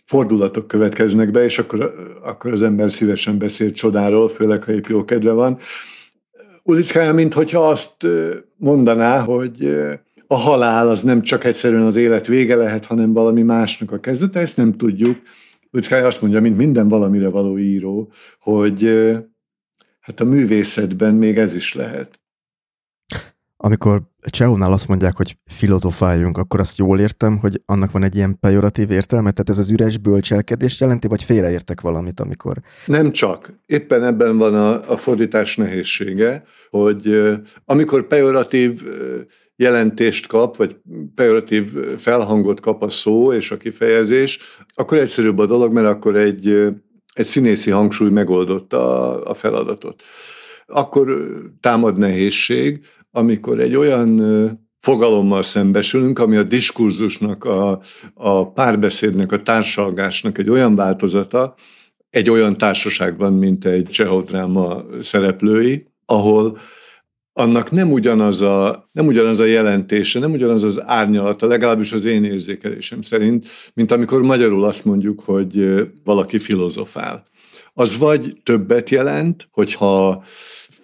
fordulatok 0.03 0.67
következnek 0.67 1.31
be, 1.31 1.43
és 1.43 1.59
akkor, 1.59 1.93
akkor 2.23 2.51
az 2.51 2.61
ember 2.61 2.91
szívesen 2.91 3.37
beszél 3.37 3.71
csodáról, 3.71 4.29
főleg, 4.29 4.63
ha 4.63 4.71
épp 4.71 4.85
jó 4.85 5.05
kedve 5.05 5.31
van. 5.31 5.57
Ulickája, 6.63 7.13
mint 7.13 7.33
hogyha 7.33 7.69
azt 7.69 8.07
mondaná, 8.55 9.19
hogy 9.19 9.77
a 10.27 10.35
halál 10.35 10.89
az 10.89 11.03
nem 11.03 11.21
csak 11.21 11.43
egyszerűen 11.43 11.85
az 11.85 11.95
élet 11.95 12.27
vége 12.27 12.55
lehet, 12.55 12.85
hanem 12.85 13.13
valami 13.13 13.41
másnak 13.41 13.91
a 13.91 13.99
kezdete, 13.99 14.39
ezt 14.39 14.57
nem 14.57 14.73
tudjuk 14.73 15.17
Luckály 15.71 16.01
azt 16.01 16.21
mondja, 16.21 16.41
mint 16.41 16.57
minden 16.57 16.87
valamire 16.87 17.29
való 17.29 17.57
író, 17.57 18.11
hogy 18.39 18.83
hát 19.99 20.19
a 20.19 20.25
művészetben 20.25 21.13
még 21.13 21.37
ez 21.37 21.53
is 21.53 21.73
lehet. 21.73 22.19
Amikor 23.59 24.01
Cseónál 24.29 24.71
azt 24.71 24.87
mondják, 24.87 25.15
hogy 25.15 25.37
filozofáljunk, 25.45 26.37
akkor 26.37 26.59
azt 26.59 26.77
jól 26.77 26.99
értem, 26.99 27.37
hogy 27.37 27.61
annak 27.65 27.91
van 27.91 28.03
egy 28.03 28.15
ilyen 28.15 28.39
pejoratív 28.39 28.91
értelme, 28.91 29.31
tehát 29.31 29.49
ez 29.49 29.57
az 29.57 29.69
üres 29.69 29.97
bölcselkedést 29.97 30.79
jelenti, 30.79 31.07
vagy 31.07 31.23
félreértek 31.23 31.81
valamit, 31.81 32.19
amikor... 32.19 32.61
Nem 32.85 33.11
csak. 33.11 33.53
Éppen 33.65 34.03
ebben 34.03 34.37
van 34.37 34.55
a, 34.55 34.91
a 34.91 34.97
fordítás 34.97 35.55
nehézsége, 35.55 36.43
hogy 36.69 37.31
amikor 37.65 38.07
pejoratív 38.07 38.83
jelentést 39.55 40.27
kap, 40.27 40.57
vagy 40.57 40.75
pejoratív 41.15 41.69
felhangot 41.97 42.59
kap 42.59 42.83
a 42.83 42.89
szó 42.89 43.33
és 43.33 43.51
a 43.51 43.57
kifejezés, 43.57 44.39
akkor 44.75 44.97
egyszerűbb 44.97 45.37
a 45.37 45.45
dolog, 45.45 45.73
mert 45.73 45.87
akkor 45.87 46.15
egy, 46.15 46.47
egy 47.13 47.25
színészi 47.25 47.71
hangsúly 47.71 48.09
megoldotta 48.09 49.11
a, 49.11 49.29
a 49.29 49.33
feladatot. 49.33 50.03
Akkor 50.65 51.31
támad 51.59 51.97
nehézség, 51.97 52.85
amikor 53.17 53.59
egy 53.59 53.75
olyan 53.75 54.21
fogalommal 54.79 55.43
szembesülünk, 55.43 56.19
ami 56.19 56.35
a 56.35 56.43
diskurzusnak, 56.43 57.43
a, 57.43 57.79
a 58.13 58.51
párbeszédnek, 58.51 59.31
a 59.31 59.43
társalgásnak 59.43 60.37
egy 60.37 60.49
olyan 60.49 60.75
változata, 60.75 61.55
egy 62.09 62.29
olyan 62.29 62.57
társaságban, 62.57 63.33
mint 63.33 63.65
egy 63.65 63.87
csehodráma 63.89 64.83
szereplői, 65.01 65.87
ahol 66.05 66.57
annak 67.33 67.71
nem 67.71 67.91
ugyanaz, 67.91 68.41
a, 68.41 68.85
nem 68.93 69.07
ugyanaz 69.07 69.39
a 69.39 69.45
jelentése, 69.45 70.19
nem 70.19 70.31
ugyanaz 70.31 70.63
az 70.63 70.83
árnyalata, 70.85 71.47
legalábbis 71.47 71.91
az 71.91 72.05
én 72.05 72.23
érzékelésem 72.23 73.01
szerint, 73.01 73.47
mint 73.73 73.91
amikor 73.91 74.21
magyarul 74.21 74.63
azt 74.63 74.85
mondjuk, 74.85 75.19
hogy 75.19 75.87
valaki 76.03 76.39
filozofál. 76.39 77.23
Az 77.73 77.97
vagy 77.97 78.37
többet 78.43 78.89
jelent, 78.89 79.47
hogyha 79.51 80.23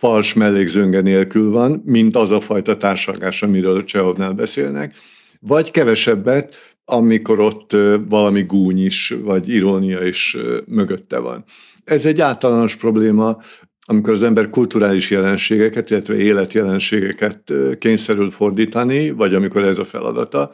fals 0.03 0.33
mellékzönge 0.33 1.01
nélkül 1.01 1.51
van, 1.51 1.81
mint 1.85 2.15
az 2.15 2.31
a 2.31 2.39
fajta 2.39 2.77
társadalás, 2.77 3.43
amiről 3.43 3.83
Csehovnál 3.83 4.33
beszélnek, 4.33 4.95
vagy 5.39 5.71
kevesebbet, 5.71 6.55
amikor 6.85 7.39
ott 7.39 7.75
valami 8.09 8.41
gúny 8.41 8.85
is, 8.85 9.15
vagy 9.23 9.49
irónia 9.49 10.05
is 10.05 10.37
mögötte 10.65 11.17
van. 11.17 11.43
Ez 11.83 12.05
egy 12.05 12.21
általános 12.21 12.75
probléma, 12.75 13.37
amikor 13.85 14.13
az 14.13 14.23
ember 14.23 14.49
kulturális 14.49 15.11
jelenségeket, 15.11 15.89
illetve 15.89 16.15
életjelenségeket 16.17 17.53
kényszerül 17.79 18.31
fordítani, 18.31 19.11
vagy 19.11 19.33
amikor 19.33 19.63
ez 19.63 19.77
a 19.77 19.83
feladata. 19.83 20.51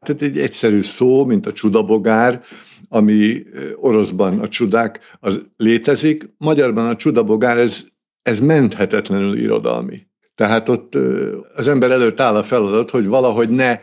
Tehát 0.00 0.22
egy 0.22 0.38
egyszerű 0.38 0.82
szó, 0.82 1.24
mint 1.24 1.46
a 1.46 1.52
csudabogár, 1.52 2.42
ami 2.88 3.42
oroszban 3.76 4.38
a 4.38 4.48
csudák, 4.48 4.98
az 5.20 5.46
létezik. 5.56 6.28
Magyarban 6.38 6.88
a 6.88 6.96
csudabogár, 6.96 7.58
ez 7.58 7.92
ez 8.24 8.40
menthetetlenül 8.40 9.38
irodalmi. 9.38 10.06
Tehát 10.34 10.68
ott 10.68 10.94
az 11.54 11.68
ember 11.68 11.90
előtt 11.90 12.20
áll 12.20 12.36
a 12.36 12.42
feladat, 12.42 12.90
hogy 12.90 13.06
valahogy 13.06 13.48
ne, 13.48 13.78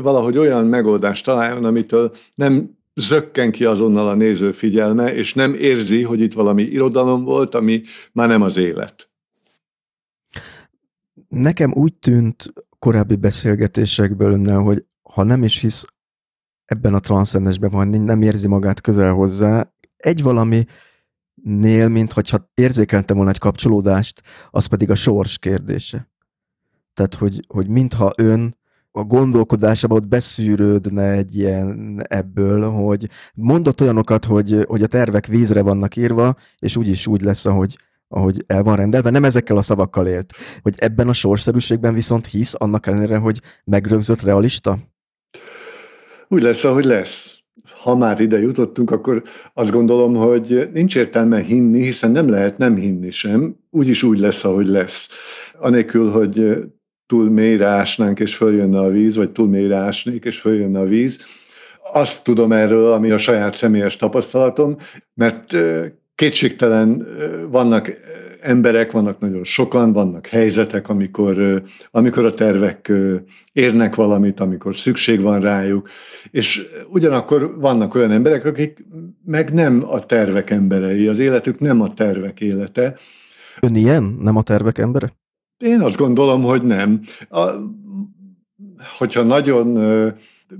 valahogy 0.00 0.38
olyan 0.38 0.66
megoldást 0.66 1.24
találjon, 1.24 1.64
amitől 1.64 2.12
nem 2.34 2.78
zökken 2.94 3.50
ki 3.50 3.64
azonnal 3.64 4.08
a 4.08 4.14
néző 4.14 4.52
figyelme, 4.52 5.14
és 5.14 5.34
nem 5.34 5.54
érzi, 5.54 6.02
hogy 6.02 6.20
itt 6.20 6.32
valami 6.32 6.62
irodalom 6.62 7.24
volt, 7.24 7.54
ami 7.54 7.82
már 8.12 8.28
nem 8.28 8.42
az 8.42 8.56
élet. 8.56 9.10
Nekem 11.28 11.72
úgy 11.74 11.94
tűnt 11.94 12.52
korábbi 12.78 13.16
beszélgetésekből 13.16 14.32
önnel, 14.32 14.58
hogy 14.58 14.84
ha 15.02 15.22
nem 15.22 15.42
is 15.42 15.58
hisz 15.58 15.84
ebben 16.64 16.94
a 16.94 17.00
transzcendensben, 17.00 17.70
vagy 17.70 18.00
nem 18.00 18.22
érzi 18.22 18.48
magát 18.48 18.80
közel 18.80 19.12
hozzá, 19.12 19.72
egy 19.96 20.22
valami 20.22 20.64
nél, 21.42 21.88
mint 21.88 22.12
hogyha 22.12 22.50
érzékeltem 22.54 23.16
volna 23.16 23.30
egy 23.30 23.38
kapcsolódást, 23.38 24.22
az 24.50 24.66
pedig 24.66 24.90
a 24.90 24.94
sors 24.94 25.38
kérdése. 25.38 26.10
Tehát, 26.94 27.14
hogy, 27.14 27.44
hogy 27.48 27.68
mintha 27.68 28.12
ön 28.16 28.56
a 28.90 29.04
gondolkodásában 29.04 29.96
ott 29.96 30.08
beszűrődne 30.08 31.10
egy 31.10 31.36
ilyen 31.36 32.00
ebből, 32.08 32.70
hogy 32.70 33.08
mondott 33.34 33.80
olyanokat, 33.80 34.24
hogy, 34.24 34.64
hogy 34.66 34.82
a 34.82 34.86
tervek 34.86 35.26
vízre 35.26 35.62
vannak 35.62 35.96
írva, 35.96 36.36
és 36.58 36.76
úgyis 36.76 37.06
úgy 37.06 37.22
lesz, 37.22 37.46
ahogy, 37.46 37.78
ahogy 38.08 38.44
el 38.46 38.62
van 38.62 38.76
rendelve. 38.76 39.10
Nem 39.10 39.24
ezekkel 39.24 39.56
a 39.56 39.62
szavakkal 39.62 40.06
élt. 40.06 40.32
Hogy 40.62 40.74
ebben 40.76 41.08
a 41.08 41.12
sorszerűségben 41.12 41.94
viszont 41.94 42.26
hisz, 42.26 42.54
annak 42.58 42.86
ellenére, 42.86 43.16
hogy 43.16 43.40
megrögzött 43.64 44.20
realista? 44.20 44.78
Úgy 46.28 46.42
lesz, 46.42 46.64
ahogy 46.64 46.84
lesz 46.84 47.41
ha 47.82 47.96
már 47.96 48.20
ide 48.20 48.38
jutottunk, 48.38 48.90
akkor 48.90 49.22
azt 49.54 49.70
gondolom, 49.70 50.14
hogy 50.14 50.68
nincs 50.72 50.96
értelme 50.96 51.40
hinni, 51.40 51.82
hiszen 51.82 52.10
nem 52.10 52.28
lehet 52.28 52.58
nem 52.58 52.76
hinni 52.76 53.10
sem, 53.10 53.56
úgyis 53.70 54.02
úgy 54.02 54.18
lesz, 54.18 54.44
ahogy 54.44 54.66
lesz. 54.66 55.10
Anélkül, 55.58 56.10
hogy 56.10 56.56
túl 57.06 57.30
mélyre 57.30 57.66
ásnánk 57.66 58.20
és 58.20 58.36
följönne 58.36 58.78
a 58.78 58.88
víz, 58.88 59.16
vagy 59.16 59.30
túl 59.30 59.48
mélyre 59.48 59.76
ásnék 59.76 60.24
és 60.24 60.40
följönne 60.40 60.78
a 60.78 60.84
víz. 60.84 61.26
Azt 61.92 62.24
tudom 62.24 62.52
erről, 62.52 62.92
ami 62.92 63.10
a 63.10 63.18
saját 63.18 63.54
személyes 63.54 63.96
tapasztalatom, 63.96 64.76
mert 65.14 65.56
kétségtelen 66.14 67.06
vannak 67.50 67.92
emberek, 68.42 68.92
vannak 68.92 69.18
nagyon 69.18 69.44
sokan, 69.44 69.92
vannak 69.92 70.26
helyzetek, 70.26 70.88
amikor, 70.88 71.62
amikor 71.90 72.24
a 72.24 72.34
tervek 72.34 72.92
érnek 73.52 73.94
valamit, 73.94 74.40
amikor 74.40 74.76
szükség 74.76 75.20
van 75.20 75.40
rájuk, 75.40 75.88
és 76.30 76.66
ugyanakkor 76.90 77.60
vannak 77.60 77.94
olyan 77.94 78.10
emberek, 78.10 78.44
akik 78.44 78.84
meg 79.24 79.52
nem 79.52 79.84
a 79.88 80.06
tervek 80.06 80.50
emberei, 80.50 81.06
az 81.06 81.18
életük 81.18 81.58
nem 81.58 81.80
a 81.80 81.94
tervek 81.94 82.40
élete. 82.40 82.96
Ön 83.60 83.74
ilyen? 83.74 84.18
Nem 84.20 84.36
a 84.36 84.42
tervek 84.42 84.78
embere? 84.78 85.12
Én 85.58 85.80
azt 85.80 85.96
gondolom, 85.96 86.42
hogy 86.42 86.62
nem. 86.62 87.00
A, 87.28 87.50
hogyha 88.98 89.22
nagyon 89.22 89.78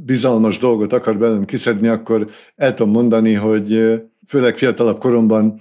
bizalmas 0.05 0.59
dolgot 0.59 0.93
akar 0.93 1.19
belőlem 1.19 1.45
kiszedni, 1.45 1.89
akkor 1.89 2.27
el 2.57 2.75
tudom 2.75 2.93
mondani, 2.93 3.33
hogy 3.33 4.01
főleg 4.27 4.57
fiatalabb 4.57 4.99
koromban 4.99 5.61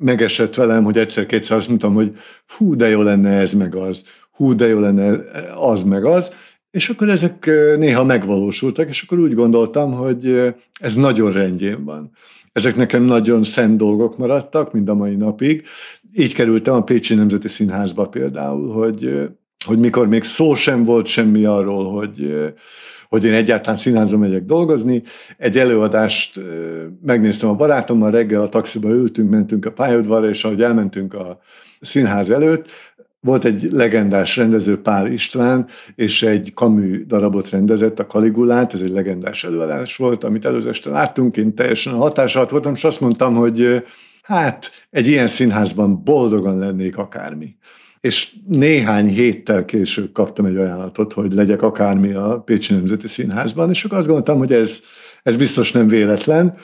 megesett 0.00 0.54
velem, 0.54 0.84
hogy 0.84 0.98
egyszer-kétszer 0.98 1.56
azt 1.56 1.68
mondtam, 1.68 1.94
hogy 1.94 2.12
fú, 2.44 2.74
de 2.76 2.88
jó 2.88 3.02
lenne 3.02 3.30
ez 3.30 3.54
meg 3.54 3.74
az, 3.74 4.04
hú, 4.30 4.54
de 4.54 4.66
jó 4.66 4.78
lenne 4.78 5.18
az 5.54 5.82
meg 5.82 6.04
az, 6.04 6.30
és 6.70 6.88
akkor 6.88 7.08
ezek 7.08 7.46
néha 7.78 8.04
megvalósultak, 8.04 8.88
és 8.88 9.02
akkor 9.02 9.18
úgy 9.18 9.34
gondoltam, 9.34 9.92
hogy 9.92 10.54
ez 10.80 10.94
nagyon 10.94 11.32
rendjén 11.32 11.84
van. 11.84 12.10
Ezek 12.52 12.76
nekem 12.76 13.02
nagyon 13.02 13.44
szent 13.44 13.76
dolgok 13.76 14.18
maradtak, 14.18 14.72
mind 14.72 14.88
a 14.88 14.94
mai 14.94 15.14
napig. 15.14 15.64
Így 16.12 16.34
kerültem 16.34 16.74
a 16.74 16.82
Pécsi 16.82 17.14
Nemzeti 17.14 17.48
Színházba 17.48 18.08
például, 18.08 18.72
hogy, 18.72 19.28
hogy 19.66 19.78
mikor 19.78 20.08
még 20.08 20.22
szó 20.22 20.54
sem 20.54 20.84
volt 20.84 21.06
semmi 21.06 21.44
arról, 21.44 21.92
hogy, 21.92 22.50
hogy 23.08 23.24
én 23.24 23.32
egyáltalán 23.32 23.78
színházba 23.78 24.18
megyek 24.18 24.44
dolgozni. 24.44 25.02
Egy 25.36 25.58
előadást 25.58 26.40
megnéztem 27.06 27.48
a 27.48 27.54
barátommal, 27.54 28.10
reggel 28.10 28.42
a 28.42 28.48
taxiba 28.48 28.88
ültünk, 28.88 29.30
mentünk 29.30 29.66
a 29.66 29.72
pályaudvarra, 29.72 30.28
és 30.28 30.44
ahogy 30.44 30.62
elmentünk 30.62 31.14
a 31.14 31.40
színház 31.80 32.30
előtt, 32.30 32.70
volt 33.20 33.44
egy 33.44 33.68
legendás 33.72 34.36
rendező 34.36 34.80
Pál 34.80 35.06
István, 35.06 35.66
és 35.94 36.22
egy 36.22 36.52
kamű 36.54 37.04
darabot 37.06 37.50
rendezett, 37.50 37.98
a 37.98 38.06
Kaligulát, 38.06 38.74
ez 38.74 38.80
egy 38.80 38.90
legendás 38.90 39.44
előadás 39.44 39.96
volt, 39.96 40.24
amit 40.24 40.44
előző 40.44 40.68
este 40.68 40.90
láttunk, 40.90 41.36
én 41.36 41.54
teljesen 41.54 41.92
a 41.92 41.96
hatás 41.96 42.36
alatt 42.36 42.50
voltam, 42.50 42.72
és 42.72 42.84
azt 42.84 43.00
mondtam, 43.00 43.34
hogy 43.34 43.84
hát 44.22 44.70
egy 44.90 45.06
ilyen 45.06 45.26
színházban 45.26 46.02
boldogan 46.04 46.58
lennék 46.58 46.96
akármi 46.96 47.56
és 48.00 48.36
néhány 48.46 49.08
héttel 49.08 49.64
később 49.64 50.12
kaptam 50.12 50.44
egy 50.44 50.56
ajánlatot, 50.56 51.12
hogy 51.12 51.32
legyek 51.32 51.62
akármi 51.62 52.12
a 52.12 52.40
Pécsi 52.40 52.74
Nemzeti 52.74 53.08
Színházban, 53.08 53.70
és 53.70 53.84
akkor 53.84 53.98
azt 53.98 54.06
gondoltam, 54.06 54.38
hogy 54.38 54.52
ez, 54.52 54.82
ez 55.22 55.36
biztos 55.36 55.72
nem 55.72 55.88
véletlen, 55.88 56.54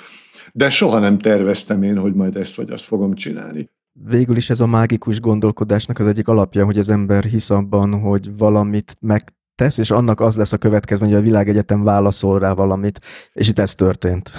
de 0.52 0.70
soha 0.70 0.98
nem 0.98 1.18
terveztem 1.18 1.82
én, 1.82 1.98
hogy 1.98 2.14
majd 2.14 2.36
ezt 2.36 2.56
vagy 2.56 2.70
azt 2.70 2.84
fogom 2.84 3.14
csinálni. 3.14 3.70
Végül 4.04 4.36
is 4.36 4.50
ez 4.50 4.60
a 4.60 4.66
mágikus 4.66 5.20
gondolkodásnak 5.20 5.98
az 5.98 6.06
egyik 6.06 6.28
alapja, 6.28 6.64
hogy 6.64 6.78
az 6.78 6.88
ember 6.88 7.24
hisz 7.24 7.50
abban, 7.50 8.00
hogy 8.00 8.36
valamit 8.36 8.96
megtesz, 9.00 9.78
és 9.78 9.90
annak 9.90 10.20
az 10.20 10.36
lesz 10.36 10.52
a 10.52 10.58
következmény, 10.58 11.10
hogy 11.10 11.18
a 11.18 11.24
világegyetem 11.24 11.82
válaszol 11.82 12.38
rá 12.38 12.52
valamit, 12.52 13.00
és 13.32 13.48
itt 13.48 13.58
ez 13.58 13.74
történt. 13.74 14.32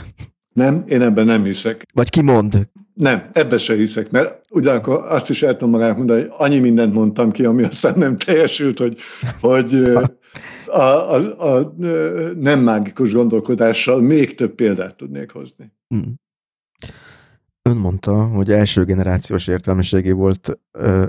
Nem, 0.53 0.83
én 0.87 1.01
ebben 1.01 1.25
nem 1.25 1.43
hiszek. 1.43 1.85
Vagy 1.93 2.09
ki 2.09 2.21
mond? 2.21 2.69
Nem, 2.97 3.29
ebbe 3.33 3.57
se 3.57 3.75
hiszek, 3.75 4.11
mert 4.11 4.45
ugyanakkor 4.49 5.05
azt 5.07 5.29
is 5.29 5.43
el 5.43 5.51
tudom 5.51 5.69
magának 5.69 5.97
mondani, 5.97 6.21
hogy 6.21 6.31
annyi 6.37 6.59
mindent 6.59 6.93
mondtam 6.93 7.31
ki, 7.31 7.45
ami 7.45 7.63
aztán 7.63 7.93
nem 7.97 8.17
teljesült, 8.17 8.77
hogy, 8.77 8.97
hogy 9.41 9.73
a, 10.65 10.81
a, 11.15 11.55
a 11.55 11.73
nem 12.39 12.59
mágikus 12.59 13.13
gondolkodással 13.13 14.01
még 14.01 14.35
több 14.35 14.55
példát 14.55 14.95
tudnék 14.95 15.31
hozni. 15.31 15.71
Mm. 15.95 16.11
Ön 17.67 17.77
mondta, 17.77 18.25
hogy 18.25 18.51
első 18.51 18.83
generációs 18.83 19.47
értelmiségi 19.47 20.11
volt 20.11 20.59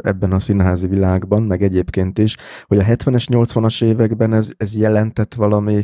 ebben 0.03 0.33
a 0.33 0.39
színházi 0.39 0.87
világban, 0.87 1.43
meg 1.43 1.63
egyébként 1.63 2.19
is, 2.19 2.37
hogy 2.67 2.79
a 2.79 2.83
70-es, 2.83 3.25
80-as 3.31 3.85
években 3.85 4.33
ez, 4.33 4.51
ez 4.57 4.77
jelentett 4.77 5.35
valami 5.35 5.81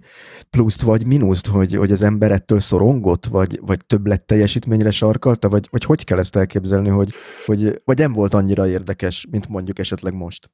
pluszt 0.51 0.83
vagy 0.83 1.07
mínuszt, 1.07 1.47
hogy, 1.47 1.75
hogy 1.75 1.93
az 1.93 2.03
ember 2.03 2.31
ettől 2.31 2.61
szorongott, 2.61 3.27
vagy, 3.27 3.61
vagy 3.63 3.87
több 3.87 4.07
lett 4.07 4.27
teljesítményre 4.27 4.91
sarkalta, 4.91 5.49
vagy, 5.49 5.69
vagy 5.71 5.85
hogy 5.85 6.05
kell 6.05 6.19
ezt 6.19 6.37
elképzelni, 6.37 6.89
hogy, 6.89 7.15
hogy 7.47 7.81
vagy 7.85 7.99
nem 7.99 8.13
volt 8.13 8.35
annyira 8.35 8.69
érdekes, 8.69 9.27
mint 9.31 9.49
mondjuk 9.49 9.79
esetleg 9.79 10.15
most? 10.15 10.51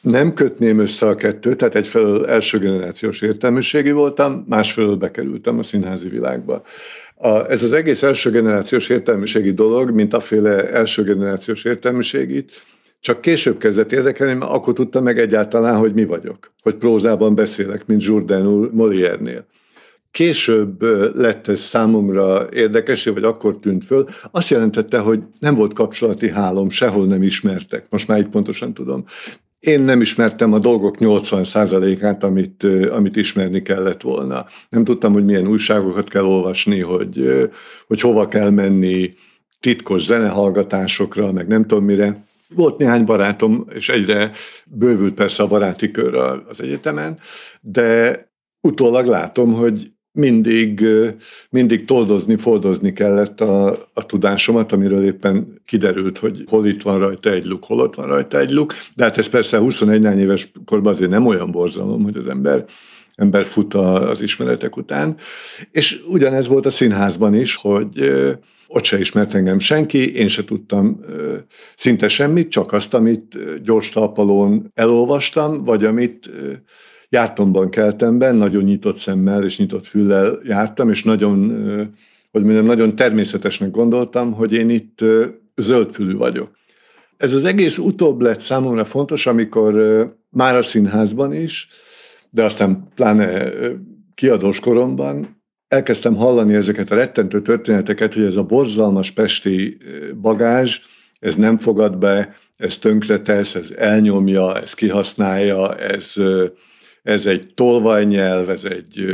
Nem 0.00 0.34
kötném 0.34 0.78
össze 0.78 1.08
a 1.08 1.14
kettőt, 1.14 1.56
tehát 1.56 1.74
egyfelől 1.74 2.26
első 2.26 2.58
generációs 2.58 3.20
értelmiségi 3.20 3.90
voltam, 3.90 4.44
másfelől 4.48 4.96
bekerültem 4.96 5.58
a 5.58 5.62
színházi 5.62 6.08
világba. 6.08 6.62
A, 7.22 7.50
ez 7.50 7.62
az 7.62 7.72
egész 7.72 8.02
első 8.02 8.30
generációs 8.30 8.88
értelmiségi 8.88 9.52
dolog, 9.52 9.90
mint 9.90 10.14
aféle 10.14 10.70
első 10.70 11.02
generációs 11.02 11.64
értelmiségit, 11.64 12.52
csak 13.00 13.20
később 13.20 13.58
kezdett 13.58 13.92
érdekelni, 13.92 14.34
mert 14.34 14.50
akkor 14.50 14.72
tudtam 14.72 15.02
meg 15.02 15.18
egyáltalán, 15.18 15.76
hogy 15.76 15.94
mi 15.94 16.04
vagyok. 16.04 16.52
Hogy 16.62 16.74
prózában 16.74 17.34
beszélek, 17.34 17.86
mint 17.86 18.04
Jourdan 18.04 18.46
úr 18.46 18.70
Molière-nél. 18.72 19.46
Később 20.10 20.82
lett 21.16 21.48
ez 21.48 21.60
számomra 21.60 22.48
érdekes, 22.52 23.04
vagy 23.04 23.24
akkor 23.24 23.58
tűnt 23.58 23.84
föl. 23.84 24.06
Azt 24.30 24.50
jelentette, 24.50 24.98
hogy 24.98 25.22
nem 25.38 25.54
volt 25.54 25.72
kapcsolati 25.72 26.30
hálom, 26.30 26.70
sehol 26.70 27.06
nem 27.06 27.22
ismertek. 27.22 27.86
Most 27.90 28.08
már 28.08 28.18
így 28.18 28.28
pontosan 28.28 28.74
tudom. 28.74 29.04
Én 29.60 29.80
nem 29.80 30.00
ismertem 30.00 30.52
a 30.52 30.58
dolgok 30.58 30.96
80%-át, 30.98 32.24
amit, 32.24 32.66
amit 32.90 33.16
ismerni 33.16 33.62
kellett 33.62 34.00
volna. 34.00 34.46
Nem 34.68 34.84
tudtam, 34.84 35.12
hogy 35.12 35.24
milyen 35.24 35.46
újságokat 35.46 36.08
kell 36.08 36.24
olvasni, 36.24 36.80
hogy, 36.80 37.48
hogy 37.86 38.00
hova 38.00 38.26
kell 38.26 38.50
menni, 38.50 39.14
titkos 39.60 40.04
zenehallgatásokra, 40.04 41.32
meg 41.32 41.46
nem 41.46 41.66
tudom 41.66 41.84
mire. 41.84 42.24
Volt 42.54 42.78
néhány 42.78 43.04
barátom, 43.04 43.66
és 43.74 43.88
egyre 43.88 44.30
bővült 44.66 45.14
persze 45.14 45.42
a 45.42 45.46
baráti 45.46 45.90
kör 45.90 46.14
az 46.48 46.62
egyetemen, 46.62 47.18
de 47.60 48.18
utólag 48.60 49.06
látom, 49.06 49.52
hogy 49.52 49.92
mindig, 50.12 50.86
mindig 51.50 51.84
toldozni, 51.84 52.36
foldozni 52.36 52.92
kellett 52.92 53.40
a, 53.40 53.88
a 53.94 54.06
tudásomat, 54.06 54.72
amiről 54.72 55.04
éppen 55.04 55.60
kiderült, 55.66 56.18
hogy 56.18 56.44
hol 56.46 56.66
itt 56.66 56.82
van 56.82 56.98
rajta 56.98 57.30
egy 57.30 57.44
luk, 57.44 57.64
hol 57.64 57.80
ott 57.80 57.94
van 57.94 58.06
rajta 58.06 58.38
egy 58.38 58.50
luk, 58.50 58.74
de 58.96 59.04
hát 59.04 59.18
ez 59.18 59.28
persze 59.28 59.58
21 59.58 60.18
éves 60.18 60.52
korban 60.64 60.92
azért 60.92 61.10
nem 61.10 61.26
olyan 61.26 61.50
borzalom, 61.50 62.02
hogy 62.02 62.16
az 62.16 62.26
ember 62.26 62.64
ember 63.14 63.44
fut 63.44 63.74
az 63.74 64.20
ismeretek 64.22 64.76
után. 64.76 65.16
És 65.70 66.00
ugyanez 66.08 66.46
volt 66.46 66.66
a 66.66 66.70
színházban 66.70 67.34
is, 67.34 67.54
hogy 67.54 68.12
ott 68.66 68.84
se 68.84 68.98
ismert 68.98 69.34
engem 69.34 69.58
senki, 69.58 70.14
én 70.14 70.28
se 70.28 70.44
tudtam 70.44 71.00
szinte 71.76 72.08
semmit, 72.08 72.50
csak 72.50 72.72
azt, 72.72 72.94
amit 72.94 73.38
gyors 73.62 73.88
talpalón 73.88 74.70
elolvastam, 74.74 75.62
vagy 75.62 75.84
amit 75.84 76.30
jártomban 77.10 77.70
keltemben, 77.70 78.36
nagyon 78.36 78.62
nyitott 78.62 78.96
szemmel 78.96 79.44
és 79.44 79.58
nyitott 79.58 79.86
füllel 79.86 80.38
jártam, 80.44 80.90
és 80.90 81.04
nagyon, 81.04 81.38
hogy 82.30 82.42
mondjam, 82.42 82.64
nagyon 82.64 82.96
természetesnek 82.96 83.70
gondoltam, 83.70 84.32
hogy 84.32 84.52
én 84.52 84.70
itt 84.70 85.04
zöldfülű 85.56 86.16
vagyok. 86.16 86.50
Ez 87.16 87.34
az 87.34 87.44
egész 87.44 87.78
utóbb 87.78 88.20
lett 88.20 88.40
számomra 88.40 88.84
fontos, 88.84 89.26
amikor 89.26 89.74
már 90.30 90.56
a 90.56 90.62
színházban 90.62 91.32
is, 91.32 91.68
de 92.30 92.44
aztán 92.44 92.88
pláne 92.94 93.50
kiadós 94.14 94.60
koromban 94.60 95.42
elkezdtem 95.68 96.14
hallani 96.14 96.54
ezeket 96.54 96.90
a 96.90 96.94
rettentő 96.94 97.42
történeteket, 97.42 98.14
hogy 98.14 98.22
ez 98.22 98.36
a 98.36 98.42
borzalmas 98.42 99.10
pesti 99.10 99.78
bagázs, 100.20 100.78
ez 101.18 101.34
nem 101.34 101.58
fogad 101.58 101.98
be, 101.98 102.34
ez 102.56 102.78
tönkretesz, 102.78 103.54
ez 103.54 103.70
elnyomja, 103.76 104.60
ez 104.60 104.74
kihasználja, 104.74 105.76
ez 105.76 106.14
ez 107.02 107.26
egy 107.26 107.54
tolvajnyelv, 107.54 108.48
ez 108.48 108.64
egy, 108.64 109.04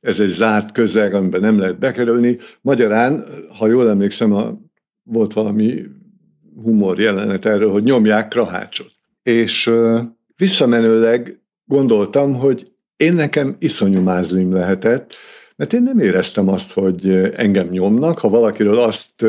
ez 0.00 0.20
egy 0.20 0.28
zárt 0.28 0.72
közeg, 0.72 1.14
amiben 1.14 1.40
nem 1.40 1.58
lehet 1.58 1.78
bekerülni. 1.78 2.38
Magyarán, 2.60 3.24
ha 3.58 3.66
jól 3.66 3.88
emlékszem, 3.88 4.32
a, 4.32 4.58
volt 5.02 5.32
valami 5.32 5.82
humor 6.62 6.98
jelenet 6.98 7.44
erről, 7.44 7.70
hogy 7.70 7.82
nyomják 7.82 8.28
krahácsot. 8.28 8.90
És 9.22 9.70
visszamenőleg 10.36 11.40
gondoltam, 11.64 12.34
hogy 12.34 12.64
én 12.96 13.14
nekem 13.14 13.56
iszonyú 13.58 14.00
mázlim 14.00 14.52
lehetett, 14.52 15.14
mert 15.56 15.72
én 15.72 15.82
nem 15.82 15.98
éreztem 15.98 16.48
azt, 16.48 16.72
hogy 16.72 17.10
engem 17.34 17.68
nyomnak. 17.68 18.18
Ha 18.18 18.28
valakiről 18.28 18.78
azt 18.78 19.26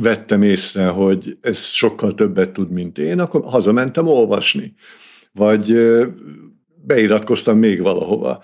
vettem 0.00 0.42
észre, 0.42 0.86
hogy 0.86 1.38
ez 1.40 1.58
sokkal 1.60 2.14
többet 2.14 2.50
tud, 2.50 2.70
mint 2.70 2.98
én, 2.98 3.18
akkor 3.18 3.44
hazamentem 3.44 4.06
olvasni. 4.06 4.74
Vagy 5.32 5.72
beiratkoztam 6.86 7.58
még 7.58 7.82
valahova. 7.82 8.42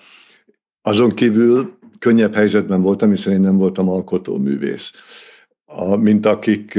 Azon 0.82 1.10
kívül 1.10 1.78
könnyebb 1.98 2.34
helyzetben 2.34 2.82
voltam, 2.82 3.10
hiszen 3.10 3.32
én 3.32 3.40
nem 3.40 3.56
voltam 3.56 3.88
alkotóművész. 3.88 4.92
A, 5.64 5.96
mint 5.96 6.26
akik, 6.26 6.78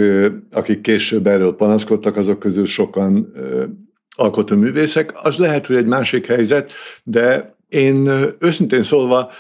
akik 0.52 0.82
később 0.82 1.28
erről 1.28 1.56
panaszkodtak, 1.56 2.18
azok 2.18 2.40
közül 2.40 2.66
sokan 2.66 3.34
alkotóművészek. 4.16 5.14
Az 5.24 5.38
lehet, 5.38 5.66
hogy 5.66 5.76
egy 5.76 5.86
másik 5.86 6.26
helyzet, 6.26 6.72
de 7.04 7.56
én 7.68 8.10
őszintén 8.40 8.84
szólva 8.84 9.32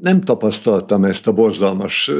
nem 0.00 0.20
tapasztaltam 0.20 1.04
ezt 1.04 1.26
a 1.26 1.32
borzalmas, 1.32 2.10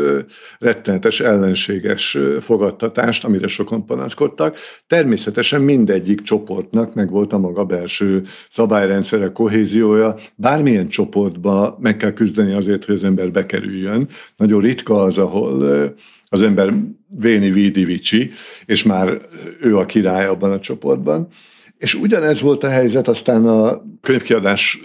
rettenetes, 0.59 1.21
ellenséges 1.21 2.19
fogadtatást, 2.41 3.25
amire 3.25 3.47
sokan 3.47 3.87
panaszkodtak. 3.87 4.57
Természetesen 4.87 5.61
mindegyik 5.61 6.23
csoportnak 6.23 6.95
meg 6.95 7.11
volt 7.11 7.33
a 7.33 7.39
maga 7.39 7.65
belső 7.65 8.23
szabályrendszere, 8.51 9.33
kohéziója. 9.33 10.15
Bármilyen 10.35 10.89
csoportba 10.89 11.79
meg 11.81 11.97
kell 11.97 12.13
küzdeni 12.13 12.53
azért, 12.53 12.85
hogy 12.85 12.95
az 12.95 13.05
ember 13.05 13.31
bekerüljön. 13.31 14.09
Nagyon 14.37 14.61
ritka 14.61 15.03
az, 15.03 15.19
ahol 15.19 15.63
az 16.25 16.43
ember 16.43 16.75
Véni 17.19 17.51
Vidi 17.51 17.85
Vicsi, 17.85 18.31
és 18.67 18.83
már 18.83 19.21
ő 19.61 19.77
a 19.77 19.87
király 19.87 20.27
abban 20.27 20.53
a 20.53 20.61
csoportban. 20.61 21.29
És 21.77 21.95
ugyanez 21.95 22.41
volt 22.41 22.63
a 22.63 22.69
helyzet 22.69 23.09
aztán 23.09 23.47
a 23.47 23.83
könyvkiadás 24.01 24.83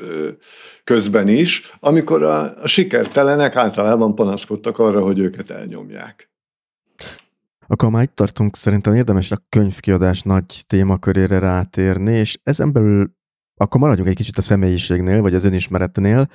közben 0.83 1.27
is, 1.27 1.71
amikor 1.79 2.23
a, 2.23 2.61
a 2.61 2.67
sikertelenek 2.67 3.55
általában 3.55 4.15
panaszkodtak 4.15 4.79
arra, 4.79 5.01
hogy 5.01 5.19
őket 5.19 5.49
elnyomják. 5.49 6.29
Akkor 7.67 7.89
már 7.89 8.03
itt 8.03 8.15
tartunk, 8.15 8.55
szerintem 8.55 8.93
érdemes 8.93 9.31
a 9.31 9.43
könyvkiadás 9.49 10.21
nagy 10.21 10.63
témakörére 10.67 11.39
rátérni, 11.39 12.15
és 12.15 12.39
ezen 12.43 12.71
belül 12.71 13.17
akkor 13.61 13.81
maradjunk 13.81 14.09
egy 14.09 14.15
kicsit 14.15 14.37
a 14.37 14.41
személyiségnél, 14.41 15.21
vagy 15.21 15.35
az 15.35 15.43
önismeretnél, 15.43 16.29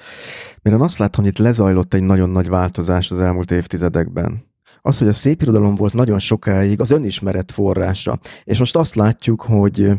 mert 0.63 0.81
azt 0.81 0.99
látom, 0.99 1.25
hogy 1.25 1.33
itt 1.33 1.39
lezajlott 1.39 1.95
egy 1.95 2.03
nagyon 2.03 2.31
nagy 2.31 2.49
változás 2.49 3.11
az 3.11 3.21
elmúlt 3.21 3.51
évtizedekben. 3.51 4.45
Az, 4.81 4.99
hogy 4.99 5.09
a 5.09 5.13
szép 5.13 5.43
irodalom 5.43 5.75
volt 5.75 5.93
nagyon 5.93 6.19
sokáig 6.19 6.81
az 6.81 6.91
önismeret 6.91 7.53
forrása, 7.53 8.19
és 8.45 8.59
most 8.59 8.77
azt 8.77 8.95
látjuk, 8.95 9.43
hogy 9.43 9.91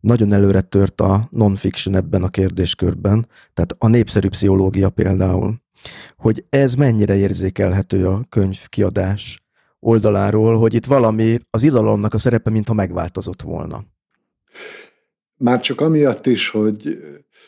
nagyon 0.00 0.32
előre 0.32 0.60
tört 0.60 1.00
a 1.00 1.28
non-fiction 1.30 1.94
ebben 1.94 2.22
a 2.22 2.28
kérdéskörben, 2.28 3.26
tehát 3.54 3.74
a 3.78 3.88
népszerű 3.88 4.28
pszichológia 4.28 4.90
például, 4.90 5.60
hogy 6.16 6.44
ez 6.48 6.74
mennyire 6.74 7.16
érzékelhető 7.16 8.06
a 8.06 8.24
könyvkiadás 8.28 9.42
oldaláról, 9.80 10.58
hogy 10.58 10.74
itt 10.74 10.84
valami 10.84 11.38
az 11.50 11.62
irodalomnak 11.62 12.14
a 12.14 12.18
szerepe, 12.18 12.50
mintha 12.50 12.74
megváltozott 12.74 13.42
volna. 13.42 13.84
Már 15.36 15.60
csak 15.60 15.80
amiatt 15.80 16.26
is, 16.26 16.48
hogy 16.48 16.98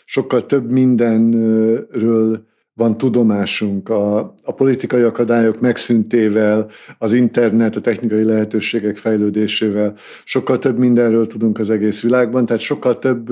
sokkal 0.04 0.46
több 0.46 0.70
mindenről 0.70 2.46
van 2.74 2.98
tudomásunk 2.98 3.88
a, 3.88 4.18
a 4.42 4.54
politikai 4.54 5.02
akadályok 5.02 5.60
megszüntével, 5.60 6.68
az 6.98 7.12
internet, 7.12 7.76
a 7.76 7.80
technikai 7.80 8.22
lehetőségek 8.22 8.96
fejlődésével, 8.96 9.94
sokkal 10.24 10.58
több 10.58 10.78
mindenről 10.78 11.26
tudunk 11.26 11.58
az 11.58 11.70
egész 11.70 12.02
világban, 12.02 12.46
tehát 12.46 12.62
sokkal 12.62 12.98
több 12.98 13.30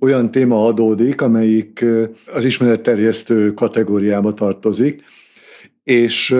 olyan 0.00 0.30
téma 0.30 0.66
adódik, 0.66 1.20
amelyik 1.20 1.84
az 2.34 2.44
ismeretterjesztő 2.44 3.54
kategóriába 3.54 4.34
tartozik, 4.34 5.02
és 5.84 6.36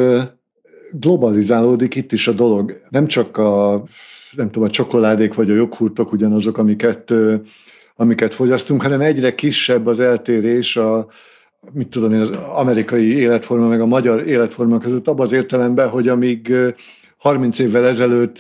globalizálódik 0.93 1.95
itt 1.95 2.12
is 2.12 2.29
a 2.29 2.33
dolog. 2.33 2.81
Nem 2.89 3.07
csak 3.07 3.37
a, 3.37 3.85
nem 4.37 4.51
tudom, 4.51 4.68
a 4.68 4.70
csokoládék 4.70 5.35
vagy 5.35 5.51
a 5.51 5.55
joghurtok 5.55 6.12
ugyanazok, 6.12 6.59
amiket, 6.59 7.12
amiket 7.97 8.35
fogyasztunk, 8.35 8.83
hanem 8.83 9.01
egyre 9.01 9.35
kisebb 9.35 9.87
az 9.87 10.01
eltérés 10.01 10.76
a, 10.76 11.09
mit 11.73 11.89
tudom 11.89 12.13
én, 12.13 12.21
az 12.21 12.31
amerikai 12.55 13.17
életforma 13.17 13.69
meg 13.69 13.81
a 13.81 13.87
magyar 13.87 14.27
életforma 14.27 14.79
között, 14.79 15.09
abban 15.09 15.27
az 15.27 15.33
értelemben, 15.33 15.89
hogy 15.89 16.09
amíg 16.09 16.53
30 17.17 17.59
évvel 17.59 17.87
ezelőtt 17.87 18.39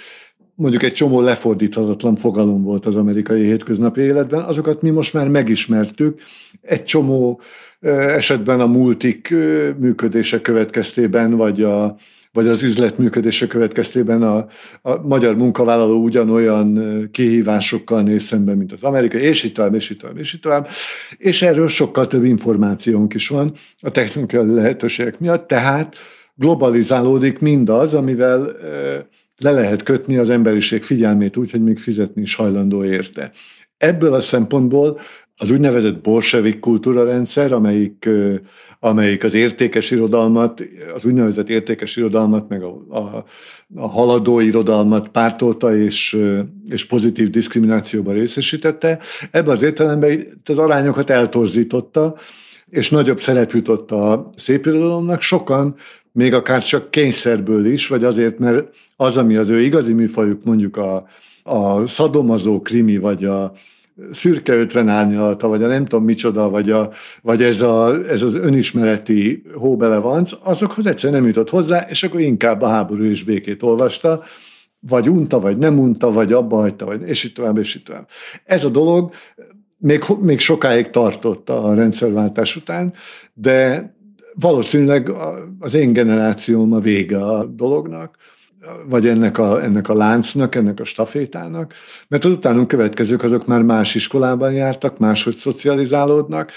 mondjuk 0.54 0.82
egy 0.82 0.92
csomó 0.92 1.20
lefordíthatatlan 1.20 2.16
fogalom 2.16 2.62
volt 2.62 2.86
az 2.86 2.96
amerikai 2.96 3.44
hétköznapi 3.44 4.00
életben, 4.00 4.42
azokat 4.42 4.82
mi 4.82 4.90
most 4.90 5.14
már 5.14 5.28
megismertük. 5.28 6.20
Egy 6.60 6.84
csomó 6.84 7.40
esetben 7.80 8.60
a 8.60 8.66
multik 8.66 9.34
működése 9.78 10.40
következtében, 10.40 11.36
vagy 11.36 11.62
a, 11.62 11.96
vagy 12.32 12.48
az 12.48 12.62
üzletműködése 12.62 13.46
következtében 13.46 14.22
a, 14.22 14.46
a 14.82 15.06
magyar 15.06 15.36
munkavállaló 15.36 16.02
ugyanolyan 16.02 16.78
kihívásokkal 17.10 18.02
néz 18.02 18.22
szembe, 18.22 18.54
mint 18.54 18.72
az 18.72 18.82
amerikai, 18.82 19.20
és 19.20 19.42
így 19.44 19.52
tovább, 19.52 19.74
és 19.74 19.90
így 19.90 19.96
tovább, 19.96 20.18
és 20.18 20.34
így 20.34 20.40
tovább. 20.40 20.68
És 21.16 21.42
erről 21.42 21.68
sokkal 21.68 22.06
több 22.06 22.24
információnk 22.24 23.14
is 23.14 23.28
van 23.28 23.52
a 23.80 23.90
technikai 23.90 24.54
lehetőségek 24.54 25.18
miatt, 25.18 25.46
tehát 25.46 25.96
globalizálódik 26.34 27.38
mindaz, 27.38 27.94
amivel 27.94 28.56
le 29.38 29.50
lehet 29.50 29.82
kötni 29.82 30.16
az 30.16 30.30
emberiség 30.30 30.82
figyelmét 30.82 31.36
úgy, 31.36 31.50
hogy 31.50 31.62
még 31.62 31.78
fizetni 31.78 32.22
is 32.22 32.34
hajlandó 32.34 32.84
érte. 32.84 33.30
Ebből 33.76 34.14
a 34.14 34.20
szempontból 34.20 34.98
az 35.36 35.50
úgynevezett 35.50 36.00
bolsevik 36.00 36.58
kultúrarendszer, 36.58 37.52
amelyik, 37.52 38.08
amelyik 38.80 39.24
az 39.24 39.34
értékes 39.34 39.90
irodalmat, 39.90 40.64
az 40.94 41.04
úgynevezett 41.04 41.48
értékes 41.48 41.96
irodalmat, 41.96 42.48
meg 42.48 42.62
a, 42.62 42.84
a, 42.88 43.24
a 43.74 43.88
haladó 43.88 44.40
irodalmat 44.40 45.08
pártolta 45.08 45.76
és, 45.76 46.18
és 46.68 46.86
pozitív 46.86 47.30
diszkriminációban 47.30 48.14
részesítette, 48.14 48.98
ebben 49.30 49.54
az 49.54 49.62
értelemben 49.62 50.40
az 50.44 50.58
arányokat 50.58 51.10
eltorzította, 51.10 52.16
és 52.70 52.90
nagyobb 52.90 53.20
szerep 53.20 53.50
jutott 53.50 53.90
a 53.90 54.30
szépirodalomnak. 54.36 55.20
Sokan 55.20 55.74
még 56.12 56.34
akár 56.34 56.64
csak 56.64 56.90
kényszerből 56.90 57.66
is, 57.66 57.86
vagy 57.86 58.04
azért, 58.04 58.38
mert 58.38 58.68
az, 58.96 59.16
ami 59.16 59.36
az 59.36 59.48
ő 59.48 59.60
igazi 59.60 59.92
műfajuk, 59.92 60.44
mondjuk 60.44 60.76
a, 60.76 61.06
a 61.42 61.86
szadomazó 61.86 62.60
krimi, 62.60 62.98
vagy 62.98 63.24
a 63.24 63.52
szürke 64.12 64.54
ötven 64.54 64.88
árnyalata, 64.88 65.48
vagy 65.48 65.62
a 65.62 65.66
nem 65.66 65.84
tudom 65.84 66.04
micsoda, 66.04 66.48
vagy, 66.48 66.70
a, 66.70 66.90
vagy 67.22 67.42
ez, 67.42 67.60
a, 67.60 67.94
ez 68.08 68.22
az 68.22 68.34
önismereti 68.34 69.42
hóbelevanc, 69.54 70.32
azokhoz 70.42 70.86
egyszer 70.86 71.12
nem 71.12 71.26
jutott 71.26 71.50
hozzá, 71.50 71.86
és 71.88 72.02
akkor 72.02 72.20
inkább 72.20 72.62
a 72.62 72.68
háború 72.68 73.04
és 73.04 73.24
békét 73.24 73.62
olvasta, 73.62 74.22
vagy 74.80 75.08
unta, 75.08 75.40
vagy 75.40 75.58
nem 75.58 75.78
unta, 75.78 76.10
vagy 76.10 76.32
abba 76.32 76.56
hagyta, 76.56 76.84
vagy 76.84 77.02
és 77.08 77.24
itt 77.24 77.34
tovább, 77.34 77.58
és 77.58 77.74
itt 77.74 77.84
tovább. 77.84 78.08
Ez 78.44 78.64
a 78.64 78.68
dolog 78.68 79.10
még, 79.78 80.04
még 80.20 80.38
sokáig 80.38 80.90
tartott 80.90 81.48
a 81.48 81.74
rendszerváltás 81.74 82.56
után, 82.56 82.92
de 83.34 83.92
valószínűleg 84.34 85.12
az 85.58 85.74
én 85.74 85.92
generációm 85.92 86.72
a 86.72 86.78
vége 86.78 87.24
a 87.24 87.44
dolognak, 87.44 88.16
vagy 88.88 89.06
ennek 89.06 89.38
a, 89.38 89.62
ennek 89.62 89.88
a 89.88 89.94
láncnak, 89.94 90.54
ennek 90.54 90.80
a 90.80 90.84
stafétának, 90.84 91.74
mert 92.08 92.24
az 92.24 92.34
utánunk 92.34 92.68
következők 92.68 93.22
azok 93.22 93.46
már 93.46 93.62
más 93.62 93.94
iskolában 93.94 94.52
jártak, 94.52 94.98
máshogy 94.98 95.36
szocializálódnak, 95.36 96.52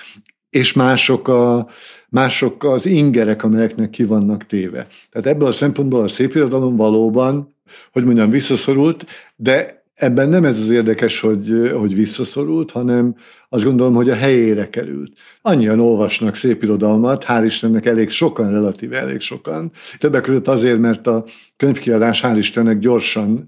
és 0.50 0.74
mások, 0.74 1.28
a, 1.28 1.68
mások 2.10 2.64
az 2.64 2.86
ingerek, 2.86 3.44
amelyeknek 3.44 3.90
ki 3.90 4.04
vannak 4.04 4.46
téve. 4.46 4.88
Tehát 5.12 5.28
ebből 5.28 5.48
a 5.48 5.52
szempontból 5.52 6.04
a 6.04 6.08
szép 6.08 6.36
irodalom 6.36 6.76
valóban, 6.76 7.56
hogy 7.92 8.04
mondjam, 8.04 8.30
visszaszorult, 8.30 9.06
de 9.36 9.81
Ebben 10.02 10.30
nem 10.30 10.46
ez 10.46 10.60
az 10.60 10.70
érdekes, 10.70 11.20
hogy, 11.20 11.72
hogy 11.74 11.96
visszaszorult, 11.96 12.72
hanem 12.72 13.16
azt 13.50 13.64
gondolom, 13.64 13.94
hogy 13.94 14.10
a 14.10 14.16
helyére 14.16 14.70
került. 14.70 15.12
Annyian 15.42 15.80
olvasnak 15.80 16.36
szép 16.36 16.64
irodalmat, 16.64 17.26
hál' 17.28 17.44
Istennek 17.46 17.86
elég 17.86 18.10
sokan, 18.10 18.52
relatíve 18.52 18.98
elég 18.98 19.20
sokan. 19.20 19.72
Többek 19.98 20.22
között 20.22 20.48
azért, 20.48 20.80
mert 20.80 21.08
a 21.08 21.26
könyvkiadás 21.58 22.22
hál' 22.24 22.36
Istennek 22.38 22.80
gyorsan 22.80 23.48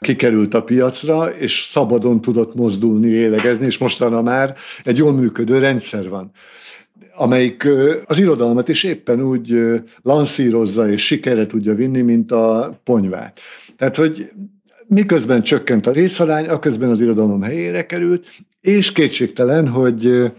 kikerült 0.00 0.54
a 0.54 0.62
piacra, 0.62 1.30
és 1.30 1.62
szabadon 1.62 2.20
tudott 2.20 2.54
mozdulni, 2.54 3.08
élegezni, 3.08 3.64
és 3.64 3.78
mostanra 3.78 4.22
már 4.22 4.54
egy 4.82 4.96
jól 4.96 5.12
működő 5.12 5.58
rendszer 5.58 6.08
van 6.08 6.30
amelyik 7.16 7.68
az 8.06 8.18
irodalmat 8.18 8.68
is 8.68 8.84
éppen 8.84 9.22
úgy 9.22 9.58
lanszírozza 10.02 10.90
és 10.90 11.06
sikerre 11.06 11.46
tudja 11.46 11.74
vinni, 11.74 12.00
mint 12.00 12.32
a 12.32 12.78
ponyvát. 12.84 13.40
Tehát, 13.76 13.96
hogy 13.96 14.30
miközben 14.86 15.42
csökkent 15.42 15.86
a 15.86 15.92
részarány, 15.92 16.48
aközben 16.48 16.90
az 16.90 17.00
irodalom 17.00 17.42
helyére 17.42 17.86
került, 17.86 18.28
és 18.60 18.92
kétségtelen, 18.92 19.68
hogy 19.68 20.32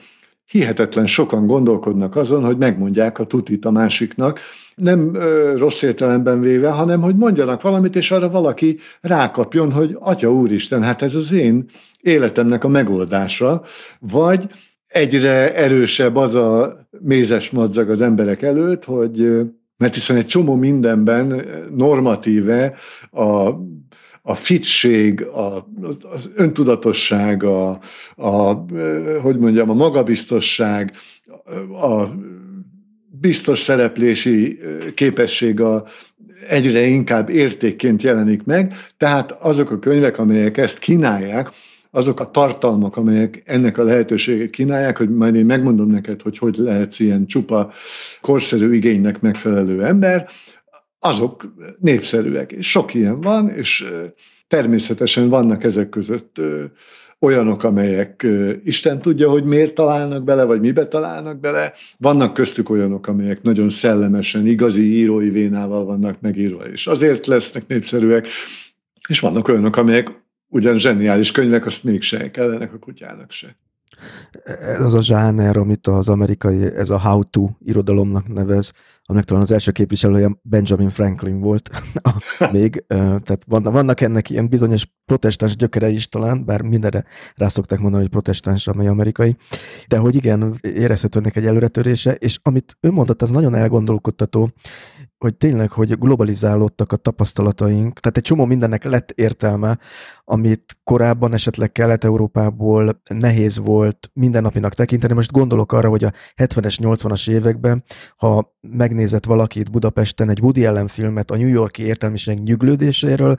hihetetlen 0.45 1.05
sokan 1.05 1.47
gondolkodnak 1.47 2.15
azon, 2.15 2.43
hogy 2.43 2.57
megmondják 2.57 3.19
a 3.19 3.25
tutit 3.25 3.65
a 3.65 3.71
másiknak, 3.71 4.39
nem 4.75 5.15
ö, 5.15 5.53
rossz 5.57 5.81
értelemben 5.81 6.41
véve, 6.41 6.69
hanem 6.69 7.01
hogy 7.01 7.15
mondjanak 7.15 7.61
valamit, 7.61 7.95
és 7.95 8.11
arra 8.11 8.29
valaki 8.29 8.77
rákapjon, 9.01 9.71
hogy 9.71 9.97
Atya 9.99 10.33
Úristen, 10.33 10.83
hát 10.83 11.01
ez 11.01 11.15
az 11.15 11.31
én 11.31 11.65
életemnek 12.01 12.63
a 12.63 12.67
megoldása, 12.67 13.61
vagy 13.99 14.47
egyre 14.87 15.55
erősebb 15.55 16.15
az 16.15 16.35
a 16.35 16.77
mézes 16.99 17.51
madzag 17.51 17.89
az 17.89 18.01
emberek 18.01 18.41
előtt, 18.41 18.83
hogy 18.83 19.45
mert 19.77 19.93
hiszen 19.93 20.15
egy 20.15 20.25
csomó 20.25 20.55
mindenben 20.55 21.45
normatíve 21.75 22.73
a 23.11 23.49
a 24.27 24.35
fitség, 24.35 25.21
a, 25.21 25.67
az 26.01 26.29
öntudatosság, 26.35 27.43
a, 27.43 27.79
a, 28.15 28.65
hogy 29.21 29.37
mondjam, 29.37 29.69
a 29.69 29.73
magabiztosság, 29.73 30.91
a 31.81 32.05
biztos 33.19 33.59
szereplési 33.59 34.59
képesség 34.95 35.61
a, 35.61 35.85
egyre 36.49 36.85
inkább 36.85 37.29
értékként 37.29 38.03
jelenik 38.03 38.43
meg, 38.43 38.73
tehát 38.97 39.31
azok 39.31 39.71
a 39.71 39.79
könyvek, 39.79 40.17
amelyek 40.17 40.57
ezt 40.57 40.79
kínálják, 40.79 41.51
azok 41.91 42.19
a 42.19 42.31
tartalmak, 42.31 42.97
amelyek 42.97 43.43
ennek 43.45 43.77
a 43.77 43.83
lehetőséget 43.83 44.49
kínálják, 44.49 44.97
hogy 44.97 45.09
majd 45.09 45.35
én 45.35 45.45
megmondom 45.45 45.89
neked, 45.89 46.21
hogy 46.21 46.37
hogy 46.37 46.55
lehetsz 46.57 46.99
ilyen 46.99 47.25
csupa 47.25 47.71
korszerű 48.21 48.73
igénynek 48.73 49.21
megfelelő 49.21 49.85
ember, 49.85 50.27
azok 51.05 51.53
népszerűek, 51.79 52.51
és 52.51 52.69
sok 52.69 52.93
ilyen 52.93 53.21
van, 53.21 53.49
és 53.49 53.85
természetesen 54.47 55.29
vannak 55.29 55.63
ezek 55.63 55.89
között 55.89 56.41
olyanok, 57.19 57.63
amelyek 57.63 58.27
Isten 58.63 59.01
tudja, 59.01 59.29
hogy 59.29 59.43
miért 59.43 59.73
találnak 59.73 60.23
bele, 60.23 60.43
vagy 60.43 60.59
mibe 60.59 60.87
találnak 60.87 61.39
bele. 61.39 61.73
Vannak 61.97 62.33
köztük 62.33 62.69
olyanok, 62.69 63.07
amelyek 63.07 63.41
nagyon 63.41 63.69
szellemesen, 63.69 64.47
igazi 64.47 64.93
írói 64.93 65.29
vénával 65.29 65.85
vannak 65.85 66.21
megírva, 66.21 66.63
és 66.63 66.87
azért 66.87 67.25
lesznek 67.25 67.67
népszerűek, 67.67 68.27
és 69.07 69.19
vannak 69.19 69.47
olyanok, 69.47 69.75
amelyek 69.75 70.23
ugyan 70.47 70.77
zseniális 70.77 71.31
könyvek, 71.31 71.65
azt 71.65 71.83
mégse 71.83 72.31
kellenek 72.31 72.73
a 72.73 72.79
kutyának 72.79 73.31
se. 73.31 73.57
Ez 74.59 74.83
az 74.83 74.93
a 74.93 75.01
zsáner, 75.01 75.57
amit 75.57 75.87
az 75.87 76.09
amerikai, 76.09 76.63
ez 76.75 76.89
a 76.89 76.99
how-to 76.99 77.49
irodalomnak 77.65 78.33
nevez, 78.33 78.73
aminek 79.05 79.25
talán 79.25 79.43
az 79.43 79.51
első 79.51 79.71
képviselője 79.71 80.29
Benjamin 80.41 80.89
Franklin 80.89 81.39
volt. 81.39 81.69
Még, 82.51 82.85
tehát 82.87 83.45
vannak 83.47 84.01
ennek 84.01 84.29
ilyen 84.29 84.49
bizonyos 84.49 84.87
protestáns 85.05 85.55
gyökere 85.55 85.89
is 85.89 86.07
talán, 86.07 86.45
bár 86.45 86.61
mindenre 86.61 87.03
rá 87.35 87.47
szokták 87.47 87.79
mondani, 87.79 88.01
hogy 88.01 88.11
protestáns, 88.11 88.67
amely 88.67 88.87
amerikai, 88.87 89.35
de 89.87 89.97
hogy 89.97 90.15
igen, 90.15 90.53
érezhető 90.61 91.19
ennek 91.19 91.35
egy 91.35 91.45
előretörése, 91.45 92.13
és 92.13 92.39
amit 92.41 92.77
ő 92.79 92.91
mondott, 92.91 93.21
az 93.21 93.29
nagyon 93.29 93.55
elgondolkodtató, 93.55 94.51
hogy 95.17 95.35
tényleg, 95.35 95.71
hogy 95.71 95.97
globalizálódtak 95.99 96.91
a 96.91 96.95
tapasztalataink, 96.95 97.99
tehát 97.99 98.17
egy 98.17 98.23
csomó 98.23 98.45
mindennek 98.45 98.83
lett 98.83 99.11
értelme, 99.11 99.79
amit 100.23 100.77
korábban 100.83 101.33
esetleg 101.33 101.71
Kelet-Európából 101.71 103.01
nehéz 103.09 103.57
volt 103.57 104.09
mindennapinak 104.13 104.73
tekinteni. 104.73 105.13
Most 105.13 105.31
gondolok 105.31 105.71
arra, 105.71 105.89
hogy 105.89 106.03
a 106.03 106.13
70-es, 106.35 106.77
80-as 106.81 107.29
években, 107.29 107.83
ha 108.17 108.57
megnézett 108.95 109.25
valakit 109.25 109.71
Budapesten 109.71 110.29
egy 110.29 110.39
Woody 110.41 110.65
Allen 110.65 110.87
filmet 110.87 111.31
a 111.31 111.37
New 111.37 111.47
Yorki 111.47 111.83
értelmiség 111.83 112.39
nyüglődéséről, 112.39 113.35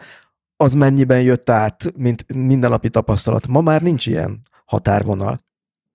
az 0.56 0.74
mennyiben 0.74 1.22
jött 1.22 1.50
át, 1.50 1.92
mint 1.96 2.24
mindennapi 2.34 2.88
tapasztalat. 2.88 3.46
Ma 3.46 3.60
már 3.60 3.82
nincs 3.82 4.06
ilyen 4.06 4.40
határvonal. 4.64 5.38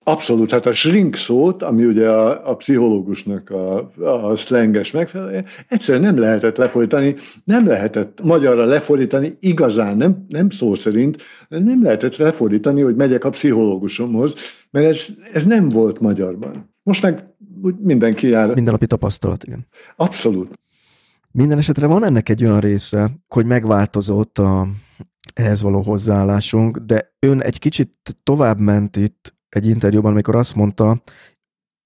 Abszolút, 0.04 0.50
hát 0.50 0.66
a 0.66 0.72
shrink 0.72 1.16
szót, 1.16 1.62
ami 1.62 1.84
ugye 1.84 2.08
a, 2.08 2.50
a 2.50 2.56
pszichológusnak 2.56 3.50
a, 3.50 3.90
a 4.30 4.36
szlenges 4.36 4.90
megfelelője, 4.90 5.44
egyszerűen 5.68 6.04
nem 6.04 6.18
lehetett 6.18 6.56
lefordítani, 6.56 7.14
nem 7.44 7.66
lehetett 7.66 8.22
magyarra 8.22 8.64
lefordítani 8.64 9.36
igazán, 9.40 9.96
nem, 9.96 10.24
nem 10.28 10.50
szó 10.50 10.74
szerint, 10.74 11.22
nem 11.48 11.82
lehetett 11.82 12.16
lefordítani, 12.16 12.80
hogy 12.80 12.96
megyek 12.96 13.24
a 13.24 13.30
pszichológusomhoz, 13.30 14.34
mert 14.70 14.86
ez, 14.86 15.08
ez 15.32 15.44
nem 15.44 15.68
volt 15.68 16.00
magyarban. 16.00 16.70
Most 16.82 17.02
meg 17.02 17.32
úgy 17.62 17.78
mindenki 17.78 18.28
jár. 18.28 18.54
Mindennapi 18.54 18.86
tapasztalat, 18.86 19.44
igen. 19.44 19.66
Abszolút. 19.96 20.60
Minden 21.30 21.58
esetre 21.58 21.86
van 21.86 22.04
ennek 22.04 22.28
egy 22.28 22.44
olyan 22.44 22.60
része, 22.60 23.10
hogy 23.28 23.46
megváltozott 23.46 24.38
a, 24.38 24.68
ehhez 25.34 25.62
való 25.62 25.80
hozzáállásunk, 25.80 26.78
de 26.78 27.14
ön 27.18 27.40
egy 27.40 27.58
kicsit 27.58 28.14
tovább 28.22 28.58
ment 28.58 28.96
itt 28.96 29.34
egy 29.48 29.66
interjúban, 29.66 30.10
amikor 30.10 30.36
azt 30.36 30.54
mondta, 30.54 31.02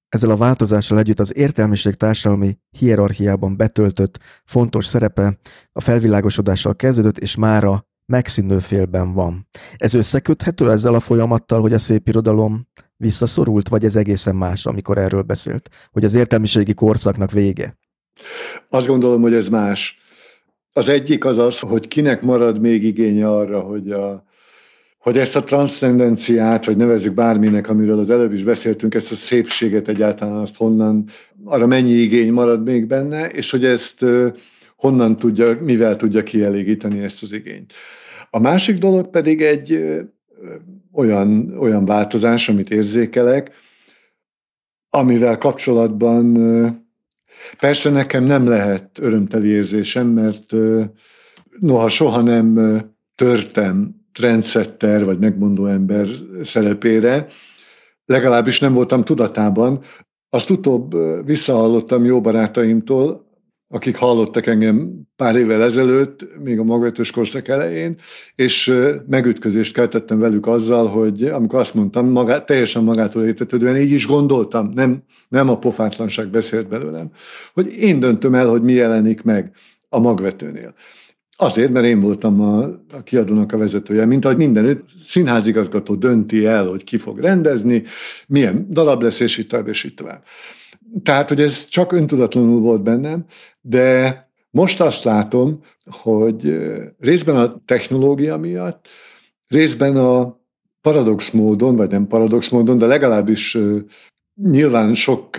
ezzel 0.08 0.30
a 0.30 0.36
változással 0.36 0.98
együtt 0.98 1.20
az 1.20 1.36
értelmiség 1.36 1.94
társadalmi 1.94 2.58
hierarchiában 2.78 3.56
betöltött 3.56 4.18
fontos 4.44 4.86
szerepe 4.86 5.38
a 5.72 5.80
felvilágosodással 5.80 6.76
kezdődött, 6.76 7.18
és 7.18 7.36
mára 7.36 7.86
megszűnő 8.06 8.58
félben 8.58 9.12
van. 9.12 9.48
Ez 9.76 9.94
összeköthető 9.94 10.70
ezzel 10.70 10.94
a 10.94 11.00
folyamattal, 11.00 11.60
hogy 11.60 11.72
a 11.72 11.78
szép 11.78 12.08
irodalom 12.08 12.68
visszaszorult, 12.96 13.68
vagy 13.68 13.84
ez 13.84 13.96
egészen 13.96 14.36
más, 14.36 14.66
amikor 14.66 14.98
erről 14.98 15.22
beszélt, 15.22 15.68
hogy 15.92 16.04
az 16.04 16.14
értelmiségi 16.14 16.74
korszaknak 16.74 17.30
vége? 17.30 17.78
Azt 18.68 18.86
gondolom, 18.86 19.20
hogy 19.20 19.34
ez 19.34 19.48
más. 19.48 20.00
Az 20.72 20.88
egyik 20.88 21.24
az 21.24 21.38
az, 21.38 21.58
hogy 21.58 21.88
kinek 21.88 22.22
marad 22.22 22.60
még 22.60 22.84
igénye 22.84 23.28
arra, 23.28 23.60
hogy, 23.60 23.90
a, 23.90 24.24
hogy 24.98 25.18
ezt 25.18 25.36
a 25.36 25.44
transzcendenciát, 25.44 26.64
vagy 26.64 26.76
nevezzük 26.76 27.14
bárminek, 27.14 27.68
amiről 27.68 27.98
az 27.98 28.10
előbb 28.10 28.32
is 28.32 28.44
beszéltünk, 28.44 28.94
ezt 28.94 29.12
a 29.12 29.14
szépséget 29.14 29.88
egyáltalán 29.88 30.36
azt 30.36 30.56
honnan, 30.56 31.04
arra 31.44 31.66
mennyi 31.66 31.92
igény 31.92 32.32
marad 32.32 32.62
még 32.62 32.86
benne, 32.86 33.28
és 33.28 33.50
hogy 33.50 33.64
ezt 33.64 34.04
honnan 34.76 35.16
tudja, 35.16 35.58
mivel 35.60 35.96
tudja 35.96 36.22
kielégíteni 36.22 37.02
ezt 37.02 37.22
az 37.22 37.32
igényt. 37.32 37.72
A 38.30 38.38
másik 38.38 38.78
dolog 38.78 39.10
pedig 39.10 39.42
egy 39.42 39.80
olyan, 40.96 41.56
olyan 41.58 41.84
változás, 41.84 42.48
amit 42.48 42.70
érzékelek, 42.70 43.50
amivel 44.90 45.38
kapcsolatban 45.38 46.34
persze 47.58 47.90
nekem 47.90 48.24
nem 48.24 48.46
lehet 48.46 48.98
örömteli 48.98 49.48
érzésem, 49.48 50.06
mert 50.06 50.54
noha 51.60 51.88
soha 51.88 52.20
nem 52.20 52.80
törtem 53.14 53.94
trendsetter 54.12 55.04
vagy 55.04 55.18
megmondó 55.18 55.66
ember 55.66 56.06
szerepére, 56.42 57.26
legalábbis 58.04 58.60
nem 58.60 58.72
voltam 58.72 59.04
tudatában. 59.04 59.80
Azt 60.30 60.50
utóbb 60.50 60.94
visszahallottam 61.26 62.04
jó 62.04 62.20
barátaimtól, 62.20 63.25
akik 63.68 63.96
hallottak 63.96 64.46
engem 64.46 65.06
pár 65.16 65.36
évvel 65.36 65.62
ezelőtt, 65.62 66.26
még 66.42 66.58
a 66.58 66.64
magvetős 66.64 67.10
korszak 67.10 67.48
elején, 67.48 67.94
és 68.34 68.72
megütközést 69.06 69.74
keltettem 69.74 70.18
velük 70.18 70.46
azzal, 70.46 70.86
hogy 70.86 71.22
amikor 71.22 71.58
azt 71.58 71.74
mondtam, 71.74 72.08
magát, 72.08 72.46
teljesen 72.46 72.84
magától 72.84 73.24
értetődően, 73.24 73.76
így 73.76 73.90
is 73.90 74.06
gondoltam, 74.06 74.70
nem, 74.74 75.02
nem 75.28 75.48
a 75.48 75.58
pofátlanság 75.58 76.28
beszélt 76.28 76.68
belőlem, 76.68 77.10
hogy 77.52 77.66
én 77.66 78.00
döntöm 78.00 78.34
el, 78.34 78.48
hogy 78.48 78.62
mi 78.62 78.72
jelenik 78.72 79.22
meg 79.22 79.50
a 79.88 79.98
magvetőnél. 79.98 80.74
Azért, 81.38 81.72
mert 81.72 81.86
én 81.86 82.00
voltam 82.00 82.40
a, 82.40 82.64
a 82.92 83.02
kiadónak 83.04 83.52
a 83.52 83.56
vezetője, 83.56 84.04
mint 84.04 84.24
ahogy 84.24 84.36
mindenütt 84.36 84.88
színházigazgató 84.98 85.94
dönti 85.94 86.46
el, 86.46 86.66
hogy 86.66 86.84
ki 86.84 86.98
fog 86.98 87.18
rendezni, 87.18 87.82
milyen 88.26 88.66
darab 88.70 89.02
lesz, 89.02 89.20
és 89.20 89.38
itt 89.38 89.48
tovább, 89.48 89.68
és 89.68 89.84
itt 89.84 89.96
tovább. 89.96 90.22
Tehát, 91.02 91.28
hogy 91.28 91.40
ez 91.40 91.66
csak 91.66 91.92
öntudatlanul 91.92 92.60
volt 92.60 92.82
bennem, 92.82 93.24
de 93.60 94.24
most 94.50 94.80
azt 94.80 95.04
látom, 95.04 95.60
hogy 95.90 96.58
részben 96.98 97.36
a 97.36 97.62
technológia 97.64 98.36
miatt, 98.36 98.88
részben 99.48 99.96
a 99.96 100.40
paradox 100.80 101.30
módon, 101.30 101.76
vagy 101.76 101.90
nem 101.90 102.06
paradox 102.06 102.48
módon, 102.48 102.78
de 102.78 102.86
legalábbis 102.86 103.58
nyilván 104.42 104.94
sok, 104.94 105.36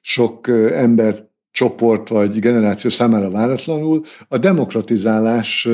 sok 0.00 0.48
ember 0.72 1.28
csoport 1.50 2.08
vagy 2.08 2.38
generáció 2.38 2.90
számára 2.90 3.30
váratlanul, 3.30 4.02
a 4.28 4.38
demokratizálás 4.38 5.68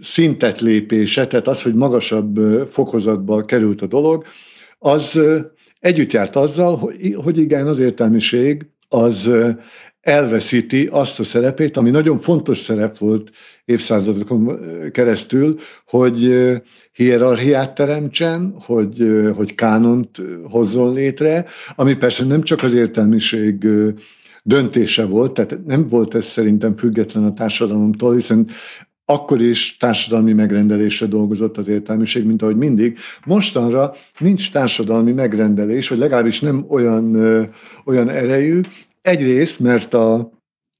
szintet 0.00 0.60
lépése, 0.60 1.26
tehát 1.26 1.48
az, 1.48 1.62
hogy 1.62 1.74
magasabb 1.74 2.38
fokozatba 2.68 3.44
került 3.44 3.82
a 3.82 3.86
dolog, 3.86 4.24
az 4.78 5.20
együtt 5.80 6.12
járt 6.12 6.36
azzal, 6.36 6.92
hogy, 7.22 7.38
igen, 7.38 7.66
az 7.66 7.78
értelmiség 7.78 8.66
az 8.88 9.32
elveszíti 10.00 10.88
azt 10.90 11.20
a 11.20 11.24
szerepét, 11.24 11.76
ami 11.76 11.90
nagyon 11.90 12.18
fontos 12.18 12.58
szerep 12.58 12.98
volt 12.98 13.30
évszázadokon 13.64 14.58
keresztül, 14.92 15.58
hogy 15.86 16.34
hierarchiát 16.92 17.74
teremtsen, 17.74 18.54
hogy, 18.60 19.22
hogy 19.36 19.54
kánont 19.54 20.22
hozzon 20.50 20.94
létre, 20.94 21.44
ami 21.74 21.94
persze 21.94 22.24
nem 22.24 22.42
csak 22.42 22.62
az 22.62 22.72
értelmiség 22.72 23.66
döntése 24.42 25.04
volt, 25.04 25.32
tehát 25.32 25.66
nem 25.66 25.88
volt 25.88 26.14
ez 26.14 26.24
szerintem 26.24 26.76
független 26.76 27.24
a 27.24 27.34
társadalomtól, 27.34 28.14
hiszen 28.14 28.46
akkor 29.10 29.42
is 29.42 29.76
társadalmi 29.76 30.32
megrendelésre 30.32 31.06
dolgozott 31.06 31.56
az 31.56 31.68
értelmiség, 31.68 32.24
mint 32.24 32.42
ahogy 32.42 32.56
mindig. 32.56 32.98
Mostanra 33.24 33.92
nincs 34.18 34.52
társadalmi 34.52 35.12
megrendelés, 35.12 35.88
vagy 35.88 35.98
legalábbis 35.98 36.40
nem 36.40 36.64
olyan, 36.68 37.14
ö, 37.14 37.42
olyan 37.84 38.08
erejű. 38.08 38.60
Egyrészt, 39.02 39.60
mert 39.60 39.94
a, 39.94 40.30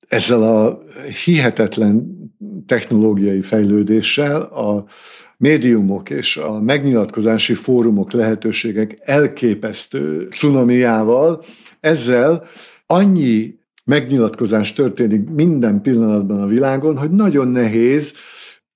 ezzel 0.08 0.42
a 0.42 0.78
hihetetlen 1.24 2.18
technológiai 2.66 3.40
fejlődéssel 3.40 4.40
a 4.40 4.84
médiumok 5.36 6.10
és 6.10 6.36
a 6.36 6.60
megnyilatkozási 6.60 7.54
fórumok 7.54 8.12
lehetőségek 8.12 8.98
elképesztő 9.04 10.28
cunamiával, 10.30 11.44
ezzel 11.80 12.44
annyi 12.86 13.59
megnyilatkozás 13.84 14.72
történik 14.72 15.28
minden 15.28 15.82
pillanatban 15.82 16.40
a 16.40 16.46
világon, 16.46 16.98
hogy 16.98 17.10
nagyon 17.10 17.48
nehéz 17.48 18.14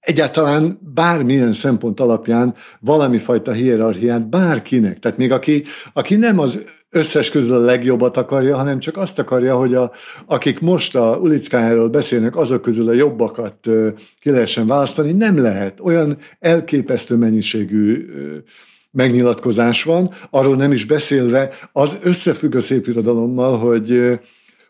egyáltalán 0.05 0.79
bármilyen 0.95 1.53
szempont 1.53 2.01
alapján 2.01 2.55
valami 2.81 3.19
fajta 3.19 3.53
hierarchiát 3.53 4.29
bárkinek. 4.29 4.99
Tehát 4.99 5.19
még 5.19 5.33
aki, 5.33 5.63
aki 5.93 6.15
nem 6.15 6.39
az 6.39 6.65
összes 6.91 7.31
közül 7.31 7.55
a 7.55 7.59
legjobbat 7.59 8.17
akarja, 8.17 8.57
hanem 8.57 8.79
csak 8.79 8.97
azt 8.97 9.19
akarja, 9.19 9.57
hogy 9.57 9.75
a, 9.75 9.93
akik 10.27 10.61
most 10.61 10.97
a 10.97 11.19
ulickájáról 11.21 11.89
beszélnek, 11.89 12.37
azok 12.37 12.63
közül 12.63 12.89
a 12.89 12.93
jobbakat 12.93 13.57
ki 14.21 14.31
lehessen 14.31 14.67
választani, 14.67 15.13
nem 15.13 15.39
lehet. 15.39 15.81
Olyan 15.81 16.17
elképesztő 16.41 17.17
mennyiségű 17.17 18.07
megnyilatkozás 18.91 19.83
van, 19.83 20.11
arról 20.31 20.57
nem 20.57 20.73
is 20.73 20.85
beszélve, 20.85 21.51
az 21.73 21.99
összefügg 22.03 22.55
a 22.55 22.61
szépirodalommal, 22.61 23.59
hogy 23.59 24.19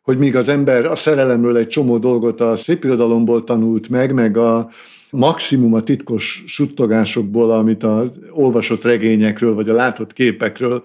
hogy 0.04 0.18
míg 0.18 0.36
az 0.36 0.48
ember 0.48 0.84
a 0.84 0.94
szerelemről 0.94 1.56
egy 1.56 1.66
csomó 1.66 1.98
dolgot 1.98 2.40
a 2.40 2.56
szépirodalomból 2.56 3.44
tanult 3.44 3.88
meg, 3.88 4.12
meg 4.12 4.36
a 4.36 4.70
maximum 5.10 5.74
a 5.74 5.82
titkos 5.82 6.44
suttogásokból, 6.46 7.50
amit 7.50 7.82
az 7.82 8.18
olvasott 8.30 8.82
regényekről, 8.82 9.54
vagy 9.54 9.68
a 9.68 9.74
látott 9.74 10.12
képekről 10.12 10.84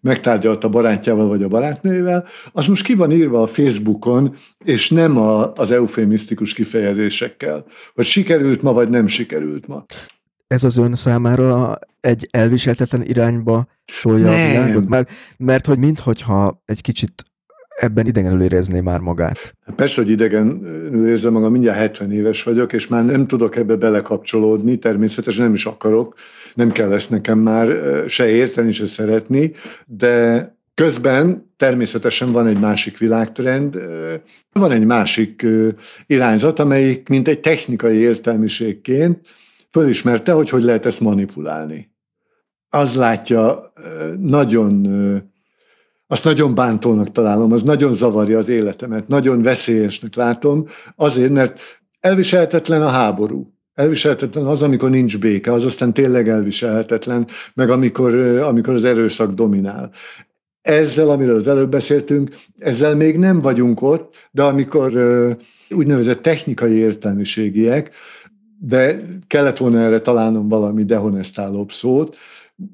megtárgyalt 0.00 0.64
a 0.64 0.68
barátjával 0.68 1.28
vagy 1.28 1.42
a 1.42 1.48
barátnővel, 1.48 2.26
az 2.52 2.66
most 2.66 2.84
ki 2.84 2.94
van 2.94 3.12
írva 3.12 3.42
a 3.42 3.46
Facebookon, 3.46 4.34
és 4.64 4.90
nem 4.90 5.16
a, 5.16 5.52
az 5.52 5.70
eufémisztikus 5.70 6.54
kifejezésekkel, 6.54 7.64
hogy 7.94 8.04
sikerült 8.04 8.62
ma, 8.62 8.72
vagy 8.72 8.88
nem 8.88 9.06
sikerült 9.06 9.66
ma. 9.66 9.84
Ez 10.46 10.64
az 10.64 10.76
ön 10.76 10.94
számára 10.94 11.78
egy 12.00 12.28
elviseltetlen 12.30 13.02
irányba 13.02 13.66
tolja 14.02 14.26
a 14.26 14.48
világot? 14.48 14.88
Mert, 14.88 15.10
mert 15.36 15.66
hogy 15.66 15.78
minthogyha 15.78 16.62
egy 16.64 16.80
kicsit 16.80 17.24
ebben 17.78 18.06
idegenül 18.06 18.42
érezné 18.42 18.80
már 18.80 19.00
magát. 19.00 19.54
Persze, 19.76 20.02
hogy 20.02 20.10
idegenül 20.10 21.08
érzem 21.08 21.32
magam, 21.32 21.52
mindjárt 21.52 21.78
70 21.78 22.12
éves 22.12 22.42
vagyok, 22.42 22.72
és 22.72 22.88
már 22.88 23.04
nem 23.04 23.26
tudok 23.26 23.56
ebbe 23.56 23.74
belekapcsolódni, 23.74 24.78
természetesen 24.78 25.44
nem 25.44 25.54
is 25.54 25.66
akarok, 25.66 26.14
nem 26.54 26.72
kell 26.72 26.92
ezt 26.92 27.10
nekem 27.10 27.38
már 27.38 27.68
se 28.06 28.28
érteni, 28.28 28.72
se 28.72 28.86
szeretni, 28.86 29.52
de 29.86 30.46
Közben 30.78 31.52
természetesen 31.56 32.32
van 32.32 32.46
egy 32.46 32.58
másik 32.58 32.98
világtrend, 32.98 33.78
van 34.52 34.70
egy 34.70 34.84
másik 34.84 35.46
irányzat, 36.06 36.58
amelyik 36.58 37.08
mint 37.08 37.28
egy 37.28 37.40
technikai 37.40 37.96
értelmiségként 37.96 39.20
fölismerte, 39.70 40.32
hogy 40.32 40.48
hogy 40.48 40.62
lehet 40.62 40.86
ezt 40.86 41.00
manipulálni. 41.00 41.90
Az 42.68 42.96
látja 42.96 43.72
nagyon 44.18 44.86
azt 46.10 46.24
nagyon 46.24 46.54
bántónak 46.54 47.12
találom, 47.12 47.52
az 47.52 47.62
nagyon 47.62 47.92
zavarja 47.92 48.38
az 48.38 48.48
életemet, 48.48 49.08
nagyon 49.08 49.42
veszélyesnek 49.42 50.14
látom, 50.14 50.66
azért, 50.96 51.32
mert 51.32 51.60
elviselhetetlen 52.00 52.82
a 52.82 52.88
háború. 52.88 53.52
Elviselhetetlen 53.74 54.46
az, 54.46 54.62
amikor 54.62 54.90
nincs 54.90 55.18
béke, 55.18 55.52
az 55.52 55.64
aztán 55.64 55.92
tényleg 55.92 56.28
elviselhetetlen, 56.28 57.26
meg 57.54 57.70
amikor, 57.70 58.14
amikor 58.38 58.74
az 58.74 58.84
erőszak 58.84 59.32
dominál. 59.32 59.90
Ezzel, 60.60 61.08
amiről 61.08 61.36
az 61.36 61.48
előbb 61.48 61.70
beszéltünk, 61.70 62.30
ezzel 62.58 62.94
még 62.94 63.16
nem 63.16 63.40
vagyunk 63.40 63.82
ott, 63.82 64.14
de 64.30 64.42
amikor 64.42 64.92
úgynevezett 65.70 66.22
technikai 66.22 66.72
értelmiségiek, 66.72 67.90
de 68.60 69.00
kellett 69.26 69.56
volna 69.56 69.80
erre 69.80 70.00
találnom 70.00 70.48
valami 70.48 70.84
dehonestálóbb 70.84 71.72
szót, 71.72 72.16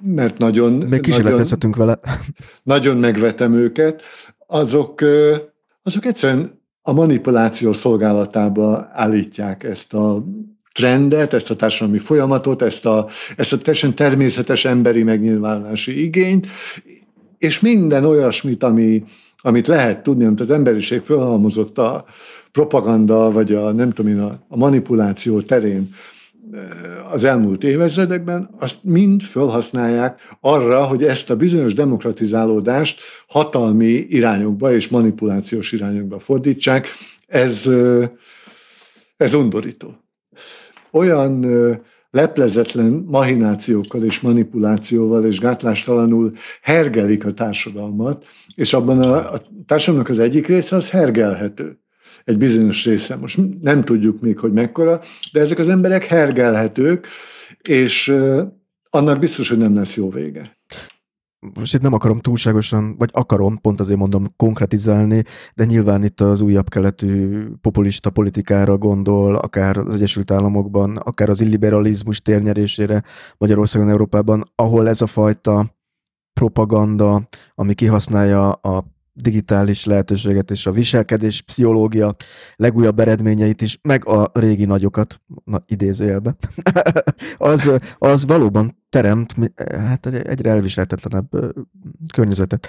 mert 0.02 0.38
nagyon... 0.38 0.72
Még 0.72 1.00
kísérletezhetünk 1.00 1.76
vele. 1.76 1.98
Nagyon 2.62 2.96
megvetem 2.96 3.54
őket. 3.54 4.02
Azok, 4.46 5.04
azok 5.82 6.04
egyszerűen 6.04 6.62
a 6.82 6.92
manipuláció 6.92 7.72
szolgálatába 7.72 8.90
állítják 8.92 9.62
ezt 9.64 9.94
a 9.94 10.24
trendet, 10.72 11.32
ezt 11.32 11.50
a 11.50 11.56
társadalmi 11.56 11.98
folyamatot, 11.98 12.62
ezt 12.62 12.86
a, 12.86 13.08
ezt 13.36 13.52
a 13.52 13.58
teljesen 13.58 13.94
természetes 13.94 14.64
emberi 14.64 15.02
megnyilvánulási 15.02 16.02
igényt, 16.02 16.46
és 17.38 17.60
minden 17.60 18.04
olyasmit, 18.04 18.62
ami, 18.62 19.04
amit 19.36 19.66
lehet 19.66 20.02
tudni, 20.02 20.24
amit 20.24 20.40
az 20.40 20.50
emberiség 20.50 21.00
felhalmozott 21.00 21.78
a 21.78 22.04
propaganda, 22.52 23.30
vagy 23.30 23.54
a 23.54 23.72
nem 23.72 23.90
tudom 23.90 24.12
én, 24.12 24.20
a, 24.20 24.44
a 24.48 24.56
manipuláció 24.56 25.40
terén, 25.40 25.94
az 27.12 27.24
elmúlt 27.24 27.64
évezredekben, 27.64 28.50
azt 28.58 28.84
mind 28.84 29.22
felhasználják 29.22 30.36
arra, 30.40 30.84
hogy 30.84 31.04
ezt 31.04 31.30
a 31.30 31.36
bizonyos 31.36 31.74
demokratizálódást 31.74 33.00
hatalmi 33.26 34.06
irányokba 34.08 34.74
és 34.74 34.88
manipulációs 34.88 35.72
irányokba 35.72 36.18
fordítsák. 36.18 36.86
Ez, 37.26 37.70
Ez 39.16 39.34
undorító. 39.34 39.96
Olyan 40.90 41.46
leplezetlen 42.10 43.04
mahinációkkal 43.06 44.02
és 44.02 44.20
manipulációval 44.20 45.24
és 45.24 45.38
gátlástalanul 45.38 46.32
hergelik 46.62 47.24
a 47.24 47.32
társadalmat, 47.32 48.26
és 48.54 48.72
abban 48.72 49.00
a, 49.00 49.32
a 49.32 49.40
társadalomnak 49.66 50.10
az 50.10 50.18
egyik 50.18 50.46
része 50.46 50.76
az 50.76 50.90
hergelhető. 50.90 51.83
Egy 52.24 52.38
bizonyos 52.38 52.84
része. 52.84 53.16
Most 53.16 53.40
nem 53.62 53.84
tudjuk 53.84 54.20
még, 54.20 54.38
hogy 54.38 54.52
mekkora, 54.52 55.00
de 55.32 55.40
ezek 55.40 55.58
az 55.58 55.68
emberek 55.68 56.04
hergelhetők, 56.04 57.06
és 57.62 58.14
annak 58.90 59.18
biztos, 59.18 59.48
hogy 59.48 59.58
nem 59.58 59.74
lesz 59.74 59.96
jó 59.96 60.10
vége 60.10 60.56
most 61.54 61.74
itt 61.74 61.80
nem 61.80 61.92
akarom 61.92 62.18
túlságosan, 62.18 62.96
vagy 62.98 63.10
akarom, 63.12 63.56
pont 63.60 63.80
azért 63.80 63.98
mondom, 63.98 64.26
konkretizálni, 64.36 65.22
de 65.54 65.64
nyilván 65.64 66.04
itt 66.04 66.20
az 66.20 66.40
újabb 66.40 66.68
keletű 66.68 67.44
populista 67.60 68.10
politikára 68.10 68.78
gondol, 68.78 69.36
akár 69.36 69.76
az 69.76 69.94
Egyesült 69.94 70.30
Államokban, 70.30 70.96
akár 70.96 71.28
az 71.28 71.40
illiberalizmus 71.40 72.20
térnyerésére 72.20 73.02
Magyarországon, 73.38 73.88
Európában, 73.88 74.42
ahol 74.54 74.88
ez 74.88 75.00
a 75.00 75.06
fajta 75.06 75.74
propaganda, 76.32 77.28
ami 77.54 77.74
kihasználja 77.74 78.52
a 78.52 78.84
digitális 79.14 79.84
lehetőséget 79.84 80.50
és 80.50 80.66
a 80.66 80.72
viselkedés 80.72 81.42
pszichológia 81.42 82.14
legújabb 82.56 82.98
eredményeit 82.98 83.60
is, 83.60 83.78
meg 83.82 84.06
a 84.06 84.30
régi 84.32 84.64
nagyokat, 84.64 85.20
na, 85.44 85.62
idézőjelbe, 85.66 86.36
az, 87.36 87.72
az 87.98 88.26
valóban 88.26 88.82
teremt 88.88 89.34
hát 89.70 90.06
egyre 90.06 90.50
elviselhetetlenebb 90.50 91.28
környezetet. 92.12 92.68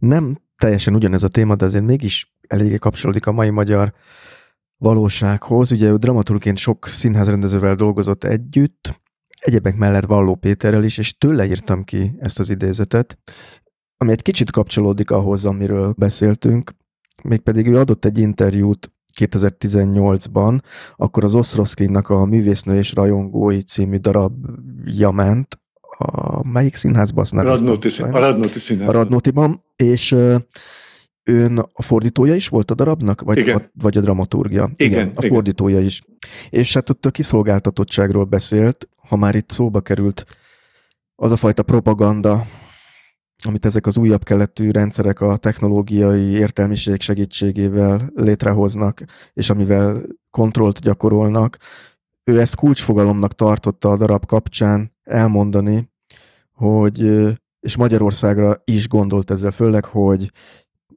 Nem 0.00 0.38
teljesen 0.56 0.94
ugyanez 0.94 1.22
a 1.22 1.28
téma, 1.28 1.56
de 1.56 1.64
azért 1.64 1.84
mégis 1.84 2.36
eléggé 2.46 2.76
kapcsolódik 2.76 3.26
a 3.26 3.32
mai 3.32 3.50
magyar 3.50 3.92
valósághoz. 4.76 5.72
Ugye 5.72 5.88
ő 5.88 5.96
dramaturgként 5.96 6.56
sok 6.56 6.86
színházrendezővel 6.86 7.74
dolgozott 7.74 8.24
együtt, 8.24 9.00
egyebek 9.40 9.76
mellett 9.76 10.04
Valló 10.04 10.34
Péterrel 10.34 10.84
is, 10.84 10.98
és 10.98 11.18
tőle 11.18 11.46
írtam 11.46 11.84
ki 11.84 12.16
ezt 12.18 12.38
az 12.38 12.50
idézetet, 12.50 13.18
ami 13.96 14.10
egy 14.10 14.22
kicsit 14.22 14.50
kapcsolódik 14.50 15.10
ahhoz, 15.10 15.44
amiről 15.44 15.94
beszéltünk, 15.96 16.74
mégpedig 17.22 17.66
ő 17.66 17.78
adott 17.78 18.04
egy 18.04 18.18
interjút 18.18 18.92
2018-ban, 19.20 20.60
akkor 20.96 21.24
az 21.24 21.34
Oszroszkinnak 21.34 22.08
a 22.08 22.24
Művésznő 22.24 22.76
és 22.76 22.94
Rajongói 22.94 23.62
című 23.62 23.96
darabja 23.96 25.10
ment, 25.10 25.60
a 25.98 26.48
melyik 26.48 26.74
színházban? 26.74 27.22
Azt 27.22 27.32
nem 27.32 27.44
Radnóti, 27.44 27.88
szín, 27.88 28.06
a 28.06 28.18
Radnóti 28.18 28.58
színházban. 28.58 28.94
A 28.94 28.98
Radnótiban, 28.98 29.64
és 29.76 30.12
ön 31.22 31.58
a 31.72 31.82
fordítója 31.82 32.34
is 32.34 32.48
volt 32.48 32.70
a 32.70 32.74
darabnak, 32.74 33.20
vagy, 33.20 33.38
igen. 33.38 33.56
A, 33.56 33.70
vagy 33.72 33.96
a 33.96 34.00
dramaturgia? 34.00 34.70
Igen, 34.76 34.92
igen, 34.92 35.12
a 35.14 35.22
fordítója 35.22 35.80
is. 35.80 36.02
És 36.50 36.74
hát 36.74 36.90
ott 36.90 37.06
a 37.06 37.10
kiszolgáltatottságról 37.10 38.24
beszélt, 38.24 38.88
ha 39.08 39.16
már 39.16 39.34
itt 39.34 39.50
szóba 39.50 39.80
került 39.80 40.26
az 41.14 41.32
a 41.32 41.36
fajta 41.36 41.62
propaganda, 41.62 42.46
amit 43.46 43.66
ezek 43.66 43.86
az 43.86 43.96
újabb 43.96 44.22
keletű 44.22 44.70
rendszerek 44.70 45.20
a 45.20 45.36
technológiai 45.36 46.30
értelmiség 46.30 47.00
segítségével 47.00 48.10
létrehoznak, 48.14 49.04
és 49.32 49.50
amivel 49.50 50.02
kontrollt 50.30 50.80
gyakorolnak, 50.80 51.58
ő 52.24 52.40
ezt 52.40 52.56
kulcsfogalomnak 52.56 53.34
tartotta 53.34 53.88
a 53.88 53.96
darab 53.96 54.26
kapcsán 54.26 54.92
elmondani, 55.02 55.90
hogy, 56.52 57.00
és 57.60 57.76
Magyarországra 57.76 58.56
is 58.64 58.88
gondolt 58.88 59.30
ezzel 59.30 59.50
főleg, 59.50 59.84
hogy 59.84 60.30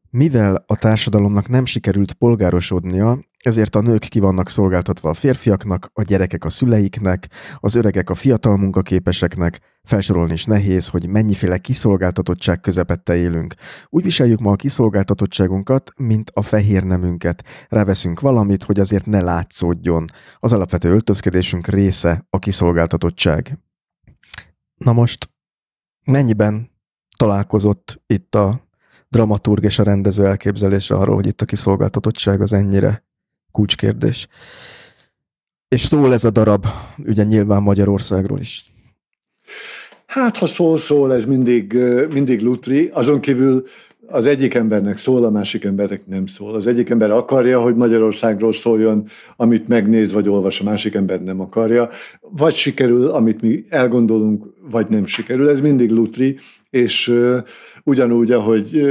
mivel 0.09 0.63
a 0.67 0.77
társadalomnak 0.77 1.47
nem 1.47 1.65
sikerült 1.65 2.13
polgárosodnia, 2.13 3.19
ezért 3.43 3.75
a 3.75 3.81
nők 3.81 4.01
ki 4.01 4.19
vannak 4.19 4.49
szolgáltatva 4.49 5.09
a 5.09 5.13
férfiaknak, 5.13 5.89
a 5.93 6.01
gyerekek 6.01 6.45
a 6.45 6.49
szüleiknek, 6.49 7.29
az 7.59 7.75
öregek 7.75 8.09
a 8.09 8.15
fiatal 8.15 8.57
munkaképeseknek, 8.57 9.59
felsorolni 9.83 10.33
is 10.33 10.45
nehéz, 10.45 10.87
hogy 10.87 11.09
mennyiféle 11.09 11.57
kiszolgáltatottság 11.57 12.59
közepette 12.59 13.15
élünk. 13.15 13.53
Úgy 13.89 14.03
viseljük 14.03 14.39
ma 14.39 14.51
a 14.51 14.55
kiszolgáltatottságunkat, 14.55 15.91
mint 15.97 16.31
a 16.33 16.41
fehér 16.41 16.83
nemünket. 16.83 17.43
Ráveszünk 17.69 18.19
valamit, 18.19 18.63
hogy 18.63 18.79
azért 18.79 19.05
ne 19.05 19.21
látszódjon. 19.21 20.05
Az 20.39 20.53
alapvető 20.53 20.89
öltözkedésünk 20.89 21.67
része 21.67 22.25
a 22.29 22.39
kiszolgáltatottság. 22.39 23.59
Na 24.75 24.93
most, 24.93 25.29
mennyiben 26.05 26.71
találkozott 27.17 28.01
itt 28.07 28.35
a 28.35 28.67
dramaturg 29.07 29.63
és 29.63 29.79
a 29.79 29.83
rendező 29.83 30.25
elképzelése 30.25 30.95
arról, 30.95 31.15
hogy 31.15 31.27
itt 31.27 31.41
a 31.41 31.45
kiszolgáltatottság 31.45 32.41
az 32.41 32.53
ennyire 32.53 33.07
kulcskérdés. 33.51 34.27
És 35.67 35.81
szól 35.81 36.13
ez 36.13 36.23
a 36.23 36.29
darab, 36.29 36.65
ugye 37.05 37.23
nyilván 37.23 37.61
Magyarországról 37.61 38.39
is. 38.39 38.73
Hát, 40.05 40.37
ha 40.37 40.45
szól, 40.45 40.77
szól, 40.77 41.13
ez 41.13 41.25
mindig, 41.25 41.73
mindig 42.09 42.41
lutri. 42.41 42.89
Azon 42.93 43.19
kívül 43.19 43.63
az 44.07 44.25
egyik 44.25 44.53
embernek 44.53 44.97
szól, 44.97 45.25
a 45.25 45.29
másik 45.29 45.63
embernek 45.63 46.05
nem 46.05 46.25
szól. 46.25 46.55
Az 46.55 46.67
egyik 46.67 46.89
ember 46.89 47.11
akarja, 47.11 47.61
hogy 47.61 47.75
Magyarországról 47.75 48.53
szóljon, 48.53 49.05
amit 49.35 49.67
megnéz 49.67 50.11
vagy 50.11 50.29
olvas, 50.29 50.59
a 50.59 50.63
másik 50.63 50.93
ember 50.93 51.23
nem 51.23 51.39
akarja. 51.39 51.89
Vagy 52.21 52.53
sikerül, 52.53 53.07
amit 53.07 53.41
mi 53.41 53.65
elgondolunk, 53.69 54.45
vagy 54.71 54.89
nem 54.89 55.05
sikerül. 55.05 55.49
Ez 55.49 55.59
mindig 55.59 55.89
lutri, 55.91 56.37
és 56.69 57.13
ugyanúgy, 57.83 58.31
ahogy 58.31 58.81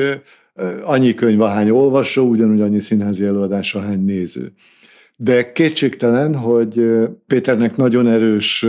annyi 0.83 1.15
könyv, 1.15 1.41
ahány 1.41 1.71
olvasó, 1.71 2.29
ugyanúgy 2.29 2.61
annyi 2.61 2.81
színházi 2.81 3.25
előadás, 3.25 3.75
ahány 3.75 4.05
néző. 4.05 4.53
De 5.17 5.53
kétségtelen, 5.53 6.35
hogy 6.35 6.81
Péternek 7.27 7.77
nagyon 7.77 8.07
erős 8.07 8.67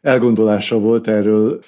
elgondolása 0.00 0.78
volt 0.78 1.08
erről, 1.08 1.60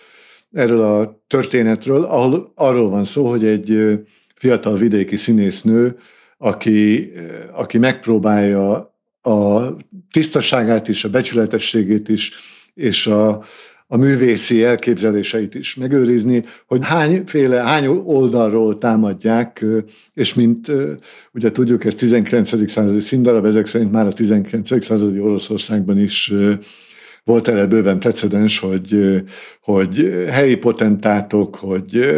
erről 0.52 0.80
a 0.80 1.22
történetről, 1.26 2.02
ahol 2.02 2.52
arról 2.54 2.88
van 2.88 3.04
szó, 3.04 3.28
hogy 3.28 3.44
egy 3.44 3.98
fiatal 4.34 4.76
vidéki 4.76 5.16
színésznő, 5.16 5.96
aki, 6.38 7.12
aki 7.52 7.78
megpróbálja 7.78 8.94
a 9.22 9.70
tisztaságát 10.10 10.88
is, 10.88 11.04
a 11.04 11.10
becsületességét 11.10 12.08
is, 12.08 12.32
és 12.74 13.06
a, 13.06 13.42
a 13.94 13.96
művészi 13.96 14.62
elképzeléseit 14.62 15.54
is 15.54 15.74
megőrizni, 15.74 16.44
hogy 16.66 16.84
hányféle, 16.84 17.62
hány 17.62 17.86
oldalról 17.86 18.78
támadják, 18.78 19.64
és 20.14 20.34
mint 20.34 20.72
ugye 21.34 21.50
tudjuk, 21.50 21.84
ez 21.84 21.94
19. 21.94 22.70
századi 22.70 23.00
színdarab, 23.00 23.44
ezek 23.44 23.66
szerint 23.66 23.92
már 23.92 24.06
a 24.06 24.12
19. 24.12 24.84
századi 24.84 25.20
Oroszországban 25.20 25.98
is 25.98 26.32
volt 27.24 27.48
erre 27.48 27.66
bőven 27.66 27.98
precedens, 27.98 28.58
hogy, 28.58 29.22
hogy 29.60 30.24
helyi 30.28 30.56
potentátok, 30.56 31.56
hogy 31.56 32.08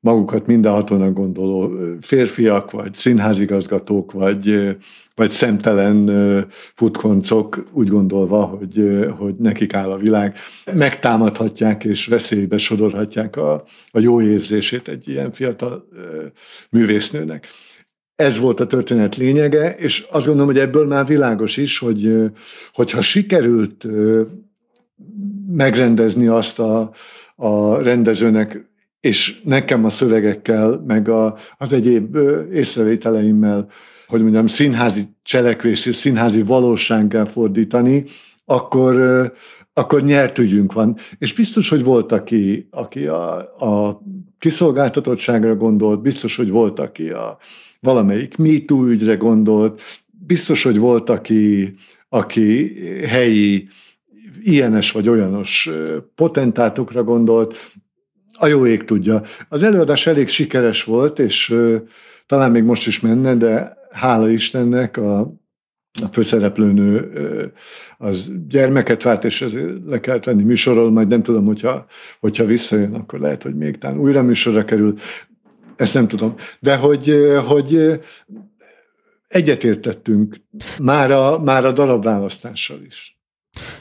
magukat 0.00 0.46
mindenhatónak 0.46 1.12
gondoló 1.12 1.72
férfiak, 2.00 2.70
vagy 2.70 2.94
színházigazgatók, 2.94 4.12
vagy, 4.12 4.76
vagy 5.14 5.30
szemtelen 5.30 6.10
futkoncok 6.74 7.66
úgy 7.72 7.88
gondolva, 7.88 8.44
hogy, 8.44 9.06
hogy 9.18 9.34
nekik 9.34 9.74
áll 9.74 9.90
a 9.90 9.96
világ, 9.96 10.34
megtámadhatják 10.72 11.84
és 11.84 12.06
veszélybe 12.06 12.58
sodorhatják 12.58 13.36
a, 13.36 13.64
a 13.90 14.00
jó 14.00 14.20
érzését 14.22 14.88
egy 14.88 15.08
ilyen 15.08 15.32
fiatal 15.32 15.88
művésznőnek. 16.70 17.48
Ez 18.16 18.38
volt 18.38 18.60
a 18.60 18.66
történet 18.66 19.16
lényege, 19.16 19.74
és 19.74 20.06
azt 20.10 20.26
gondolom, 20.26 20.50
hogy 20.50 20.60
ebből 20.60 20.86
már 20.86 21.06
világos 21.06 21.56
is, 21.56 21.78
hogy 21.78 22.30
hogyha 22.72 23.00
sikerült 23.00 23.86
megrendezni 25.52 26.26
azt 26.26 26.58
a, 26.58 26.90
a 27.36 27.76
rendezőnek 27.82 28.69
és 29.00 29.40
nekem 29.44 29.84
a 29.84 29.90
szövegekkel, 29.90 30.82
meg 30.86 31.08
a, 31.08 31.36
az 31.58 31.72
egyéb 31.72 32.16
észrevételeimmel, 32.52 33.68
hogy 34.06 34.22
mondjam, 34.22 34.46
színházi 34.46 35.02
cselekvés 35.22 35.86
és 35.86 35.96
színházi 35.96 36.42
valósággal 36.42 37.26
fordítani, 37.26 38.04
akkor, 38.44 38.94
akkor 39.72 40.02
nyert 40.02 40.38
ügyünk 40.38 40.72
van. 40.72 40.96
És 41.18 41.34
biztos, 41.34 41.68
hogy 41.68 41.84
volt, 41.84 42.12
aki, 42.12 42.68
aki 42.70 43.06
a, 43.06 43.36
a 43.64 44.02
kiszolgáltatottságra 44.38 45.56
gondolt, 45.56 46.02
biztos, 46.02 46.36
hogy 46.36 46.50
volt, 46.50 46.78
aki 46.78 47.10
a 47.10 47.38
valamelyik 47.80 48.36
MeToo 48.36 48.86
ügyre 48.86 49.14
gondolt, 49.14 49.82
biztos, 50.26 50.62
hogy 50.62 50.78
volt, 50.78 51.10
aki, 51.10 51.74
aki 52.08 52.74
helyi 53.06 53.68
ilyenes 54.42 54.92
vagy 54.92 55.08
olyanos 55.08 55.70
potentátokra 56.14 57.04
gondolt, 57.04 57.54
a 58.40 58.46
jó 58.46 58.66
ég 58.66 58.84
tudja. 58.84 59.22
Az 59.48 59.62
előadás 59.62 60.06
elég 60.06 60.28
sikeres 60.28 60.84
volt, 60.84 61.18
és 61.18 61.54
talán 62.26 62.50
még 62.50 62.62
most 62.62 62.86
is 62.86 63.00
menne, 63.00 63.34
de 63.34 63.76
hála 63.90 64.28
Istennek 64.28 64.96
a, 64.96 65.18
a 66.02 66.06
főszereplőnő 66.12 67.12
az 67.98 68.32
gyermeket 68.48 69.02
vált, 69.02 69.24
és 69.24 69.42
ezért 69.42 69.72
le 69.86 70.00
kellett 70.00 70.24
venni 70.24 70.42
műsorról, 70.42 70.90
majd 70.90 71.08
nem 71.08 71.22
tudom, 71.22 71.44
hogyha, 71.44 71.86
hogyha 72.20 72.44
visszajön, 72.44 72.94
akkor 72.94 73.20
lehet, 73.20 73.42
hogy 73.42 73.54
még 73.54 73.78
talán 73.78 73.98
újra 73.98 74.22
műsorra 74.22 74.64
kerül, 74.64 74.94
ezt 75.76 75.94
nem 75.94 76.08
tudom. 76.08 76.34
De 76.60 76.76
hogy, 76.76 77.14
hogy 77.46 78.00
egyetértettünk 79.28 80.36
már 80.82 81.10
a, 81.10 81.38
már 81.38 81.64
a 81.64 81.72
darabválasztással 81.72 82.78
is. 82.86 83.19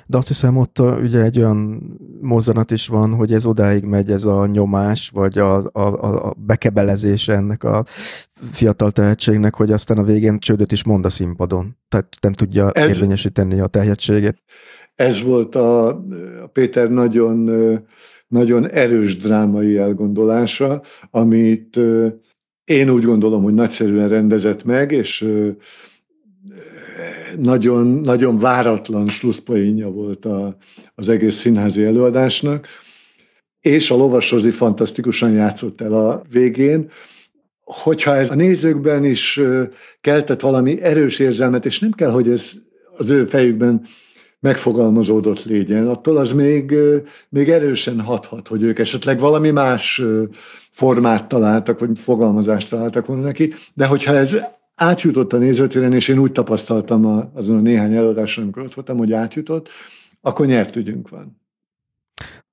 De 0.09 0.17
azt 0.17 0.27
hiszem 0.27 0.57
ott 0.57 0.79
ugye 0.79 1.21
egy 1.21 1.37
olyan 1.37 1.81
mozzanat 2.21 2.71
is 2.71 2.87
van, 2.87 3.13
hogy 3.13 3.33
ez 3.33 3.45
odáig 3.45 3.83
megy 3.83 4.11
ez 4.11 4.23
a 4.23 4.45
nyomás, 4.45 5.09
vagy 5.09 5.37
a, 5.37 5.57
a, 5.71 6.27
a 6.27 6.33
bekebelezés 6.37 7.27
ennek 7.27 7.63
a 7.63 7.85
fiatal 8.51 8.91
tehetségnek, 8.91 9.55
hogy 9.55 9.71
aztán 9.71 9.97
a 9.97 10.03
végén 10.03 10.39
csődöt 10.39 10.71
is 10.71 10.83
mond 10.83 11.05
a 11.05 11.09
színpadon. 11.09 11.77
Tehát 11.89 12.15
nem 12.21 12.33
tudja 12.33 12.71
ez, 12.71 12.89
érvényesíteni 12.89 13.59
a 13.59 13.67
tehetségét. 13.67 14.41
Ez 14.95 15.23
volt 15.23 15.55
a, 15.55 15.87
a 16.43 16.47
Péter 16.53 16.89
nagyon, 16.89 17.49
nagyon 18.27 18.69
erős 18.69 19.17
drámai 19.17 19.77
elgondolása, 19.77 20.81
amit 21.11 21.79
én 22.63 22.89
úgy 22.89 23.03
gondolom, 23.03 23.43
hogy 23.43 23.53
nagyszerűen 23.53 24.09
rendezett 24.09 24.63
meg, 24.63 24.91
és 24.91 25.27
nagyon, 27.37 27.87
nagyon 27.87 28.37
váratlan 28.37 29.09
slusszpoénja 29.09 29.89
volt 29.89 30.25
a, 30.25 30.57
az 30.95 31.09
egész 31.09 31.35
színházi 31.35 31.83
előadásnak, 31.85 32.67
és 33.61 33.91
a 33.91 33.95
Lovas 33.95 34.35
fantasztikusan 34.49 35.31
játszott 35.31 35.81
el 35.81 35.93
a 35.93 36.21
végén, 36.31 36.89
hogyha 37.61 38.15
ez 38.15 38.29
a 38.29 38.35
nézőkben 38.35 39.05
is 39.05 39.41
keltett 40.01 40.41
valami 40.41 40.81
erős 40.81 41.19
érzelmet, 41.19 41.65
és 41.65 41.79
nem 41.79 41.91
kell, 41.91 42.11
hogy 42.11 42.29
ez 42.29 42.61
az 42.97 43.09
ő 43.09 43.25
fejükben 43.25 43.81
megfogalmazódott 44.39 45.43
legyen, 45.43 45.87
attól 45.87 46.17
az 46.17 46.33
még, 46.33 46.75
még 47.29 47.49
erősen 47.49 47.99
hathat, 47.99 48.47
hogy 48.47 48.63
ők 48.63 48.79
esetleg 48.79 49.19
valami 49.19 49.51
más 49.51 50.01
formát 50.71 51.27
találtak, 51.27 51.79
vagy 51.79 51.99
fogalmazást 51.99 52.69
találtak 52.69 53.05
volna 53.05 53.23
neki, 53.23 53.53
de 53.73 53.85
hogyha 53.85 54.15
ez 54.15 54.37
átjutott 54.79 55.33
a 55.33 55.37
nézőtéren, 55.37 55.93
és 55.93 56.07
én 56.07 56.17
úgy 56.17 56.31
tapasztaltam 56.31 57.05
a, 57.05 57.31
azon 57.33 57.57
a 57.57 57.61
néhány 57.61 57.93
előadáson, 57.93 58.43
amikor 58.43 58.63
ott 58.63 58.73
voltam, 58.73 58.97
hogy 58.97 59.13
átjutott, 59.13 59.69
akkor 60.21 60.45
nyert 60.45 60.75
ügyünk 60.75 61.09
van. 61.09 61.41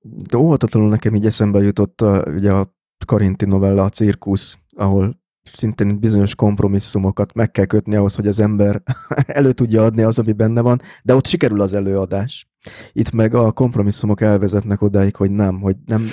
De 0.01 0.37
óhatatlanul 0.37 0.89
nekem 0.89 1.15
így 1.15 1.25
eszembe 1.25 1.59
jutott 1.59 2.01
a, 2.01 2.23
ugye 2.35 2.51
a 2.51 2.75
Karinti 3.05 3.45
novella, 3.45 3.83
a 3.83 3.89
cirkusz, 3.89 4.57
ahol 4.75 5.21
szintén 5.53 5.99
bizonyos 5.99 6.35
kompromisszumokat 6.35 7.33
meg 7.33 7.51
kell 7.51 7.65
kötni 7.65 7.95
ahhoz, 7.95 8.15
hogy 8.15 8.27
az 8.27 8.39
ember 8.39 8.81
elő 9.27 9.51
tudja 9.51 9.83
adni 9.83 10.01
az, 10.01 10.19
ami 10.19 10.31
benne 10.31 10.61
van, 10.61 10.81
de 11.03 11.15
ott 11.15 11.27
sikerül 11.27 11.61
az 11.61 11.73
előadás. 11.73 12.47
Itt 12.91 13.11
meg 13.11 13.33
a 13.33 13.51
kompromisszumok 13.51 14.21
elvezetnek 14.21 14.81
odáig, 14.81 15.15
hogy 15.15 15.31
nem, 15.31 15.59
hogy 15.59 15.75
nem... 15.85 16.09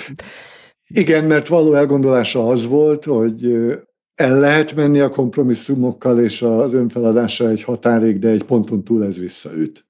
Igen, 0.87 1.23
mert 1.23 1.47
való 1.47 1.73
elgondolása 1.73 2.47
az 2.47 2.67
volt, 2.67 3.05
hogy 3.05 3.55
el 4.15 4.39
lehet 4.39 4.75
menni 4.75 4.99
a 4.99 5.09
kompromisszumokkal, 5.09 6.19
és 6.19 6.41
az 6.41 6.73
önfeladása 6.73 7.49
egy 7.49 7.63
határig, 7.63 8.19
de 8.19 8.29
egy 8.29 8.43
ponton 8.43 8.83
túl 8.83 9.05
ez 9.05 9.19
visszaüt. 9.19 9.85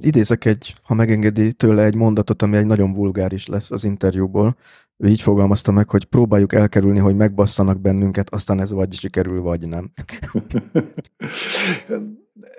Idézek 0.00 0.44
egy, 0.44 0.74
ha 0.82 0.94
megengedi 0.94 1.52
tőle 1.52 1.84
egy 1.84 1.94
mondatot, 1.94 2.42
ami 2.42 2.56
egy 2.56 2.66
nagyon 2.66 2.92
vulgáris 2.92 3.46
lesz 3.46 3.70
az 3.70 3.84
interjúból. 3.84 4.56
Ő 4.96 5.08
így 5.08 5.20
fogalmazta 5.20 5.72
meg, 5.72 5.90
hogy 5.90 6.04
próbáljuk 6.04 6.52
elkerülni, 6.52 6.98
hogy 6.98 7.16
megbasszanak 7.16 7.80
bennünket, 7.80 8.30
aztán 8.30 8.60
ez 8.60 8.72
vagy 8.72 8.94
sikerül, 8.94 9.40
vagy 9.40 9.68
nem. 9.68 9.90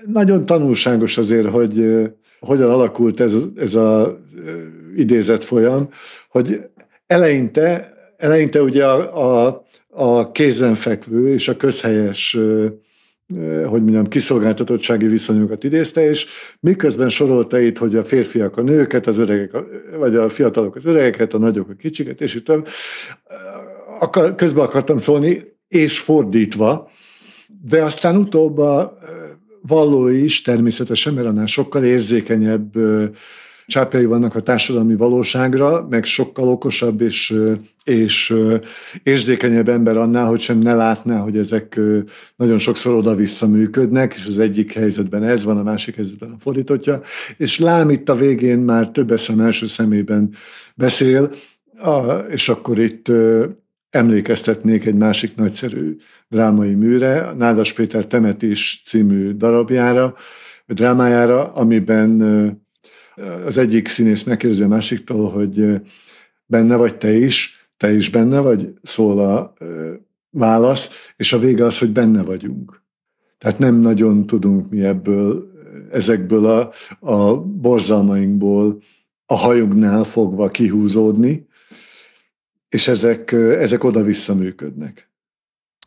nagyon 0.05 0.45
tanulságos 0.45 1.17
azért, 1.17 1.47
hogy 1.47 2.01
hogyan 2.39 2.69
alakult 2.69 3.19
ez, 3.19 3.35
ez 3.55 3.73
a 3.73 4.19
idézet 4.95 5.43
folyam, 5.43 5.89
hogy 6.29 6.69
eleinte, 7.07 7.93
eleinte 8.17 8.61
ugye 8.61 8.85
a, 8.85 9.45
a 9.45 9.63
a 9.95 10.31
kézenfekvő 10.31 11.33
és 11.33 11.47
a 11.47 11.57
közhelyes 11.57 12.37
hogy 13.65 13.81
mondjam, 13.81 14.07
kiszolgáltatottsági 14.07 15.07
viszonyokat 15.07 15.63
idézte, 15.63 16.07
és 16.07 16.25
miközben 16.59 17.09
sorolta 17.09 17.59
itt, 17.59 17.77
hogy 17.77 17.95
a 17.95 18.03
férfiak 18.03 18.57
a 18.57 18.61
nőket, 18.61 19.07
az 19.07 19.17
öregek, 19.17 19.51
vagy 19.97 20.15
a 20.15 20.29
fiatalok 20.29 20.75
az 20.75 20.85
öregeket, 20.85 21.33
a 21.33 21.37
nagyok 21.37 21.69
a 21.69 21.73
kicsiket, 21.73 22.21
és 22.21 22.35
itt 22.35 22.51
közben 24.35 24.63
akartam 24.63 24.97
szólni, 24.97 25.43
és 25.67 25.99
fordítva, 25.99 26.89
de 27.63 27.83
aztán 27.83 28.17
utóbb 28.17 28.57
a 28.57 28.97
vallói 29.61 30.23
is 30.23 30.41
természetesen, 30.41 31.13
mert 31.13 31.27
annál 31.27 31.45
sokkal 31.45 31.83
érzékenyebb 31.83 32.71
csápjai 33.67 34.05
vannak 34.05 34.35
a 34.35 34.41
társadalmi 34.41 34.95
valóságra, 34.95 35.87
meg 35.89 36.03
sokkal 36.03 36.47
okosabb 36.47 37.01
és, 37.01 37.35
és 37.83 38.33
érzékenyebb 39.03 39.69
ember 39.69 39.97
annál, 39.97 40.25
hogy 40.25 40.39
sem 40.39 40.57
ne 40.57 40.73
látná, 40.73 41.19
hogy 41.19 41.37
ezek 41.37 41.79
nagyon 42.35 42.57
sokszor 42.57 42.95
oda-vissza 42.95 43.47
működnek, 43.47 44.13
és 44.13 44.25
az 44.25 44.39
egyik 44.39 44.73
helyzetben 44.73 45.23
ez 45.23 45.43
van, 45.43 45.57
a 45.57 45.63
másik 45.63 45.95
helyzetben 45.95 46.31
a 46.31 46.39
fordítottja, 46.39 47.01
és 47.37 47.59
lám 47.59 47.89
itt 47.89 48.09
a 48.09 48.15
végén 48.15 48.57
már 48.57 48.89
több 48.89 49.11
eszem 49.11 49.39
első 49.39 49.65
szemében 49.65 50.29
beszél, 50.75 51.29
és 52.29 52.49
akkor 52.49 52.79
itt 52.79 53.11
emlékeztetnék 53.89 54.85
egy 54.85 54.95
másik 54.95 55.35
nagyszerű 55.35 55.97
drámai 56.29 56.73
műre, 56.73 57.33
Nádas 57.37 57.73
Péter 57.73 58.07
Temetés 58.07 58.81
című 58.85 59.31
darabjára, 59.31 60.15
drámájára, 60.67 61.53
amiben 61.53 62.21
az 63.45 63.57
egyik 63.57 63.87
színész 63.87 64.23
megkérdezi 64.23 64.63
a 64.63 64.67
másiktól, 64.67 65.31
hogy 65.31 65.81
benne 66.45 66.75
vagy 66.75 66.97
te 66.97 67.13
is, 67.13 67.69
te 67.77 67.93
is 67.93 68.09
benne 68.09 68.39
vagy, 68.39 68.73
szól 68.81 69.19
a 69.19 69.53
válasz, 70.29 71.13
és 71.15 71.33
a 71.33 71.39
vége 71.39 71.65
az, 71.65 71.77
hogy 71.77 71.91
benne 71.91 72.23
vagyunk. 72.23 72.83
Tehát 73.37 73.59
nem 73.59 73.75
nagyon 73.75 74.25
tudunk 74.25 74.69
mi 74.69 74.83
ebből, 74.83 75.51
ezekből 75.91 76.45
a, 76.45 76.71
a 76.99 77.37
borzalmainkból 77.41 78.81
a 79.25 79.35
hajunknál 79.35 80.03
fogva 80.03 80.49
kihúzódni, 80.49 81.47
és 82.69 82.87
ezek, 82.87 83.31
ezek 83.31 83.83
oda-vissza 83.83 84.35
működnek. 84.35 85.09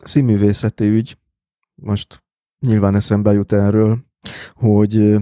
Színművészeti 0.03 0.87
ügy, 0.87 1.17
most 1.75 2.23
nyilván 2.59 2.95
eszembe 2.95 3.31
jut 3.31 3.51
erről, 3.51 3.99
hogy 4.51 5.15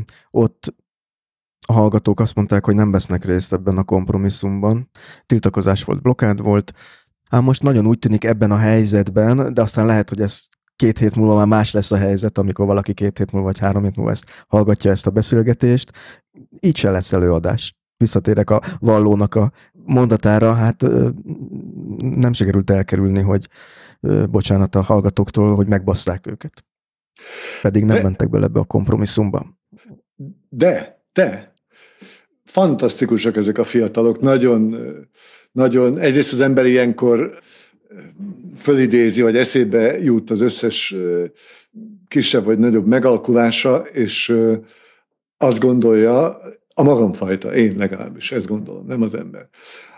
a 1.69 1.73
hallgatók 1.73 2.19
azt 2.19 2.35
mondták, 2.35 2.65
hogy 2.65 2.75
nem 2.75 2.91
vesznek 2.91 3.25
részt 3.25 3.53
ebben 3.53 3.77
a 3.77 3.83
kompromisszumban. 3.83 4.89
Tiltakozás 5.25 5.83
volt, 5.83 6.01
blokád 6.01 6.41
volt. 6.41 6.73
Hát 7.29 7.41
most 7.41 7.63
nagyon 7.63 7.87
úgy 7.87 7.99
tűnik 7.99 8.23
ebben 8.23 8.51
a 8.51 8.57
helyzetben, 8.57 9.53
de 9.53 9.61
aztán 9.61 9.85
lehet, 9.85 10.09
hogy 10.09 10.21
ez 10.21 10.47
két 10.75 10.97
hét 10.97 11.15
múlva 11.15 11.35
már 11.35 11.47
más 11.47 11.71
lesz 11.71 11.91
a 11.91 11.97
helyzet, 11.97 12.37
amikor 12.37 12.65
valaki 12.65 12.93
két 12.93 13.17
hét 13.17 13.31
múlva 13.31 13.47
vagy 13.47 13.59
három 13.59 13.83
hét 13.83 13.95
múlva 13.95 14.11
ezt 14.11 14.45
hallgatja 14.47 14.91
ezt 14.91 15.07
a 15.07 15.11
beszélgetést. 15.11 15.91
Így 16.59 16.77
se 16.77 16.91
lesz 16.91 17.13
előadás. 17.13 17.75
Visszatérek 17.97 18.49
a 18.49 18.61
vallónak 18.79 19.35
a 19.35 19.51
mondatára, 19.71 20.53
hát 20.53 20.85
nem 21.97 22.33
sikerült 22.33 22.69
elkerülni, 22.69 23.21
hogy 23.21 23.49
bocsánat 24.29 24.75
a 24.75 24.81
hallgatóktól, 24.81 25.55
hogy 25.55 25.67
megbasszák 25.67 26.27
őket. 26.27 26.65
Pedig 27.61 27.83
nem 27.83 27.95
de, 27.95 28.03
mentek 28.03 28.29
bele 28.29 28.45
ebbe 28.45 28.59
a 28.59 28.63
kompromisszumba. 28.63 29.57
De, 30.49 31.01
de, 31.13 31.53
fantasztikusak 32.47 33.35
ezek 33.35 33.57
a 33.57 33.63
fiatalok, 33.63 34.21
nagyon, 34.21 34.75
nagyon, 35.51 35.99
egyrészt 35.99 36.33
az 36.33 36.41
ember 36.41 36.65
ilyenkor 36.65 37.39
fölidézi, 38.55 39.21
vagy 39.21 39.35
eszébe 39.35 39.99
jut 39.99 40.29
az 40.29 40.41
összes 40.41 40.95
kisebb 42.07 42.43
vagy 42.43 42.59
nagyobb 42.59 42.87
megalkulása, 42.87 43.77
és 43.77 44.35
azt 45.37 45.59
gondolja, 45.59 46.41
a 46.73 46.83
magamfajta, 46.83 47.55
én 47.55 47.73
legalábbis 47.77 48.31
ezt 48.31 48.47
gondolom, 48.47 48.85
nem 48.85 49.01
az 49.01 49.15
ember. 49.15 49.47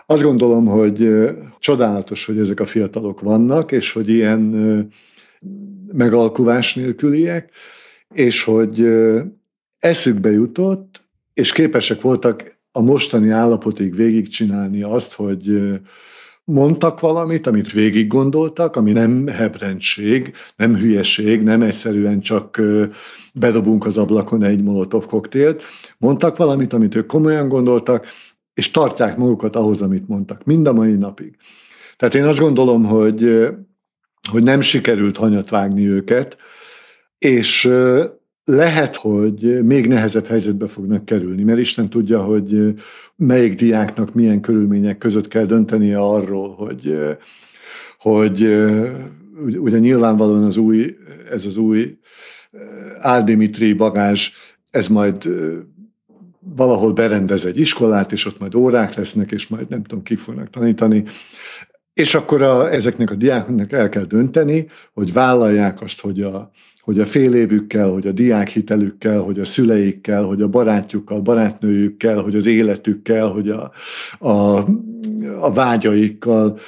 Azt 0.06 0.22
gondolom, 0.22 0.66
hogy 0.66 1.28
csodálatos, 1.58 2.24
hogy 2.24 2.38
ezek 2.38 2.60
a 2.60 2.64
fiatalok 2.64 3.20
vannak, 3.20 3.72
és 3.72 3.92
hogy 3.92 4.08
ilyen 4.08 4.40
megalkulás 5.92 6.74
nélküliek, 6.74 7.50
és 8.14 8.44
hogy 8.44 8.88
eszükbe 9.78 10.30
jutott, 10.30 10.99
és 11.34 11.52
képesek 11.52 12.00
voltak 12.00 12.58
a 12.72 12.80
mostani 12.80 13.30
állapotig 13.30 13.94
végigcsinálni 13.94 14.82
azt, 14.82 15.12
hogy 15.12 15.60
mondtak 16.44 17.00
valamit, 17.00 17.46
amit 17.46 17.72
végig 17.72 18.06
gondoltak, 18.06 18.76
ami 18.76 18.92
nem 18.92 19.26
hebrendség, 19.26 20.32
nem 20.56 20.76
hülyeség, 20.76 21.42
nem 21.42 21.62
egyszerűen 21.62 22.20
csak 22.20 22.60
bedobunk 23.34 23.86
az 23.86 23.98
ablakon 23.98 24.42
egy 24.42 24.62
molotov 24.62 25.06
koktélt. 25.06 25.62
Mondtak 25.98 26.36
valamit, 26.36 26.72
amit 26.72 26.94
ők 26.94 27.06
komolyan 27.06 27.48
gondoltak, 27.48 28.06
és 28.54 28.70
tartják 28.70 29.16
magukat 29.16 29.56
ahhoz, 29.56 29.82
amit 29.82 30.08
mondtak, 30.08 30.44
mind 30.44 30.66
a 30.66 30.72
mai 30.72 30.94
napig. 30.94 31.36
Tehát 31.96 32.14
én 32.14 32.24
azt 32.24 32.38
gondolom, 32.38 32.84
hogy, 32.84 33.48
hogy 34.30 34.42
nem 34.42 34.60
sikerült 34.60 35.16
hanyat 35.16 35.48
vágni 35.48 35.86
őket, 35.86 36.36
és 37.18 37.70
lehet, 38.44 38.96
hogy 38.96 39.64
még 39.64 39.86
nehezebb 39.86 40.26
helyzetbe 40.26 40.66
fognak 40.66 41.04
kerülni, 41.04 41.42
mert 41.42 41.58
Isten 41.58 41.88
tudja, 41.88 42.22
hogy 42.22 42.74
melyik 43.16 43.54
diáknak 43.54 44.14
milyen 44.14 44.40
körülmények 44.40 44.98
között 44.98 45.28
kell 45.28 45.44
döntenie 45.44 45.98
arról, 45.98 46.54
hogy, 46.54 46.98
hogy 47.98 48.42
ugye 49.58 49.78
nyilvánvalóan 49.78 50.44
az 50.44 50.56
új, 50.56 50.96
ez 51.30 51.44
az 51.44 51.56
új 51.56 51.98
Áldimitri 52.98 53.72
bagázs, 53.72 54.30
ez 54.70 54.88
majd 54.88 55.28
valahol 56.38 56.92
berendez 56.92 57.44
egy 57.44 57.58
iskolát, 57.58 58.12
és 58.12 58.26
ott 58.26 58.38
majd 58.38 58.54
órák 58.54 58.94
lesznek, 58.94 59.32
és 59.32 59.48
majd 59.48 59.68
nem 59.68 59.82
tudom, 59.82 60.04
ki 60.04 60.16
fognak 60.16 60.50
tanítani. 60.50 61.04
És 61.92 62.14
akkor 62.14 62.42
a, 62.42 62.72
ezeknek 62.72 63.10
a 63.10 63.14
diákoknak 63.14 63.72
el 63.72 63.88
kell 63.88 64.04
dönteni, 64.04 64.66
hogy 64.92 65.12
vállalják 65.12 65.80
azt, 65.80 66.00
hogy 66.00 66.22
a, 66.22 66.50
hogy 66.90 67.00
a 67.00 67.04
fél 67.04 67.34
évükkel, 67.34 67.88
hogy 67.88 68.06
a 68.06 68.12
diákhitelükkel, 68.12 69.20
hogy 69.20 69.38
a 69.38 69.44
szüleikkel, 69.44 70.22
hogy 70.22 70.42
a 70.42 70.48
barátjukkal, 70.48 71.20
barátnőjükkel, 71.20 72.22
hogy 72.22 72.36
az 72.36 72.46
életükkel, 72.46 73.26
hogy 73.26 73.48
a, 73.48 73.72
a, 74.18 74.56
a 75.40 75.52
vágyaikkal 75.52 76.58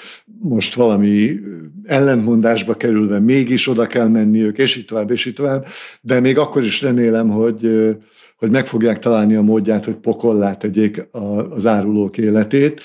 most 0.41 0.75
valami 0.75 1.41
ellentmondásba 1.85 2.75
kerülve 2.75 3.19
mégis 3.19 3.69
oda 3.69 3.87
kell 3.87 4.09
menniük, 4.09 4.59
és 4.59 4.77
így 4.77 4.85
tovább, 4.85 5.11
és 5.11 5.27
így 5.27 5.35
tovább. 5.35 5.67
De 6.01 6.21
még 6.21 6.39
akkor 6.39 6.63
is 6.63 6.83
remélem, 6.83 7.29
hogy, 7.29 7.91
hogy 8.37 8.51
meg 8.51 8.67
fogják 8.67 8.99
találni 8.99 9.35
a 9.35 9.43
módját, 9.43 9.85
hogy 9.85 9.97
pokollá 9.97 10.57
tegyék 10.57 11.09
az 11.51 11.67
árulók 11.67 12.19
életét, 12.19 12.81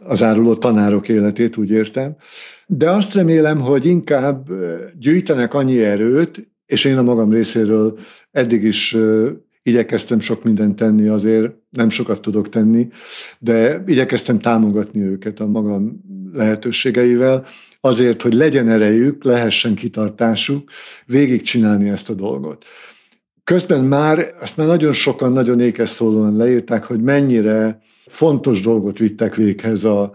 az 0.00 0.22
áruló 0.22 0.54
tanárok 0.54 1.08
életét, 1.08 1.56
úgy 1.56 1.70
értem. 1.70 2.16
De 2.66 2.90
azt 2.90 3.14
remélem, 3.14 3.60
hogy 3.60 3.84
inkább 3.86 4.48
gyűjtenek 4.98 5.54
annyi 5.54 5.78
erőt, 5.80 6.52
és 6.74 6.84
én 6.84 6.98
a 6.98 7.02
magam 7.02 7.30
részéről 7.30 7.98
eddig 8.30 8.62
is 8.62 8.96
igyekeztem 9.62 10.20
sok 10.20 10.44
mindent 10.44 10.76
tenni, 10.76 11.08
azért 11.08 11.52
nem 11.70 11.88
sokat 11.88 12.20
tudok 12.20 12.48
tenni, 12.48 12.88
de 13.38 13.82
igyekeztem 13.86 14.38
támogatni 14.38 15.00
őket 15.00 15.40
a 15.40 15.46
magam 15.46 16.00
lehetőségeivel, 16.32 17.44
azért, 17.80 18.22
hogy 18.22 18.34
legyen 18.34 18.68
erejük, 18.68 19.24
lehessen 19.24 19.74
kitartásuk, 19.74 20.70
végigcsinálni 21.06 21.88
ezt 21.88 22.10
a 22.10 22.14
dolgot. 22.14 22.64
Közben 23.44 23.84
már, 23.84 24.34
azt 24.40 24.56
már 24.56 24.66
nagyon 24.66 24.92
sokan, 24.92 25.32
nagyon 25.32 25.60
ékes 25.60 25.90
szólóan 25.90 26.36
leírták, 26.36 26.84
hogy 26.84 27.00
mennyire 27.00 27.80
fontos 28.06 28.60
dolgot 28.60 28.98
vittek 28.98 29.34
véghez 29.34 29.84
a 29.84 30.12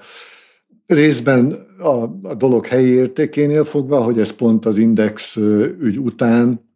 részben 0.90 1.68
a, 1.78 2.04
a 2.24 2.34
dolog 2.38 2.66
helyi 2.66 2.90
értékénél 2.90 3.64
fogva, 3.64 4.04
hogy 4.04 4.20
ez 4.20 4.32
pont 4.32 4.66
az 4.66 4.78
Index 4.78 5.36
ügy 5.82 5.98
után 6.00 6.68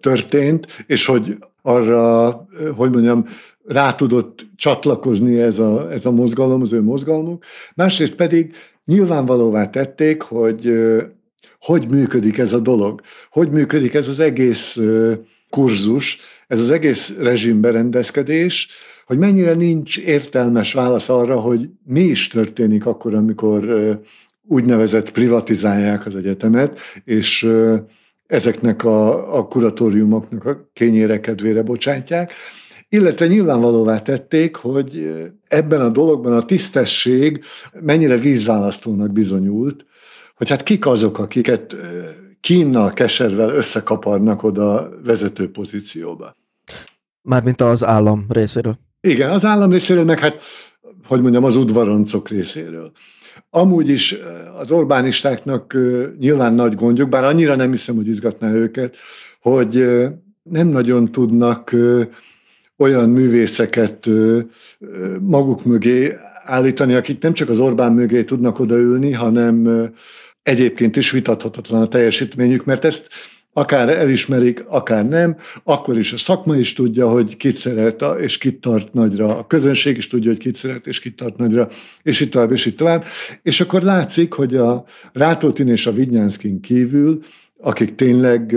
történt, 0.00 0.84
és 0.86 1.06
hogy 1.06 1.36
arra, 1.62 2.28
hogy 2.76 2.90
mondjam, 2.90 3.24
rá 3.64 3.94
tudott 3.94 4.46
csatlakozni 4.56 5.40
ez 5.40 5.58
a, 5.58 5.92
ez 5.92 6.06
a 6.06 6.10
mozgalom, 6.10 6.60
az 6.60 6.72
ő 6.72 6.82
mozgalmuk. 6.82 7.44
Másrészt 7.74 8.14
pedig 8.14 8.54
nyilvánvalóvá 8.84 9.70
tették, 9.70 10.22
hogy 10.22 10.72
hogy 11.60 11.88
működik 11.88 12.38
ez 12.38 12.52
a 12.52 12.58
dolog, 12.58 13.00
hogy 13.30 13.50
működik 13.50 13.94
ez 13.94 14.08
az 14.08 14.20
egész 14.20 14.80
kurzus, 15.50 16.20
ez 16.46 16.60
az 16.60 16.70
egész 16.70 17.16
rezsimberendezkedés, 17.18 18.68
hogy 19.08 19.18
mennyire 19.18 19.54
nincs 19.54 19.98
értelmes 19.98 20.72
válasz 20.72 21.08
arra, 21.08 21.40
hogy 21.40 21.68
mi 21.84 22.00
is 22.00 22.28
történik 22.28 22.86
akkor, 22.86 23.14
amikor 23.14 23.64
úgynevezett 24.46 25.10
privatizálják 25.10 26.06
az 26.06 26.16
egyetemet, 26.16 26.78
és 27.04 27.50
ezeknek 28.26 28.84
a, 28.84 29.36
a 29.36 29.46
kuratóriumoknak 29.46 30.44
a 30.44 30.70
kényére 30.72 31.20
kedvére 31.20 31.62
bocsátják, 31.62 32.32
illetve 32.88 33.26
nyilvánvalóvá 33.26 34.02
tették, 34.02 34.56
hogy 34.56 35.10
ebben 35.48 35.80
a 35.80 35.88
dologban 35.88 36.32
a 36.32 36.44
tisztesség 36.44 37.44
mennyire 37.80 38.16
vízválasztónak 38.16 39.12
bizonyult, 39.12 39.86
hogy 40.34 40.48
hát 40.48 40.62
kik 40.62 40.86
azok, 40.86 41.18
akiket 41.18 41.76
kínnal, 42.40 42.92
keservel 42.92 43.50
összekaparnak 43.50 44.42
oda 44.42 44.90
vezető 45.04 45.50
pozícióba. 45.50 46.36
Mármint 47.22 47.60
az 47.60 47.84
állam 47.84 48.26
részéről. 48.28 48.86
Igen, 49.00 49.30
az 49.30 49.44
állam 49.44 49.70
részéről, 49.70 50.04
meg 50.04 50.18
hát, 50.18 50.40
hogy 51.06 51.20
mondjam, 51.20 51.44
az 51.44 51.56
udvaroncok 51.56 52.28
részéről. 52.28 52.92
Amúgy 53.50 53.88
is 53.88 54.16
az 54.58 54.70
Orbánistáknak 54.70 55.76
nyilván 56.18 56.54
nagy 56.54 56.74
gondjuk, 56.74 57.08
bár 57.08 57.24
annyira 57.24 57.54
nem 57.54 57.70
hiszem, 57.70 57.96
hogy 57.96 58.08
izgatná 58.08 58.52
őket, 58.52 58.96
hogy 59.40 59.86
nem 60.42 60.66
nagyon 60.66 61.12
tudnak 61.12 61.74
olyan 62.76 63.08
művészeket 63.08 64.08
maguk 65.20 65.64
mögé 65.64 66.16
állítani, 66.44 66.94
akik 66.94 67.22
nem 67.22 67.32
csak 67.32 67.48
az 67.48 67.58
Orbán 67.58 67.92
mögé 67.92 68.24
tudnak 68.24 68.58
odaülni, 68.58 69.12
hanem 69.12 69.88
egyébként 70.42 70.96
is 70.96 71.10
vitathatatlan 71.10 71.82
a 71.82 71.88
teljesítményük, 71.88 72.64
mert 72.64 72.84
ezt 72.84 73.08
akár 73.52 73.88
elismerik, 73.88 74.64
akár 74.68 75.08
nem, 75.08 75.36
akkor 75.64 75.98
is 75.98 76.12
a 76.12 76.16
szakma 76.16 76.56
is 76.56 76.72
tudja, 76.72 77.08
hogy 77.08 77.36
kit 77.36 77.56
szeret 77.56 78.04
és 78.20 78.38
kit 78.38 78.60
tart 78.60 78.92
nagyra, 78.92 79.38
a 79.38 79.46
közönség 79.46 79.96
is 79.96 80.06
tudja, 80.06 80.30
hogy 80.30 80.38
kit 80.38 80.56
szeret 80.56 80.86
és 80.86 81.00
kit 81.00 81.16
tart 81.16 81.36
nagyra, 81.36 81.68
és 82.02 82.20
itt 82.20 82.30
tovább, 82.30 82.52
és 82.52 82.66
itt 82.66 82.76
tovább. 82.76 83.04
És 83.42 83.60
akkor 83.60 83.82
látszik, 83.82 84.32
hogy 84.32 84.56
a 84.56 84.84
Rátótin 85.12 85.68
és 85.68 85.86
a 85.86 85.92
Vignyánszkin 85.92 86.60
kívül, 86.60 87.18
akik 87.60 87.94
tényleg 87.94 88.56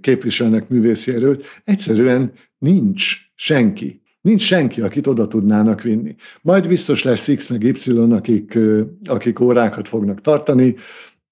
képviselnek 0.00 0.68
művészi 0.68 1.12
erőt, 1.12 1.44
egyszerűen 1.64 2.32
nincs 2.58 3.16
senki. 3.34 4.00
Nincs 4.20 4.42
senki, 4.42 4.80
akit 4.80 5.06
oda 5.06 5.28
tudnának 5.28 5.82
vinni. 5.82 6.14
Majd 6.42 6.68
biztos 6.68 7.02
lesz 7.02 7.34
X 7.34 7.48
meg 7.48 7.62
Y, 7.62 7.90
akik, 8.10 8.58
akik 9.04 9.40
órákat 9.40 9.88
fognak 9.88 10.20
tartani, 10.20 10.74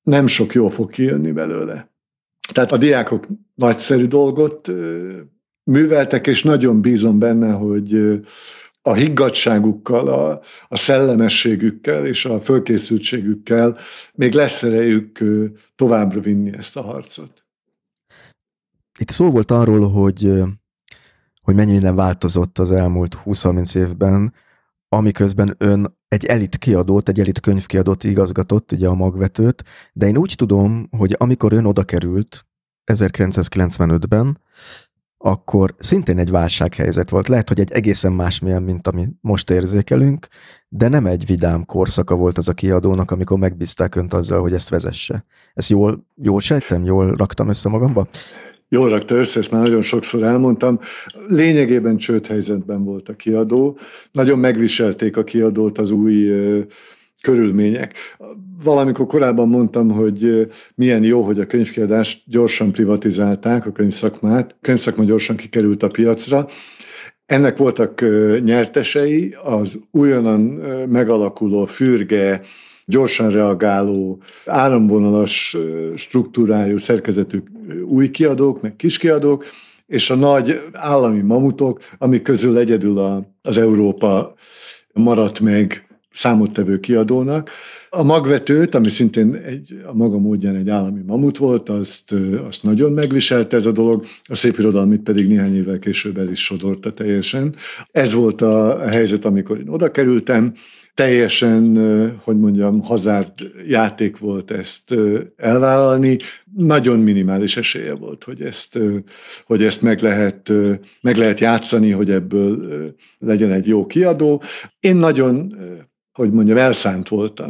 nem 0.03 0.27
sok 0.27 0.53
jó 0.53 0.69
fog 0.69 0.91
kijönni 0.91 1.33
belőle. 1.33 1.90
Tehát 2.53 2.73
a 2.73 2.77
diákok 2.77 3.27
nagyszerű 3.55 4.05
dolgot 4.05 4.71
műveltek, 5.65 6.27
és 6.27 6.43
nagyon 6.43 6.81
bízom 6.81 7.19
benne, 7.19 7.53
hogy 7.53 8.21
a 8.83 8.95
higgadságukkal, 8.95 10.09
a, 10.09 10.41
a 10.69 10.77
szellemességükkel 10.77 12.07
és 12.07 12.25
a 12.25 12.41
fölkészültségükkel 12.41 13.79
még 14.13 14.33
lesz 14.33 14.63
erejük 14.63 15.25
továbbra 15.77 16.21
vinni 16.21 16.57
ezt 16.57 16.77
a 16.77 16.83
harcot. 16.83 17.45
Itt 18.99 19.11
szó 19.11 19.31
volt 19.31 19.51
arról, 19.51 19.91
hogy, 19.91 20.33
hogy 21.43 21.55
mennyi 21.55 21.73
minden 21.73 21.95
változott 21.95 22.59
az 22.59 22.73
elmúlt 22.73 23.19
20-30 23.25 23.77
évben, 23.77 24.35
amiközben 24.89 25.55
ön 25.59 25.99
egy 26.11 26.25
elit 26.25 26.57
kiadót, 26.57 27.09
egy 27.09 27.21
elit 27.21 27.41
könyvkiadót 27.41 28.05
igazgatott, 28.05 28.73
ugye 28.73 28.89
a 28.89 28.95
magvetőt, 28.95 29.65
de 29.93 30.07
én 30.07 30.17
úgy 30.17 30.35
tudom, 30.37 30.89
hogy 30.91 31.15
amikor 31.19 31.53
ön 31.53 31.65
oda 31.65 31.85
került 31.85 32.47
1995-ben, 32.93 34.41
akkor 35.19 35.75
szintén 35.79 36.19
egy 36.19 36.31
válsághelyzet 36.31 37.11
volt. 37.11 37.29
Lehet, 37.29 37.49
hogy 37.49 37.61
egy 37.61 37.73
egészen 37.73 38.13
másmilyen, 38.13 38.63
mint 38.63 38.87
ami 38.87 39.09
most 39.21 39.51
érzékelünk, 39.51 40.29
de 40.69 40.89
nem 40.89 41.07
egy 41.07 41.27
vidám 41.27 41.65
korszaka 41.65 42.15
volt 42.15 42.39
az 42.39 42.49
a 42.49 42.53
kiadónak, 42.53 43.11
amikor 43.11 43.39
megbízták 43.39 43.95
önt 43.95 44.13
azzal, 44.13 44.41
hogy 44.41 44.53
ezt 44.53 44.69
vezesse. 44.69 45.25
Ezt 45.55 45.69
jól, 45.69 46.07
jól 46.17 46.41
sejtem? 46.41 46.85
Jól 46.85 47.15
raktam 47.15 47.49
össze 47.49 47.69
magamba? 47.69 48.09
Jól 48.73 48.89
rakta 48.89 49.15
össze, 49.15 49.39
ezt 49.39 49.51
már 49.51 49.63
nagyon 49.63 49.83
sokszor 49.83 50.23
elmondtam. 50.23 50.81
Lényegében 51.29 51.97
csődhelyzetben 51.97 52.85
volt 52.85 53.09
a 53.09 53.17
kiadó. 53.17 53.79
Nagyon 54.13 54.39
megviselték 54.39 55.17
a 55.17 55.25
kiadót 55.25 55.79
az 55.79 55.91
új 55.91 56.31
körülmények. 57.23 57.95
Valamikor 58.65 59.07
korábban 59.07 59.49
mondtam, 59.49 59.91
hogy 59.91 60.49
milyen 60.75 61.03
jó, 61.03 61.23
hogy 61.23 61.41
a 61.41 61.47
könyvkiadást 61.47 62.23
gyorsan 62.27 62.73
privatizálták, 62.73 63.67
a 63.67 63.73
könyvszakmát. 63.73 64.53
A 64.53 64.57
könyvszakma 64.61 65.05
gyorsan 65.05 65.37
kikerült 65.37 65.83
a 65.83 65.89
piacra. 65.89 66.47
Ennek 67.27 67.57
voltak 67.57 68.05
nyertesei, 68.45 69.37
az 69.43 69.83
újonnan 69.91 70.41
megalakuló 70.89 71.65
fürge, 71.65 72.41
gyorsan 72.91 73.31
reagáló, 73.31 74.23
áramvonalas 74.47 75.57
struktúrájú 75.97 76.77
szerkezetű 76.77 77.43
új 77.85 78.11
kiadók, 78.11 78.61
meg 78.63 78.77
kiskiadók, 78.77 79.45
és 79.87 80.11
a 80.11 80.15
nagy 80.15 80.61
állami 80.73 81.21
mamutok, 81.21 81.81
amik 81.99 82.23
közül 82.23 82.59
egyedül 82.59 83.25
az 83.43 83.59
Európa 83.59 84.35
maradt 84.93 85.41
meg 85.41 85.91
számottevő 86.13 86.81
kiadónak. 86.81 87.51
A 87.91 88.03
magvetőt, 88.03 88.75
ami 88.75 88.89
szintén 88.89 89.35
egy, 89.35 89.81
a 89.87 89.95
maga 89.95 90.19
módján 90.19 90.57
egy 90.57 90.69
állami 90.69 91.01
mamut 91.07 91.39
volt, 91.39 91.69
azt, 91.69 92.15
azt 92.47 92.63
nagyon 92.63 92.93
megviselte 92.93 93.57
ez 93.57 93.67
a 93.67 93.73
dolog, 93.73 94.05
a 94.23 94.35
szép 94.35 94.59
irodalmit 94.59 95.03
pedig 95.03 95.29
néhány 95.29 95.57
évvel 95.57 95.79
később 95.79 96.19
el 96.19 96.31
is 96.31 96.45
sodorta 96.45 96.93
teljesen. 96.93 97.55
Ez 97.91 98.13
volt 98.13 98.41
a 98.41 98.89
helyzet, 98.89 99.25
amikor 99.25 99.59
én 99.59 99.69
oda 99.69 99.91
kerültem, 99.91 100.55
teljesen, 100.95 101.77
hogy 102.23 102.39
mondjam, 102.39 102.81
hazárd 102.83 103.33
játék 103.67 104.19
volt 104.19 104.51
ezt 104.51 104.95
elvállalni. 105.37 106.19
Nagyon 106.57 106.99
minimális 106.99 107.57
esélye 107.57 107.95
volt, 107.95 108.25
hogy 108.25 108.43
ezt, 108.43 108.79
hogy 109.45 109.65
ezt 109.65 109.83
meg, 109.83 110.01
lehet, 110.01 110.53
meg 111.01 111.17
lehet 111.17 111.41
játszani, 111.41 111.91
hogy 111.91 112.11
ebből 112.11 112.95
legyen 113.19 113.53
egy 113.53 113.67
jó 113.67 113.87
kiadó. 113.87 114.43
Én 114.81 114.97
nagyon 114.97 115.57
hogy 116.13 116.33
mondjam, 116.33 116.57
elszánt 116.57 117.09
voltam. 117.09 117.49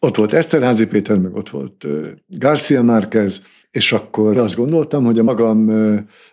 ott 0.00 0.16
volt 0.16 0.32
Eszterházi 0.32 0.86
Péter, 0.86 1.18
meg 1.18 1.34
ott 1.34 1.50
volt 1.50 1.86
Garcia 2.26 2.82
Márquez, 2.82 3.42
és 3.70 3.92
akkor 3.92 4.36
azt 4.36 4.56
gondoltam, 4.56 5.04
hogy 5.04 5.18
a 5.18 5.22
magam 5.22 5.70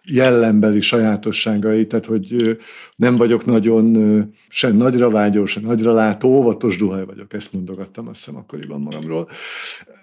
jellembeli 0.03 0.79
sajátosságai, 0.79 1.87
tehát 1.87 2.05
hogy 2.05 2.57
nem 2.95 3.15
vagyok 3.17 3.45
nagyon 3.45 3.95
se 4.47 4.71
nagyra 4.71 5.09
vágyó, 5.09 5.45
se 5.45 5.59
nagyra 5.59 5.93
látó, 5.93 6.29
óvatos 6.29 6.77
duhaj 6.77 7.05
vagyok, 7.05 7.33
ezt 7.33 7.53
mondogattam 7.53 8.07
azt 8.07 8.25
hiszem 8.25 8.39
akkoriban 8.39 8.81
magamról, 8.81 9.29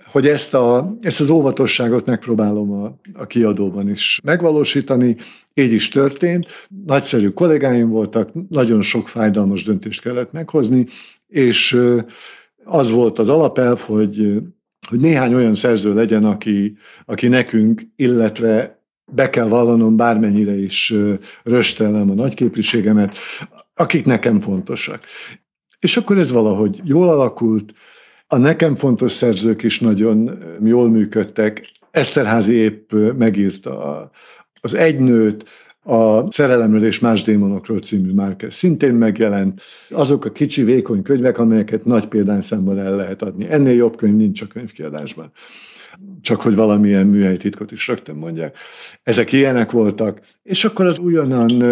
hogy 0.04 0.26
ezt, 0.26 0.54
a, 0.54 0.96
ezt 1.00 1.20
az 1.20 1.30
óvatosságot 1.30 2.06
megpróbálom 2.06 2.72
a, 2.72 2.98
a 3.12 3.26
kiadóban 3.26 3.90
is 3.90 4.20
megvalósítani, 4.24 5.16
így 5.54 5.72
is 5.72 5.88
történt. 5.88 6.46
Nagyszerű 6.86 7.28
kollégáim 7.28 7.88
voltak, 7.88 8.30
nagyon 8.48 8.80
sok 8.80 9.08
fájdalmas 9.08 9.62
döntést 9.62 10.00
kellett 10.00 10.32
meghozni, 10.32 10.86
és 11.28 11.80
az 12.64 12.90
volt 12.90 13.18
az 13.18 13.28
alapelv, 13.28 13.78
hogy 13.78 14.42
hogy 14.88 15.00
néhány 15.00 15.34
olyan 15.34 15.54
szerző 15.54 15.94
legyen, 15.94 16.24
aki, 16.24 16.76
aki 17.04 17.28
nekünk, 17.28 17.82
illetve 17.96 18.82
be 19.12 19.30
kell 19.30 19.48
vallanom 19.48 19.96
bármennyire 19.96 20.56
is 20.56 20.94
röstelem 21.42 22.10
a 22.10 22.14
nagyképviségemet, 22.14 23.18
akik 23.74 24.04
nekem 24.04 24.40
fontosak. 24.40 25.04
És 25.78 25.96
akkor 25.96 26.18
ez 26.18 26.30
valahogy 26.30 26.80
jól 26.84 27.08
alakult, 27.08 27.72
a 28.26 28.36
nekem 28.36 28.74
fontos 28.74 29.12
szerzők 29.12 29.62
is 29.62 29.80
nagyon 29.80 30.38
jól 30.64 30.88
működtek. 30.88 31.70
Eszterházi 31.90 32.52
épp 32.52 32.92
megírta 33.16 34.10
az 34.60 34.74
egynőt, 34.74 35.44
a 35.84 36.30
Szerelemről 36.30 36.84
és 36.84 36.98
más 36.98 37.22
démonokról 37.22 37.78
című 37.78 38.12
márke 38.12 38.50
szintén 38.50 38.94
megjelent. 38.94 39.60
Azok 39.90 40.24
a 40.24 40.32
kicsi, 40.32 40.62
vékony 40.62 41.02
könyvek, 41.02 41.38
amelyeket 41.38 41.84
nagy 41.84 42.06
példányszámban 42.06 42.78
el 42.78 42.96
lehet 42.96 43.22
adni. 43.22 43.50
Ennél 43.50 43.74
jobb 43.74 43.96
könyv 43.96 44.16
nincs 44.16 44.42
a 44.42 44.46
könyvkiadásban. 44.46 45.30
Csak 46.20 46.40
hogy 46.40 46.54
valamilyen 46.54 47.06
műhelyi 47.06 47.36
titkot 47.36 47.72
is 47.72 47.88
rögtön 47.88 48.16
mondják. 48.16 48.56
Ezek 49.02 49.32
ilyenek 49.32 49.70
voltak. 49.70 50.20
És 50.42 50.64
akkor 50.64 50.86
az 50.86 50.98
újonnan 50.98 51.62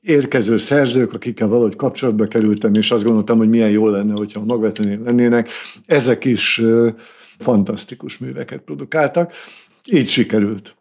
érkező 0.00 0.56
szerzők, 0.56 1.12
akikkel 1.14 1.48
valahogy 1.48 1.76
kapcsolatba 1.76 2.26
kerültem, 2.26 2.74
és 2.74 2.90
azt 2.90 3.04
gondoltam, 3.04 3.38
hogy 3.38 3.48
milyen 3.48 3.70
jó 3.70 3.88
lenne, 3.88 4.12
hogyha 4.12 4.40
a 4.40 4.44
magvetőnél 4.44 5.00
lennének, 5.04 5.50
ezek 5.86 6.24
is 6.24 6.62
fantasztikus 7.38 8.18
műveket 8.18 8.60
produkáltak. 8.60 9.32
Így 9.92 10.08
sikerült. 10.08 10.77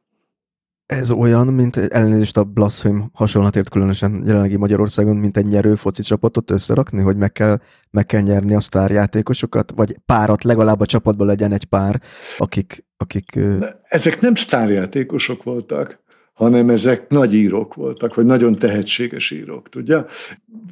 Ez 0.88 1.12
olyan, 1.12 1.48
mint 1.48 1.78
elnézést 1.78 2.38
a 2.38 2.44
blasphém 2.44 3.10
hasonlatért 3.14 3.70
különösen 3.70 4.24
jelenlegi 4.26 4.56
Magyarországon, 4.56 5.16
mint 5.16 5.38
egy 5.38 5.46
nyerő 5.46 5.76
foci 5.76 6.02
csapatot 6.02 6.52
összerakni, 6.52 7.02
hogy 7.02 7.18
meg 7.18 7.32
kell, 7.32 7.60
meg 7.92 8.06
kell 8.06 8.22
nyerni 8.22 8.56
a 8.56 8.60
sztárjátékosokat, 8.60 9.74
vagy 9.76 9.98
párat, 10.06 10.44
legalább 10.44 10.80
a 10.80 10.86
csapatban 10.86 11.28
legyen 11.28 11.52
egy 11.52 11.66
pár, 11.66 12.02
akik... 12.38 12.86
akik 12.98 13.40
Ezek 13.84 14.22
nem 14.22 14.36
sztárjátékosok 14.36 15.44
voltak, 15.44 16.00
hanem 16.34 16.70
ezek 16.70 17.10
nagy 17.10 17.34
írók 17.34 17.74
voltak, 17.74 18.16
vagy 18.16 18.26
nagyon 18.26 18.54
tehetséges 18.54 19.32
írók, 19.32 19.70
tudja? 19.70 20.06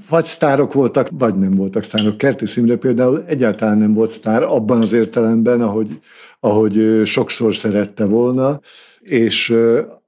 Vagy 0.10 0.26
sztárok 0.26 0.74
voltak, 0.74 1.08
vagy 1.12 1.36
nem 1.36 1.52
voltak 1.52 1.84
sztárok. 1.84 2.18
Kertész 2.18 2.56
Imre 2.56 2.76
például 2.76 3.24
egyáltalán 3.28 3.78
nem 3.78 3.94
volt 3.94 4.12
sztár 4.12 4.44
abban 4.44 4.82
az 4.82 4.92
értelemben, 4.92 5.62
ahogy, 5.62 6.00
ahogy 6.40 7.02
sokszor 7.04 7.56
szerette 7.56 8.06
volna, 8.06 8.60
és 9.00 9.56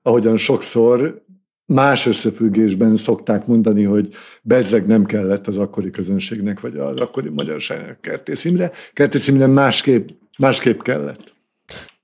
ahogyan 0.08 0.38
sokszor 0.38 1.26
más 1.66 2.06
összefüggésben 2.06 2.98
szokták 2.98 3.46
mondani, 3.48 3.84
hogy 3.84 4.14
bezzeg 4.42 4.88
nem 4.88 5.06
kellett 5.06 5.48
az 5.48 5.58
akkori 5.58 5.90
közönségnek, 5.90 6.60
vagy 6.60 6.78
az 6.78 7.00
akkori 7.00 7.30
magyarságnak 7.30 8.02
Kertész 8.02 8.46
Imre. 8.46 8.72
Kertész 8.94 9.28
Imre 9.28 9.48
másképp, 9.48 10.08
másképp 10.38 10.82
kellett 10.82 11.36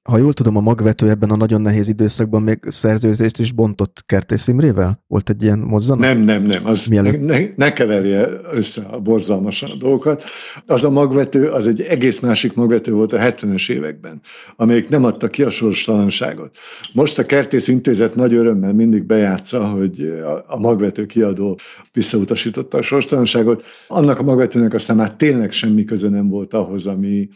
ha 0.10 0.18
jól 0.18 0.34
tudom, 0.34 0.58
a 0.58 0.62
magvető 0.62 1.10
ebben 1.10 1.30
a 1.30 1.36
nagyon 1.36 1.62
nehéz 1.62 1.88
időszakban 1.88 2.42
még 2.42 2.60
szerzőzést 2.68 3.40
is 3.40 3.52
bontott 3.52 4.04
Kertész 4.06 4.48
Imrével? 4.48 5.04
Volt 5.08 5.30
egy 5.30 5.44
ilyen 5.44 5.60
mozzanat? 5.60 6.00
Nem, 6.00 6.20
nem, 6.20 6.44
nem. 6.44 6.66
Az 6.66 6.88
ne, 6.88 7.02
ne, 7.02 7.40
ne 7.56 7.74
keverje 7.74 8.30
össze 8.52 8.82
a 8.82 9.00
borzalmasan 9.00 9.70
a 9.70 9.76
dolgokat. 9.76 10.24
Az 10.66 10.84
a 10.84 10.90
magvető, 10.90 11.50
az 11.50 11.68
egy 11.68 11.82
egész 11.82 12.20
másik 12.20 12.54
magvető 12.54 12.92
volt 12.92 13.14
a 13.14 13.18
70-es 13.18 13.72
években, 13.72 14.22
amelyik 14.56 14.90
nem 14.90 15.04
adta 15.04 15.28
ki 15.28 15.44
a 15.44 15.50
sorstalanságot. 15.50 16.58
Most 16.94 17.20
a 17.20 17.26
Kertész 17.26 17.68
Intézet 17.68 18.16
nagy 18.16 18.34
örömmel 18.34 18.74
mindig 18.74 19.04
bejátsza, 19.04 19.68
hogy 19.68 20.24
a 20.48 20.60
magvető 20.60 21.06
kiadó 21.06 21.60
visszautasította 21.94 22.78
a 22.78 22.82
sorstalanságot. 22.82 23.64
Annak 23.88 24.20
a 24.20 24.24
magvetőnek 24.24 24.74
aztán 24.74 24.96
már 24.96 25.16
tényleg 25.16 25.52
semmi 25.52 25.84
köze 25.84 26.10
nem 26.10 26.30
volt 26.30 26.54
ahhoz, 26.54 26.88
ami, 26.88 27.30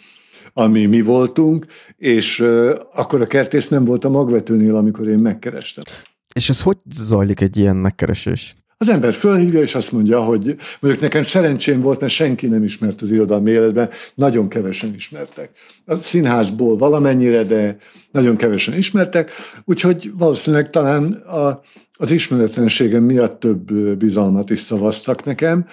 ami 0.53 0.85
mi 0.85 1.01
voltunk, 1.01 1.65
és 1.97 2.39
akkor 2.93 3.21
a 3.21 3.25
kertész 3.25 3.67
nem 3.67 3.85
volt 3.85 4.05
a 4.05 4.09
magvetőnél, 4.09 4.75
amikor 4.75 5.07
én 5.07 5.19
megkerestem. 5.19 5.83
És 6.35 6.49
ez 6.49 6.61
hogy 6.61 6.77
zajlik 6.95 7.41
egy 7.41 7.57
ilyen 7.57 7.75
megkeresés? 7.75 8.55
Az 8.79 8.89
ember 8.89 9.13
fölhívja, 9.13 9.61
és 9.61 9.75
azt 9.75 9.91
mondja, 9.91 10.23
hogy 10.23 10.55
mondjuk 10.79 11.03
nekem 11.03 11.23
szerencsém 11.23 11.81
volt, 11.81 11.99
mert 11.99 12.13
senki 12.13 12.47
nem 12.47 12.63
ismert 12.63 13.01
az 13.01 13.11
irodalmi 13.11 13.51
életben, 13.51 13.89
nagyon 14.15 14.47
kevesen 14.47 14.93
ismertek. 14.93 15.49
A 15.85 15.95
színházból 15.95 16.77
valamennyire, 16.77 17.43
de 17.43 17.77
nagyon 18.11 18.35
kevesen 18.35 18.73
ismertek, 18.73 19.31
úgyhogy 19.65 20.11
valószínűleg 20.17 20.69
talán 20.69 21.11
a, 21.11 21.61
az 21.97 22.11
ismeretlenségem 22.11 23.03
miatt 23.03 23.39
több 23.39 23.71
bizalmat 23.97 24.49
is 24.49 24.59
szavaztak 24.59 25.23
nekem, 25.23 25.65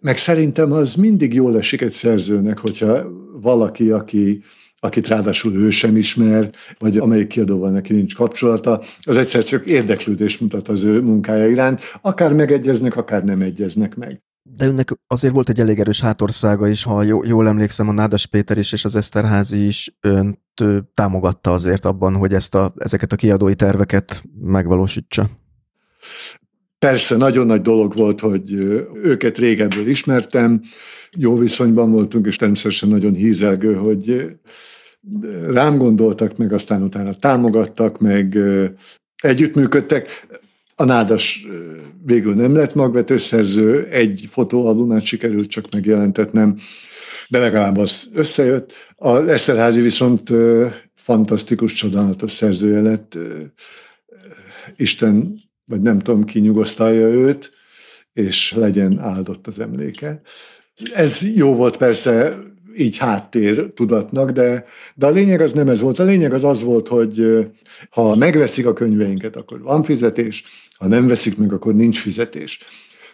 meg 0.00 0.16
szerintem 0.16 0.72
az 0.72 0.94
mindig 0.94 1.34
jól 1.34 1.56
esik 1.56 1.80
egy 1.80 1.92
szerzőnek, 1.92 2.58
hogyha 2.58 3.06
valaki, 3.40 3.90
aki 3.90 4.42
akit 4.78 5.08
ráadásul 5.08 5.54
ő 5.54 5.70
sem 5.70 5.96
ismer, 5.96 6.50
vagy 6.78 6.98
amelyik 6.98 7.26
kiadóval 7.26 7.70
neki 7.70 7.92
nincs 7.92 8.14
kapcsolata, 8.14 8.82
az 9.00 9.16
egyszer 9.16 9.44
csak 9.44 9.66
érdeklődést 9.66 10.40
mutat 10.40 10.68
az 10.68 10.84
ő 10.84 11.00
munkája 11.00 11.48
iránt, 11.48 11.80
akár 12.02 12.32
megegyeznek, 12.32 12.96
akár 12.96 13.24
nem 13.24 13.40
egyeznek 13.40 13.96
meg. 13.96 14.22
De 14.42 14.66
önnek 14.66 14.98
azért 15.06 15.34
volt 15.34 15.48
egy 15.48 15.60
elég 15.60 15.78
erős 15.78 16.00
hátországa 16.00 16.68
is, 16.68 16.82
ha 16.82 17.02
jól 17.02 17.48
emlékszem, 17.48 17.88
a 17.88 17.92
Nádas 17.92 18.26
Péter 18.26 18.58
is 18.58 18.72
és 18.72 18.84
az 18.84 18.96
Eszterházi 18.96 19.66
is 19.66 19.96
önt 20.00 20.38
támogatta 20.94 21.52
azért 21.52 21.84
abban, 21.84 22.14
hogy 22.14 22.32
ezt 22.32 22.54
a, 22.54 22.74
ezeket 22.76 23.12
a 23.12 23.16
kiadói 23.16 23.54
terveket 23.54 24.22
megvalósítsa. 24.40 25.30
Persze, 26.78 27.16
nagyon 27.16 27.46
nagy 27.46 27.60
dolog 27.62 27.94
volt, 27.94 28.20
hogy 28.20 28.52
őket 29.02 29.38
régebből 29.38 29.86
ismertem, 29.86 30.62
jó 31.16 31.36
viszonyban 31.36 31.90
voltunk, 31.90 32.26
és 32.26 32.36
természetesen 32.36 32.88
nagyon 32.88 33.14
hízelgő, 33.14 33.74
hogy 33.74 34.30
rám 35.46 35.76
gondoltak, 35.76 36.36
meg 36.36 36.52
aztán 36.52 36.82
utána 36.82 37.14
támogattak, 37.14 38.00
meg 38.00 38.38
együttműködtek. 39.16 40.26
A 40.74 40.84
Nádas 40.84 41.46
végül 42.04 42.34
nem 42.34 42.54
lett 42.54 42.74
magvetőszerző, 42.74 43.86
egy 43.90 44.26
fotóalbumát 44.30 45.02
sikerült 45.02 45.48
csak 45.48 45.72
megjelentetnem, 45.72 46.56
de 47.28 47.38
legalább 47.38 47.76
az 47.76 48.10
összejött. 48.14 48.72
A 48.96 49.16
Eszterházi 49.16 49.80
viszont 49.80 50.32
fantasztikus, 50.94 51.72
csodálatos 51.72 52.32
szerzője 52.32 52.80
lett. 52.80 53.18
Isten 54.76 55.44
vagy 55.66 55.80
nem 55.80 55.98
tudom 55.98 56.24
ki 56.24 56.40
nyugosztalja 56.40 57.06
őt, 57.06 57.52
és 58.12 58.52
legyen 58.52 58.98
áldott 58.98 59.46
az 59.46 59.60
emléke. 59.60 60.20
Ez 60.94 61.34
jó 61.34 61.54
volt 61.54 61.76
persze 61.76 62.38
így 62.76 62.96
háttér 62.96 63.72
tudatnak, 63.74 64.30
de, 64.30 64.64
de 64.94 65.06
a 65.06 65.10
lényeg 65.10 65.40
az 65.40 65.52
nem 65.52 65.68
ez 65.68 65.80
volt. 65.80 65.98
A 65.98 66.04
lényeg 66.04 66.32
az 66.32 66.44
az 66.44 66.62
volt, 66.62 66.88
hogy 66.88 67.46
ha 67.90 68.16
megveszik 68.16 68.66
a 68.66 68.72
könyveinket, 68.72 69.36
akkor 69.36 69.62
van 69.62 69.82
fizetés, 69.82 70.44
ha 70.78 70.86
nem 70.86 71.06
veszik 71.06 71.36
meg, 71.36 71.52
akkor 71.52 71.74
nincs 71.74 71.98
fizetés. 71.98 72.58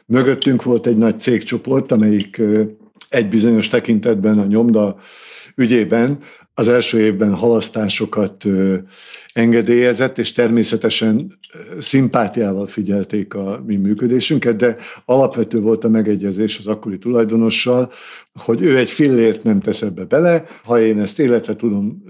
Mögöttünk 0.07 0.63
volt 0.63 0.87
egy 0.87 0.97
nagy 0.97 1.21
cégcsoport, 1.21 1.93
amelyik 1.93 2.43
egy 3.09 3.29
bizonyos 3.29 3.69
tekintetben 3.69 4.39
a 4.39 4.45
nyomda 4.45 4.97
ügyében 5.55 6.19
az 6.55 6.69
első 6.69 7.01
évben 7.01 7.35
halasztásokat 7.35 8.45
engedélyezett, 9.33 10.19
és 10.19 10.33
természetesen 10.33 11.39
szimpátiával 11.79 12.67
figyelték 12.67 13.35
a 13.35 13.63
mi 13.67 13.77
működésünket, 13.77 14.57
de 14.57 14.77
alapvető 15.05 15.61
volt 15.61 15.85
a 15.85 15.89
megegyezés 15.89 16.59
az 16.59 16.67
akkori 16.67 16.99
tulajdonossal, 16.99 17.91
hogy 18.35 18.63
ő 18.63 18.79
egy 18.79 18.91
fillért 18.91 19.43
nem 19.43 19.61
tesz 19.61 19.83
ebbe 19.83 20.05
bele, 20.05 20.45
ha 20.65 20.81
én 20.81 21.01
ezt 21.01 21.19
életre 21.19 21.57
tudom 21.57 22.03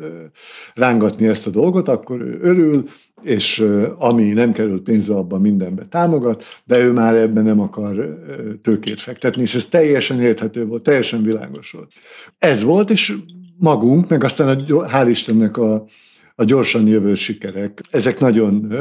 rángatni 0.74 1.26
ezt 1.26 1.46
a 1.46 1.50
dolgot, 1.50 1.88
akkor 1.88 2.20
ő 2.20 2.38
örül, 2.42 2.84
és 3.22 3.66
ami 3.98 4.32
nem 4.32 4.52
kerül 4.52 4.82
pénzbe, 4.82 5.14
abban 5.14 5.40
mindenbe 5.40 5.86
támogat, 5.90 6.44
de 6.64 6.78
ő 6.78 6.92
már 6.92 7.14
ebben 7.14 7.44
nem 7.44 7.60
akar 7.60 8.18
tőkét 8.62 9.00
fektetni, 9.00 9.42
és 9.42 9.54
ez 9.54 9.66
teljesen 9.66 10.20
érthető 10.20 10.66
volt, 10.66 10.82
teljesen 10.82 11.22
világos 11.22 11.70
volt. 11.70 11.92
Ez 12.38 12.62
volt, 12.62 12.90
és 12.90 13.14
magunk, 13.62 14.08
meg 14.08 14.24
aztán 14.24 14.48
a, 14.48 14.88
hál' 14.88 15.06
Istennek 15.08 15.56
a, 15.56 15.84
a 16.34 16.44
gyorsan 16.44 16.86
jövő 16.86 17.14
sikerek. 17.14 17.80
Ezek 17.90 18.20
nagyon 18.20 18.74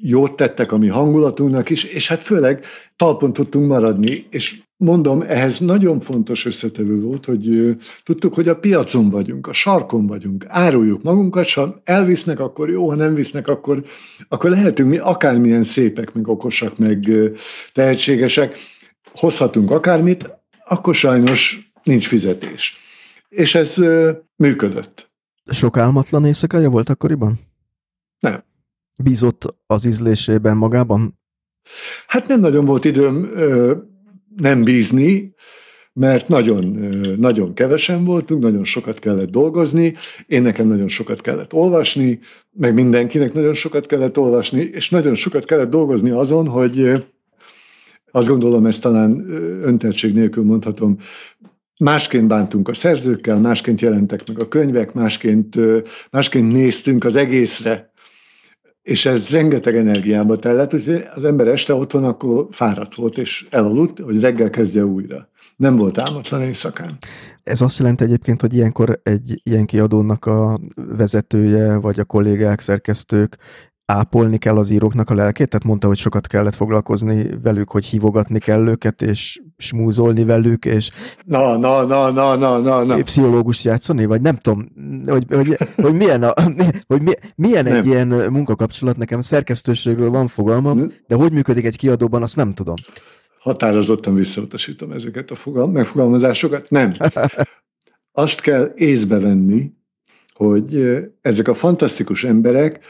jót 0.00 0.36
tettek 0.36 0.72
a 0.72 0.78
mi 0.78 0.88
hangulatunknak 0.88 1.70
is, 1.70 1.84
és 1.84 2.08
hát 2.08 2.22
főleg 2.22 2.64
talpon 2.96 3.32
tudtunk 3.32 3.68
maradni, 3.68 4.26
és 4.30 4.60
mondom, 4.76 5.22
ehhez 5.22 5.58
nagyon 5.58 6.00
fontos 6.00 6.46
összetevő 6.46 7.00
volt, 7.00 7.24
hogy 7.24 7.76
tudtuk, 8.02 8.34
hogy 8.34 8.48
a 8.48 8.56
piacon 8.56 9.10
vagyunk, 9.10 9.46
a 9.46 9.52
sarkon 9.52 10.06
vagyunk, 10.06 10.44
áruljuk 10.48 11.02
magunkat, 11.02 11.50
ha 11.50 11.80
elvisznek, 11.84 12.40
akkor 12.40 12.70
jó, 12.70 12.88
ha 12.88 12.94
nem 12.94 13.14
visznek, 13.14 13.48
akkor, 13.48 13.84
akkor 14.28 14.50
lehetünk 14.50 14.90
mi 14.90 14.96
akármilyen 14.96 15.64
szépek, 15.64 16.12
meg 16.12 16.28
okosak, 16.28 16.78
meg 16.78 17.10
tehetségesek, 17.72 18.56
hozhatunk 19.14 19.70
akármit, 19.70 20.30
akkor 20.68 20.94
sajnos 20.94 21.70
nincs 21.82 22.06
fizetés. 22.06 22.87
És 23.28 23.54
ez 23.54 23.76
működött. 24.36 25.10
Sok 25.50 25.76
álmatlan 25.76 26.24
éjszakája 26.24 26.70
volt 26.70 26.88
akkoriban? 26.88 27.40
Nem. 28.18 28.44
Bízott 29.02 29.54
az 29.66 29.84
ízlésében 29.84 30.56
magában? 30.56 31.18
Hát 32.06 32.28
nem 32.28 32.40
nagyon 32.40 32.64
volt 32.64 32.84
időm 32.84 33.30
ö, 33.34 33.76
nem 34.36 34.64
bízni, 34.64 35.34
mert 35.92 36.28
nagyon, 36.28 36.64
nagyon 37.18 37.54
kevesen 37.54 38.04
voltunk, 38.04 38.42
nagyon 38.42 38.64
sokat 38.64 38.98
kellett 38.98 39.30
dolgozni, 39.30 39.94
én 40.26 40.42
nekem 40.42 40.66
nagyon 40.66 40.88
sokat 40.88 41.20
kellett 41.20 41.52
olvasni, 41.52 42.18
meg 42.50 42.74
mindenkinek 42.74 43.32
nagyon 43.32 43.54
sokat 43.54 43.86
kellett 43.86 44.18
olvasni, 44.18 44.60
és 44.60 44.90
nagyon 44.90 45.14
sokat 45.14 45.44
kellett 45.44 45.70
dolgozni 45.70 46.10
azon, 46.10 46.48
hogy 46.48 47.06
azt 48.10 48.28
gondolom, 48.28 48.66
ezt 48.66 48.82
talán 48.82 49.30
öntettség 49.62 50.14
nélkül 50.14 50.44
mondhatom, 50.44 50.96
másként 51.78 52.26
bántunk 52.26 52.68
a 52.68 52.74
szerzőkkel, 52.74 53.38
másként 53.38 53.80
jelentek 53.80 54.28
meg 54.28 54.40
a 54.40 54.48
könyvek, 54.48 54.92
másként, 54.92 55.56
másként 56.10 56.52
néztünk 56.52 57.04
az 57.04 57.16
egészre, 57.16 57.92
és 58.82 59.06
ez 59.06 59.30
rengeteg 59.30 59.76
energiába 59.76 60.38
tellett, 60.38 60.74
úgyhogy 60.74 61.04
az 61.14 61.24
ember 61.24 61.46
este 61.46 61.74
otthon 61.74 62.04
akkor 62.04 62.46
fáradt 62.50 62.94
volt, 62.94 63.18
és 63.18 63.46
elaludt, 63.50 63.98
hogy 63.98 64.20
reggel 64.20 64.50
kezdje 64.50 64.84
újra. 64.84 65.28
Nem 65.56 65.76
volt 65.76 65.98
álmatlan 65.98 66.42
éjszakán. 66.42 66.96
Ez 67.42 67.60
azt 67.60 67.78
jelenti 67.78 68.04
egyébként, 68.04 68.40
hogy 68.40 68.54
ilyenkor 68.54 69.00
egy 69.02 69.40
ilyen 69.42 69.66
kiadónak 69.66 70.24
a 70.24 70.60
vezetője, 70.74 71.76
vagy 71.76 71.98
a 71.98 72.04
kollégák, 72.04 72.60
szerkesztők 72.60 73.36
ápolni 73.92 74.38
kell 74.38 74.56
az 74.56 74.70
íróknak 74.70 75.10
a 75.10 75.14
lelkét? 75.14 75.48
Tehát 75.48 75.66
mondta, 75.66 75.86
hogy 75.86 75.96
sokat 75.96 76.26
kellett 76.26 76.54
foglalkozni 76.54 77.26
velük, 77.42 77.70
hogy 77.70 77.84
hívogatni 77.84 78.38
kell 78.38 78.66
őket, 78.66 79.02
és 79.02 79.40
smúzolni 79.56 80.24
velük, 80.24 80.64
és 80.64 80.90
na, 81.24 81.56
na, 81.56 81.84
na, 81.84 82.10
na, 82.10 82.36
na, 82.36 82.58
na, 82.58 82.84
na. 82.84 83.02
pszichológust 83.02 83.64
játszani, 83.64 84.04
vagy 84.04 84.20
nem 84.20 84.36
tudom, 84.36 84.68
hogy, 85.06 85.24
hogy, 85.28 85.56
hogy 85.76 85.94
milyen, 85.94 86.22
a, 86.22 86.32
hogy 86.86 87.02
mi, 87.02 87.12
milyen 87.34 87.66
egy 87.66 87.86
ilyen 87.86 88.08
munkakapcsolat, 88.08 88.96
nekem 88.96 89.20
szerkesztőségről 89.20 90.10
van 90.10 90.26
fogalmam, 90.26 90.90
de 91.06 91.14
hogy 91.14 91.32
működik 91.32 91.64
egy 91.64 91.76
kiadóban, 91.76 92.22
azt 92.22 92.36
nem 92.36 92.52
tudom. 92.52 92.74
Határozottan 93.38 94.14
visszautasítom 94.14 94.92
ezeket 94.92 95.30
a 95.30 95.34
fogal, 95.34 95.66
megfogalmazásokat. 95.66 96.70
Nem. 96.70 96.92
Azt 98.12 98.40
kell 98.40 98.72
észbe 98.76 99.20
venni, 99.20 99.72
hogy 100.34 100.98
ezek 101.20 101.48
a 101.48 101.54
fantasztikus 101.54 102.24
emberek, 102.24 102.80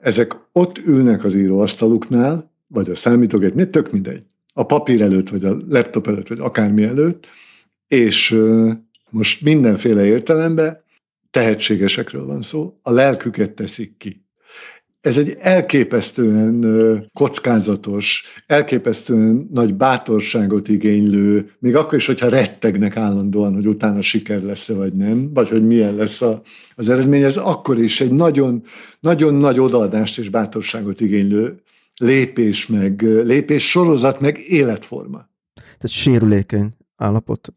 ezek 0.00 0.36
ott 0.52 0.78
ülnek 0.78 1.24
az 1.24 1.34
íróasztaluknál, 1.34 2.50
vagy 2.66 2.90
a 2.90 2.96
számítógép, 2.96 3.70
tök 3.70 3.92
mindegy, 3.92 4.22
a 4.54 4.66
papír 4.66 5.02
előtt, 5.02 5.28
vagy 5.28 5.44
a 5.44 5.56
laptop 5.68 6.06
előtt, 6.06 6.28
vagy 6.28 6.38
akármi 6.40 6.82
előtt, 6.82 7.26
és 7.88 8.38
most 9.10 9.42
mindenféle 9.42 10.04
értelemben 10.04 10.82
tehetségesekről 11.30 12.26
van 12.26 12.42
szó, 12.42 12.78
a 12.82 12.90
lelküket 12.90 13.50
teszik 13.50 13.96
ki. 13.96 14.24
Ez 15.00 15.18
egy 15.18 15.36
elképesztően 15.40 16.64
kockázatos, 17.12 18.24
elképesztően 18.46 19.48
nagy 19.52 19.74
bátorságot 19.74 20.68
igénylő, 20.68 21.50
még 21.58 21.76
akkor 21.76 21.98
is, 21.98 22.06
hogyha 22.06 22.28
rettegnek 22.28 22.96
állandóan, 22.96 23.54
hogy 23.54 23.66
utána 23.66 24.02
siker 24.02 24.42
lesz-e 24.42 24.74
vagy 24.74 24.92
nem, 24.92 25.32
vagy 25.34 25.48
hogy 25.48 25.66
milyen 25.66 25.94
lesz 25.94 26.22
a, 26.22 26.42
az 26.74 26.88
eredmény, 26.88 27.22
ez 27.22 27.36
akkor 27.36 27.78
is 27.78 28.00
egy 28.00 28.10
nagyon, 28.10 28.62
nagyon 29.00 29.34
nagy 29.34 29.60
odaadást 29.60 30.18
és 30.18 30.28
bátorságot 30.28 31.00
igénylő 31.00 31.60
lépés, 31.96 32.66
meg 32.66 33.02
lépés 33.02 33.70
sorozat, 33.70 34.20
meg 34.20 34.38
életforma. 34.38 35.28
Tehát 35.54 35.88
sérülékeny 35.88 36.70
állapot. 36.96 37.52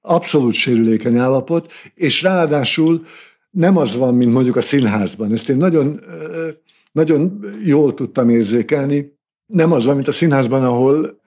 Abszolút 0.00 0.52
sérülékeny 0.52 1.16
állapot, 1.16 1.72
és 1.94 2.22
ráadásul 2.22 3.02
nem 3.50 3.76
az 3.76 3.96
van, 3.96 4.14
mint 4.14 4.32
mondjuk 4.32 4.56
a 4.56 4.60
színházban. 4.60 5.32
Ezt 5.32 5.48
én 5.48 5.56
nagyon 5.56 6.00
nagyon 6.96 7.44
jól 7.64 7.94
tudtam 7.94 8.28
érzékelni. 8.28 9.18
Nem 9.46 9.72
az, 9.72 9.84
mint 9.84 10.08
a 10.08 10.12
színházban, 10.12 10.64
ahol 10.64 11.20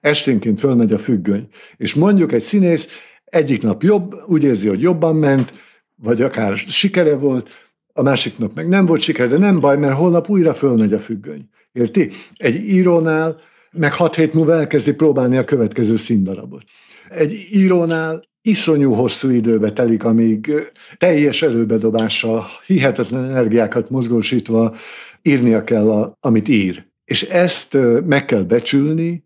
esténként 0.00 0.60
fölmegy 0.60 0.92
a 0.92 0.98
függöny. 0.98 1.48
És 1.76 1.94
mondjuk 1.94 2.32
egy 2.32 2.42
színész 2.42 2.88
egyik 3.24 3.62
nap 3.62 3.82
jobb, 3.82 4.14
úgy 4.26 4.44
érzi, 4.44 4.68
hogy 4.68 4.80
jobban 4.80 5.16
ment, 5.16 5.52
vagy 5.96 6.22
akár 6.22 6.56
sikere 6.56 7.16
volt, 7.16 7.48
a 7.92 8.02
másik 8.02 8.38
nap 8.38 8.54
meg 8.54 8.68
nem 8.68 8.86
volt 8.86 9.00
sikere, 9.00 9.28
de 9.28 9.38
nem 9.38 9.60
baj, 9.60 9.78
mert 9.78 9.94
holnap 9.94 10.28
újra 10.28 10.54
fölmegy 10.54 10.92
a 10.92 10.98
függöny. 10.98 11.48
Érti? 11.72 12.10
Egy 12.36 12.54
írónál 12.54 13.40
meg 13.70 13.92
hat 13.92 14.14
hét 14.14 14.34
múlva 14.34 14.54
elkezdi 14.54 14.94
próbálni 14.94 15.36
a 15.36 15.44
következő 15.44 15.96
színdarabot. 15.96 16.62
Egy 17.08 17.46
írónál 17.50 18.24
iszonyú 18.46 18.92
hosszú 18.92 19.30
időbe 19.30 19.72
telik, 19.72 20.04
amíg 20.04 20.52
teljes 20.96 21.42
erőbedobással, 21.42 22.44
hihetetlen 22.66 23.24
energiákat 23.24 23.90
mozgósítva 23.90 24.74
írnia 25.22 25.64
kell, 25.64 25.90
a, 25.90 26.16
amit 26.20 26.48
ír. 26.48 26.86
És 27.04 27.22
ezt 27.22 27.76
meg 28.06 28.24
kell 28.24 28.42
becsülni, 28.42 29.24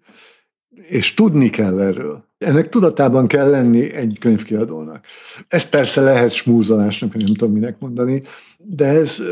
és 0.88 1.14
tudni 1.14 1.50
kell 1.50 1.80
erről. 1.80 2.24
Ennek 2.38 2.68
tudatában 2.68 3.26
kell 3.26 3.50
lenni 3.50 3.92
egy 3.92 4.16
könyvkiadónak. 4.20 5.04
Ez 5.48 5.68
persze 5.68 6.00
lehet 6.00 6.32
smúzolásnak, 6.32 7.14
nem 7.14 7.26
tudom 7.26 7.52
minek 7.52 7.78
mondani, 7.78 8.22
de 8.58 8.86
ez, 8.86 9.22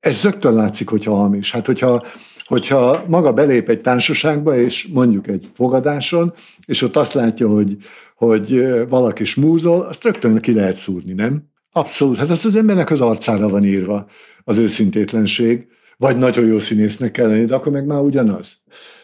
ez 0.00 0.22
rögtön 0.22 0.54
látszik, 0.54 0.88
hogyha 0.88 1.14
hamis. 1.14 1.52
Hát 1.52 1.66
hogyha 1.66 2.04
hogyha 2.46 3.04
maga 3.08 3.32
belép 3.32 3.68
egy 3.68 3.80
társaságba, 3.80 4.56
és 4.58 4.88
mondjuk 4.92 5.26
egy 5.26 5.46
fogadáson, 5.54 6.32
és 6.66 6.82
ott 6.82 6.96
azt 6.96 7.12
látja, 7.12 7.48
hogy, 7.48 7.76
hogy 8.14 8.64
valaki 8.88 9.24
smúzol, 9.24 9.80
azt 9.80 10.04
rögtön 10.04 10.40
ki 10.40 10.54
lehet 10.54 10.78
szúrni, 10.78 11.12
nem? 11.12 11.42
Abszolút. 11.72 12.16
Hát 12.16 12.30
az 12.30 12.44
az 12.44 12.56
embernek 12.56 12.90
az 12.90 13.00
arcára 13.00 13.48
van 13.48 13.64
írva 13.64 14.06
az 14.44 14.58
őszintétlenség, 14.58 15.66
vagy 15.96 16.18
nagyon 16.18 16.46
jó 16.46 16.58
színésznek 16.58 17.10
kell 17.10 17.28
lenni, 17.28 17.44
de 17.44 17.54
akkor 17.54 17.72
meg 17.72 17.86
már 17.86 18.00
ugyanaz. 18.00 18.58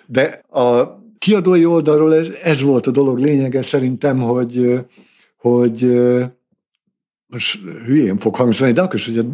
De 0.06 0.24
a 0.48 1.00
kiadói 1.18 1.64
oldalról 1.64 2.14
ez, 2.14 2.28
ez 2.42 2.60
volt 2.60 2.86
a 2.86 2.90
dolog 2.90 3.18
lényege 3.18 3.62
szerintem, 3.62 4.20
hogy, 4.20 4.80
hogy 5.36 6.00
most 7.26 7.60
hülyén 7.86 8.18
fog 8.18 8.34
hangzani, 8.34 8.72
de 8.72 8.82
akkor 8.82 8.94
is, 8.94 9.06
hogy 9.06 9.26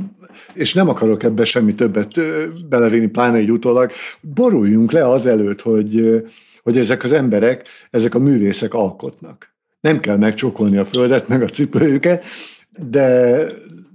és 0.54 0.74
nem 0.74 0.88
akarok 0.88 1.22
ebbe 1.22 1.44
semmi 1.44 1.74
többet 1.74 2.20
belevinni, 2.68 3.06
pláne 3.06 3.36
egy 3.36 3.50
utólag, 3.50 3.92
boruljunk 4.20 4.92
le 4.92 5.08
az 5.08 5.26
előtt, 5.26 5.60
hogy, 5.60 6.24
hogy 6.62 6.78
ezek 6.78 7.04
az 7.04 7.12
emberek, 7.12 7.68
ezek 7.90 8.14
a 8.14 8.18
művészek 8.18 8.74
alkotnak. 8.74 9.54
Nem 9.80 10.00
kell 10.00 10.16
megcsókolni 10.16 10.76
a 10.76 10.84
földet, 10.84 11.28
meg 11.28 11.42
a 11.42 11.48
cipőjüket, 11.48 12.24
de 12.90 13.38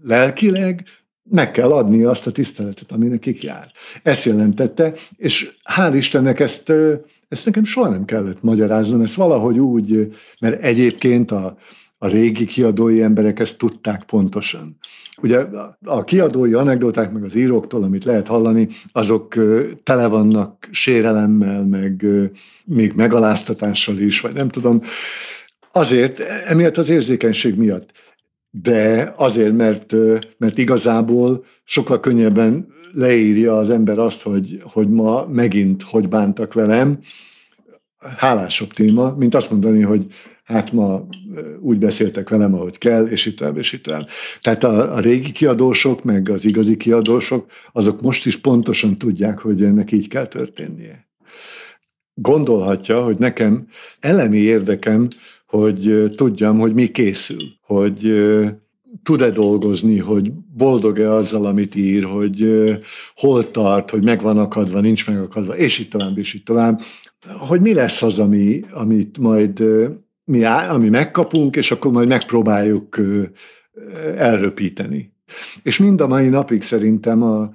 lelkileg 0.03 0.83
meg 1.29 1.51
kell 1.51 1.71
adni 1.71 2.03
azt 2.03 2.27
a 2.27 2.31
tiszteletet, 2.31 2.91
ami 2.91 3.07
nekik 3.07 3.43
jár. 3.43 3.71
Ezt 4.03 4.25
jelentette, 4.25 4.93
és 5.17 5.55
hál' 5.75 5.91
Istennek 5.93 6.39
ezt, 6.39 6.73
ezt 7.29 7.45
nekem 7.45 7.63
soha 7.63 7.89
nem 7.89 8.05
kellett 8.05 8.41
magyaráznom, 8.41 9.01
ezt 9.01 9.15
valahogy 9.15 9.59
úgy, 9.59 10.15
mert 10.39 10.63
egyébként 10.63 11.31
a, 11.31 11.57
a 12.03 12.07
régi 12.07 12.45
kiadói 12.45 13.01
emberek 13.01 13.39
ezt 13.39 13.57
tudták 13.57 14.03
pontosan. 14.03 14.77
Ugye 15.21 15.45
a 15.85 16.03
kiadói 16.03 16.53
anekdoták, 16.53 17.11
meg 17.11 17.23
az 17.23 17.35
íróktól, 17.35 17.83
amit 17.83 18.03
lehet 18.03 18.27
hallani, 18.27 18.67
azok 18.91 19.35
tele 19.83 20.07
vannak 20.07 20.67
sérelemmel, 20.71 21.63
meg 21.63 22.05
még 22.65 22.93
megaláztatással 22.95 23.97
is, 23.97 24.21
vagy 24.21 24.33
nem 24.33 24.47
tudom. 24.47 24.81
Azért, 25.71 26.19
emiatt 26.19 26.77
az 26.77 26.89
érzékenység 26.89 27.55
miatt. 27.55 27.91
De 28.49 29.13
azért, 29.17 29.53
mert, 29.53 29.93
mert 30.37 30.57
igazából 30.57 31.43
sokkal 31.63 31.99
könnyebben 31.99 32.67
leírja 32.91 33.57
az 33.57 33.69
ember 33.69 33.99
azt, 33.99 34.21
hogy, 34.21 34.61
hogy 34.63 34.89
ma 34.89 35.25
megint 35.25 35.83
hogy 35.83 36.07
bántak 36.07 36.53
velem, 36.53 36.99
hálásabb 38.17 38.73
téma, 38.73 39.15
mint 39.17 39.35
azt 39.35 39.51
mondani, 39.51 39.81
hogy 39.81 40.05
hát 40.43 40.71
ma 40.71 41.07
úgy 41.59 41.77
beszéltek 41.77 42.29
velem, 42.29 42.53
ahogy 42.53 42.77
kell, 42.77 43.05
és 43.05 43.25
itt 43.25 43.37
tovább, 43.37 43.57
és 43.57 43.73
itt 43.73 43.83
tovább. 43.83 44.07
Tehát 44.41 44.63
a, 44.63 44.95
a 44.95 44.99
régi 44.99 45.31
kiadósok, 45.31 46.03
meg 46.03 46.29
az 46.29 46.45
igazi 46.45 46.77
kiadósok, 46.77 47.51
azok 47.71 48.01
most 48.01 48.25
is 48.25 48.37
pontosan 48.37 48.97
tudják, 48.97 49.39
hogy 49.39 49.63
ennek 49.63 49.91
így 49.91 50.07
kell 50.07 50.27
történnie. 50.27 51.07
Gondolhatja, 52.13 53.03
hogy 53.03 53.17
nekem 53.17 53.67
elemi 53.99 54.37
érdekem, 54.37 55.07
hogy 55.47 56.11
tudjam, 56.15 56.59
hogy 56.59 56.73
mi 56.73 56.91
készül, 56.91 57.43
hogy 57.61 58.13
tud-e 59.03 59.29
dolgozni, 59.29 59.97
hogy 59.97 60.31
boldog-e 60.33 61.11
azzal, 61.11 61.45
amit 61.45 61.75
ír, 61.75 62.03
hogy 62.03 62.63
hol 63.15 63.51
tart, 63.51 63.89
hogy 63.89 64.03
meg 64.03 64.21
van 64.21 64.37
akadva, 64.37 64.79
nincs 64.79 65.07
megakadva, 65.07 65.57
és 65.57 65.79
így 65.79 65.89
tovább, 65.89 66.17
és 66.17 66.33
így 66.33 66.43
tovább. 66.43 66.81
Hogy 67.37 67.61
mi 67.61 67.73
lesz 67.73 68.01
az, 68.01 68.19
ami, 68.19 68.61
amit 68.71 69.17
majd 69.17 69.63
mi, 70.25 70.43
ami 70.45 70.89
megkapunk, 70.89 71.55
és 71.55 71.71
akkor 71.71 71.91
majd 71.91 72.07
megpróbáljuk 72.07 72.99
elröpíteni. 74.17 75.13
És 75.63 75.77
mind 75.77 76.01
a 76.01 76.07
mai 76.07 76.27
napig 76.27 76.61
szerintem 76.61 77.23
a 77.23 77.51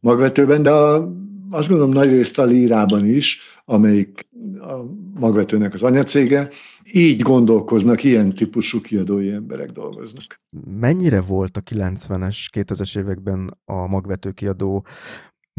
magvetőben, 0.00 0.62
de 0.62 0.70
a, 0.70 1.12
azt 1.50 1.68
gondolom 1.68 1.92
nagy 1.92 2.10
részt 2.10 2.38
a 2.38 2.44
lírában 2.44 3.06
is, 3.06 3.40
amelyik 3.64 4.28
a 4.60 4.74
magvetőnek 5.20 5.74
az 5.74 5.82
anyacége, 5.82 6.48
így 6.92 7.20
gondolkoznak, 7.20 8.04
ilyen 8.04 8.34
típusú 8.34 8.80
kiadói 8.80 9.30
emberek 9.30 9.70
dolgoznak. 9.70 10.40
Mennyire 10.80 11.20
volt 11.20 11.56
a 11.56 11.60
90-es, 11.60 12.36
2000-es 12.52 12.98
években 12.98 13.58
a 13.64 13.86
magvető 13.86 14.30
kiadó 14.30 14.86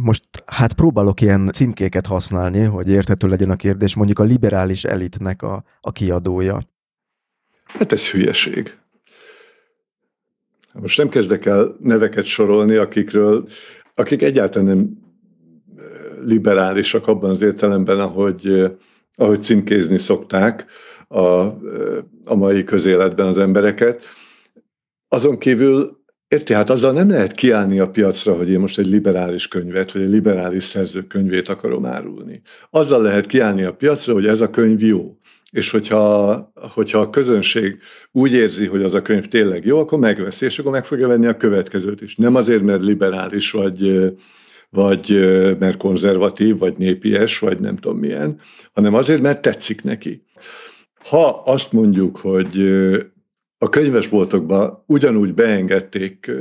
most 0.02 0.24
hát 0.46 0.74
próbálok 0.74 1.22
ilyen 1.22 1.50
címkéket 1.54 2.06
használni, 2.06 2.64
hogy 2.64 2.90
érthető 2.90 3.28
legyen 3.28 3.50
a 3.50 3.56
kérdés, 3.56 3.96
mondjuk 3.96 4.20
a 4.20 4.24
liberális 4.24 4.84
elitnek 4.84 5.42
a, 5.42 5.64
a 5.82 5.92
kiadója. 5.92 6.68
Hát 7.64 7.92
ez 7.92 8.10
hülyeség. 8.10 8.78
Most 10.74 10.98
nem 10.98 11.10
kezdek 11.10 11.46
el 11.46 11.76
neveket 11.80 12.26
sorolni, 12.26 12.76
akikről, 12.76 13.48
akik 13.96 14.22
egyáltalán 14.22 14.68
nem 14.68 15.08
liberálisak 16.24 17.08
abban 17.08 17.30
az 17.30 17.42
értelemben, 17.42 18.00
ahogy, 18.00 18.72
ahogy 19.16 19.44
címkézni 19.44 19.98
szokták 19.98 20.66
a, 21.08 21.24
a 22.26 22.36
mai 22.36 22.64
közéletben 22.64 23.28
az 23.28 23.38
embereket. 23.38 24.06
Azon 25.08 25.38
kívül 25.38 25.99
Érti, 26.30 26.54
hát 26.54 26.70
azzal 26.70 26.94
nem 26.94 27.10
lehet 27.10 27.34
kiállni 27.34 27.80
a 27.80 27.90
piacra, 27.90 28.36
hogy 28.36 28.50
én 28.50 28.60
most 28.60 28.80
egy 28.80 28.88
liberális 28.88 29.48
könyvet, 29.48 29.92
vagy 29.92 30.02
egy 30.02 30.10
liberális 30.10 30.64
szerző 30.64 31.02
könyvét 31.02 31.48
akarom 31.48 31.86
árulni. 31.86 32.42
Azzal 32.70 33.02
lehet 33.02 33.26
kiállni 33.26 33.64
a 33.64 33.74
piacra, 33.74 34.14
hogy 34.14 34.28
ez 34.28 34.42
a 34.42 34.50
könyv 34.50 34.84
jó. 34.84 35.18
És 35.52 35.70
hogyha, 35.70 36.52
hogyha 36.56 37.00
a 37.00 37.10
közönség 37.10 37.80
úgy 38.12 38.34
érzi, 38.34 38.66
hogy 38.66 38.84
az 38.84 38.94
a 38.94 39.02
könyv 39.02 39.28
tényleg 39.28 39.66
jó, 39.66 39.80
akkor 39.80 40.00
megveszi, 40.00 40.46
és 40.46 40.60
akkor 40.60 40.72
meg 40.72 40.86
fogja 40.86 41.08
venni 41.08 41.26
a 41.26 41.38
következőt 41.38 42.02
is. 42.02 42.16
Nem 42.16 42.36
azért, 42.36 42.64
mert 42.64 42.84
liberális, 42.84 43.52
vagy, 43.52 44.12
vagy 44.70 45.10
mert 45.60 45.78
konzervatív, 45.78 46.58
vagy 46.58 46.78
népies, 46.78 47.40
vagy 47.40 47.60
nem 47.60 47.78
tudom 47.78 47.98
milyen, 47.98 48.40
hanem 48.74 48.94
azért, 48.94 49.22
mert 49.22 49.42
tetszik 49.42 49.84
neki. 49.84 50.24
Ha 51.04 51.42
azt 51.46 51.72
mondjuk, 51.72 52.18
hogy 52.18 52.70
a 53.61 53.69
könyvesboltokba 53.69 54.84
ugyanúgy 54.88 55.34
beengedték 55.34 56.31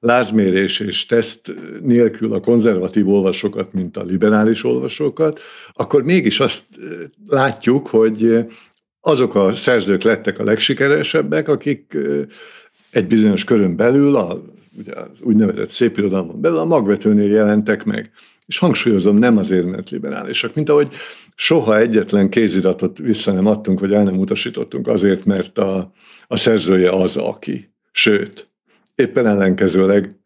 lázmérés 0.00 0.80
és 0.80 1.06
teszt 1.06 1.54
nélkül 1.82 2.32
a 2.32 2.40
konzervatív 2.40 3.08
olvasókat, 3.08 3.72
mint 3.72 3.96
a 3.96 4.02
liberális 4.02 4.64
olvasókat, 4.64 5.40
akkor 5.72 6.02
mégis 6.02 6.40
azt 6.40 6.62
látjuk, 7.30 7.86
hogy 7.86 8.46
azok 9.00 9.34
a 9.34 9.52
szerzők 9.52 10.02
lettek 10.02 10.38
a 10.38 10.44
legsikeresebbek, 10.44 11.48
akik 11.48 11.96
egy 12.90 13.06
bizonyos 13.06 13.44
körön 13.44 13.76
belül, 13.76 14.16
a, 14.16 14.42
ugye 14.78 14.94
az 14.94 15.22
úgynevezett 15.22 15.70
szép 15.70 15.98
irodalmon 15.98 16.40
belül 16.40 16.58
a 16.58 16.64
magvetőnél 16.64 17.30
jelentek 17.30 17.84
meg. 17.84 18.10
És 18.46 18.58
hangsúlyozom, 18.58 19.16
nem 19.16 19.36
azért, 19.36 19.66
mert 19.66 19.90
liberálisak, 19.90 20.54
mint 20.54 20.68
ahogy 20.68 20.88
soha 21.34 21.78
egyetlen 21.78 22.28
kéziratot 22.28 22.98
vissza 22.98 23.32
nem 23.32 23.46
adtunk, 23.46 23.80
vagy 23.80 23.92
el 23.92 24.02
nem 24.02 24.18
utasítottunk 24.18 24.88
azért, 24.88 25.24
mert 25.24 25.58
a, 25.58 25.92
a 26.26 26.36
szerzője 26.36 26.90
az, 26.90 27.16
aki. 27.16 27.72
Sőt, 27.92 28.48
éppen 28.94 29.26
ellenkezőleg, 29.26 30.16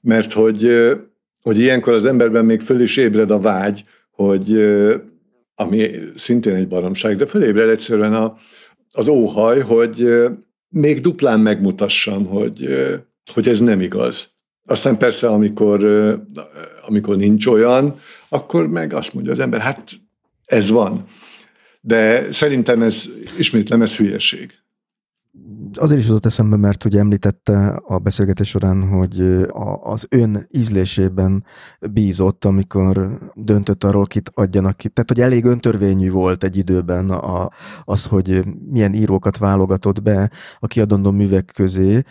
mert 0.00 0.32
hogy, 0.32 0.90
hogy 1.42 1.58
ilyenkor 1.58 1.92
az 1.92 2.04
emberben 2.04 2.44
még 2.44 2.60
föl 2.60 2.80
is 2.80 2.96
ébred 2.96 3.30
a 3.30 3.38
vágy, 3.38 3.84
hogy 4.10 4.62
ami 5.54 5.90
szintén 6.14 6.54
egy 6.54 6.68
baromság, 6.68 7.16
de 7.16 7.26
fölébred 7.26 7.68
egyszerűen 7.68 8.14
a, 8.14 8.36
az 8.90 9.08
óhaj, 9.08 9.60
hogy 9.60 10.08
még 10.68 11.00
duplán 11.00 11.40
megmutassam, 11.40 12.26
hogy, 12.26 12.68
hogy 13.32 13.48
ez 13.48 13.60
nem 13.60 13.80
igaz. 13.80 14.34
Aztán 14.66 14.98
persze, 14.98 15.28
amikor, 15.28 15.84
amikor 16.86 17.16
nincs 17.16 17.46
olyan, 17.46 17.98
akkor 18.28 18.66
meg 18.66 18.92
azt 18.92 19.14
mondja 19.14 19.32
az 19.32 19.38
ember, 19.38 19.60
hát 19.60 19.90
ez 20.44 20.70
van. 20.70 21.06
De 21.80 22.32
szerintem 22.32 22.82
ez, 22.82 23.08
ismétlem, 23.38 23.82
ez 23.82 23.96
hülyeség. 23.96 24.52
Azért 25.74 26.00
is 26.00 26.06
jutott 26.06 26.26
eszembe, 26.26 26.56
mert 26.56 26.84
ugye 26.84 26.98
említette 26.98 27.68
a 27.68 27.98
beszélgetés 27.98 28.48
során, 28.48 28.88
hogy 28.88 29.46
az 29.82 30.06
ön 30.08 30.46
ízlésében 30.50 31.44
bízott, 31.80 32.44
amikor 32.44 33.18
döntött 33.34 33.84
arról, 33.84 34.06
kit 34.06 34.30
adjanak 34.34 34.76
ki. 34.76 34.88
Tehát, 34.88 35.08
hogy 35.10 35.20
elég 35.20 35.44
öntörvényű 35.44 36.10
volt 36.10 36.44
egy 36.44 36.56
időben 36.56 37.10
a, 37.10 37.50
az, 37.84 38.06
hogy 38.06 38.44
milyen 38.70 38.94
írókat 38.94 39.38
válogatott 39.38 40.02
be 40.02 40.30
a 40.58 40.66
kiadandó 40.66 41.10
művek 41.10 41.50
közé, 41.54 42.02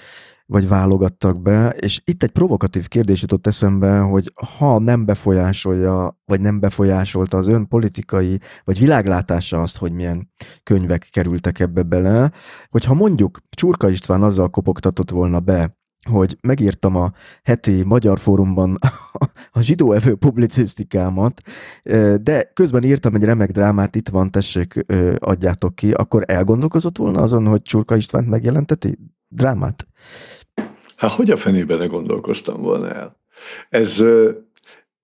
vagy 0.52 0.68
válogattak 0.68 1.42
be, 1.42 1.70
és 1.70 2.02
itt 2.06 2.24
egy 2.24 2.30
provokatív 2.30 2.88
kérdés 2.88 3.22
jutott 3.22 3.48
eszembe, 3.48 4.00
hogy 4.00 4.32
ha 4.58 4.80
nem 4.80 5.06
befolyásolja, 5.06 6.20
vagy 6.26 6.42
nem 6.42 6.60
befolyásolta 6.60 7.38
az 7.38 7.48
ön 7.48 7.68
politikai, 7.68 8.40
vagy 8.64 8.80
világlátása 8.80 9.62
azt, 9.62 9.78
hogy 9.78 9.92
milyen 9.92 10.30
könyvek 10.64 11.08
kerültek 11.12 11.60
ebbe 11.60 11.84
bele, 11.84 12.32
hogyha 12.70 12.94
mondjuk 12.94 13.40
Csurka 13.50 13.90
István 13.90 14.24
azzal 14.24 14.50
kopogtatott 14.50 15.10
volna 15.10 15.40
be, 15.40 15.78
hogy 16.10 16.38
megírtam 16.42 16.96
a 16.96 17.12
heti 17.44 17.84
Magyar 17.84 18.20
Fórumban 18.20 18.78
a 19.52 19.62
zsidóevő 19.62 20.16
publicisztikámat, 20.16 21.42
de 22.22 22.52
közben 22.54 22.84
írtam 22.84 23.16
egy 23.16 23.24
remek 23.24 23.52
drámát, 23.52 23.96
itt 23.96 24.10
van, 24.10 24.32
tessék, 24.32 24.86
adjátok 25.18 25.76
ki, 25.76 25.92
akkor 25.92 26.24
elgondolkozott 26.28 26.98
volna 26.98 27.22
azon, 27.22 27.48
hogy 27.48 27.62
Csurka 27.62 27.96
Istvánt 27.96 28.28
megjelenteti 28.28 28.98
drámát? 29.28 29.88
Hát 31.02 31.12
hogy 31.12 31.32
a 31.32 31.36
fenében 31.36 31.78
ne 31.78 31.86
gondolkoztam 31.86 32.62
volna 32.62 32.90
el? 32.90 33.16
Ez, 33.70 34.04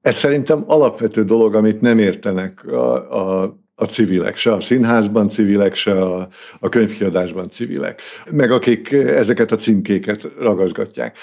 ez 0.02 0.15
szerintem 0.15 0.64
alapvető 0.68 1.24
dolog, 1.24 1.56
amit 1.56 1.82
nem 1.82 1.99
értenek 1.99 2.65
a, 2.65 3.41
a, 3.41 3.57
a 3.76 3.86
civilek, 3.86 4.38
se 4.38 4.53
a 4.53 4.60
színházban 4.60 5.30
civilek, 5.30 5.76
se 5.76 6.02
a, 6.02 6.28
a 6.60 6.69
könyvkiadásban 6.69 7.49
civilek, 7.49 8.02
meg 8.32 8.52
akik 8.52 8.91
ezeket 8.91 9.52
a 9.52 9.56
címkéket 9.56 10.30
ragaszgatják. 10.40 11.18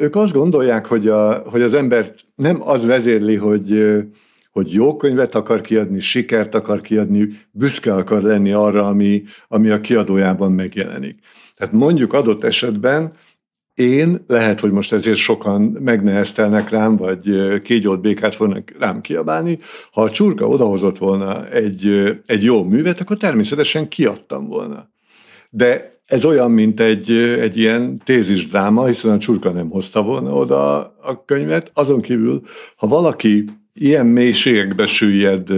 Ők 0.00 0.16
azt 0.16 0.34
gondolják, 0.34 0.86
hogy, 0.86 1.08
a, 1.08 1.38
hogy 1.38 1.62
az 1.62 1.74
embert 1.74 2.20
nem 2.34 2.68
az 2.68 2.86
vezérli, 2.86 3.34
hogy, 3.34 3.96
hogy 4.50 4.72
jó 4.72 4.96
könyvet 4.96 5.34
akar 5.34 5.60
kiadni, 5.60 6.00
sikert 6.00 6.54
akar 6.54 6.80
kiadni, 6.80 7.28
büszke 7.50 7.94
akar 7.94 8.22
lenni 8.22 8.52
arra, 8.52 8.86
ami, 8.86 9.22
ami 9.48 9.70
a 9.70 9.80
kiadójában 9.80 10.52
megjelenik. 10.52 11.18
Tehát 11.54 11.74
mondjuk 11.74 12.12
adott 12.12 12.44
esetben 12.44 13.12
én, 13.76 14.24
lehet, 14.26 14.60
hogy 14.60 14.70
most 14.70 14.92
ezért 14.92 15.16
sokan 15.16 15.62
megneheztelnek 15.62 16.70
rám, 16.70 16.96
vagy 16.96 17.30
kígyolt 17.62 18.00
békát 18.00 18.34
fognak 18.34 18.72
rám 18.78 19.00
kiabálni, 19.00 19.58
ha 19.92 20.02
a 20.02 20.10
csurka 20.10 20.48
odahozott 20.48 20.98
volna 20.98 21.48
egy, 21.48 22.12
egy 22.26 22.42
jó 22.42 22.64
művet, 22.64 23.00
akkor 23.00 23.16
természetesen 23.16 23.88
kiadtam 23.88 24.46
volna. 24.46 24.90
De 25.50 26.00
ez 26.06 26.24
olyan, 26.24 26.50
mint 26.50 26.80
egy, 26.80 27.10
egy 27.40 27.58
ilyen 27.58 28.02
tézis 28.04 28.48
dráma, 28.48 28.86
hiszen 28.86 29.12
a 29.12 29.18
csurka 29.18 29.50
nem 29.50 29.70
hozta 29.70 30.02
volna 30.02 30.32
oda 30.32 30.76
a 31.02 31.24
könyvet. 31.24 31.70
Azon 31.74 32.00
kívül, 32.00 32.42
ha 32.76 32.86
valaki 32.86 33.44
ilyen 33.74 34.06
mélységekbe 34.06 34.86
süllyed 34.86 35.48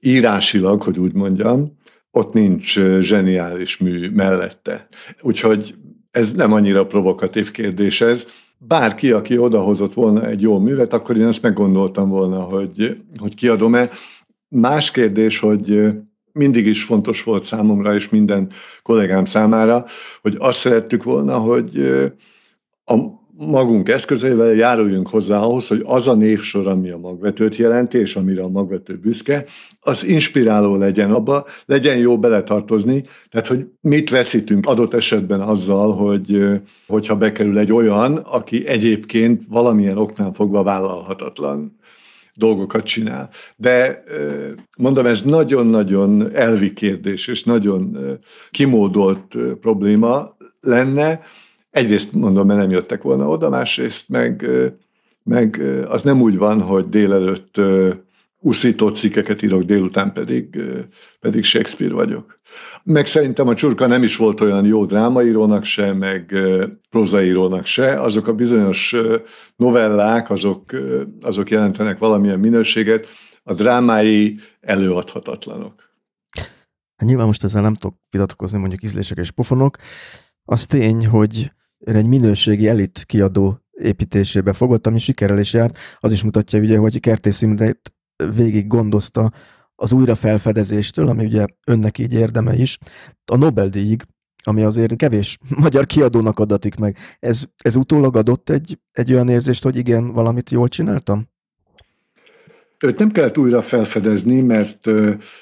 írásilag, 0.00 0.82
hogy 0.82 0.98
úgy 0.98 1.12
mondjam, 1.12 1.78
ott 2.10 2.32
nincs 2.32 2.80
zseniális 3.00 3.78
mű 3.78 4.10
mellette. 4.10 4.88
Úgyhogy 5.20 5.74
ez 6.10 6.32
nem 6.32 6.52
annyira 6.52 6.86
provokatív 6.86 7.50
kérdés 7.50 8.00
ez. 8.00 8.26
Bárki, 8.58 9.12
aki 9.12 9.38
odahozott 9.38 9.94
volna 9.94 10.26
egy 10.26 10.40
jó 10.40 10.58
művet, 10.58 10.92
akkor 10.92 11.16
én 11.16 11.26
ezt 11.26 11.42
meggondoltam 11.42 12.08
volna, 12.08 12.40
hogy, 12.40 12.96
hogy 13.18 13.34
kiadom-e. 13.34 13.90
Más 14.48 14.90
kérdés, 14.90 15.38
hogy 15.38 15.90
mindig 16.32 16.66
is 16.66 16.84
fontos 16.84 17.22
volt 17.22 17.44
számomra 17.44 17.94
és 17.94 18.08
minden 18.08 18.50
kollégám 18.82 19.24
számára, 19.24 19.84
hogy 20.22 20.36
azt 20.38 20.58
szerettük 20.58 21.02
volna, 21.02 21.38
hogy 21.38 21.78
a 22.84 23.19
magunk 23.46 23.88
eszközeivel 23.88 24.54
járuljunk 24.54 25.08
hozzá 25.08 25.38
ahhoz, 25.38 25.68
hogy 25.68 25.82
az 25.84 26.08
a 26.08 26.14
névsor, 26.14 26.66
ami 26.66 26.90
a 26.90 26.98
magvetőt 26.98 27.56
jelenti, 27.56 27.98
és 27.98 28.16
amire 28.16 28.42
a 28.42 28.48
magvető 28.48 28.96
büszke, 28.96 29.44
az 29.80 30.04
inspiráló 30.04 30.76
legyen 30.76 31.10
abba, 31.12 31.46
legyen 31.66 31.98
jó 31.98 32.18
beletartozni, 32.18 33.02
tehát 33.30 33.46
hogy 33.46 33.66
mit 33.80 34.10
veszítünk 34.10 34.66
adott 34.66 34.94
esetben 34.94 35.40
azzal, 35.40 35.92
hogy 35.92 36.42
hogyha 36.86 37.16
bekerül 37.16 37.58
egy 37.58 37.72
olyan, 37.72 38.16
aki 38.16 38.66
egyébként 38.66 39.42
valamilyen 39.48 39.98
oknál 39.98 40.32
fogva 40.32 40.62
vállalhatatlan 40.62 41.78
dolgokat 42.34 42.84
csinál. 42.84 43.30
De 43.56 44.02
mondom, 44.78 45.06
ez 45.06 45.22
nagyon-nagyon 45.22 46.34
elvi 46.34 46.72
kérdés, 46.72 47.28
és 47.28 47.44
nagyon 47.44 47.98
kimódolt 48.50 49.36
probléma 49.60 50.36
lenne, 50.60 51.20
egyrészt 51.70 52.12
mondom, 52.12 52.46
mert 52.46 52.60
nem 52.60 52.70
jöttek 52.70 53.02
volna 53.02 53.28
oda, 53.28 53.48
másrészt 53.48 54.08
meg, 54.08 54.46
meg 55.22 55.62
az 55.88 56.02
nem 56.02 56.20
úgy 56.20 56.36
van, 56.36 56.60
hogy 56.60 56.88
délelőtt 56.88 57.60
uszító 58.42 58.88
cikkeket 58.88 59.42
írok, 59.42 59.62
délután 59.62 60.12
pedig, 60.12 60.58
pedig 61.20 61.44
Shakespeare 61.44 61.94
vagyok. 61.94 62.40
Meg 62.82 63.06
szerintem 63.06 63.48
a 63.48 63.54
Csurka 63.54 63.86
nem 63.86 64.02
is 64.02 64.16
volt 64.16 64.40
olyan 64.40 64.64
jó 64.64 64.84
drámaírónak 64.84 65.64
se, 65.64 65.92
meg 65.92 66.34
prózaírónak 66.90 67.66
se. 67.66 68.00
Azok 68.00 68.26
a 68.26 68.34
bizonyos 68.34 68.96
novellák, 69.56 70.30
azok, 70.30 70.64
azok 71.20 71.50
jelentenek 71.50 71.98
valamilyen 71.98 72.38
minőséget, 72.38 73.06
a 73.42 73.54
drámái 73.54 74.38
előadhatatlanok. 74.60 75.88
Hát 76.96 77.08
nyilván 77.08 77.26
most 77.26 77.44
ezzel 77.44 77.62
nem 77.62 77.74
tudok 77.74 77.96
vitatkozni, 78.10 78.58
mondjuk 78.58 78.82
ízlések 78.82 79.18
és 79.18 79.30
pofonok. 79.30 79.76
Az 80.44 80.66
tény, 80.66 81.06
hogy 81.06 81.52
egy 81.84 82.06
minőségi 82.06 82.68
elit 82.68 83.04
kiadó 83.06 83.60
építésébe 83.72 84.52
fogott, 84.52 84.86
ami 84.86 84.98
sikerrel 84.98 85.38
is 85.38 85.52
járt, 85.52 85.78
az 85.98 86.12
is 86.12 86.22
mutatja 86.22 86.58
ugye, 86.58 86.78
hogy 86.78 87.00
Kertész 87.00 87.42
Imrét 87.42 87.94
végig 88.34 88.66
gondozta 88.66 89.32
az 89.74 89.92
újrafelfedezéstől, 89.92 91.08
ami 91.08 91.24
ugye 91.24 91.44
önnek 91.66 91.98
így 91.98 92.14
érdeme 92.14 92.54
is, 92.54 92.78
a 93.24 93.36
Nobel-díjig, 93.36 94.02
ami 94.42 94.62
azért 94.62 94.96
kevés 94.96 95.38
magyar 95.64 95.86
kiadónak 95.86 96.38
adatik 96.38 96.74
meg. 96.74 96.96
Ez, 97.18 97.44
ez 97.56 97.76
utólag 97.76 98.16
adott 98.16 98.50
egy, 98.50 98.78
egy 98.92 99.12
olyan 99.12 99.28
érzést, 99.28 99.62
hogy 99.62 99.76
igen, 99.76 100.12
valamit 100.12 100.50
jól 100.50 100.68
csináltam? 100.68 101.28
Őt 102.84 102.98
nem 102.98 103.10
kellett 103.10 103.38
újra 103.38 103.62
felfedezni, 103.62 104.40
mert, 104.40 104.86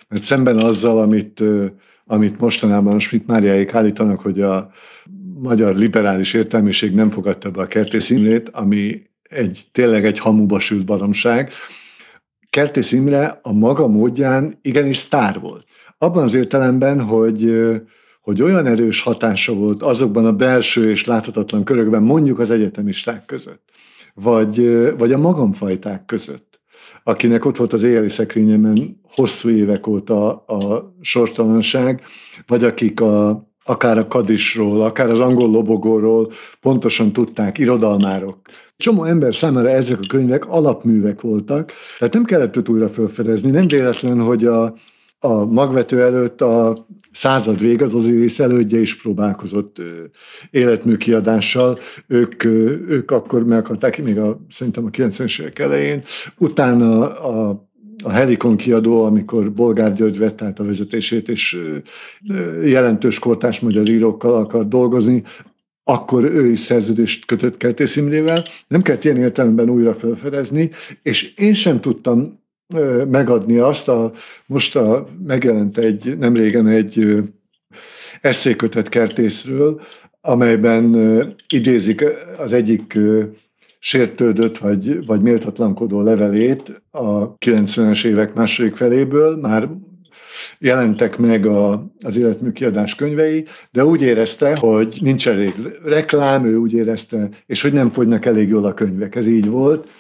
mert 0.09 0.23
szemben 0.23 0.59
azzal, 0.59 1.01
amit, 1.01 1.43
amit 2.05 2.41
mostanában 2.41 2.99
Schmidt 2.99 3.27
Máriáik 3.27 3.75
állítanak, 3.75 4.21
hogy 4.21 4.41
a 4.41 4.71
magyar 5.41 5.75
liberális 5.75 6.35
értelmiség 6.35 6.95
nem 6.95 7.11
fogadta 7.11 7.51
be 7.51 7.61
a 7.61 7.67
kertész 7.67 8.11
Imrét, 8.11 8.49
ami 8.49 9.03
egy, 9.23 9.67
tényleg 9.73 10.05
egy 10.05 10.19
hamuba 10.19 10.59
sült 10.59 10.85
baromság. 10.85 11.53
Kertész 12.51 12.93
Imre 12.93 13.39
a 13.43 13.53
maga 13.53 13.87
módján 13.87 14.59
igenis 14.63 14.97
sztár 14.97 15.41
volt. 15.41 15.67
Abban 15.99 16.23
az 16.23 16.35
értelemben, 16.35 17.01
hogy, 17.01 17.71
hogy 18.21 18.43
olyan 18.43 18.67
erős 18.67 19.01
hatása 19.01 19.55
volt 19.55 19.83
azokban 19.83 20.27
a 20.27 20.33
belső 20.33 20.91
és 20.91 21.05
láthatatlan 21.05 21.65
körökben, 21.65 22.03
mondjuk 22.03 22.39
az 22.39 22.51
egyetemisták 22.51 23.25
között, 23.25 23.71
vagy, 24.15 24.81
vagy 24.99 25.13
a 25.13 25.19
magamfajták 25.19 26.05
között, 26.05 26.61
akinek 27.05 27.45
ott 27.45 27.57
volt 27.57 27.73
az 27.73 27.83
éjjeli 27.83 28.09
szekrényemen 28.09 29.01
hosszú 29.03 29.49
évek 29.49 29.87
óta 29.87 30.37
a 30.37 30.95
sorstalanság, 31.01 32.03
vagy 32.47 32.65
akik 32.65 33.01
a, 33.01 33.48
akár 33.69 33.99
a 33.99 34.09
kadisról, 34.09 34.85
akár 34.85 35.11
az 35.11 35.21
angol 35.21 35.51
lobogóról 35.51 36.31
pontosan 36.61 37.13
tudták, 37.13 37.59
irodalmárok. 37.59 38.39
Csomó 38.77 39.05
ember 39.05 39.35
számára 39.35 39.69
ezek 39.69 39.99
a 40.03 40.07
könyvek 40.09 40.49
alapművek 40.49 41.21
voltak, 41.21 41.73
tehát 41.99 42.15
nem 42.15 42.25
kellett 42.25 42.57
őt 42.57 42.69
újra 42.69 42.89
felfedezni. 42.89 43.51
Nem 43.51 43.69
véletlen, 43.69 44.21
hogy 44.21 44.45
a, 44.45 44.75
a 45.19 45.45
magvető 45.45 46.03
előtt 46.03 46.41
a 46.41 46.87
század 47.13 47.61
vég, 47.61 47.83
az 47.83 47.95
Osiris 47.95 48.39
elődje 48.39 48.81
is 48.81 49.03
próbálkozott 49.03 49.77
életmű 50.51 50.97
kiadással. 50.97 51.79
Ők, 52.07 52.45
ők 52.89 53.11
akkor 53.11 53.45
meg 53.45 53.59
akarták, 53.59 54.03
még 54.03 54.19
a, 54.19 54.41
szerintem 54.49 54.85
a 54.85 54.91
90-es 54.91 55.41
évek 55.41 55.59
elején. 55.59 56.03
Utána 56.39 57.19
a 57.19 57.68
a 58.03 58.11
Helikon 58.11 58.57
kiadó, 58.57 59.05
amikor 59.05 59.53
Bolgár 59.53 59.93
György 59.93 60.19
vett 60.19 60.43
át 60.43 60.59
a 60.59 60.65
vezetését, 60.65 61.29
és 61.29 61.59
jelentős 62.65 63.19
kortás 63.19 63.61
magyar 63.61 63.89
írókkal 63.89 64.35
akar 64.35 64.69
dolgozni, 64.69 65.23
akkor 65.85 66.25
ő 66.25 66.51
is 66.51 66.61
szerződést 66.61 67.25
kötött 67.25 67.57
Kertész 67.57 67.97
Imrével. 67.97 68.43
Nem 68.69 68.83
kellett 68.83 69.05
ilyen 69.05 69.17
értelemben 69.17 69.71
újra 69.71 69.95
felfedezni, 69.95 70.71
és 71.03 71.35
én 71.35 71.53
sem 71.53 71.81
tudtam 71.81 72.41
megadni 73.11 73.59
azt, 73.59 73.89
a, 73.89 74.13
most 74.47 74.77
a, 74.77 75.09
megjelent 75.27 75.79
egy, 75.79 76.19
nem 76.19 76.35
régen 76.35 76.67
egy 76.67 77.23
eszékötet 78.21 78.89
Kertészről, 78.89 79.81
amelyben 80.21 80.97
idézik 81.49 82.05
az 82.39 82.53
egyik 82.53 82.99
sértődött 83.79 84.59
vagy, 84.59 85.07
vagy 85.07 85.21
méltatlankodó 85.21 86.03
levelét 86.03 86.83
a 86.91 87.37
90-es 87.37 88.05
évek 88.05 88.35
második 88.35 88.77
feléből, 88.77 89.37
már 89.37 89.69
jelentek 90.59 91.19
meg 91.19 91.47
a, 91.47 91.93
az 92.05 92.17
életműkiadás 92.17 92.95
könyvei, 92.95 93.45
de 93.71 93.85
úgy 93.85 94.03
érezte, 94.03 94.57
hogy 94.61 94.99
nincs 95.01 95.29
elég 95.29 95.55
reklám, 95.85 96.45
ő 96.45 96.57
úgy 96.57 96.73
érezte, 96.73 97.29
és 97.47 97.63
hogy 97.63 97.73
nem 97.73 97.91
fogynak 97.91 98.25
elég 98.25 98.49
jól 98.49 98.65
a 98.65 98.75
könyvek. 98.75 99.15
Ez 99.15 99.27
így 99.27 99.49
volt. 99.49 99.91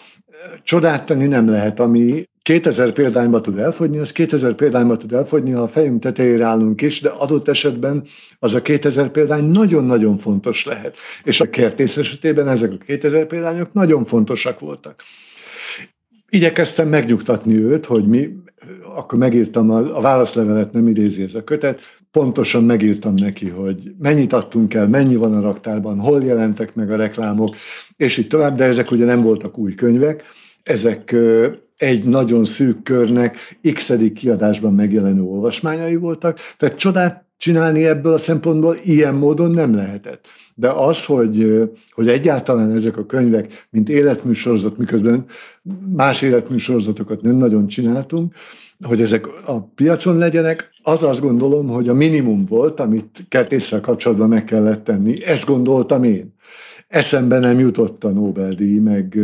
Csodát 0.63 1.07
tenni 1.07 1.27
nem 1.27 1.49
lehet, 1.49 1.81
ami 1.81 2.29
2000 2.49 2.93
példányba 2.93 3.41
tud 3.41 3.59
elfogyni, 3.59 3.99
az 3.99 4.12
2000 4.12 4.55
példányba 4.55 4.97
tud 4.97 5.12
elfogyni, 5.12 5.51
ha 5.51 5.62
a 5.62 5.69
fejünk 5.69 6.01
tetejére 6.01 6.45
állunk 6.45 6.83
is, 6.83 7.01
de 7.01 7.09
adott 7.09 7.49
esetben 7.49 8.03
az 8.39 8.55
a 8.55 8.62
2000 8.62 9.11
példány 9.11 9.45
nagyon-nagyon 9.45 10.16
fontos 10.16 10.65
lehet. 10.65 10.97
És 11.25 11.41
a 11.41 11.51
kertész 11.51 11.97
esetében 11.97 12.49
ezek 12.49 12.73
a 12.73 12.85
2000 12.85 13.27
példányok 13.27 13.73
nagyon 13.73 14.05
fontosak 14.05 14.61
voltak. 14.61 15.03
Igyekeztem 16.29 16.89
megnyugtatni 16.89 17.55
őt, 17.55 17.87
hogy 17.87 18.07
mi, 18.07 18.29
akkor 18.97 19.19
megírtam, 19.19 19.70
a, 19.70 19.97
a 19.97 20.01
válaszlevelet 20.01 20.73
nem 20.73 20.89
idézi 20.89 21.23
ez 21.23 21.35
a 21.35 21.45
kötet, 21.45 21.81
pontosan 22.11 22.65
megírtam 22.65 23.15
neki, 23.15 23.49
hogy 23.49 23.93
mennyit 23.99 24.33
adtunk 24.33 24.75
el, 24.75 24.89
mennyi 24.89 25.16
van 25.16 25.35
a 25.35 25.41
raktárban, 25.41 25.99
hol 25.99 26.23
jelentek 26.23 26.75
meg 26.75 26.91
a 26.91 26.97
reklámok, 26.97 27.57
és 27.97 28.16
így 28.16 28.27
tovább, 28.27 28.57
de 28.57 28.65
ezek 28.65 28.91
ugye 28.91 29.05
nem 29.05 29.20
voltak 29.20 29.59
új 29.59 29.75
könyvek, 29.75 30.23
ezek 30.62 31.15
egy 31.79 32.05
nagyon 32.05 32.45
szűk 32.45 32.83
körnek 32.83 33.59
x 33.73 33.93
kiadásban 34.15 34.75
megjelenő 34.75 35.23
olvasmányai 35.23 35.97
voltak, 35.97 36.39
tehát 36.57 36.79
csodát 36.79 37.25
csinálni 37.37 37.85
ebből 37.85 38.13
a 38.13 38.19
szempontból 38.19 38.77
ilyen 38.85 39.15
módon 39.15 39.51
nem 39.51 39.75
lehetett. 39.75 40.27
De 40.55 40.71
az, 40.71 41.05
hogy, 41.05 41.63
hogy 41.91 42.09
egyáltalán 42.09 42.73
ezek 42.73 42.97
a 42.97 43.07
könyvek, 43.07 43.67
mint 43.71 43.89
életműsorozat, 43.89 44.79
miközben 44.79 45.25
más 45.97 46.23
életműsorozatokat 46.23 47.23
nem 47.23 47.37
nagyon 47.37 47.67
csináltunk, 47.67 48.35
hogy 48.81 49.01
ezek 49.01 49.27
a 49.47 49.61
piacon 49.61 50.17
legyenek, 50.17 50.71
az 50.83 51.03
azt 51.03 51.21
gondolom, 51.21 51.69
hogy 51.69 51.89
a 51.89 51.95
minimum 51.95 52.45
volt, 52.45 52.81
amit 52.81 53.25
kertéssel 53.29 53.81
kapcsolatban 53.81 54.29
meg 54.29 54.45
kellett 54.45 54.85
tenni. 54.85 55.25
Ezt 55.25 55.47
gondoltam 55.47 56.03
én 56.03 56.35
eszembe 56.89 57.39
nem 57.39 57.59
jutott 57.59 58.05
a 58.05 58.09
Nobel-díj, 58.09 58.78
meg, 58.78 59.19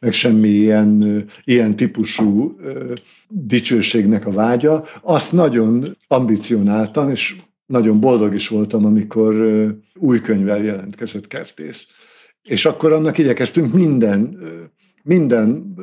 meg 0.00 0.12
semmi 0.12 0.48
ilyen, 0.48 1.24
ilyen 1.44 1.76
típusú 1.76 2.56
dicsőségnek 3.28 4.26
a 4.26 4.30
vágya. 4.30 4.84
Azt 5.00 5.32
nagyon 5.32 5.96
ambicionáltam, 6.08 7.10
és 7.10 7.36
nagyon 7.66 8.00
boldog 8.00 8.34
is 8.34 8.48
voltam, 8.48 8.84
amikor 8.84 9.34
új 9.94 10.20
könyvvel 10.20 10.62
jelentkezett 10.62 11.26
Kertész. 11.26 11.88
És 12.42 12.64
akkor 12.64 12.92
annak 12.92 13.18
igyekeztünk 13.18 13.72
minden, 13.72 14.38
minden 15.02 15.74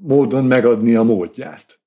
módon 0.00 0.44
megadni 0.44 0.94
a 0.94 1.02
módját. 1.02 1.78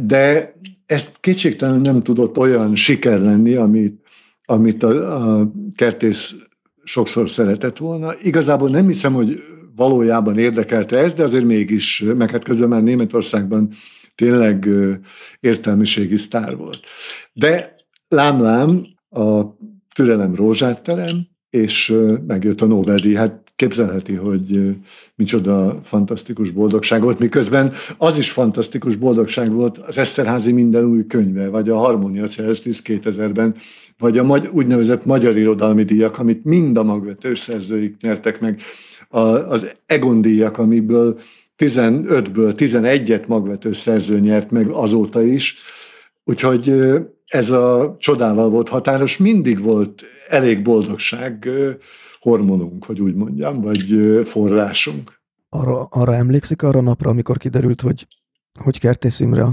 De 0.00 0.54
ezt 0.86 1.16
kétségtelenül 1.20 1.80
nem 1.80 2.02
tudott 2.02 2.38
olyan 2.38 2.74
siker 2.74 3.20
lenni, 3.20 3.54
amit, 3.54 4.00
amit 4.44 4.82
a, 4.82 5.38
a 5.38 5.52
Kertész 5.74 6.36
sokszor 6.86 7.30
szeretett 7.30 7.76
volna. 7.76 8.14
Igazából 8.22 8.68
nem 8.68 8.86
hiszem, 8.86 9.12
hogy 9.12 9.42
valójában 9.76 10.38
érdekelte 10.38 10.98
ez, 10.98 11.14
de 11.14 11.22
azért 11.22 11.44
mégis, 11.44 12.04
meg 12.16 12.30
hát 12.30 12.44
közben 12.44 12.68
már 12.68 12.82
Németországban 12.82 13.68
tényleg 14.14 14.68
értelmiségi 15.40 16.16
sztár 16.16 16.56
volt. 16.56 16.80
De 17.32 17.74
lám-lám 18.08 18.86
a 19.10 19.42
türelem 19.94 20.34
rózsát 20.34 20.82
terem, 20.82 21.26
és 21.50 21.94
megjött 22.26 22.60
a 22.60 22.66
Nobel-díj. 22.66 23.14
Hát 23.14 23.46
képzelheti, 23.56 24.14
hogy 24.14 24.76
micsoda 25.14 25.80
fantasztikus 25.82 26.50
boldogság 26.50 27.02
volt, 27.02 27.18
miközben 27.18 27.72
az 27.96 28.18
is 28.18 28.30
fantasztikus 28.30 28.96
boldogság 28.96 29.52
volt 29.52 29.78
az 29.78 29.98
Eszterházi 29.98 30.52
minden 30.52 30.84
új 30.84 31.06
könyve, 31.06 31.48
vagy 31.48 31.68
a 31.68 31.76
Harmonia 31.76 32.26
Celestis 32.26 32.80
2000-ben, 32.84 33.54
vagy 33.98 34.18
a 34.18 34.22
magy- 34.22 34.50
úgynevezett 34.52 35.04
magyar 35.04 35.36
irodalmi 35.36 35.84
díjak, 35.84 36.18
amit 36.18 36.44
mind 36.44 36.76
a 36.76 36.82
magvetős 36.82 37.38
szerzőik 37.38 37.96
nyertek 38.00 38.40
meg, 38.40 38.60
a, 39.08 39.20
az 39.20 39.76
Egon 39.86 40.20
díjak, 40.20 40.58
amiből 40.58 41.18
15-ből 41.58 42.52
11-et 42.56 43.26
magvetős 43.26 43.76
szerző 43.76 44.20
nyert 44.20 44.50
meg 44.50 44.68
azóta 44.68 45.22
is, 45.22 45.56
úgyhogy 46.24 46.72
ez 47.26 47.50
a 47.50 47.96
csodával 47.98 48.48
volt 48.48 48.68
határos, 48.68 49.16
mindig 49.16 49.62
volt 49.62 50.02
elég 50.28 50.62
boldogság 50.62 51.48
hormonunk, 52.20 52.84
hogy 52.84 53.00
úgy 53.00 53.14
mondjam, 53.14 53.60
vagy 53.60 53.94
forrásunk. 54.24 55.20
Arra, 55.48 55.84
arra 55.84 56.14
emlékszik 56.14 56.62
arra 56.62 56.80
napra, 56.80 57.10
amikor 57.10 57.36
kiderült, 57.36 57.80
hogy, 57.80 58.06
hogy 58.60 58.78
Kertész 58.78 59.20
Imre 59.20 59.46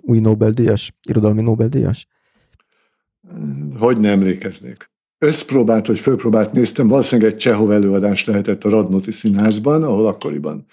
új 0.00 0.18
Nobel-díjas, 0.18 0.92
irodalmi 1.08 1.42
Nobel-díjas? 1.42 2.06
Hogy 3.78 4.00
nem 4.00 4.10
emlékeznék. 4.10 4.90
összpróbát 5.18 5.86
vagy 5.86 5.98
fölpróbát 5.98 6.52
néztem, 6.52 6.88
valószínűleg 6.88 7.32
egy 7.32 7.38
Csehov 7.38 7.70
előadást 7.70 8.26
lehetett 8.26 8.64
a 8.64 8.68
Radnoti 8.68 9.10
Színházban, 9.10 9.82
ahol 9.82 10.06
akkoriban, 10.06 10.64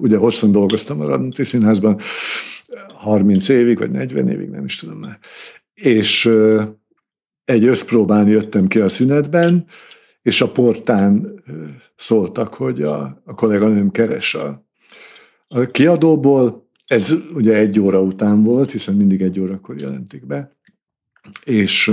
ugye 0.00 0.16
hosszan 0.16 0.52
dolgoztam 0.52 1.00
a 1.00 1.06
Radnoti 1.06 1.44
Színházban, 1.44 2.00
30 2.94 3.48
évig, 3.48 3.78
vagy 3.78 3.90
40 3.90 4.28
évig, 4.28 4.48
nem 4.48 4.64
is 4.64 4.76
tudom 4.76 4.98
már. 4.98 5.18
És 5.74 6.30
egy 7.44 7.64
összpróbán 7.64 8.28
jöttem 8.28 8.66
ki 8.66 8.78
a 8.78 8.88
szünetben, 8.88 9.66
és 10.22 10.40
a 10.40 10.52
portán 10.52 11.42
szóltak, 11.94 12.54
hogy 12.54 12.82
a, 12.82 13.22
a 13.24 13.34
kolléganőm 13.34 13.90
keres 13.90 14.34
a, 14.34 14.66
a 15.48 15.60
kiadóból. 15.60 16.68
Ez 16.86 17.14
ugye 17.34 17.54
egy 17.54 17.80
óra 17.80 18.00
után 18.00 18.42
volt, 18.42 18.70
hiszen 18.70 18.94
mindig 18.94 19.22
egy 19.22 19.40
órakor 19.40 19.80
jelentik 19.80 20.26
be. 20.26 20.55
És 21.44 21.92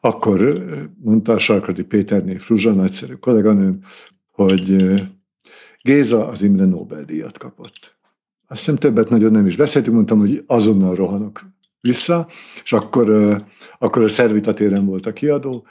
akkor 0.00 0.64
mondta 1.02 1.32
a 1.32 1.38
Sarkadi 1.38 1.82
Péterné 1.82 2.36
Fruzsa, 2.36 2.72
nagyszerű 2.72 3.14
kolléganőm, 3.14 3.78
hogy 4.30 4.94
Géza 5.82 6.28
az 6.28 6.42
Imre 6.42 6.64
Nobel-díjat 6.64 7.38
kapott. 7.38 7.96
Azt 8.46 8.58
hiszem 8.60 8.76
többet 8.76 9.08
nagyon 9.08 9.30
nem 9.30 9.46
is 9.46 9.56
beszéltünk, 9.56 9.94
mondtam, 9.94 10.18
hogy 10.18 10.44
azonnal 10.46 10.94
rohanok 10.94 11.40
vissza, 11.80 12.28
és 12.62 12.72
akkor, 12.72 13.36
akkor 13.78 14.02
a 14.02 14.08
Szervita 14.08 14.54
téren 14.54 14.86
volt 14.86 15.06
a 15.06 15.12
kiadó, 15.12 15.66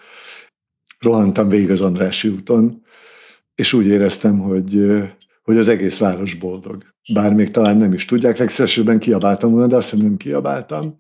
rohantam 1.00 1.50
végig 1.50 1.72
az 1.72 1.82
Andrási 1.82 2.28
úton, 2.28 2.82
és 3.56 3.74
úgy 3.74 3.86
éreztem, 3.86 4.40
hogy, 4.40 5.02
hogy 5.44 5.58
az 5.58 5.68
egész 5.68 5.98
város 5.98 6.34
boldog. 6.34 6.84
Bár 7.14 7.34
még 7.34 7.52
talán 7.52 7.78
nem 7.78 7.94
is 7.94 8.06
tudják, 8.06 8.38
legszívesebben 8.38 9.00
kiabáltam 9.00 9.52
volna, 9.52 9.68
de 9.68 9.76
azt 9.76 9.90
hiszem 9.90 10.06
nem 10.06 10.18
kiabáltam. 10.18 10.98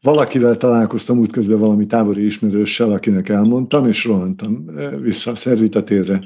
Valakivel 0.00 0.56
találkoztam 0.56 1.18
útközben 1.18 1.58
valami 1.58 1.86
tábori 1.86 2.24
ismerőssel, 2.24 2.92
akinek 2.92 3.28
elmondtam, 3.28 3.86
és 3.86 4.04
rohantam 4.04 4.70
vissza 5.02 5.30
a 5.30 5.36
Szervita 5.36 5.84
térre, 5.84 6.20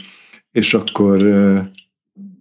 és 0.51 0.75
akkor 0.75 1.23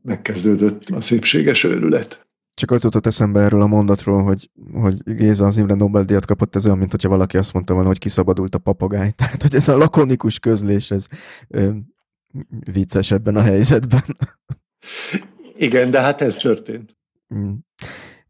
megkezdődött 0.01 0.89
a 0.89 1.01
szépséges 1.01 1.64
őrület. 1.64 2.27
Csak 2.53 2.72
az 2.72 2.84
jutott 2.84 3.06
eszembe 3.06 3.41
erről 3.41 3.61
a 3.61 3.68
mondatról, 3.68 4.23
hogy, 4.23 4.49
hogy 4.73 5.03
Géza 5.03 5.45
az 5.45 5.57
Imre 5.57 5.73
Nobel-díjat 5.73 6.26
kapott, 6.26 6.56
ez 6.56 6.65
olyan, 6.65 6.77
mint 6.77 6.91
hogyha 6.91 7.10
valaki 7.10 7.38
azt 7.38 7.53
mondta 7.53 7.73
volna, 7.73 7.88
hogy 7.88 7.97
kiszabadult 7.97 8.56
a 8.56 8.57
papagáj. 8.57 9.11
Tehát, 9.18 9.41
hogy 9.41 9.56
ez 9.56 9.68
a 9.68 9.77
lakonikus 9.77 10.39
közlés, 10.39 10.91
ez 10.91 11.06
ö, 11.47 11.69
vicces 12.72 13.11
ebben 13.11 13.35
a 13.35 13.41
helyzetben. 13.41 14.03
Igen, 15.56 15.91
de 15.91 16.01
hát 16.01 16.22
ez 16.22 16.38
történt. 16.38 16.97
Mm. 17.35 17.51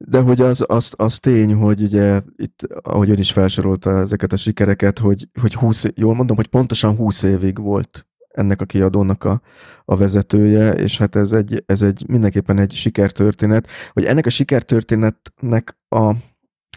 De 0.06 0.20
hogy 0.20 0.42
az, 0.42 0.64
az, 0.68 0.94
az 0.98 1.20
tény, 1.20 1.54
hogy 1.54 1.82
ugye 1.82 2.22
itt, 2.36 2.68
ahogy 2.82 3.10
ön 3.10 3.18
is 3.18 3.32
felsorolta 3.32 4.00
ezeket 4.00 4.34
a 4.34 4.38
sikereket, 4.38 5.00
hogy, 5.00 5.28
hogy 5.42 5.54
20, 5.54 5.86
jól 5.96 6.16
mondom, 6.16 6.36
hogy 6.36 6.48
pontosan 6.48 6.96
20 6.96 7.24
évig 7.24 7.58
volt 7.58 8.08
ennek 8.28 8.62
a 8.62 8.66
kiadónak 8.66 9.24
a, 9.24 9.42
a 9.86 9.98
vezetője, 9.98 10.74
és 10.74 10.98
hát 10.98 11.16
ez 11.16 11.32
egy, 11.32 11.64
ez 11.66 11.82
egy 11.82 12.04
mindenképpen 12.08 12.60
egy 12.60 12.72
sikertörténet, 12.72 13.68
hogy 13.94 14.06
ennek 14.06 14.26
a 14.26 14.30
sikertörténetnek 14.30 15.78
a 15.90 16.14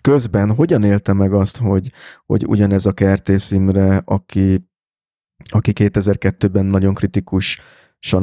közben 0.00 0.54
hogyan 0.54 0.84
élte 0.84 1.12
meg 1.12 1.32
azt, 1.32 1.56
hogy, 1.56 1.92
hogy 2.26 2.46
ugyanez 2.46 2.86
a 2.86 2.92
Kertész 2.92 3.50
Imre, 3.50 4.02
aki, 4.04 4.70
aki 5.44 5.72
2002-ben 5.74 6.66
nagyon 6.66 6.94
kritikus 6.94 7.60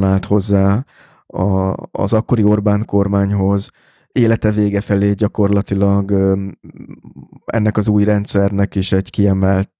állt 0.00 0.24
hozzá 0.24 0.84
a, 1.26 1.74
az 1.90 2.12
akkori 2.12 2.42
Orbán 2.42 2.84
kormányhoz, 2.84 3.70
élete 4.12 4.50
vége 4.50 4.80
felé 4.80 5.12
gyakorlatilag 5.12 6.10
ennek 7.44 7.76
az 7.76 7.88
új 7.88 8.04
rendszernek 8.04 8.74
is 8.74 8.92
egy 8.92 9.10
kiemelt 9.10 9.70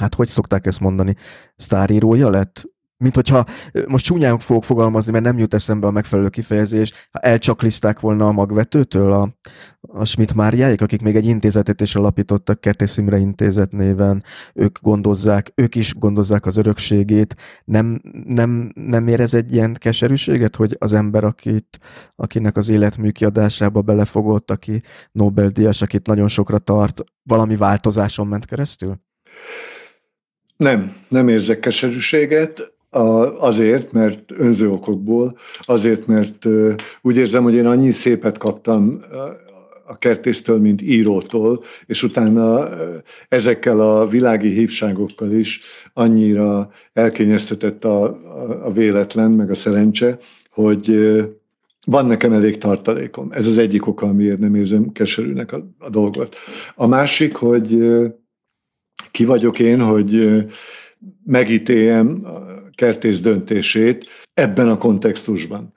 hát 0.00 0.14
hogy 0.14 0.28
szokták 0.28 0.66
ezt 0.66 0.80
mondani, 0.80 1.16
sztárírója 1.56 2.30
lett? 2.30 2.64
Mint 3.00 3.14
hogyha, 3.14 3.44
most 3.88 4.04
csúnyán 4.04 4.38
fogok 4.38 4.64
fogalmazni, 4.64 5.12
mert 5.12 5.24
nem 5.24 5.38
jut 5.38 5.54
eszembe 5.54 5.86
a 5.86 5.90
megfelelő 5.90 6.28
kifejezés, 6.28 6.92
ha 7.10 7.18
elcsakliszták 7.18 8.00
volna 8.00 8.26
a 8.26 8.32
magvetőtől 8.32 9.12
a, 9.12 9.34
a 9.80 10.04
Schmidt 10.04 10.34
Máriáik, 10.34 10.80
akik 10.80 11.02
még 11.02 11.16
egy 11.16 11.26
intézetet 11.26 11.80
is 11.80 11.94
alapítottak, 11.94 12.60
Kertész 12.60 12.96
Imre 12.96 13.18
intézet 13.18 13.72
néven, 13.72 14.22
ők 14.54 14.80
gondozzák, 14.80 15.52
ők 15.54 15.74
is 15.74 15.94
gondozzák 15.94 16.46
az 16.46 16.56
örökségét. 16.56 17.36
Nem, 17.64 18.00
nem, 18.26 18.72
nem 18.74 19.08
érez 19.08 19.34
egy 19.34 19.52
ilyen 19.52 19.74
keserűséget, 19.78 20.56
hogy 20.56 20.76
az 20.78 20.92
ember, 20.92 21.24
akit, 21.24 21.78
akinek 22.10 22.56
az 22.56 22.68
életmű 22.68 23.10
kiadásába 23.10 23.80
belefogott, 23.80 24.50
aki 24.50 24.82
Nobel-díjas, 25.12 25.82
akit 25.82 26.06
nagyon 26.06 26.28
sokra 26.28 26.58
tart, 26.58 27.04
valami 27.22 27.56
változáson 27.56 28.26
ment 28.26 28.44
keresztül? 28.44 29.00
Nem, 30.56 30.96
nem 31.08 31.28
érzek 31.28 31.60
keserűséget, 31.60 32.78
azért, 33.38 33.92
mert 33.92 34.32
önző 34.36 34.70
okokból, 34.70 35.38
azért, 35.60 36.06
mert 36.06 36.46
úgy 37.02 37.16
érzem, 37.16 37.42
hogy 37.42 37.54
én 37.54 37.66
annyi 37.66 37.90
szépet 37.90 38.38
kaptam 38.38 39.00
a 39.86 39.98
kertésztől, 39.98 40.58
mint 40.58 40.82
írótól, 40.82 41.62
és 41.86 42.02
utána 42.02 42.68
ezekkel 43.28 43.80
a 43.80 44.06
világi 44.06 44.48
hívságokkal 44.48 45.32
is 45.32 45.60
annyira 45.92 46.70
elkényeztetett 46.92 47.84
a, 47.84 48.02
a, 48.04 48.66
a 48.66 48.72
véletlen, 48.72 49.30
meg 49.30 49.50
a 49.50 49.54
szerencse, 49.54 50.18
hogy 50.50 51.16
van 51.86 52.06
nekem 52.06 52.32
elég 52.32 52.58
tartalékom. 52.58 53.28
Ez 53.32 53.46
az 53.46 53.58
egyik 53.58 53.86
oka, 53.86 54.06
amiért 54.06 54.38
nem 54.38 54.54
érzem 54.54 54.92
keserűnek 54.92 55.52
a, 55.52 55.66
a 55.78 55.90
dolgot. 55.90 56.36
A 56.74 56.86
másik, 56.86 57.36
hogy 57.36 57.96
ki 59.10 59.24
vagyok 59.24 59.58
én, 59.58 59.80
hogy 59.80 60.44
megítéljem 61.24 62.26
kertész 62.80 63.20
döntését 63.20 64.06
ebben 64.34 64.68
a 64.68 64.78
kontextusban. 64.78 65.72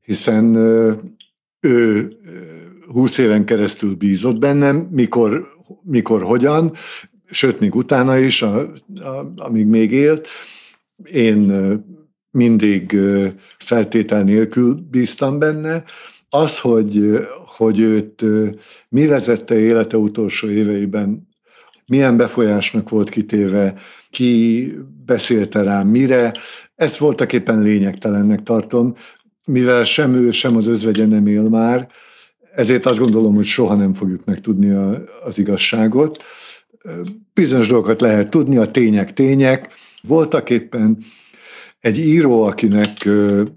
Hiszen 0.00 0.56
ő 1.60 2.12
20 2.86 3.18
éven 3.18 3.44
keresztül 3.44 3.94
bízott 3.94 4.38
bennem, 4.38 4.76
mikor, 4.76 5.48
mikor 5.82 6.22
hogyan, 6.22 6.72
sőt, 7.30 7.60
még 7.60 7.74
utána 7.74 8.18
is, 8.18 8.42
a, 8.42 8.72
a, 8.94 9.32
amíg 9.36 9.66
még 9.66 9.92
élt. 9.92 10.28
Én 11.04 11.52
mindig 12.30 12.98
feltétel 13.58 14.22
nélkül 14.22 14.86
bíztam 14.90 15.38
benne. 15.38 15.84
Az, 16.28 16.58
hogy, 16.58 17.18
hogy 17.56 17.80
őt 17.80 18.24
mi 18.88 19.06
vezette 19.06 19.58
élete 19.58 19.96
utolsó 19.96 20.48
éveiben 20.48 21.28
milyen 21.86 22.16
befolyásnak 22.16 22.88
volt 22.88 23.08
kitéve, 23.08 23.74
ki 24.10 24.74
beszélte 25.12 25.62
rám, 25.62 25.88
mire. 25.88 26.32
Ezt 26.74 26.96
voltak 26.96 27.32
éppen 27.32 27.62
lényegtelennek 27.62 28.42
tartom, 28.42 28.94
mivel 29.46 29.84
sem 29.84 30.14
ő, 30.14 30.30
sem 30.30 30.56
az 30.56 30.66
özvegye 30.66 31.06
nem 31.06 31.26
él 31.26 31.42
már, 31.42 31.88
ezért 32.54 32.86
azt 32.86 32.98
gondolom, 32.98 33.34
hogy 33.34 33.44
soha 33.44 33.74
nem 33.74 33.94
fogjuk 33.94 34.24
megtudni 34.24 34.70
a, 34.70 35.04
az 35.24 35.38
igazságot. 35.38 36.22
Bizonyos 37.34 37.68
dolgokat 37.68 38.00
lehet 38.00 38.30
tudni, 38.30 38.56
a 38.56 38.70
tények 38.70 39.12
tények. 39.12 39.72
Voltak 40.02 40.50
éppen 40.50 40.98
egy 41.80 41.98
író, 41.98 42.42
akinek 42.42 43.08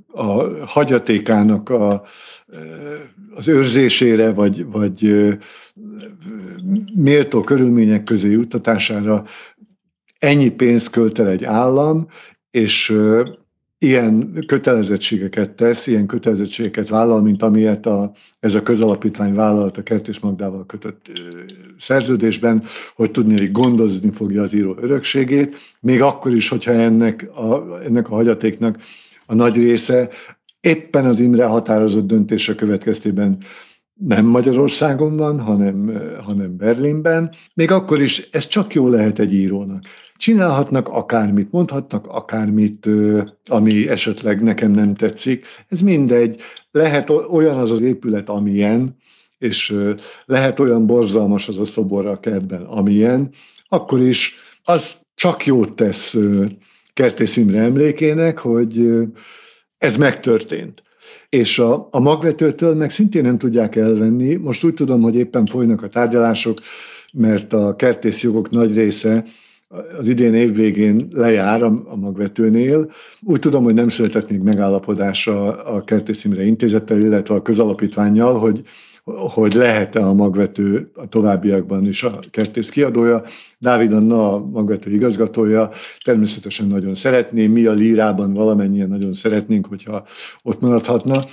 a 0.08 0.66
hagyatékának 0.66 1.70
a, 1.70 2.04
az 3.36 3.48
őrzésére, 3.48 4.32
vagy, 4.32 4.66
vagy 4.66 5.28
méltó 6.96 7.42
körülmények 7.42 8.04
közé 8.04 8.32
juttatására 8.32 9.24
ennyi 10.26 10.50
pénzt 10.50 10.90
költ 10.90 11.20
el 11.20 11.28
egy 11.30 11.44
állam, 11.44 12.08
és 12.52 12.98
ilyen 13.78 14.44
kötelezettségeket 14.48 15.52
tesz, 15.52 15.88
ilyen 15.88 16.06
kötelezettségeket 16.06 16.90
vállal, 16.90 17.22
mint 17.22 17.44
amilyet 17.44 17.86
a, 17.86 18.12
ez 18.40 18.56
a 18.56 18.64
közalapítvány 18.64 19.34
vállalt 19.34 19.78
a 19.78 19.84
Kertész 19.84 20.20
Magdával 20.20 20.66
kötött 20.66 21.12
szerződésben, 21.78 22.64
hogy 22.96 23.12
tudni, 23.12 23.38
hogy 23.38 23.52
gondozni 23.52 24.12
fogja 24.12 24.42
az 24.42 24.54
író 24.54 24.76
örökségét, 24.82 25.56
még 25.80 26.02
akkor 26.02 26.34
is, 26.34 26.50
hogyha 26.50 26.72
ennek 26.72 27.30
a, 27.36 27.80
ennek 27.84 28.10
a 28.10 28.16
hagyatéknak 28.16 28.78
a 29.26 29.36
nagy 29.36 29.56
része 29.56 30.10
éppen 30.60 31.06
az 31.06 31.20
Imre 31.20 31.46
határozott 31.46 32.08
döntése 32.08 32.56
következtében 32.56 33.38
nem 33.94 34.26
Magyarországon 34.26 35.18
van, 35.18 35.40
hanem, 35.40 36.02
hanem 36.24 36.58
Berlinben. 36.58 37.32
Még 37.54 37.72
akkor 37.72 38.02
is 38.02 38.30
ez 38.32 38.48
csak 38.48 38.74
jó 38.74 38.90
lehet 38.90 39.20
egy 39.20 39.34
írónak. 39.34 39.84
Csinálhatnak 40.18 40.90
akármit, 40.90 41.52
mondhatnak 41.52 42.08
akármit, 42.08 42.90
ami 43.46 43.90
esetleg 43.90 44.44
nekem 44.44 44.72
nem 44.72 44.94
tetszik. 44.94 45.46
Ez 45.70 45.82
mindegy. 45.82 46.42
Lehet 46.72 47.10
olyan 47.10 47.58
az 47.58 47.72
az 47.72 47.82
épület, 47.82 48.30
amilyen, 48.30 48.96
és 49.38 49.76
lehet 50.26 50.60
olyan 50.60 50.86
borzalmas 50.86 51.48
az 51.48 51.60
a 51.60 51.66
szobor 51.66 52.06
a 52.06 52.20
kertben, 52.20 52.62
amilyen, 52.62 53.30
akkor 53.68 54.02
is 54.02 54.34
az 54.64 55.02
csak 55.16 55.46
jót 55.46 55.76
tesz 55.76 56.18
Kertész 56.94 57.38
Imre 57.38 57.60
emlékének, 57.60 58.38
hogy 58.38 58.90
ez 59.78 59.98
megtörtént. 59.98 60.84
És 61.30 61.60
a, 61.60 61.88
a 61.92 62.00
magvetőtől 62.00 62.76
meg 62.76 62.90
szintén 62.90 63.22
nem 63.22 63.38
tudják 63.38 63.76
elvenni. 63.76 64.36
Most 64.36 64.64
úgy 64.64 64.74
tudom, 64.74 65.02
hogy 65.02 65.16
éppen 65.16 65.46
folynak 65.46 65.82
a 65.82 65.88
tárgyalások, 65.90 66.60
mert 67.14 67.54
a 67.54 67.76
kertész 67.76 68.24
jogok 68.24 68.50
nagy 68.50 68.76
része 68.76 69.24
az 69.98 70.08
idén 70.08 70.34
év 70.34 70.56
végén 70.56 71.08
lejár 71.12 71.64
a, 71.64 71.84
a 71.86 71.96
magvetőnél. 71.96 72.92
Úgy 73.22 73.40
tudom, 73.40 73.64
hogy 73.64 73.74
nem 73.74 73.90
született 73.90 74.30
még 74.30 74.40
megállapodás 74.40 75.28
a, 75.28 75.76
a 75.76 75.84
Kertész 75.84 76.24
Imre 76.24 76.44
intézettel, 76.44 77.00
illetve 77.00 77.36
a 77.36 77.42
közalapítványjal, 77.42 78.40
hogy 78.40 78.64
hogy 79.14 79.54
lehet-e 79.54 80.08
a 80.08 80.14
magvető 80.14 80.92
a 80.94 81.08
továbbiakban 81.08 81.88
is 81.88 82.04
a 82.04 82.20
kertész 82.30 82.70
kiadója. 82.70 83.24
Dávid 83.60 83.94
Anna, 83.94 84.34
a 84.34 84.46
magvető 84.46 84.92
igazgatója, 84.92 85.70
természetesen 86.04 86.68
nagyon 86.68 86.96
szeretné, 86.96 87.48
mi 87.48 87.66
a 87.66 87.72
lírában 87.72 88.34
valamennyien 88.34 88.88
nagyon 88.88 89.14
szeretnénk, 89.14 89.66
hogyha 89.66 90.06
ott 90.44 90.62
maradhatna, 90.62 91.26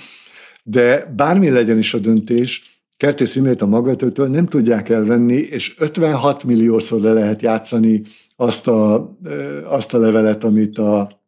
de 0.63 1.13
bármi 1.15 1.49
legyen 1.49 1.77
is 1.77 1.93
a 1.93 1.97
döntés, 1.99 2.72
Kertész 2.97 3.35
Imrét 3.35 3.61
a 3.61 3.65
magvetőtől 3.65 4.27
nem 4.27 4.45
tudják 4.45 4.89
elvenni, 4.89 5.35
és 5.35 5.75
56 5.79 6.43
milliószor 6.43 7.01
le 7.01 7.13
lehet 7.13 7.41
játszani 7.41 8.01
azt 8.35 8.67
a, 8.67 9.11
azt 9.65 9.93
a 9.93 9.97
levelet, 9.97 10.43
amit 10.43 10.77
a 10.77 11.21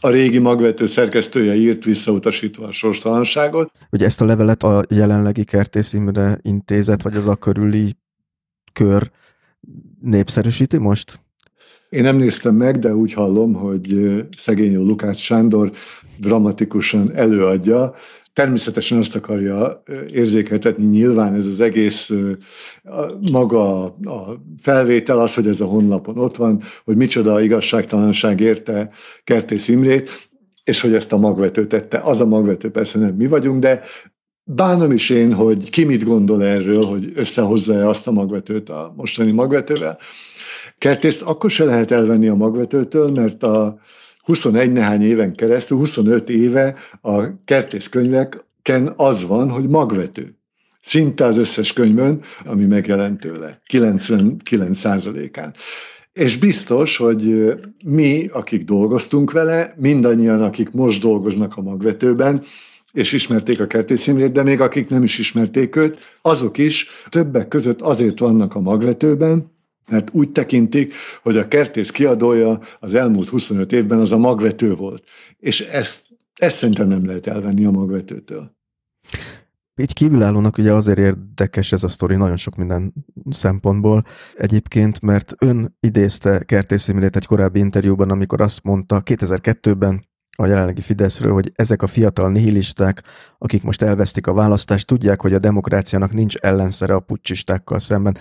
a 0.00 0.08
régi 0.08 0.38
magvető 0.38 0.86
szerkesztője 0.86 1.54
írt 1.54 1.84
visszautasítva 1.84 2.66
a 2.66 2.72
sorstalanságot. 2.72 3.72
Ugye 3.90 4.04
ezt 4.04 4.20
a 4.20 4.24
levelet 4.24 4.62
a 4.62 4.82
jelenlegi 4.88 5.44
Kertész 5.44 5.92
Imre 5.92 6.38
intézet, 6.42 7.02
vagy 7.02 7.16
az 7.16 7.28
a 7.28 7.36
körüli 7.36 7.96
kör 8.72 9.10
népszerűsíti 10.00 10.76
most? 10.76 11.20
Én 11.88 12.02
nem 12.02 12.16
néztem 12.16 12.54
meg, 12.54 12.78
de 12.78 12.94
úgy 12.94 13.12
hallom, 13.12 13.52
hogy 13.52 14.14
szegény 14.36 14.76
Lukács 14.76 15.20
Sándor 15.20 15.70
dramatikusan 16.18 17.14
előadja, 17.14 17.94
természetesen 18.32 18.98
azt 18.98 19.16
akarja 19.16 19.82
érzékeltetni, 20.12 20.84
nyilván 20.84 21.34
ez 21.34 21.46
az 21.46 21.60
egész 21.60 22.12
maga 23.32 23.84
a 23.84 24.42
felvétel, 24.62 25.18
az, 25.18 25.34
hogy 25.34 25.46
ez 25.46 25.60
a 25.60 25.64
honlapon 25.64 26.18
ott 26.18 26.36
van, 26.36 26.62
hogy 26.84 26.96
micsoda 26.96 27.40
igazságtalanság 27.40 28.40
érte 28.40 28.90
Kertész 29.24 29.68
Imrét, 29.68 30.28
és 30.64 30.80
hogy 30.80 30.94
ezt 30.94 31.12
a 31.12 31.16
magvető 31.16 31.66
tette. 31.66 31.98
Az 31.98 32.20
a 32.20 32.26
magvető 32.26 32.70
persze 32.70 32.98
nem 32.98 33.14
mi 33.14 33.26
vagyunk, 33.26 33.60
de 33.60 33.80
bánom 34.44 34.92
is 34.92 35.10
én, 35.10 35.32
hogy 35.32 35.70
ki 35.70 35.84
mit 35.84 36.04
gondol 36.04 36.44
erről, 36.44 36.84
hogy 36.84 37.12
összehozza-e 37.14 37.88
azt 37.88 38.06
a 38.06 38.12
magvetőt 38.12 38.68
a 38.68 38.92
mostani 38.96 39.32
magvetővel. 39.32 39.98
Kertészt 40.78 41.22
akkor 41.22 41.50
se 41.50 41.64
lehet 41.64 41.90
elvenni 41.90 42.28
a 42.28 42.34
magvetőtől, 42.34 43.10
mert 43.10 43.42
a 43.42 43.78
21 44.24 44.72
nehány 44.72 45.02
éven 45.02 45.34
keresztül, 45.34 45.78
25 45.78 46.28
éve 46.28 46.74
a 47.00 47.44
kertészkönyveken 47.44 48.92
az 48.96 49.26
van, 49.26 49.50
hogy 49.50 49.68
magvető. 49.68 50.36
Szinte 50.80 51.24
az 51.24 51.36
összes 51.36 51.72
könyvön, 51.72 52.20
ami 52.44 52.64
megjelent 52.64 53.20
tőle, 53.20 53.60
99 53.66 54.84
án 54.84 55.54
És 56.12 56.36
biztos, 56.38 56.96
hogy 56.96 57.54
mi, 57.84 58.28
akik 58.32 58.64
dolgoztunk 58.64 59.32
vele, 59.32 59.74
mindannyian, 59.76 60.42
akik 60.42 60.70
most 60.70 61.00
dolgoznak 61.00 61.56
a 61.56 61.62
magvetőben, 61.62 62.42
és 62.92 63.12
ismerték 63.12 63.60
a 63.60 63.66
kertészimrét, 63.66 64.32
de 64.32 64.42
még 64.42 64.60
akik 64.60 64.88
nem 64.88 65.02
is 65.02 65.18
ismerték 65.18 65.76
őt, 65.76 65.98
azok 66.22 66.58
is 66.58 66.86
többek 67.08 67.48
között 67.48 67.80
azért 67.80 68.18
vannak 68.18 68.54
a 68.54 68.60
magvetőben, 68.60 69.53
mert 69.88 70.10
úgy 70.12 70.30
tekintik, 70.30 70.94
hogy 71.22 71.36
a 71.36 71.48
kertész 71.48 71.90
kiadója 71.90 72.60
az 72.80 72.94
elmúlt 72.94 73.28
25 73.28 73.72
évben 73.72 74.00
az 74.00 74.12
a 74.12 74.18
magvető 74.18 74.74
volt. 74.74 75.04
És 75.38 75.60
ezt, 75.60 76.06
ezt 76.34 76.56
szerintem 76.56 76.88
nem 76.88 77.06
lehet 77.06 77.26
elvenni 77.26 77.64
a 77.64 77.70
magvetőtől. 77.70 78.52
Így 79.76 79.92
kívülállónak 79.92 80.58
ugye 80.58 80.72
azért 80.72 80.98
érdekes 80.98 81.72
ez 81.72 81.84
a 81.84 81.88
sztori 81.88 82.16
nagyon 82.16 82.36
sok 82.36 82.56
minden 82.56 82.92
szempontból. 83.30 84.04
Egyébként, 84.34 85.00
mert 85.00 85.34
ön 85.38 85.76
idézte 85.80 86.42
Kertész 86.44 86.88
egy 86.88 87.26
korábbi 87.26 87.58
interjúban, 87.58 88.10
amikor 88.10 88.40
azt 88.40 88.62
mondta 88.62 89.02
2002-ben, 89.04 90.04
a 90.36 90.46
jelenlegi 90.46 90.80
Fideszről, 90.80 91.32
hogy 91.32 91.52
ezek 91.54 91.82
a 91.82 91.86
fiatal 91.86 92.30
nihilisták, 92.30 93.02
akik 93.38 93.62
most 93.62 93.82
elvesztik 93.82 94.26
a 94.26 94.32
választást, 94.32 94.86
tudják, 94.86 95.20
hogy 95.20 95.34
a 95.34 95.38
demokráciának 95.38 96.12
nincs 96.12 96.36
ellenszere 96.36 96.94
a 96.94 97.00
pucsistákkal 97.00 97.78
szemben. 97.78 98.16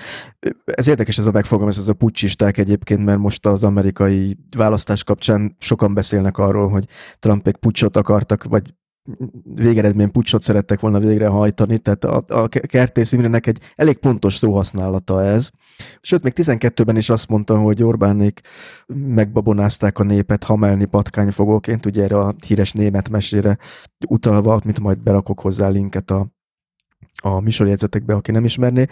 Ez 0.65 0.87
érdekes 0.87 1.17
ez 1.17 1.27
a 1.27 1.31
megfogalmazás, 1.31 1.83
ez 1.83 1.89
a 1.89 1.93
pucsisták 1.93 2.57
egyébként, 2.57 3.05
mert 3.05 3.19
most 3.19 3.45
az 3.45 3.63
amerikai 3.63 4.37
választás 4.57 5.03
kapcsán 5.03 5.55
sokan 5.59 5.93
beszélnek 5.93 6.37
arról, 6.37 6.69
hogy 6.69 6.85
Trumpék 7.19 7.55
pucsot 7.55 7.97
akartak, 7.97 8.43
vagy 8.43 8.73
végeredmény 9.55 10.11
pucsot 10.11 10.43
szerettek 10.43 10.79
volna 10.79 10.99
végrehajtani, 10.99 11.77
tehát 11.77 12.03
a, 12.03 12.23
a 12.27 12.47
Kertész 12.47 13.11
Imrének 13.11 13.47
egy 13.47 13.59
elég 13.75 13.97
pontos 13.97 14.35
szóhasználata 14.35 15.23
ez. 15.23 15.49
Sőt, 16.01 16.23
még 16.23 16.33
12-ben 16.35 16.97
is 16.97 17.09
azt 17.09 17.29
mondta, 17.29 17.57
hogy 17.57 17.83
Orbánék 17.83 18.41
megbabonázták 18.87 19.99
a 19.99 20.03
népet 20.03 20.43
hamelni 20.43 20.85
patkányfogóként, 20.85 21.85
ugye 21.85 22.03
erre 22.03 22.17
a 22.17 22.35
híres 22.47 22.71
német 22.71 23.09
mesére 23.09 23.57
utalva, 24.07 24.61
mint 24.63 24.79
majd 24.79 25.01
berakok 25.01 25.39
hozzá 25.39 25.67
linket 25.67 26.11
a, 26.11 26.27
a 27.21 27.39
műsorjegyzetekbe, 27.39 28.13
aki 28.13 28.31
nem 28.31 28.45
ismerné 28.45 28.85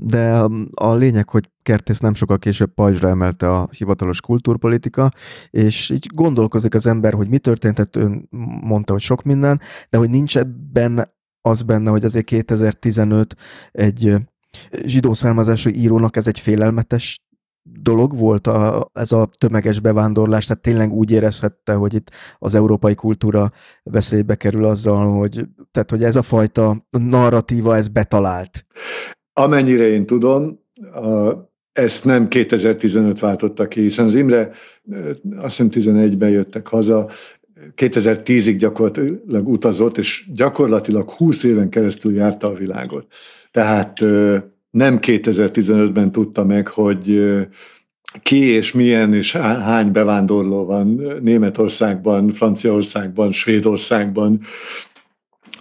de 0.00 0.44
a 0.74 0.94
lényeg, 0.94 1.28
hogy 1.28 1.50
Kertész 1.62 1.98
nem 1.98 2.14
sokkal 2.14 2.38
később 2.38 2.74
pajzsra 2.74 3.08
emelte 3.08 3.50
a 3.50 3.68
hivatalos 3.76 4.20
kultúrpolitika, 4.20 5.10
és 5.50 5.90
így 5.90 6.06
gondolkozik 6.14 6.74
az 6.74 6.86
ember, 6.86 7.12
hogy 7.12 7.28
mi 7.28 7.38
történt, 7.38 7.74
tehát 7.74 7.96
ön 7.96 8.28
mondta, 8.62 8.92
hogy 8.92 9.02
sok 9.02 9.22
minden, 9.22 9.60
de 9.90 9.98
hogy 9.98 10.10
nincs 10.10 10.36
ebben 10.36 11.16
az 11.40 11.62
benne, 11.62 11.90
hogy 11.90 12.04
azért 12.04 12.24
2015 12.24 13.34
egy 13.72 14.14
zsidó 14.84 15.14
származású 15.14 15.70
írónak 15.70 16.16
ez 16.16 16.26
egy 16.26 16.38
félelmetes 16.38 17.28
dolog 17.62 18.18
volt 18.18 18.46
a, 18.46 18.90
ez 18.92 19.12
a 19.12 19.28
tömeges 19.38 19.80
bevándorlás, 19.80 20.46
tehát 20.46 20.62
tényleg 20.62 20.92
úgy 20.92 21.10
érezhette, 21.10 21.74
hogy 21.74 21.94
itt 21.94 22.10
az 22.38 22.54
európai 22.54 22.94
kultúra 22.94 23.52
veszélybe 23.82 24.34
kerül 24.34 24.64
azzal, 24.64 25.18
hogy, 25.18 25.48
tehát, 25.70 25.90
hogy 25.90 26.04
ez 26.04 26.16
a 26.16 26.22
fajta 26.22 26.86
narratíva, 26.90 27.76
ez 27.76 27.88
betalált. 27.88 28.66
Amennyire 29.38 29.88
én 29.88 30.06
tudom, 30.06 30.60
ezt 31.72 32.04
nem 32.04 32.28
2015 32.28 33.20
váltotta 33.20 33.68
ki, 33.68 33.80
hiszen 33.80 34.06
az 34.06 34.14
Imre 34.14 34.50
azt 35.36 35.62
hiszem 35.62 35.94
11-ben 35.94 36.28
jöttek 36.28 36.66
haza, 36.66 37.10
2010-ig 37.76 38.54
gyakorlatilag 38.58 39.48
utazott, 39.48 39.98
és 39.98 40.28
gyakorlatilag 40.34 41.10
20 41.10 41.42
éven 41.42 41.68
keresztül 41.68 42.14
járta 42.14 42.46
a 42.46 42.54
világot. 42.54 43.06
Tehát 43.50 44.00
nem 44.70 44.98
2015-ben 45.00 46.12
tudta 46.12 46.44
meg, 46.44 46.68
hogy 46.68 47.34
ki 48.22 48.44
és 48.44 48.72
milyen 48.72 49.14
és 49.14 49.32
hány 49.32 49.92
bevándorló 49.92 50.64
van 50.64 50.86
Németországban, 51.22 52.28
Franciaországban, 52.28 53.32
Svédországban, 53.32 54.40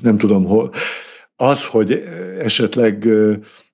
nem 0.02 0.18
tudom 0.18 0.46
hol. 0.46 0.72
Az, 1.36 1.66
hogy 1.66 2.04
esetleg 2.40 3.08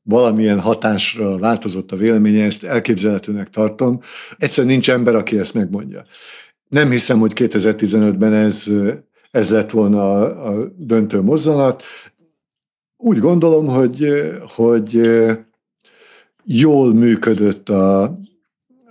valamilyen 0.04 0.60
hatásra 0.60 1.38
változott 1.38 1.92
a 1.92 1.96
véleménye, 1.96 2.46
ezt 2.46 2.64
elképzelhetőnek 2.64 3.50
tartom. 3.50 4.00
Egyszerűen 4.38 4.74
nincs 4.74 4.90
ember, 4.90 5.16
aki 5.16 5.40
ezt 5.40 5.54
megmondja. 5.54 6.04
Nem 6.70 6.90
hiszem, 6.90 7.20
hogy 7.20 7.32
2015-ben 7.36 8.34
ez, 8.34 8.66
ez 9.32 9.50
lett 9.50 9.72
volna 9.72 10.12
a, 10.12 10.48
a 10.48 10.72
döntő 10.78 11.22
mozzanat. 11.22 11.84
Úgy 12.98 13.20
gondolom, 13.20 13.68
hogy, 13.68 14.08
hogy 14.56 15.02
jól 16.44 16.94
működött 16.94 17.70
a, 17.70 18.20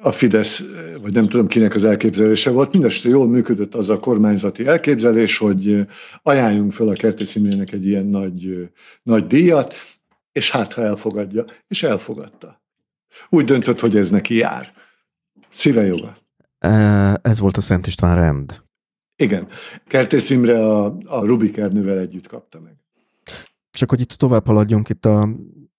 a 0.00 0.12
Fidesz, 0.12 0.64
vagy 1.02 1.12
nem 1.12 1.28
tudom 1.28 1.46
kinek 1.46 1.74
az 1.74 1.84
elképzelése 1.84 2.50
volt, 2.50 2.72
mindestre 2.72 3.10
jól 3.10 3.28
működött 3.28 3.74
az 3.74 3.90
a 3.90 3.98
kormányzati 3.98 4.66
elképzelés, 4.66 5.38
hogy 5.38 5.86
ajánljunk 6.22 6.72
fel 6.72 6.88
a 6.88 6.92
Kertész 6.92 7.36
egy 7.70 7.86
ilyen 7.86 8.06
nagy, 8.06 8.68
nagy 9.02 9.26
díjat, 9.26 9.74
és 10.32 10.50
hát 10.50 10.72
ha 10.72 10.82
elfogadja, 10.82 11.44
és 11.68 11.82
elfogadta. 11.82 12.62
Úgy 13.28 13.44
döntött, 13.44 13.80
hogy 13.80 13.96
ez 13.96 14.10
neki 14.10 14.34
jár. 14.34 14.72
Szíve 15.48 15.82
joga. 15.82 16.16
Ez 17.22 17.38
volt 17.38 17.56
a 17.56 17.60
Szent 17.60 17.86
István 17.86 18.14
rend. 18.14 18.62
Igen. 19.16 19.48
Kertész 19.86 20.30
Imre 20.30 20.66
a, 20.66 20.96
a 21.04 21.24
Rubik 21.24 21.56
Ernővel 21.56 21.98
együtt 21.98 22.26
kapta 22.26 22.60
meg. 22.60 22.76
Csak 23.70 23.90
hogy 23.90 24.00
itt 24.00 24.12
tovább 24.12 24.46
haladjunk 24.46 24.88
itt 24.88 25.04
a, 25.04 25.28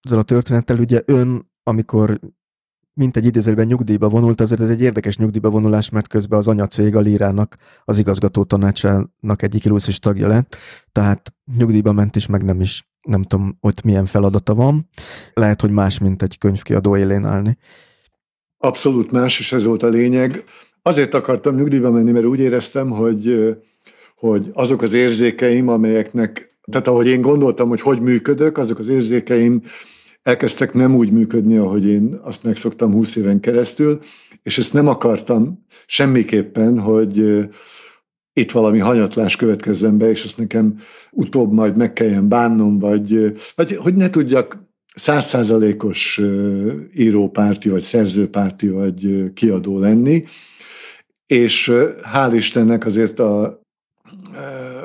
ezzel 0.02 0.20
a 0.20 0.24
történettel, 0.24 0.80
ugye 0.80 1.02
ön, 1.06 1.52
amikor 1.64 2.20
mint 2.94 3.18
egy 3.18 3.26
idézőben 3.26 3.66
nyugdíjba 3.66 4.10
vonult, 4.10 4.42
azért 4.42 4.62
ez 4.62 4.70
egy 4.70 4.82
érdekes 4.82 5.18
nyugdíjba 5.18 5.50
vonulás, 5.50 5.90
mert 5.90 6.08
közben 6.08 6.40
az 6.40 6.48
anyacég 6.48 6.96
a 6.96 7.00
Lírának, 7.00 7.58
az 7.86 8.00
igazgató 8.00 8.44
tanácsának 8.44 9.42
egyik 9.42 9.64
is 9.88 10.00
tagja 10.00 10.28
lett, 10.28 10.58
tehát 10.92 11.34
nyugdíjba 11.58 11.92
ment 11.92 12.16
is, 12.16 12.28
meg 12.28 12.44
nem 12.44 12.62
is, 12.62 12.90
nem 13.04 13.24
tudom, 13.24 13.58
ott 13.60 13.82
milyen 13.82 14.06
feladata 14.06 14.56
van. 14.56 14.90
Lehet, 15.34 15.62
hogy 15.62 15.72
más, 15.72 16.00
mint 16.00 16.22
egy 16.22 16.38
könyvkiadó 16.38 16.98
élén 16.98 17.26
állni. 17.26 17.58
Abszolút 18.58 19.12
más, 19.12 19.40
és 19.40 19.54
ez 19.54 19.64
volt 19.64 19.84
a 19.84 19.88
lényeg. 19.88 20.44
Azért 20.82 21.14
akartam 21.14 21.56
nyugdíjba 21.56 21.92
menni, 21.92 22.12
mert 22.12 22.26
úgy 22.26 22.40
éreztem, 22.40 22.90
hogy, 22.90 23.56
hogy 24.16 24.50
azok 24.54 24.82
az 24.82 24.94
érzékeim, 24.94 25.68
amelyeknek, 25.68 26.58
tehát 26.72 26.88
ahogy 26.88 27.08
én 27.08 27.22
gondoltam, 27.22 27.70
hogy 27.70 27.82
hogy 27.82 28.02
működök, 28.02 28.58
azok 28.58 28.80
az 28.80 28.88
érzékeim 28.88 29.62
elkezdtek 30.24 30.74
nem 30.74 30.96
úgy 30.96 31.12
működni, 31.12 31.58
ahogy 31.58 31.86
én 31.86 32.20
azt 32.22 32.44
megszoktam 32.44 32.92
20 32.92 33.16
éven 33.16 33.40
keresztül, 33.40 34.00
és 34.44 34.58
ezt 34.58 34.74
nem 34.74 34.88
akartam 34.88 35.66
semmiképpen, 35.86 36.80
hogy 36.80 37.48
itt 38.34 38.52
valami 38.52 38.80
hanyatlás 38.80 39.36
következzen 39.36 39.98
be, 39.98 40.10
és 40.10 40.24
ezt 40.24 40.38
nekem 40.38 40.80
utóbb 41.12 41.52
majd 41.52 41.76
meg 41.76 41.94
kelljen 41.94 42.28
bánnom, 42.28 42.80
vagy, 42.80 43.34
vagy 43.56 43.76
hogy 43.76 43.96
ne 43.96 44.10
tudjak 44.10 44.72
százszázalékos 44.96 46.22
írópárti, 46.96 47.70
vagy 47.70 47.84
szerzőpárti, 47.84 48.70
vagy 48.70 49.32
kiadó 49.34 49.80
lenni. 49.80 50.24
És 51.26 51.72
hál' 52.14 52.32
Istennek 52.34 52.86
azért 52.86 53.20
a, 53.20 53.62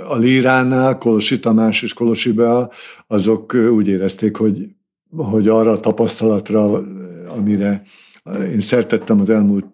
a 0.09 0.17
Líránál, 0.17 0.99
Kolosi 0.99 1.41
Tamás 1.41 1.83
és 1.83 1.93
Kolosi 1.93 2.33
Bea, 2.33 2.71
azok 3.07 3.55
úgy 3.55 3.89
érezték, 3.89 4.37
hogy, 4.37 4.69
hogy 5.17 5.49
arra 5.49 5.71
a 5.71 5.81
tapasztalatra, 5.81 6.85
amire 7.37 7.83
én 8.53 8.61
szertettem 8.61 9.21
az 9.21 9.31
elmúlt 9.31 9.67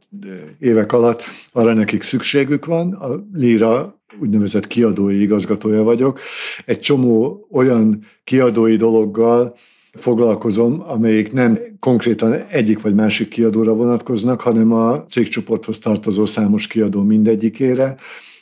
évek 0.59 0.93
alatt, 0.93 1.23
arra 1.52 1.73
nekik 1.73 2.02
szükségük 2.02 2.65
van. 2.65 2.93
A 2.93 3.24
Líra 3.32 4.01
úgynevezett 4.20 4.66
kiadói 4.66 5.20
igazgatója 5.20 5.82
vagyok. 5.82 6.20
Egy 6.65 6.81
csomó 6.81 7.47
olyan 7.51 8.05
kiadói 8.24 8.77
dologgal 8.77 9.56
foglalkozom, 9.93 10.82
amelyik 10.86 11.32
nem 11.32 11.59
konkrétan 11.81 12.32
egyik 12.32 12.82
vagy 12.82 12.94
másik 12.94 13.28
kiadóra 13.28 13.74
vonatkoznak, 13.74 14.40
hanem 14.40 14.73
a 14.73 15.05
cégcsoporthoz 15.05 15.78
tartozó 15.78 16.27
számos 16.27 16.66
kiadó 16.66 17.02
mindegyikére, 17.02 17.94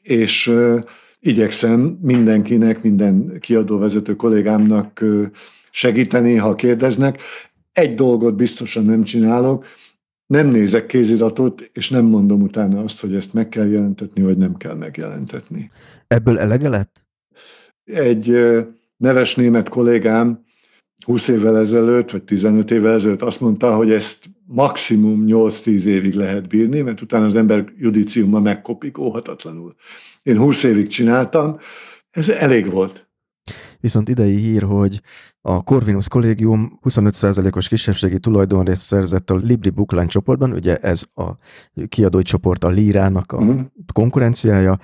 és 0.03 0.53
igyekszem 1.21 1.99
mindenkinek, 2.03 2.83
minden 2.83 3.37
kiadóvezető 3.41 4.17
kollégámnak 4.17 5.05
segíteni, 5.73 6.35
ha 6.37 6.55
kérdeznek. 6.55 7.21
Egy 7.73 7.95
dolgot 7.95 8.37
biztosan 8.37 8.85
nem 8.85 9.03
csinálok, 9.03 9.67
nem 10.27 10.47
nézek 10.47 10.87
kéziratot, 10.87 11.71
és 11.73 11.91
nem 11.91 12.05
mondom 12.05 12.43
utána 12.43 12.83
azt, 12.83 13.01
hogy 13.01 13.15
ezt 13.15 13.35
meg 13.35 13.49
kell 13.49 13.67
jelentetni, 13.67 14.23
vagy 14.23 14.37
nem 14.37 14.57
kell 14.57 14.75
megjelentetni. 14.75 15.71
Ebből 16.07 16.39
elege 16.39 16.69
lett? 16.69 17.07
Egy 17.85 18.39
neves 18.97 19.35
német 19.35 19.69
kollégám 19.69 20.45
20 21.05 21.29
évvel 21.29 21.59
ezelőtt, 21.59 22.11
vagy 22.11 22.23
15 22.23 22.71
évvel 22.71 22.95
ezelőtt 22.95 23.23
azt 23.23 23.41
mondta, 23.41 23.75
hogy 23.75 23.93
ezt 23.93 24.25
maximum 24.47 25.25
8-10 25.27 25.85
évig 25.85 26.15
lehet 26.15 26.49
bírni, 26.49 26.81
mert 26.81 27.01
utána 27.01 27.25
az 27.25 27.37
ember 27.37 27.73
judiciumma 27.77 28.41
megkopik 28.41 28.99
óhatatlanul. 28.99 29.75
Én 30.23 30.39
20 30.39 30.63
évig 30.63 30.87
csináltam, 30.87 31.59
ez 32.11 32.29
elég 32.29 32.71
volt. 32.71 33.11
Viszont 33.83 34.09
idei 34.09 34.37
hír, 34.37 34.63
hogy 34.63 35.01
a 35.41 35.63
Corvinus 35.63 36.09
kollégium 36.09 36.79
25%-os 36.83 37.69
kisebbségi 37.69 38.19
tulajdonrészt 38.19 38.83
szerzett 38.83 39.31
a 39.31 39.37
Libri 39.37 39.71
Bookline 39.71 40.07
csoportban, 40.07 40.53
ugye 40.53 40.77
ez 40.77 41.05
a 41.15 41.31
kiadói 41.89 42.23
csoport 42.23 42.65
a 42.65 42.69
Lírának 42.69 43.33
a 43.33 43.37
uh-huh. 43.37 43.61
konkurenciája. 43.93 44.79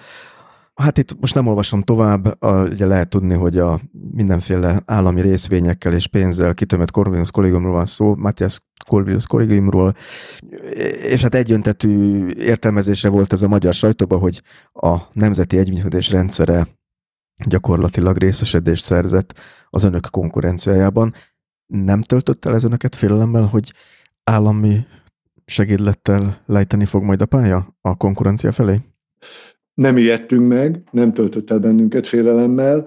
Hát 0.74 0.98
itt 0.98 1.20
most 1.20 1.34
nem 1.34 1.46
olvasom 1.46 1.82
tovább, 1.82 2.42
a, 2.42 2.62
ugye 2.62 2.86
lehet 2.86 3.08
tudni, 3.08 3.34
hogy 3.34 3.58
a 3.58 3.80
mindenféle 4.10 4.82
állami 4.86 5.20
részvényekkel 5.20 5.92
és 5.92 6.06
pénzzel 6.06 6.54
kitömött 6.54 6.90
Corvinus 6.90 7.30
kollégiumról 7.30 7.72
van 7.72 7.86
szó, 7.86 8.14
Matthias 8.16 8.60
Corvinus 8.88 9.26
kollégiumról, 9.26 9.94
és 11.02 11.22
hát 11.22 11.34
egyöntetű 11.34 12.26
értelmezése 12.26 13.08
volt 13.08 13.32
ez 13.32 13.42
a 13.42 13.48
magyar 13.48 13.74
sajtóban, 13.74 14.18
hogy 14.18 14.42
a 14.72 14.96
nemzeti 15.12 15.58
együttműködés 15.58 16.10
rendszere 16.10 16.66
gyakorlatilag 17.46 18.16
részesedést 18.16 18.84
szerzett 18.84 19.38
az 19.70 19.84
önök 19.84 20.06
konkurenciájában. 20.10 21.14
Nem 21.66 22.00
töltött 22.00 22.44
el 22.44 22.54
ez 22.54 22.64
önöket 22.64 22.94
félelemmel, 22.94 23.42
hogy 23.42 23.72
állami 24.24 24.86
segédlettel 25.44 26.42
lejteni 26.46 26.84
fog 26.84 27.02
majd 27.02 27.20
a 27.20 27.26
pálya 27.26 27.76
a 27.80 27.96
konkurencia 27.96 28.52
felé? 28.52 28.80
Nem 29.74 29.96
ijedtünk 29.96 30.48
meg, 30.48 30.82
nem 30.90 31.12
töltött 31.12 31.50
el 31.50 31.58
bennünket 31.58 32.06
félelemmel, 32.06 32.86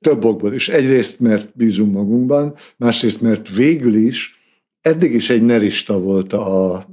több 0.00 0.24
okból 0.24 0.54
is. 0.54 0.68
Egyrészt, 0.68 1.20
mert 1.20 1.56
bízunk 1.56 1.92
magunkban, 1.92 2.54
másrészt, 2.76 3.20
mert 3.20 3.56
végül 3.56 3.94
is 3.94 4.40
eddig 4.80 5.12
is 5.12 5.30
egy 5.30 5.42
nerista 5.42 5.98
volt 5.98 6.32
a, 6.32 6.84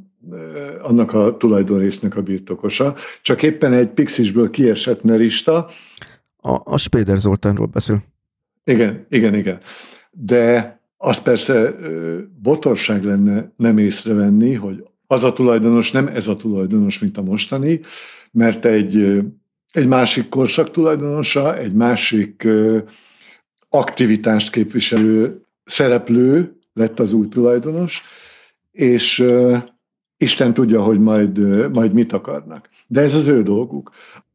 annak 0.81 1.13
a 1.13 1.37
tulajdonrésznek 1.37 2.15
a 2.15 2.21
birtokosa, 2.21 2.95
csak 3.21 3.43
éppen 3.43 3.73
egy 3.73 3.89
pixisből 3.89 4.49
kiesett 4.49 5.03
nerista, 5.03 5.69
a, 6.43 6.61
a 6.63 6.77
Spéder 6.77 7.17
Zoltánról 7.17 7.67
beszél. 7.67 8.03
Igen, 8.63 9.05
igen, 9.09 9.35
igen. 9.35 9.57
De 10.11 10.79
az 10.97 11.21
persze 11.21 11.75
botorság 12.41 13.03
lenne 13.03 13.51
nem 13.55 13.77
észrevenni, 13.77 14.53
hogy 14.53 14.83
az 15.07 15.23
a 15.23 15.33
tulajdonos 15.33 15.91
nem 15.91 16.07
ez 16.07 16.27
a 16.27 16.35
tulajdonos, 16.35 16.99
mint 16.99 17.17
a 17.17 17.21
mostani, 17.21 17.79
mert 18.31 18.65
egy, 18.65 19.21
egy 19.71 19.87
másik 19.87 20.29
korszak 20.29 20.71
tulajdonosa, 20.71 21.57
egy 21.57 21.73
másik 21.73 22.47
aktivitást 23.69 24.51
képviselő 24.51 25.41
szereplő 25.63 26.59
lett 26.73 26.99
az 26.99 27.13
új 27.13 27.27
tulajdonos, 27.27 28.01
és 28.71 29.25
Isten 30.17 30.53
tudja, 30.53 30.81
hogy 30.81 30.99
majd, 30.99 31.37
majd 31.71 31.93
mit 31.93 32.13
akarnak. 32.13 32.69
De 32.87 33.01
ez 33.01 33.13
az 33.13 33.27
ő 33.27 33.43
dolguk. 33.43 33.91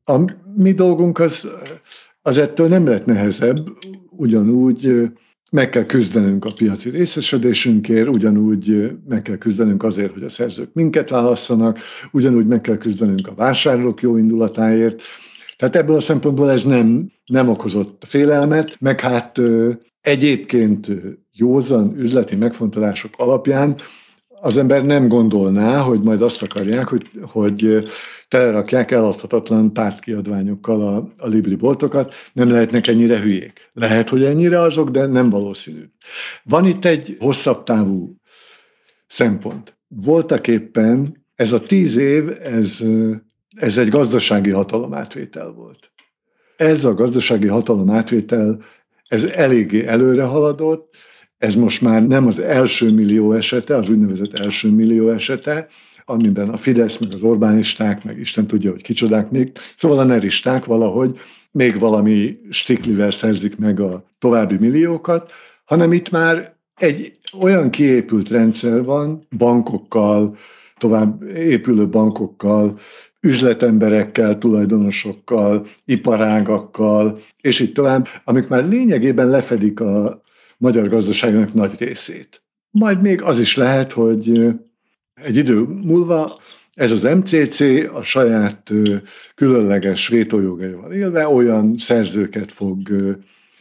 A 0.08 0.24
mi 0.54 0.72
dolgunk 0.72 1.18
az, 1.18 1.48
az 2.22 2.38
ettől 2.38 2.68
nem 2.68 2.86
lett 2.86 3.04
nehezebb, 3.04 3.68
ugyanúgy 4.10 5.10
meg 5.50 5.68
kell 5.68 5.84
küzdenünk 5.84 6.44
a 6.44 6.52
piaci 6.56 6.90
részesedésünkért, 6.90 8.08
ugyanúgy 8.08 8.92
meg 9.08 9.22
kell 9.22 9.36
küzdenünk 9.36 9.82
azért, 9.82 10.12
hogy 10.12 10.22
a 10.22 10.28
szerzők 10.28 10.72
minket 10.72 11.10
válasszanak, 11.10 11.78
ugyanúgy 12.12 12.46
meg 12.46 12.60
kell 12.60 12.76
küzdenünk 12.76 13.26
a 13.26 13.34
vásárlók 13.34 14.00
jó 14.00 14.16
indulatáért. 14.16 15.02
Tehát 15.56 15.76
ebből 15.76 15.96
a 15.96 16.00
szempontból 16.00 16.50
ez 16.50 16.64
nem, 16.64 17.10
nem 17.26 17.48
okozott 17.48 18.02
félelmet, 18.06 18.76
meg 18.80 19.00
hát 19.00 19.40
egyébként 20.00 20.90
józan 21.32 21.94
üzleti 21.98 22.36
megfontolások 22.36 23.14
alapján 23.16 23.76
az 24.40 24.56
ember 24.56 24.84
nem 24.84 25.08
gondolná, 25.08 25.80
hogy 25.80 26.00
majd 26.00 26.22
azt 26.22 26.42
akarják, 26.42 26.88
hogy, 26.88 27.10
hogy 27.22 27.82
telerakják 28.28 28.90
eladhatatlan 28.90 29.72
pártkiadványokkal 29.72 30.86
a, 30.86 31.12
a 31.16 31.28
Libri 31.28 31.54
boltokat, 31.54 32.14
nem 32.32 32.50
lehetnek 32.50 32.86
ennyire 32.86 33.20
hülyék. 33.20 33.70
Lehet, 33.72 34.08
hogy 34.08 34.24
ennyire 34.24 34.60
azok, 34.60 34.88
de 34.90 35.06
nem 35.06 35.30
valószínű. 35.30 35.84
Van 36.42 36.66
itt 36.66 36.84
egy 36.84 37.16
hosszabb 37.20 37.62
távú 37.62 38.16
szempont. 39.06 39.76
Voltak 39.88 40.46
éppen 40.46 41.24
ez 41.34 41.52
a 41.52 41.60
tíz 41.60 41.96
év, 41.96 42.30
ez, 42.42 42.84
ez 43.56 43.78
egy 43.78 43.88
gazdasági 43.88 44.50
hatalomátvétel 44.50 45.50
volt. 45.50 45.92
Ez 46.56 46.84
a 46.84 46.94
gazdasági 46.94 47.46
hatalomátvétel, 47.46 48.62
ez 49.08 49.24
eléggé 49.24 49.86
előre 49.86 50.24
haladott, 50.24 50.96
ez 51.38 51.54
most 51.54 51.82
már 51.82 52.06
nem 52.06 52.26
az 52.26 52.38
első 52.38 52.92
millió 52.92 53.32
esete, 53.32 53.76
az 53.76 53.88
úgynevezett 53.88 54.38
első 54.38 54.70
millió 54.70 55.10
esete, 55.10 55.66
amiben 56.04 56.48
a 56.48 56.56
Fidesz, 56.56 56.98
meg 56.98 57.12
az 57.12 57.22
Orbánisták, 57.22 58.04
meg 58.04 58.18
Isten 58.18 58.46
tudja, 58.46 58.70
hogy 58.70 58.82
kicsodák 58.82 59.30
még, 59.30 59.52
szóval 59.76 59.98
a 59.98 60.04
neristák 60.04 60.64
valahogy 60.64 61.18
még 61.50 61.78
valami 61.78 62.38
stiklivel 62.50 63.10
szerzik 63.10 63.58
meg 63.58 63.80
a 63.80 64.04
további 64.18 64.56
milliókat, 64.58 65.32
hanem 65.64 65.92
itt 65.92 66.10
már 66.10 66.56
egy 66.74 67.18
olyan 67.40 67.70
kiépült 67.70 68.28
rendszer 68.28 68.84
van, 68.84 69.26
bankokkal, 69.36 70.36
tovább 70.78 71.22
épülő 71.22 71.88
bankokkal, 71.88 72.78
üzletemberekkel, 73.20 74.38
tulajdonosokkal, 74.38 75.66
iparágakkal, 75.84 77.18
és 77.40 77.60
így 77.60 77.72
tovább, 77.72 78.08
amik 78.24 78.48
már 78.48 78.68
lényegében 78.68 79.28
lefedik 79.28 79.80
a 79.80 80.22
magyar 80.58 80.88
gazdaságnak 80.88 81.54
nagy 81.54 81.74
részét. 81.78 82.42
Majd 82.70 83.00
még 83.00 83.22
az 83.22 83.38
is 83.38 83.56
lehet, 83.56 83.92
hogy 83.92 84.54
egy 85.14 85.36
idő 85.36 85.60
múlva 85.60 86.40
ez 86.74 86.92
az 86.92 87.02
MCC 87.02 87.60
a 87.92 88.02
saját 88.02 88.72
különleges 89.34 90.08
vétójogaival 90.08 90.92
élve 90.92 91.28
olyan 91.28 91.74
szerzőket 91.78 92.52
fog 92.52 92.78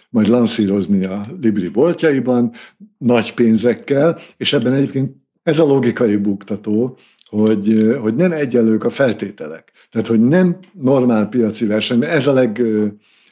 majd 0.10 0.28
lanszírozni 0.28 1.06
a 1.06 1.26
Libri 1.42 1.68
boltjaiban, 1.68 2.52
nagy 2.98 3.34
pénzekkel, 3.34 4.20
és 4.38 4.54
ebben 4.54 4.74
egyébként 4.74 5.16
ez 5.44 5.60
a 5.60 5.66
logikai 5.66 6.16
buktató, 6.16 6.98
hogy, 7.30 7.96
hogy 8.02 8.16
nem 8.16 8.32
egyenlők 8.32 8.84
a 8.84 8.90
feltételek. 8.90 9.72
Tehát, 9.92 10.08
hogy 10.08 10.20
nem 10.20 10.58
normál 10.74 11.28
piaci 11.28 11.66
verseny, 11.66 12.04
ez 12.04 12.28
a 12.28 12.34
leg, 12.34 12.62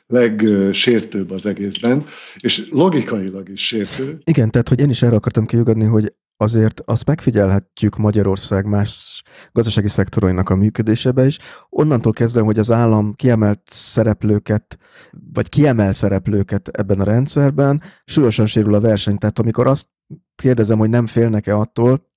legsértőbb 0.07 1.31
az 1.31 1.45
egészben, 1.45 2.05
és 2.39 2.67
logikailag 2.71 3.49
is 3.49 3.67
sértő. 3.67 4.19
Igen, 4.23 4.51
tehát, 4.51 4.69
hogy 4.69 4.79
én 4.79 4.89
is 4.89 5.01
erre 5.01 5.15
akartam 5.15 5.45
kiugadni, 5.45 5.85
hogy 5.85 6.13
azért 6.37 6.81
azt 6.85 7.05
megfigyelhetjük 7.05 7.97
Magyarország 7.97 8.65
más 8.65 9.23
gazdasági 9.51 9.87
szektorainak 9.87 10.49
a 10.49 10.55
működésebe 10.55 11.25
is. 11.25 11.37
Onnantól 11.69 12.11
kezdve, 12.11 12.41
hogy 12.41 12.59
az 12.59 12.71
állam 12.71 13.13
kiemelt 13.13 13.61
szereplőket, 13.65 14.77
vagy 15.33 15.49
kiemel 15.49 15.91
szereplőket 15.91 16.67
ebben 16.67 16.99
a 16.99 17.03
rendszerben, 17.03 17.81
súlyosan 18.05 18.45
sérül 18.45 18.73
a 18.73 18.79
verseny. 18.79 19.17
Tehát 19.17 19.39
amikor 19.39 19.67
azt 19.67 19.87
kérdezem, 20.35 20.77
hogy 20.77 20.89
nem 20.89 21.07
félnek-e 21.07 21.55
attól, 21.55 22.07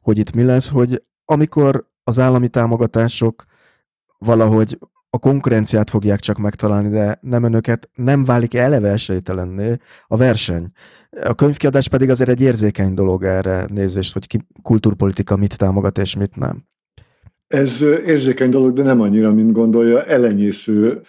hogy 0.00 0.18
itt 0.18 0.34
mi 0.34 0.42
lesz, 0.42 0.68
hogy 0.68 1.02
amikor 1.24 1.88
az 2.04 2.18
állami 2.18 2.48
támogatások 2.48 3.44
valahogy 4.18 4.78
a 5.16 5.18
konkurenciát 5.18 5.90
fogják 5.90 6.20
csak 6.20 6.38
megtalálni, 6.38 6.88
de 6.88 7.18
nem 7.20 7.42
önöket, 7.42 7.88
nem 7.94 8.24
válik 8.24 8.54
eleve 8.54 8.88
esélytelenné 8.88 9.76
a 10.06 10.16
verseny. 10.16 10.66
A 11.24 11.34
könyvkiadás 11.34 11.88
pedig 11.88 12.10
azért 12.10 12.30
egy 12.30 12.40
érzékeny 12.40 12.94
dolog 12.94 13.24
erre 13.24 13.66
nézvést, 13.72 14.12
hogy 14.12 14.26
ki 14.26 14.38
kultúrpolitika 14.62 15.36
mit 15.36 15.58
támogat 15.58 15.98
és 15.98 16.16
mit 16.16 16.36
nem. 16.36 16.64
Ez 17.46 17.82
érzékeny 18.06 18.50
dolog, 18.50 18.72
de 18.72 18.82
nem 18.82 19.00
annyira, 19.00 19.32
mint 19.32 19.52
gondolja. 19.52 20.04
Elenyésző 20.04 21.00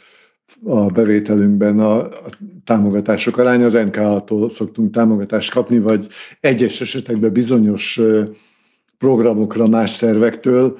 a 0.63 0.85
bevételünkben 0.85 1.79
a, 1.79 1.97
a 1.99 2.29
támogatások 2.63 3.37
aránya. 3.37 3.65
Az 3.65 3.73
NK-tól 3.73 4.49
szoktunk 4.49 4.93
támogatást 4.93 5.51
kapni, 5.51 5.79
vagy 5.79 6.07
egyes 6.39 6.81
esetekben 6.81 7.31
bizonyos 7.31 7.99
programokra 8.97 9.67
más 9.67 9.89
szervektől, 9.89 10.77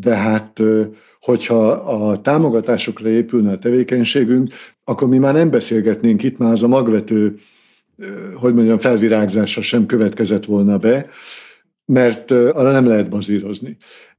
de 0.00 0.14
hát 0.14 0.60
hogyha 1.20 1.70
a 1.70 2.20
támogatásokra 2.20 3.08
épülne 3.08 3.50
a 3.52 3.58
tevékenységünk, 3.58 4.48
akkor 4.84 5.08
mi 5.08 5.18
már 5.18 5.34
nem 5.34 5.50
beszélgetnénk 5.50 6.22
itt, 6.22 6.38
már 6.38 6.52
az 6.52 6.62
a 6.62 6.68
magvető, 6.68 7.34
hogy 8.34 8.54
mondjam, 8.54 8.78
felvirágzása 8.78 9.62
sem 9.62 9.86
következett 9.86 10.44
volna 10.44 10.76
be, 10.76 11.06
mert 11.84 12.30
arra 12.30 12.70
nem 12.70 12.86
lehet 12.86 13.08
bazírozni. 13.08 13.76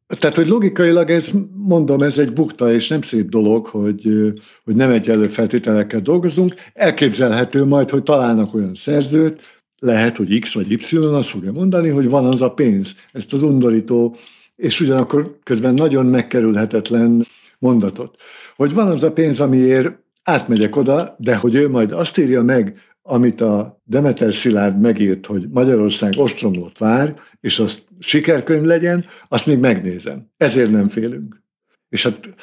Tehát, 0.07 0.35
hogy 0.35 0.47
logikailag 0.47 1.09
ez, 1.09 1.31
mondom, 1.53 2.01
ez 2.01 2.17
egy 2.17 2.33
bukta, 2.33 2.73
és 2.73 2.87
nem 2.87 3.01
szép 3.01 3.29
dolog, 3.29 3.65
hogy, 3.65 4.33
hogy 4.63 4.75
nem 4.75 4.89
egyenlő 4.89 5.27
feltételekkel 5.27 5.99
dolgozunk. 5.99 6.53
Elképzelhető 6.73 7.65
majd, 7.65 7.89
hogy 7.89 8.03
találnak 8.03 8.53
olyan 8.53 8.73
szerzőt, 8.73 9.41
lehet, 9.79 10.17
hogy 10.17 10.39
X 10.39 10.53
vagy 10.53 10.71
Y 10.71 10.97
azt 10.97 11.29
fogja 11.29 11.51
mondani, 11.51 11.89
hogy 11.89 12.09
van 12.09 12.25
az 12.25 12.41
a 12.41 12.51
pénz. 12.51 12.95
Ezt 13.11 13.33
az 13.33 13.41
undorító, 13.41 14.15
és 14.63 14.79
ugyanakkor 14.79 15.37
közben 15.43 15.73
nagyon 15.73 16.05
megkerülhetetlen 16.05 17.25
mondatot. 17.59 18.15
Hogy 18.55 18.73
van 18.73 18.87
az 18.87 19.03
a 19.03 19.11
pénz, 19.11 19.41
amiért 19.41 19.91
átmegyek 20.23 20.75
oda, 20.75 21.15
de 21.19 21.35
hogy 21.35 21.55
ő 21.55 21.69
majd 21.69 21.91
azt 21.91 22.17
írja 22.17 22.43
meg, 22.43 22.79
amit 23.01 23.41
a 23.41 23.81
Demeter 23.83 24.33
Szilárd 24.33 24.79
megírt, 24.79 25.25
hogy 25.25 25.47
Magyarország 25.49 26.13
ostromlott 26.17 26.77
vár, 26.77 27.13
és 27.39 27.59
azt 27.59 27.83
sikerkönyv 27.99 28.63
legyen, 28.63 29.05
azt 29.27 29.45
még 29.45 29.57
megnézem. 29.57 30.29
Ezért 30.37 30.71
nem 30.71 30.89
félünk. 30.89 31.41
És 31.89 32.03
hát 32.03 32.33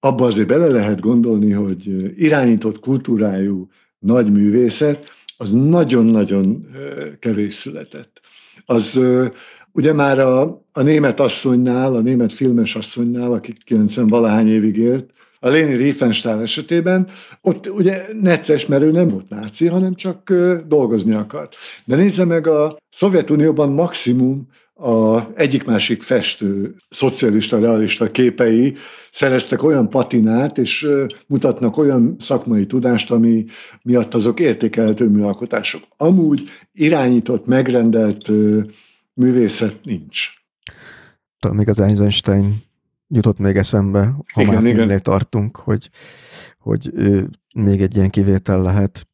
abba 0.00 0.26
azért 0.26 0.48
bele 0.48 0.66
lehet 0.66 1.00
gondolni, 1.00 1.50
hogy 1.50 2.12
irányított 2.16 2.80
kultúrájú 2.80 3.68
nagy 3.98 4.32
művészet, 4.32 5.08
az 5.36 5.50
nagyon-nagyon 5.50 6.66
kevés 7.18 7.54
született. 7.54 8.20
Az 8.64 9.00
ugye 9.72 9.92
már 9.92 10.18
a, 10.18 10.62
a 10.72 10.82
német 10.82 11.20
asszonynál, 11.20 11.94
a 11.94 12.00
német 12.00 12.32
filmes 12.32 12.76
asszonynál, 12.76 13.32
aki 13.32 13.54
90 13.64 14.06
valahány 14.06 14.48
évig 14.48 14.76
élt, 14.76 15.10
a 15.42 15.48
Léni 15.48 15.74
Riefenstahl 15.74 16.42
esetében, 16.42 17.08
ott 17.40 17.70
ugye 17.70 18.02
necces, 18.20 18.66
mert 18.66 18.82
ő 18.82 18.90
nem 18.90 19.08
volt 19.08 19.28
náci, 19.28 19.66
hanem 19.66 19.94
csak 19.94 20.32
dolgozni 20.66 21.14
akart. 21.14 21.56
De 21.84 21.96
nézze 21.96 22.24
meg 22.24 22.46
a 22.46 22.76
Szovjetunióban 22.90 23.72
maximum 23.72 24.48
a 24.74 25.20
egyik-másik 25.34 26.02
festő, 26.02 26.74
szocialista, 26.88 27.58
realista 27.58 28.10
képei 28.10 28.74
szereztek 29.10 29.62
olyan 29.62 29.90
patinát, 29.90 30.58
és 30.58 30.88
mutatnak 31.26 31.76
olyan 31.76 32.16
szakmai 32.18 32.66
tudást, 32.66 33.10
ami 33.10 33.44
miatt 33.82 34.14
azok 34.14 34.40
értékelhető 34.40 35.08
műalkotások. 35.08 35.82
Amúgy 35.96 36.42
irányított, 36.72 37.46
megrendelt 37.46 38.30
művészet 39.20 39.84
nincs. 39.84 40.28
Talán 41.38 41.56
még 41.56 41.68
az 41.68 41.80
Einstein 41.80 42.62
jutott 43.08 43.38
még 43.38 43.56
eszembe, 43.56 44.14
ha 44.32 44.42
igen, 44.42 44.54
már 44.54 44.64
igen. 44.64 45.02
tartunk, 45.02 45.56
hogy, 45.56 45.90
hogy 46.58 46.90
ő 46.94 47.28
még 47.54 47.82
egy 47.82 47.96
ilyen 47.96 48.10
kivétel 48.10 48.62
lehet. 48.62 49.08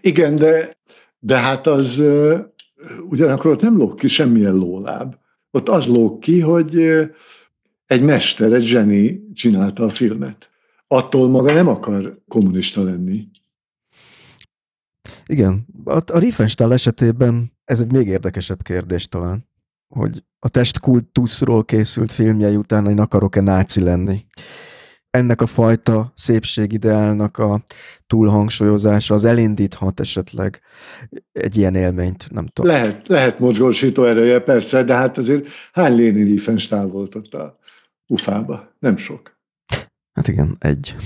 Igen, 0.00 0.36
de, 0.36 0.76
de 1.18 1.38
hát 1.38 1.66
az 1.66 2.04
ugyanakkor 3.08 3.50
ott 3.50 3.62
nem 3.62 3.76
lóg 3.76 3.94
ki 3.94 4.06
semmilyen 4.06 4.54
lóláb. 4.54 5.14
Ott 5.50 5.68
az 5.68 5.86
lóg 5.86 6.18
ki, 6.18 6.40
hogy 6.40 6.76
egy 7.86 8.02
mester, 8.02 8.52
egy 8.52 8.64
zseni 8.64 9.22
csinálta 9.34 9.84
a 9.84 9.88
filmet. 9.88 10.50
Attól 10.86 11.28
maga 11.28 11.52
nem 11.52 11.68
akar 11.68 12.18
kommunista 12.28 12.82
lenni. 12.82 13.28
Igen, 15.26 15.66
a, 15.84 15.96
a 16.12 16.18
Riefenstahl 16.18 16.72
esetében 16.72 17.57
ez 17.68 17.80
egy 17.80 17.92
még 17.92 18.06
érdekesebb 18.06 18.62
kérdés 18.62 19.08
talán, 19.08 19.48
hogy 19.94 20.24
a 20.38 20.48
testkultuszról 20.48 21.64
készült 21.64 22.12
filmjei 22.12 22.56
után 22.56 22.86
én 22.86 23.00
akarok-e 23.00 23.40
náci 23.40 23.80
lenni. 23.80 24.24
Ennek 25.10 25.40
a 25.40 25.46
fajta 25.46 26.12
szépségideálnak 26.14 27.38
a 27.38 27.64
túlhangsúlyozása 28.06 29.14
az 29.14 29.24
elindíthat 29.24 30.00
esetleg 30.00 30.60
egy 31.32 31.56
ilyen 31.56 31.74
élményt, 31.74 32.30
nem 32.30 32.46
tudom. 32.46 32.70
Lehet, 32.70 33.08
lehet 33.08 33.38
mozgósító 33.38 34.04
erője, 34.04 34.38
persze, 34.40 34.84
de 34.84 34.94
hát 34.94 35.18
azért 35.18 35.46
hány 35.72 35.94
Léni 35.94 36.22
Riefenstahl 36.22 36.86
volt 36.86 37.14
ott 37.14 37.34
a 37.34 37.58
ufába? 38.06 38.74
Nem 38.78 38.96
sok. 38.96 39.38
Hát 40.12 40.28
igen, 40.28 40.56
egy. 40.58 40.96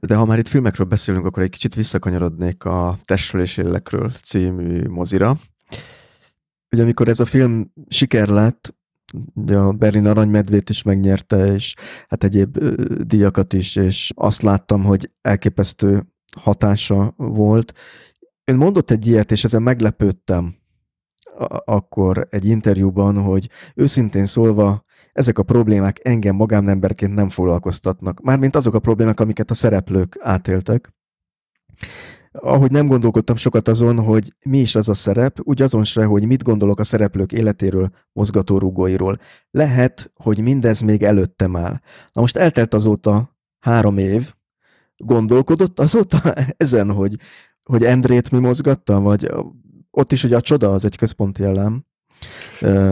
De 0.00 0.14
ha 0.14 0.24
már 0.24 0.38
itt 0.38 0.48
filmekről 0.48 0.86
beszélünk, 0.86 1.26
akkor 1.26 1.42
egy 1.42 1.50
kicsit 1.50 1.74
visszakanyarodnék 1.74 2.64
a 2.64 2.98
Testről 3.04 3.42
és 3.42 3.56
Élekről 3.56 4.12
című 4.22 4.88
mozira, 4.88 5.38
Ugye 6.72 6.82
amikor 6.82 7.08
ez 7.08 7.20
a 7.20 7.24
film 7.24 7.72
siker 7.88 8.28
lett, 8.28 8.74
a 9.46 9.72
Berlin 9.72 10.06
Aranymedvét 10.06 10.70
is 10.70 10.82
megnyerte, 10.82 11.52
és 11.52 11.74
hát 12.08 12.24
egyéb 12.24 12.58
díjakat 13.02 13.52
is, 13.52 13.76
és 13.76 14.12
azt 14.14 14.42
láttam, 14.42 14.84
hogy 14.84 15.10
elképesztő 15.20 16.06
hatása 16.36 17.14
volt. 17.16 17.72
Én 18.44 18.56
mondott 18.56 18.90
egy 18.90 19.06
ilyet, 19.06 19.30
és 19.30 19.44
ezen 19.44 19.62
meglepődtem 19.62 20.58
akkor 21.64 22.26
egy 22.30 22.44
interjúban, 22.44 23.22
hogy 23.22 23.48
őszintén 23.74 24.26
szólva 24.26 24.84
ezek 25.12 25.38
a 25.38 25.42
problémák 25.42 26.00
engem 26.02 26.34
magánemberként 26.34 27.14
nem 27.14 27.28
foglalkoztatnak. 27.28 28.20
Mármint 28.20 28.56
azok 28.56 28.74
a 28.74 28.78
problémák, 28.78 29.20
amiket 29.20 29.50
a 29.50 29.54
szereplők 29.54 30.16
átéltek 30.20 30.94
ahogy 32.32 32.70
nem 32.70 32.86
gondolkodtam 32.86 33.36
sokat 33.36 33.68
azon, 33.68 33.98
hogy 33.98 34.34
mi 34.42 34.58
is 34.58 34.74
az 34.74 34.88
a 34.88 34.94
szerep, 34.94 35.38
úgy 35.42 35.62
azon 35.62 35.84
se, 35.84 36.04
hogy 36.04 36.26
mit 36.26 36.42
gondolok 36.42 36.78
a 36.78 36.84
szereplők 36.84 37.32
életéről, 37.32 37.90
mozgatórugóiról. 38.12 39.18
Lehet, 39.50 40.12
hogy 40.14 40.40
mindez 40.40 40.80
még 40.80 41.02
előttem 41.02 41.56
áll. 41.56 41.80
Na 42.12 42.20
most 42.20 42.36
eltelt 42.36 42.74
azóta 42.74 43.36
három 43.58 43.98
év, 43.98 44.34
gondolkodott 44.96 45.80
azóta 45.80 46.34
ezen, 46.56 46.92
hogy, 46.92 47.16
hogy 47.62 47.84
Endrét 47.84 48.30
mi 48.30 48.38
mozgatta, 48.38 49.00
vagy 49.00 49.30
ott 49.90 50.12
is, 50.12 50.22
hogy 50.22 50.32
a 50.32 50.40
csoda 50.40 50.72
az 50.72 50.84
egy 50.84 50.96
központi 50.96 51.44
elem 51.44 51.84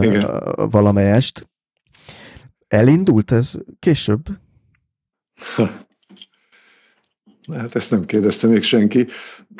Igen. 0.00 0.42
valamelyest. 0.56 1.48
Elindult 2.68 3.30
ez 3.30 3.54
később? 3.78 4.26
Hát 7.52 7.74
ezt 7.74 7.90
nem 7.90 8.04
kérdezte 8.04 8.46
még 8.46 8.62
senki. 8.62 9.06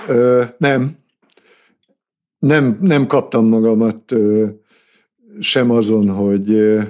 Ö, 0.08 0.44
nem. 0.58 0.96
Nem, 2.38 2.78
nem 2.80 3.06
kaptam 3.06 3.46
magamat 3.46 4.12
ö, 4.12 4.46
sem 5.38 5.70
azon, 5.70 6.08
hogy 6.08 6.50
ö, 6.50 6.80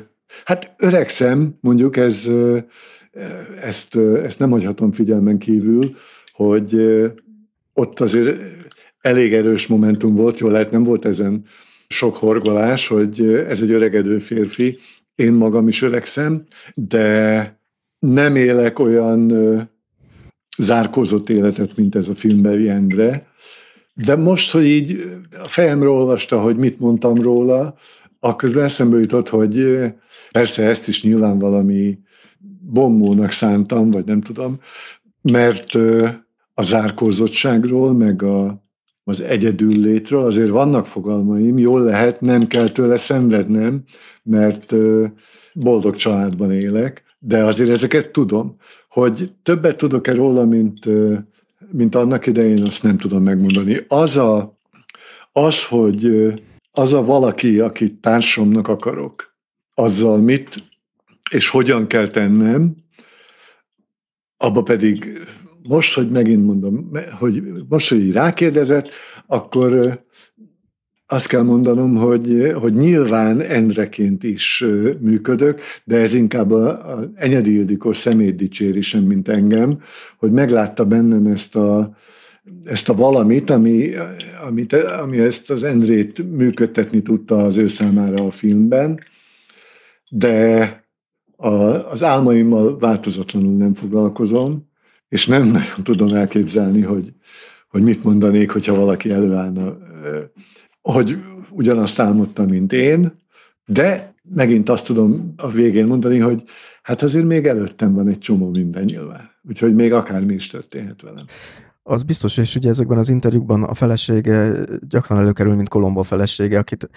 hát 0.45 0.75
öregszem, 0.79 1.55
mondjuk 1.61 1.97
ez, 1.97 2.27
ö, 2.27 2.59
ezt, 3.61 3.95
ö, 3.95 4.23
ezt 4.23 4.39
nem 4.39 4.51
hagyhatom 4.51 4.93
figyelmen 4.93 5.39
kívül, 5.39 5.97
hogy 6.33 6.75
ö, 6.75 7.07
ott 7.73 8.01
azért 8.01 8.41
elég 9.01 9.35
erős 9.35 9.67
momentum 9.67 10.15
volt, 10.15 10.39
jól 10.39 10.51
lehet, 10.51 10.71
nem 10.71 10.83
volt 10.83 11.05
ezen 11.05 11.45
sok 11.89 12.17
horgolás, 12.17 12.87
hogy 12.87 13.27
ez 13.49 13.63
egy 13.63 13.71
öregedő 13.71 14.19
férfi, 14.19 14.79
én 15.15 15.33
magam 15.33 15.69
is 15.69 15.83
öregszem, 15.83 16.45
de 16.75 17.57
nem 17.99 18.37
élek 18.37 18.79
olyan 18.79 19.33
zárkózott 20.59 21.29
életet, 21.29 21.77
mint 21.77 21.95
ez 21.95 22.09
a 22.09 22.15
filmbeli 22.15 22.69
Endre. 22.69 23.27
De 23.95 24.17
most, 24.17 24.53
hogy 24.53 24.67
így 24.67 25.19
a 25.43 25.49
fejemről 25.49 25.91
olvasta, 25.91 26.41
hogy 26.41 26.57
mit 26.57 26.81
mondtam 26.81 27.15
róla, 27.15 27.75
akkor 28.21 28.57
eszembe 28.57 28.99
jutott, 28.99 29.29
hogy 29.29 29.79
persze 30.31 30.69
ezt 30.69 30.89
is 30.89 31.03
nyilván 31.03 31.39
valami 31.39 31.99
bombónak 32.61 33.31
szántam, 33.31 33.91
vagy 33.91 34.05
nem 34.05 34.21
tudom, 34.21 34.61
mert 35.23 35.75
a 36.55 36.63
zárkózottságról, 36.63 37.93
meg 37.93 38.23
a, 38.23 38.63
az 39.05 39.21
egyedül 39.21 39.73
létről 39.73 40.25
azért 40.25 40.51
vannak 40.51 40.87
fogalmaim, 40.87 41.59
jól 41.59 41.83
lehet, 41.83 42.21
nem 42.21 42.47
kell 42.47 42.69
tőle 42.69 42.97
szenvednem, 42.97 43.83
mert 44.23 44.75
boldog 45.55 45.97
családban 45.97 46.53
élek, 46.53 47.03
de 47.19 47.45
azért 47.45 47.71
ezeket 47.71 48.11
tudom. 48.11 48.57
Hogy 48.89 49.33
többet 49.43 49.77
tudok-e 49.77 50.15
róla, 50.15 50.45
mint, 50.45 50.89
mint 51.71 51.95
annak 51.95 52.27
idején, 52.27 52.63
azt 52.63 52.83
nem 52.83 52.97
tudom 52.97 53.23
megmondani. 53.23 53.85
Az, 53.89 54.17
a, 54.17 54.59
az 55.33 55.65
hogy 55.65 56.33
az 56.71 56.93
a 56.93 57.05
valaki, 57.05 57.59
akit 57.59 58.01
társamnak 58.01 58.69
akarok, 58.69 59.35
azzal 59.75 60.19
mit 60.19 60.67
és 61.31 61.49
hogyan 61.49 61.87
kell 61.87 62.09
tennem, 62.09 62.75
abba 64.37 64.63
pedig 64.63 65.23
most, 65.69 65.95
hogy 65.95 66.11
megint 66.11 66.47
mondom, 66.47 66.91
hogy 67.19 67.43
most, 67.69 67.89
hogy 67.89 68.01
így 68.01 68.13
rákérdezett, 68.13 68.91
akkor 69.27 70.03
azt 71.11 71.27
kell 71.27 71.43
mondanom, 71.43 71.97
hogy, 71.97 72.53
hogy 72.55 72.75
nyilván 72.75 73.41
Endreként 73.41 74.25
is 74.25 74.65
működök, 75.01 75.61
de 75.85 75.97
ez 75.97 76.15
inkább 76.15 76.51
a, 76.51 76.69
a 76.69 77.11
Enyedi 77.15 77.55
Ildikos 77.55 77.97
szemét 77.97 78.37
dicséri 78.37 78.81
mint 79.07 79.29
engem, 79.29 79.81
hogy 80.17 80.31
meglátta 80.31 80.85
bennem 80.85 81.27
ezt 81.27 81.57
a, 81.57 81.97
ezt 82.63 82.89
a 82.89 82.95
valamit, 82.95 83.51
ami, 83.51 83.91
amit, 84.47 84.73
ami 84.73 85.19
ezt 85.19 85.51
az 85.51 85.65
Endrét 85.65 86.37
működtetni 86.37 87.03
tudta 87.03 87.45
az 87.45 87.57
ő 87.57 87.69
számára 87.69 88.27
a 88.27 88.31
filmben, 88.31 89.01
de 90.11 90.85
a, 91.37 91.53
az 91.91 92.03
álmaimmal 92.03 92.79
változatlanul 92.79 93.57
nem 93.57 93.75
foglalkozom, 93.75 94.69
és 95.09 95.27
nem 95.27 95.43
nagyon 95.43 95.83
tudom 95.83 96.17
elképzelni, 96.17 96.83
hogy, 96.83 97.13
hogy 97.69 97.83
mit 97.83 98.05
mondanék, 98.05 98.51
hogyha 98.51 98.75
valaki 98.75 99.11
előállna, 99.11 99.79
hogy 100.93 101.19
ugyanazt 101.51 101.99
álmodta, 101.99 102.45
mint 102.45 102.73
én, 102.73 103.13
de 103.67 104.15
megint 104.35 104.69
azt 104.69 104.87
tudom 104.87 105.33
a 105.37 105.49
végén 105.49 105.87
mondani, 105.87 106.19
hogy 106.19 106.43
hát 106.83 107.03
azért 107.03 107.27
még 107.27 107.47
előttem 107.47 107.95
van 107.95 108.09
egy 108.09 108.19
csomó 108.19 108.49
minden 108.49 108.85
nyilván. 108.85 109.31
Úgyhogy 109.49 109.75
még 109.75 109.93
akármi 109.93 110.35
is 110.35 110.47
történhet 110.47 111.03
velem. 111.03 111.25
Az 111.83 112.03
biztos, 112.03 112.37
és 112.37 112.55
ugye 112.55 112.69
ezekben 112.69 112.99
az 112.99 113.09
interjúkban 113.09 113.63
a 113.63 113.75
felesége 113.75 114.65
gyakran 114.89 115.19
előkerül, 115.19 115.55
mint 115.55 115.69
Kolombo 115.69 116.03
felesége, 116.03 116.59
akit, 116.59 116.91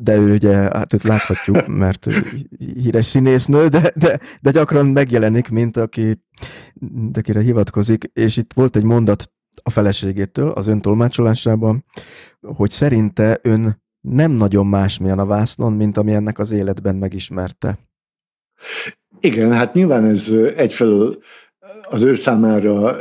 de 0.00 0.16
ő 0.16 0.32
ugye, 0.32 0.54
hát 0.54 0.92
őt 0.92 1.02
láthatjuk, 1.02 1.66
mert 1.84 2.06
híres 2.82 3.06
színésznő, 3.06 3.68
de, 3.68 3.92
de, 3.94 4.18
de 4.40 4.50
gyakran 4.50 4.86
megjelenik, 4.86 5.48
mint 5.48 5.76
aki, 5.76 6.22
akire 7.12 7.40
hivatkozik, 7.40 8.10
és 8.12 8.36
itt 8.36 8.52
volt 8.54 8.76
egy 8.76 8.84
mondat 8.84 9.30
a 9.62 9.70
feleségétől, 9.70 10.50
az 10.50 10.66
ön 10.66 10.80
tolmácsolásában, 10.80 11.84
hogy 12.40 12.70
szerinte 12.70 13.38
ön 13.42 13.82
nem 14.00 14.30
nagyon 14.30 14.66
másmilyen 14.66 15.18
a 15.18 15.26
vásznon, 15.26 15.72
mint 15.72 15.96
ami 15.96 16.12
ennek 16.12 16.38
az 16.38 16.50
életben 16.50 16.96
megismerte. 16.96 17.78
Igen, 19.20 19.52
hát 19.52 19.74
nyilván 19.74 20.04
ez 20.04 20.32
egyfelől 20.56 21.18
az 21.88 22.02
ő 22.02 22.14
számára 22.14 22.96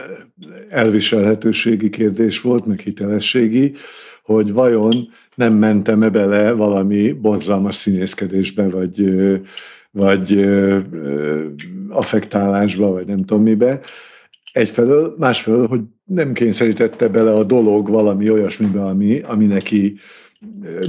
elviselhetőségi 0.70 1.90
kérdés 1.90 2.42
volt, 2.42 2.66
meg 2.66 2.80
hitelességi, 2.80 3.74
hogy 4.24 4.54
vajon 4.54 5.10
nem 5.36 5.54
mentem-e 5.54 6.10
bele 6.10 6.52
valami 6.52 7.12
borzalmas 7.12 7.76
színészkedésbe, 7.76 8.70
vagy, 8.70 9.16
vagy 9.92 10.50
affektálásba, 11.90 12.92
vagy 12.92 13.06
nem 13.06 13.18
tudom 13.18 13.44
mibe. 13.44 13.80
Egyfelől, 14.56 15.16
másfelől, 15.18 15.68
hogy 15.68 15.82
nem 16.04 16.34
kényszerítette 16.34 17.08
bele 17.08 17.34
a 17.34 17.44
dolog 17.44 17.90
valami 17.90 18.30
olyasmibe, 18.30 18.86
ami, 18.86 19.20
ami 19.20 19.46
neki 19.46 19.98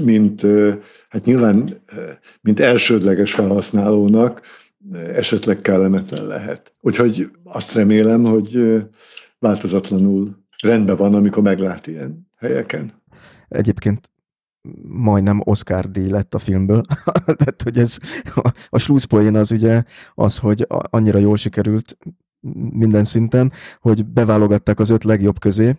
mint, 0.05 0.47
hát 1.09 1.25
nyilván, 1.25 1.83
mint 2.41 2.61
elsődleges 2.61 3.33
felhasználónak 3.33 4.41
esetleg 4.93 5.57
kellemetlen 5.57 6.27
lehet. 6.27 6.73
Úgyhogy 6.81 7.31
azt 7.45 7.75
remélem, 7.75 8.25
hogy 8.25 8.83
változatlanul 9.39 10.37
rendben 10.63 10.97
van, 10.97 11.15
amikor 11.15 11.43
meglát 11.43 11.87
ilyen 11.87 12.31
helyeken. 12.37 12.93
Egyébként 13.49 14.11
majdnem 14.89 15.41
Oscar 15.45 15.91
díj 15.91 16.09
lett 16.09 16.35
a 16.35 16.39
filmből. 16.39 16.83
Tehát, 17.39 17.63
hogy 17.63 17.79
ez 17.79 17.99
a, 18.35 18.53
a 18.69 19.37
az 19.37 19.53
ugye 19.53 19.83
az, 20.15 20.39
hogy 20.39 20.67
annyira 20.69 21.19
jól 21.19 21.37
sikerült 21.37 21.97
minden 22.55 23.05
szinten, 23.05 23.53
hogy 23.81 24.05
beválogatták 24.05 24.79
az 24.79 24.91
öt 24.91 25.05
legjobb 25.05 25.39
közé, 25.39 25.75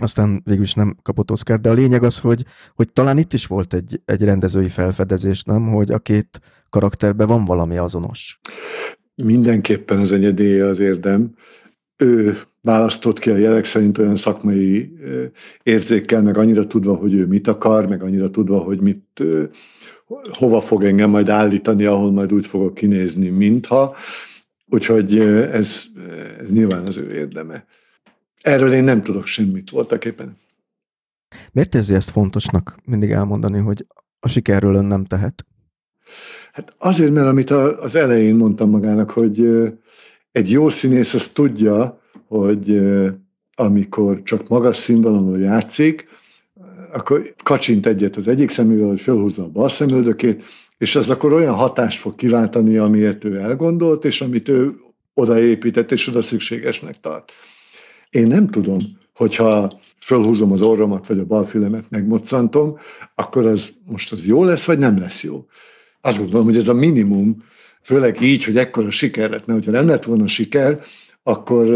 aztán 0.00 0.40
végül 0.44 0.62
is 0.62 0.74
nem 0.74 0.96
kapott 1.02 1.30
Oscar, 1.30 1.60
de 1.60 1.70
a 1.70 1.72
lényeg 1.72 2.02
az, 2.02 2.18
hogy, 2.18 2.44
hogy 2.74 2.92
talán 2.92 3.18
itt 3.18 3.32
is 3.32 3.46
volt 3.46 3.74
egy, 3.74 4.00
egy 4.04 4.22
rendezői 4.22 4.68
felfedezés, 4.68 5.42
nem? 5.42 5.66
Hogy 5.66 5.90
a 5.90 5.98
két 5.98 6.40
karakterben 6.70 7.26
van 7.26 7.44
valami 7.44 7.76
azonos. 7.76 8.40
Mindenképpen 9.14 9.98
az 9.98 10.12
enyedéje 10.12 10.66
az 10.66 10.78
érdem. 10.78 11.34
Ő 11.96 12.38
választott 12.60 13.18
ki 13.18 13.30
a 13.30 13.36
jelek 13.36 13.64
szerint 13.64 13.98
olyan 13.98 14.16
szakmai 14.16 14.92
érzékkel, 15.62 16.22
meg 16.22 16.38
annyira 16.38 16.66
tudva, 16.66 16.94
hogy 16.94 17.14
ő 17.14 17.26
mit 17.26 17.48
akar, 17.48 17.86
meg 17.86 18.02
annyira 18.02 18.30
tudva, 18.30 18.58
hogy 18.58 18.80
mit, 18.80 19.22
hova 20.32 20.60
fog 20.60 20.84
engem 20.84 21.10
majd 21.10 21.28
állítani, 21.28 21.84
ahol 21.84 22.12
majd 22.12 22.32
úgy 22.32 22.46
fogok 22.46 22.74
kinézni, 22.74 23.28
mintha. 23.28 23.94
Úgyhogy 24.70 25.18
ez, 25.18 25.86
ez 26.40 26.52
nyilván 26.52 26.86
az 26.86 26.96
ő 26.96 27.14
érdeme. 27.14 27.64
Erről 28.42 28.72
én 28.72 28.84
nem 28.84 29.02
tudok 29.02 29.26
semmit 29.26 29.70
voltak 29.70 30.04
éppen. 30.04 30.36
Miért 31.52 31.74
érzi 31.74 31.94
ezt 31.94 32.10
fontosnak 32.10 32.76
mindig 32.84 33.10
elmondani, 33.10 33.58
hogy 33.58 33.86
a 34.18 34.28
sikerről 34.28 34.74
ön 34.74 34.84
nem 34.84 35.04
tehet? 35.04 35.46
Hát 36.52 36.74
azért, 36.78 37.12
mert 37.12 37.26
amit 37.26 37.50
az 37.50 37.94
elején 37.94 38.34
mondtam 38.34 38.70
magának, 38.70 39.10
hogy 39.10 39.40
egy 40.32 40.50
jó 40.50 40.68
színész 40.68 41.14
azt 41.14 41.34
tudja, 41.34 42.00
hogy 42.26 42.80
amikor 43.54 44.22
csak 44.22 44.48
magas 44.48 44.76
színvonalon 44.76 45.40
játszik, 45.40 46.08
akkor 46.92 47.34
kacsint 47.44 47.86
egyet 47.86 48.16
az 48.16 48.28
egyik 48.28 48.50
szemével, 48.50 48.88
hogy 48.88 49.00
felhúzza 49.00 49.42
a 49.42 49.48
bal 49.48 49.68
szemöldökét, 49.68 50.44
és 50.80 50.96
az 50.96 51.10
akkor 51.10 51.32
olyan 51.32 51.54
hatást 51.54 52.00
fog 52.00 52.14
kiváltani, 52.14 52.76
amiért 52.76 53.24
ő 53.24 53.36
elgondolt, 53.36 54.04
és 54.04 54.20
amit 54.20 54.48
ő 54.48 54.74
odaépített, 55.14 55.92
és 55.92 56.06
oda 56.06 56.20
szükségesnek 56.20 57.00
tart. 57.00 57.32
Én 58.10 58.26
nem 58.26 58.48
tudom, 58.48 58.78
hogyha 59.14 59.80
fölhúzom 59.98 60.52
az 60.52 60.62
orromat, 60.62 61.06
vagy 61.06 61.18
a 61.18 61.24
balfülemet 61.24 61.84
megmoccantom, 61.90 62.78
akkor 63.14 63.46
az 63.46 63.74
most 63.86 64.12
az 64.12 64.26
jó 64.26 64.44
lesz, 64.44 64.64
vagy 64.64 64.78
nem 64.78 64.98
lesz 64.98 65.22
jó. 65.22 65.46
Azt 66.00 66.18
gondolom, 66.18 66.46
hogy 66.46 66.56
ez 66.56 66.68
a 66.68 66.74
minimum, 66.74 67.44
főleg 67.82 68.20
így, 68.20 68.44
hogy 68.44 68.56
ekkora 68.56 68.90
siker 68.90 69.30
lett, 69.30 69.46
mert 69.46 69.58
hogyha 69.58 69.80
nem 69.80 69.88
lett 69.88 70.04
volna 70.04 70.26
siker, 70.26 70.80
akkor 71.22 71.66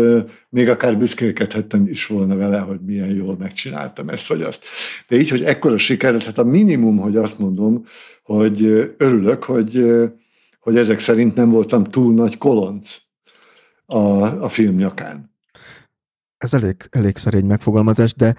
még 0.49 0.69
akár 0.69 0.99
büszkélkedhettem 0.99 1.87
is 1.87 2.07
volna 2.07 2.37
vele, 2.37 2.59
hogy 2.59 2.81
milyen 2.81 3.11
jól 3.11 3.37
megcsináltam 3.37 4.09
ezt 4.09 4.27
vagy 4.27 4.43
azt. 4.43 4.65
De 5.09 5.17
így, 5.17 5.31
hogy 5.31 5.45
ekkora 5.45 5.79
siker 5.79 6.21
hát 6.21 6.39
a 6.39 6.45
minimum, 6.45 6.99
hogy 6.99 7.17
azt 7.17 7.39
mondom, 7.39 7.85
hogy 8.23 8.63
örülök, 8.99 9.45
hogy, 9.45 9.85
hogy 10.59 10.77
ezek 10.77 10.99
szerint 10.99 11.35
nem 11.35 11.51
voltam 11.51 11.85
túl 11.85 12.15
nagy 12.15 12.39
kolonc 12.39 12.97
a, 13.87 13.99
a 14.43 14.49
film 14.49 14.75
nyakán. 14.75 15.33
Ez 16.39 16.55
elég, 16.55 16.77
elég 16.91 17.17
szerény 17.17 17.47
megfogalmazás, 17.47 18.15
de 18.15 18.35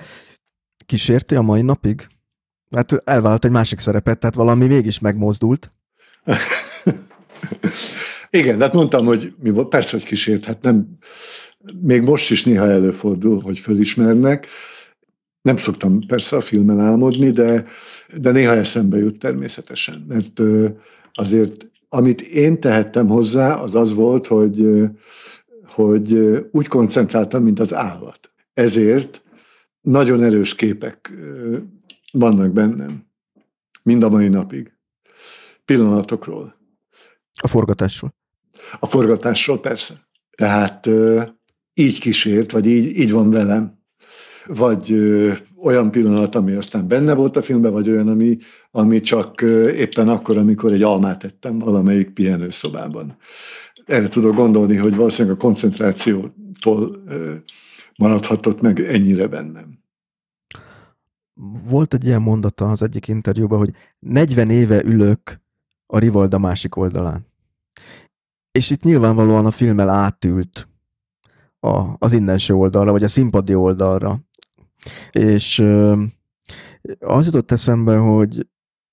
kísérti 0.85 1.35
a 1.35 1.41
mai 1.41 1.61
napig? 1.61 2.07
Hát 2.71 3.01
elvállalt 3.03 3.45
egy 3.45 3.51
másik 3.51 3.79
szerepet, 3.79 4.19
tehát 4.19 4.35
valami 4.35 4.65
mégis 4.67 4.99
megmozdult. 4.99 5.69
Igen, 8.35 8.59
hát 8.59 8.73
mondtam, 8.73 9.05
hogy 9.05 9.33
mi 9.41 9.49
volt, 9.49 9.67
persze, 9.67 9.97
hogy 9.97 10.05
kísért, 10.05 10.43
hát 10.43 10.61
nem, 10.61 10.87
még 11.81 12.01
most 12.01 12.31
is 12.31 12.43
néha 12.43 12.69
előfordul, 12.69 13.41
hogy 13.41 13.59
fölismernek. 13.59 14.47
Nem 15.41 15.57
szoktam 15.57 15.99
persze 16.07 16.35
a 16.35 16.41
filmen 16.41 16.79
álmodni, 16.79 17.29
de, 17.29 17.65
de 18.17 18.31
néha 18.31 18.55
eszembe 18.55 18.97
jut 18.97 19.19
természetesen, 19.19 20.05
mert 20.07 20.41
azért 21.13 21.67
amit 21.89 22.21
én 22.21 22.59
tehettem 22.59 23.07
hozzá, 23.07 23.53
az 23.53 23.75
az 23.75 23.93
volt, 23.93 24.27
hogy, 24.27 24.89
hogy 25.67 26.13
úgy 26.51 26.67
koncentráltam, 26.67 27.43
mint 27.43 27.59
az 27.59 27.73
állat. 27.73 28.31
Ezért 28.53 29.23
nagyon 29.81 30.23
erős 30.23 30.55
képek 30.55 31.13
vannak 32.11 32.51
bennem, 32.51 33.05
mind 33.83 34.03
a 34.03 34.09
mai 34.09 34.27
napig. 34.27 34.73
Pillanatokról. 35.65 36.55
A 37.41 37.47
forgatásról. 37.47 38.13
A 38.79 38.85
forgatásról 38.85 39.59
persze. 39.59 39.93
Tehát 40.35 40.89
így 41.73 41.99
kísért, 41.99 42.51
vagy 42.51 42.67
így, 42.67 42.99
így 42.99 43.11
van 43.11 43.29
velem. 43.29 43.83
Vagy 44.45 44.91
ö, 44.91 45.31
olyan 45.61 45.91
pillanat, 45.91 46.35
ami 46.35 46.51
aztán 46.51 46.87
benne 46.87 47.13
volt 47.13 47.35
a 47.35 47.41
filmben, 47.41 47.71
vagy 47.71 47.89
olyan, 47.89 48.07
ami, 48.07 48.37
ami 48.71 48.99
csak 48.99 49.41
ö, 49.41 49.69
éppen 49.69 50.09
akkor, 50.09 50.37
amikor 50.37 50.73
egy 50.73 50.81
almát 50.81 51.23
ettem 51.23 51.59
valamelyik 51.59 52.09
pihenőszobában. 52.09 53.17
Erre 53.85 54.07
tudok 54.07 54.35
gondolni, 54.35 54.75
hogy 54.75 54.95
valószínűleg 54.95 55.37
a 55.37 55.39
koncentrációtól 55.39 57.03
ö, 57.07 57.33
maradhatott 57.97 58.61
meg 58.61 58.79
ennyire 58.79 59.27
bennem. 59.27 59.83
Volt 61.67 61.93
egy 61.93 62.05
ilyen 62.05 62.21
mondata 62.21 62.69
az 62.69 62.81
egyik 62.81 63.07
interjúban, 63.07 63.57
hogy 63.57 63.71
40 63.99 64.49
éve 64.49 64.83
ülök 64.83 65.41
a 65.85 65.99
Rivalda 65.99 66.37
másik 66.37 66.75
oldalán. 66.75 67.27
És 68.55 68.69
itt 68.69 68.83
nyilvánvalóan 68.83 69.45
a 69.45 69.51
filmmel 69.51 69.89
átült 69.89 70.67
a, 71.59 71.95
az 71.97 72.13
innenső 72.13 72.53
oldalra, 72.53 72.91
vagy 72.91 73.03
a 73.03 73.07
színpadi 73.07 73.55
oldalra. 73.55 74.19
És 75.11 75.59
Az 76.99 77.25
jutott 77.25 77.51
eszembe, 77.51 77.95
hogy 77.95 78.47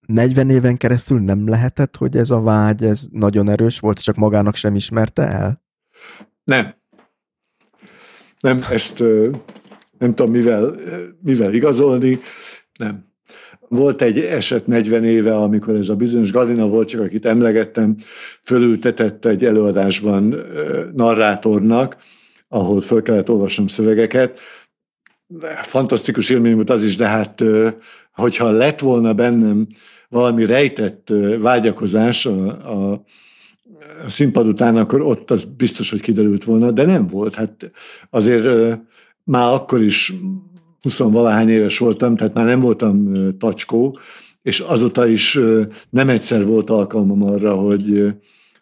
40 0.06 0.51
éven 0.51 0.76
keresztül 0.76 1.20
nem 1.20 1.48
lehetett, 1.48 1.97
hogy 1.97 2.16
ez 2.16 2.30
a 2.30 2.40
vágy, 2.40 2.84
ez 2.84 3.06
nagyon 3.10 3.48
erős 3.48 3.78
volt, 3.78 4.02
csak 4.02 4.16
magának 4.16 4.55
sem 4.55 4.74
ismerte 4.74 5.28
el? 5.28 5.62
Nem. 6.44 6.74
Nem, 8.40 8.59
ezt 8.70 8.98
nem 9.98 10.14
tudom 10.14 10.30
mivel, 10.30 10.74
mivel 11.20 11.55
igazolni, 11.55 12.18
nem. 12.78 13.11
Volt 13.74 14.03
egy 14.03 14.19
eset 14.19 14.66
40 14.66 15.05
éve, 15.05 15.36
amikor 15.36 15.78
ez 15.78 15.89
a 15.89 15.97
bizonyos 15.97 16.32
Galina 16.32 16.66
volt, 16.66 16.89
csak 16.89 17.01
akit 17.01 17.27
emlegettem, 17.27 17.94
fölültetett 18.43 19.24
egy 19.24 19.44
előadásban 19.44 20.35
narrátornak, 20.94 21.97
ahol 22.49 22.81
föl 22.81 23.03
kellett 23.03 23.31
olvasnom 23.31 23.66
szövegeket. 23.66 24.40
Fantasztikus 25.62 26.31
élmény 26.31 26.55
volt 26.55 26.70
az 26.70 26.85
is, 26.85 26.97
de 26.97 27.07
hát 27.07 27.44
hogyha 28.12 28.51
lett 28.51 28.81
volna 28.81 29.15
bennem 29.15 29.66
valami 30.09 30.44
rejtett 30.44 31.12
vágyakozás 31.39 32.27
a, 32.27 32.47
a, 32.49 33.05
színpad 34.07 34.47
után, 34.47 34.77
akkor 34.77 35.01
ott 35.01 35.31
az 35.31 35.44
biztos, 35.44 35.90
hogy 35.90 36.01
kiderült 36.01 36.44
volna, 36.44 36.70
de 36.70 36.85
nem 36.85 37.07
volt. 37.07 37.35
Hát 37.35 37.70
azért 38.11 38.78
már 39.24 39.53
akkor 39.53 39.82
is 39.82 40.12
20 40.83 40.99
valahány 40.99 41.49
éves 41.49 41.79
voltam, 41.79 42.17
tehát 42.17 42.35
már 42.35 42.45
nem 42.45 42.61
voltam 42.61 43.13
tacskó, 43.39 43.99
és 44.43 44.61
azóta 44.61 45.07
is 45.07 45.39
nem 45.91 46.09
egyszer 46.09 46.47
volt 46.47 46.71
alkalmam 46.71 47.23
arra, 47.23 47.55
hogy, 47.55 48.15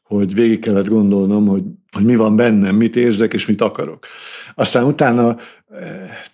hogy 0.03 0.35
végig 0.35 0.59
kellett 0.61 0.89
gondolnom, 0.89 1.47
hogy, 1.47 1.63
hogy 1.91 2.05
mi 2.05 2.17
van 2.17 2.37
bennem, 2.37 2.77
mit 2.77 2.97
érzek 2.97 3.33
és 3.33 3.47
mit 3.47 3.61
akarok. 3.61 4.07
Aztán 4.55 4.85
utána, 4.85 5.37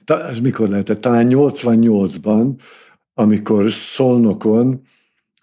ez 0.05 0.41
mikor 0.41 0.69
lehetett? 0.69 1.01
Talán 1.01 1.27
88-ban, 1.31 2.55
amikor 3.15 3.73
Szolnokon 3.73 4.81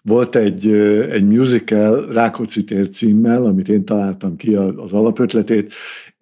volt 0.02 0.36
egy, 0.36 0.66
egy 1.10 1.26
musical 1.26 2.06
Rákóczi 2.12 2.64
tér 2.64 2.90
címmel, 2.90 3.44
amit 3.44 3.68
én 3.68 3.84
találtam 3.84 4.36
ki 4.36 4.54
az 4.54 4.92
alapötletét, 4.92 5.74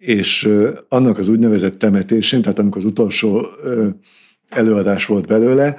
és 0.05 0.49
annak 0.87 1.17
az 1.17 1.27
úgynevezett 1.27 1.79
temetésén, 1.79 2.41
tehát 2.41 2.59
amikor 2.59 2.77
az 2.77 2.85
utolsó 2.85 3.47
előadás 4.49 5.05
volt 5.05 5.27
belőle, 5.27 5.75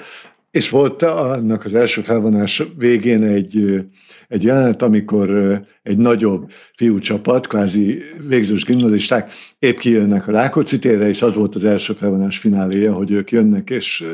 és 0.55 0.71
volt 0.71 1.03
annak 1.03 1.65
az 1.65 1.75
első 1.75 2.01
felvonás 2.01 2.63
végén 2.79 3.23
egy, 3.23 3.85
egy 4.29 4.43
jelenet, 4.43 4.83
amikor 4.83 5.61
egy 5.83 5.97
nagyobb 5.97 6.51
fiúcsapat, 6.75 7.47
kvázi 7.47 8.03
végzős 8.29 8.65
gimnazisták 8.65 9.33
épp 9.59 9.77
kijönnek 9.77 10.29
a 10.29 10.33
Rákóczi 10.33 10.79
térre, 10.79 11.09
és 11.09 11.23
az 11.23 11.35
volt 11.35 11.55
az 11.55 11.65
első 11.65 11.93
felvonás 11.93 12.39
fináléja, 12.39 12.93
hogy 12.93 13.11
ők 13.11 13.31
jönnek 13.31 13.71
és 13.71 14.05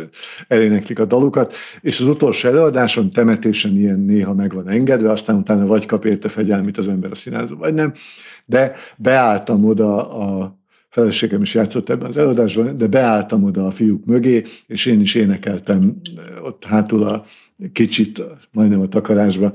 eléneklik 0.48 0.98
a 0.98 1.04
dalukat, 1.04 1.54
és 1.80 2.00
az 2.00 2.08
utolsó 2.08 2.48
előadáson 2.48 3.10
temetésen 3.10 3.76
ilyen 3.76 4.00
néha 4.00 4.34
meg 4.34 4.52
van 4.52 4.68
engedve, 4.68 5.10
aztán 5.10 5.36
utána 5.36 5.66
vagy 5.66 5.86
kap 5.86 6.04
érte 6.04 6.28
fegyelmit 6.28 6.78
az 6.78 6.88
ember 6.88 7.10
a 7.10 7.14
színházba, 7.14 7.56
vagy 7.56 7.74
nem, 7.74 7.92
de 8.46 8.72
beálltam 8.96 9.64
oda 9.64 10.10
a 10.10 10.59
feleségem 10.90 11.42
is 11.42 11.54
játszott 11.54 11.88
ebben 11.88 12.08
az 12.08 12.16
előadásban, 12.16 12.76
de 12.76 12.86
beálltam 12.86 13.44
oda 13.44 13.66
a 13.66 13.70
fiúk 13.70 14.04
mögé, 14.04 14.42
és 14.66 14.86
én 14.86 15.00
is 15.00 15.14
énekeltem 15.14 16.00
ott 16.42 16.64
hátul 16.64 17.02
a 17.02 17.24
kicsit, 17.72 18.22
majdnem 18.52 18.80
a 18.80 18.88
takarásba 18.88 19.52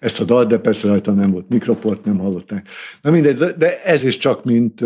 ezt 0.00 0.20
a 0.20 0.24
dalt, 0.24 0.48
de 0.48 0.58
persze 0.58 0.88
rajta 0.88 1.12
nem 1.12 1.30
volt 1.30 1.48
mikroport, 1.48 2.04
nem 2.04 2.18
hallották. 2.18 2.68
Na 3.02 3.10
mindegy, 3.10 3.36
de 3.36 3.82
ez 3.82 4.04
is 4.04 4.18
csak 4.18 4.44
mint 4.44 4.80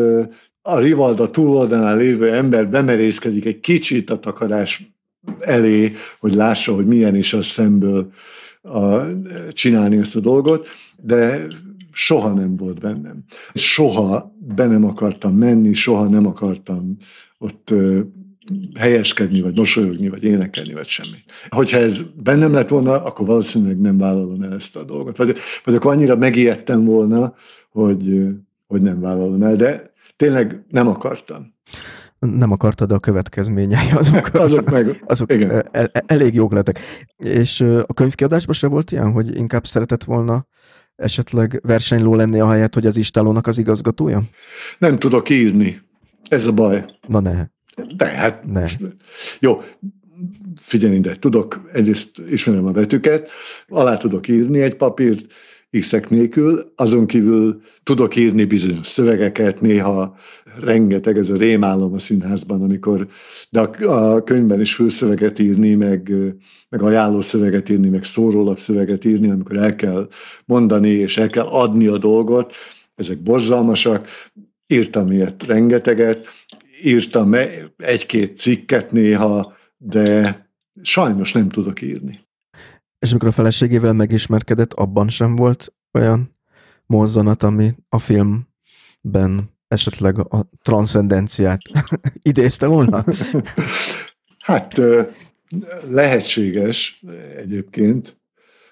a 0.62 0.78
Rivalda 0.78 1.30
túloldalán 1.30 1.96
lévő 1.96 2.32
ember 2.32 2.68
bemerészkedik 2.68 3.44
egy 3.44 3.60
kicsit 3.60 4.10
a 4.10 4.18
takarás 4.18 4.92
elé, 5.38 5.92
hogy 6.18 6.34
lássa, 6.34 6.74
hogy 6.74 6.86
milyen 6.86 7.16
is 7.16 7.32
a 7.32 7.42
szemből 7.42 8.12
a, 8.62 8.96
csinálni 9.52 9.96
ezt 9.96 10.16
a 10.16 10.20
dolgot, 10.20 10.66
de 10.96 11.46
soha 11.90 12.32
nem 12.32 12.56
volt 12.56 12.80
bennem. 12.80 13.24
Soha 13.54 14.36
be 14.38 14.66
nem 14.66 14.84
akartam 14.84 15.36
menni, 15.36 15.72
soha 15.72 16.08
nem 16.08 16.26
akartam 16.26 16.96
ott 17.38 17.74
helyeskedni, 18.78 19.40
vagy 19.40 19.56
mosolyogni, 19.56 20.08
vagy 20.08 20.24
énekelni, 20.24 20.72
vagy 20.72 20.86
semmi. 20.86 21.16
Hogyha 21.48 21.78
ez 21.78 22.02
bennem 22.22 22.52
lett 22.52 22.68
volna, 22.68 23.04
akkor 23.04 23.26
valószínűleg 23.26 23.80
nem 23.80 23.98
vállalom 23.98 24.42
el 24.42 24.54
ezt 24.54 24.76
a 24.76 24.84
dolgot. 24.84 25.16
Vagy, 25.16 25.36
vagy 25.64 25.74
akkor 25.74 25.92
annyira 25.92 26.16
megijedtem 26.16 26.84
volna, 26.84 27.34
hogy, 27.70 28.26
hogy 28.66 28.82
nem 28.82 29.00
vállalom 29.00 29.42
el, 29.42 29.56
de 29.56 29.92
tényleg 30.16 30.64
nem 30.68 30.88
akartam. 30.88 31.54
Nem 32.18 32.52
akartad, 32.52 32.88
de 32.88 32.94
a 32.94 32.98
következményei 32.98 33.90
azok, 33.94 34.34
azok, 34.46 34.70
meg, 34.70 35.02
azok 35.06 35.32
igen. 35.32 35.50
El, 35.50 35.64
el, 35.70 35.90
elég 36.06 36.34
jók 36.34 36.52
lettek. 36.52 36.78
És 37.16 37.60
a 37.60 37.94
könyvkiadásban 37.94 38.54
se 38.54 38.66
volt 38.66 38.92
ilyen, 38.92 39.12
hogy 39.12 39.36
inkább 39.36 39.66
szeretett 39.66 40.04
volna 40.04 40.46
esetleg 41.00 41.60
versenyló 41.62 42.14
lenni 42.14 42.40
a 42.40 42.50
helyet, 42.50 42.74
hogy 42.74 42.86
az 42.86 42.96
istálónak 42.96 43.46
az 43.46 43.58
igazgatója? 43.58 44.22
Nem 44.78 44.98
tudok 44.98 45.28
írni. 45.28 45.80
Ez 46.28 46.46
a 46.46 46.52
baj. 46.52 46.84
Na 47.08 47.20
ne. 47.20 47.46
De 47.96 48.06
hát... 48.06 48.44
Ne. 48.44 48.64
Jó, 49.38 49.62
figyelj 50.56 50.94
ide, 50.94 51.16
tudok, 51.16 51.70
egyrészt 51.72 52.22
ismerem 52.30 52.66
a 52.66 52.70
betűket, 52.70 53.30
alá 53.68 53.96
tudok 53.96 54.28
írni 54.28 54.60
egy 54.60 54.74
papírt, 54.74 55.26
x 55.78 55.96
nélkül, 56.08 56.72
azon 56.76 57.06
kívül 57.06 57.60
tudok 57.82 58.16
írni 58.16 58.44
bizonyos 58.44 58.86
szövegeket, 58.86 59.60
néha 59.60 60.16
rengeteg, 60.64 61.18
ez 61.18 61.28
a 61.28 61.36
rémálom 61.36 61.92
a 61.92 61.98
színházban, 61.98 62.62
amikor, 62.62 63.08
de 63.50 63.60
a, 63.60 64.14
a 64.14 64.22
könyvben 64.22 64.60
is 64.60 64.74
főszöveget 64.74 65.38
írni, 65.38 65.74
meg, 65.74 66.12
meg 66.68 66.82
ajánló 66.82 67.20
szöveget 67.20 67.68
írni, 67.68 67.88
meg 67.88 68.04
szórólap 68.04 68.58
szöveget 68.58 69.04
írni, 69.04 69.30
amikor 69.30 69.56
el 69.56 69.76
kell 69.76 70.08
mondani, 70.44 70.90
és 70.90 71.16
el 71.16 71.28
kell 71.28 71.46
adni 71.46 71.86
a 71.86 71.98
dolgot, 71.98 72.52
ezek 72.94 73.18
borzalmasak, 73.18 74.08
írtam 74.66 75.12
ilyet 75.12 75.42
rengeteget, 75.42 76.26
írtam 76.82 77.34
egy-két 77.76 78.38
cikket 78.38 78.92
néha, 78.92 79.56
de 79.76 80.46
sajnos 80.82 81.32
nem 81.32 81.48
tudok 81.48 81.82
írni. 81.82 82.20
És 82.98 83.10
amikor 83.10 83.28
a 83.28 83.32
feleségével 83.32 83.92
megismerkedett, 83.92 84.72
abban 84.72 85.08
sem 85.08 85.36
volt 85.36 85.74
olyan 85.98 86.36
mozzanat, 86.86 87.42
ami 87.42 87.74
a 87.88 87.98
filmben 87.98 89.50
esetleg 89.70 90.18
a 90.18 90.48
transzcendenciát 90.62 91.60
idézte 92.30 92.66
volna? 92.66 93.04
hát 94.38 94.80
lehetséges 95.90 97.04
egyébként, 97.36 98.16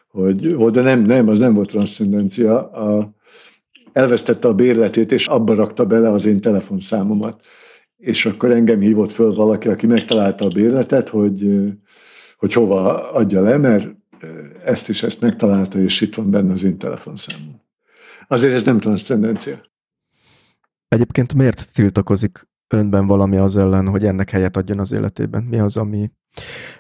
hogy, 0.09 0.57
de 0.71 0.83
nem, 0.83 1.03
nem, 1.03 1.29
az 1.29 1.39
nem 1.39 1.55
volt 1.55 1.69
transzcendencia. 1.69 2.71
A, 2.71 3.15
elvesztette 3.93 4.49
a 4.49 4.55
bérletét, 4.55 5.13
és 5.13 5.27
abba 5.27 5.55
rakta 5.55 5.87
bele 5.87 6.11
az 6.11 6.25
én 6.25 6.41
telefonszámomat. 6.41 7.41
És 7.97 8.27
akkor 8.27 8.51
engem 8.51 8.81
hívott 8.81 9.13
föl 9.13 9.35
valaki, 9.35 9.69
aki 9.69 9.87
megtalálta 9.87 10.45
a 10.45 10.49
bérletet, 10.49 11.09
hogy, 11.09 11.69
hogy 12.37 12.53
hova 12.53 13.13
adja 13.13 13.41
le, 13.41 13.57
mert 13.57 13.89
ezt 14.65 14.89
is 14.89 15.03
ezt 15.03 15.21
megtalálta, 15.21 15.79
és 15.79 16.01
itt 16.01 16.15
van 16.15 16.31
benne 16.31 16.53
az 16.53 16.63
én 16.63 16.79
telefonszámom. 16.79 17.61
Azért 18.29 18.55
ez 18.55 18.63
nem 18.63 18.79
transzcendencia. 18.79 19.61
Egyébként 20.89 21.35
miért 21.35 21.75
tiltakozik 21.75 22.49
önben 22.69 23.07
valami 23.07 23.37
az 23.37 23.57
ellen, 23.57 23.89
hogy 23.89 24.05
ennek 24.05 24.31
helyet 24.31 24.57
adjon 24.57 24.79
az 24.79 24.93
életében? 24.93 25.43
Mi 25.43 25.59
az, 25.59 25.77
ami, 25.77 26.11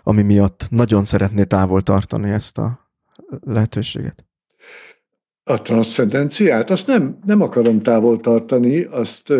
ami 0.02 0.22
miatt 0.22 0.66
nagyon 0.70 1.04
szeretné 1.04 1.44
távol 1.44 1.82
tartani 1.82 2.30
ezt 2.30 2.58
a 2.58 2.90
lehetőséget? 3.40 4.24
A 5.44 5.62
transzcendenciát? 5.62 6.70
Azt 6.70 6.86
nem, 6.86 7.18
nem 7.24 7.42
akarom 7.42 7.82
távol 7.82 8.20
tartani, 8.20 8.82
azt 8.82 9.32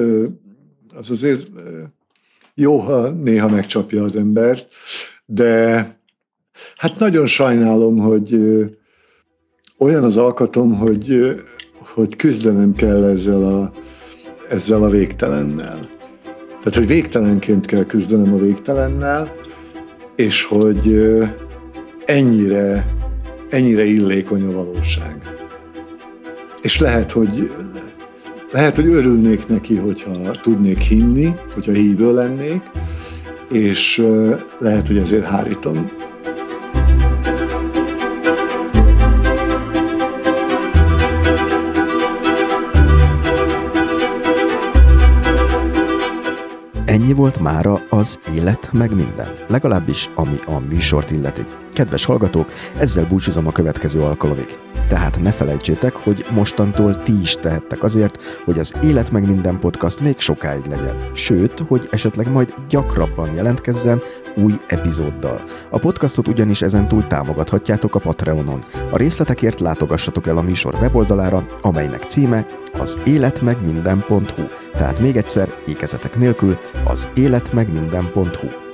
az 0.95 1.11
azért 1.11 1.49
jó, 2.55 2.79
ha 2.79 3.09
néha 3.09 3.49
megcsapja 3.49 4.05
az 4.05 4.17
embert, 4.17 4.69
de 5.25 5.97
hát 6.77 6.99
nagyon 6.99 7.27
sajnálom, 7.27 7.99
hogy 7.99 8.39
olyan 9.79 10.05
az 10.05 10.17
alkatom, 10.17 10.75
hogy, 10.75 11.35
hogy 11.79 12.17
küzdenem 12.17 12.73
kell 12.73 13.05
ezzel 13.05 13.47
a, 13.47 13.73
ezzel 14.49 14.83
a 14.83 14.89
végtelennel. 14.89 15.89
Tehát, 16.49 16.75
hogy 16.75 16.87
végtelenként 16.87 17.67
kell 17.67 17.85
küzdenem 17.85 18.35
a 18.35 18.39
végtelennel, 18.39 19.35
és 20.17 20.45
hogy 20.45 21.11
ennyire, 22.05 22.87
ennyire 23.51 23.85
illékony 23.85 24.43
a 24.43 24.53
valóság. 24.53 25.23
És 26.63 26.79
lehet, 26.79 27.11
hogy 27.13 27.51
lehet, 28.53 28.77
hogy 28.77 28.87
örülnék 28.87 29.47
neki, 29.47 29.77
hogyha 29.77 30.31
tudnék 30.43 30.79
hinni, 30.79 31.35
hogyha 31.55 31.73
hívő 31.73 32.15
lennék, 32.15 32.63
és 33.51 34.07
lehet, 34.59 34.87
hogy 34.87 34.99
ezért 34.99 35.25
hárítom 35.25 35.91
ennyi 46.99 47.13
volt 47.13 47.41
mára 47.41 47.81
az 47.89 48.19
élet 48.35 48.73
meg 48.73 48.95
minden, 48.95 49.35
legalábbis 49.47 50.11
ami 50.15 50.39
a 50.47 50.59
műsort 50.59 51.11
illeti. 51.11 51.47
Kedves 51.73 52.05
hallgatók, 52.05 52.51
ezzel 52.79 53.07
búcsúzom 53.07 53.47
a 53.47 53.53
következő 53.53 54.01
alkalomig. 54.01 54.59
Tehát 54.89 55.21
ne 55.23 55.31
felejtsétek, 55.31 55.95
hogy 55.95 56.25
mostantól 56.31 57.03
ti 57.03 57.21
is 57.21 57.35
tehettek 57.35 57.83
azért, 57.83 58.43
hogy 58.45 58.59
az 58.59 58.75
Élet 58.83 59.11
meg 59.11 59.29
minden 59.29 59.59
podcast 59.59 60.01
még 60.01 60.19
sokáig 60.19 60.65
legyen. 60.65 61.11
Sőt, 61.15 61.63
hogy 61.69 61.89
esetleg 61.91 62.33
majd 62.33 62.55
gyakrabban 62.69 63.35
jelentkezzen 63.35 64.03
új 64.37 64.55
epizóddal. 64.67 65.41
A 65.71 65.79
podcastot 65.79 66.29
ugyanis 66.29 66.63
ezentúl 66.63 67.07
támogathatjátok 67.07 67.95
a 67.95 67.99
Patreonon. 67.99 68.65
A 68.91 68.97
részletekért 68.97 69.61
látogassatok 69.61 70.27
el 70.27 70.37
a 70.37 70.43
műsor 70.43 70.75
weboldalára, 70.75 71.47
amelynek 71.63 72.03
címe 72.03 72.47
az 72.79 72.99
életmegminden.hu. 73.05 74.43
Tehát 74.79 75.01
még 75.01 75.17
egyszer, 75.17 75.55
ékezetek 75.67 76.17
nélkül, 76.17 76.59
az 76.85 77.09
életmegminden.hu. 77.15 78.68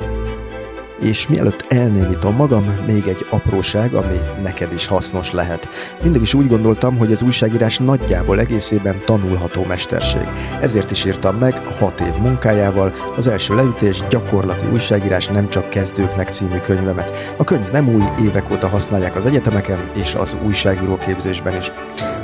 És 1.04 1.28
mielőtt 1.28 1.64
elnémítom 1.68 2.34
magam, 2.34 2.64
még 2.86 3.06
egy 3.06 3.26
apróság, 3.30 3.94
ami 3.94 4.20
neked 4.42 4.72
is 4.72 4.86
hasznos 4.86 5.32
lehet. 5.32 5.68
Mindig 6.02 6.22
is 6.22 6.34
úgy 6.34 6.48
gondoltam, 6.48 6.96
hogy 6.96 7.12
az 7.12 7.22
újságírás 7.22 7.78
nagyjából 7.78 8.40
egészében 8.40 9.02
tanulható 9.04 9.64
mesterség. 9.64 10.28
Ezért 10.60 10.90
is 10.90 11.04
írtam 11.04 11.36
meg 11.36 11.54
hat 11.78 12.00
év 12.00 12.14
munkájával 12.20 12.92
az 13.16 13.26
első 13.28 13.54
leütés 13.54 14.02
gyakorlati 14.08 14.66
újságírás 14.72 15.26
nem 15.26 15.48
csak 15.48 15.70
kezdőknek 15.70 16.28
című 16.28 16.58
könyvemet. 16.58 17.34
A 17.36 17.44
könyv 17.44 17.70
nem 17.70 17.88
új, 17.88 18.02
évek 18.26 18.50
óta 18.52 18.68
használják 18.68 19.16
az 19.16 19.26
egyetemeken 19.26 19.90
és 19.94 20.14
az 20.14 20.36
újságíró 20.44 20.96
képzésben 20.96 21.56
is. 21.56 21.72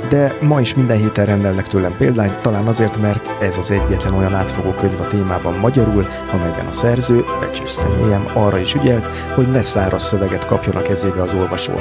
De 0.09 0.37
ma 0.41 0.59
is 0.59 0.75
minden 0.75 0.97
héten 0.97 1.25
rendelnek 1.25 1.67
tőlem 1.67 1.97
példányt, 1.97 2.41
talán 2.41 2.67
azért, 2.67 3.01
mert 3.01 3.41
ez 3.41 3.57
az 3.57 3.71
egyetlen 3.71 4.13
olyan 4.13 4.33
átfogó 4.33 4.71
könyv 4.71 5.01
a 5.01 5.07
témában 5.07 5.53
magyarul, 5.53 6.07
amelyben 6.31 6.65
a 6.65 6.73
szerző, 6.73 7.23
becsés 7.39 7.69
személyem 7.69 8.25
arra 8.33 8.57
is 8.73 8.81
ügyelt, 8.81 9.05
hogy 9.35 9.51
ne 9.51 9.61
száraz 9.61 10.03
szöveget 10.03 10.45
kapjon 10.45 10.75
a 10.75 10.81
kezébe 10.81 11.21
az 11.21 11.33
olvasó. 11.33 11.73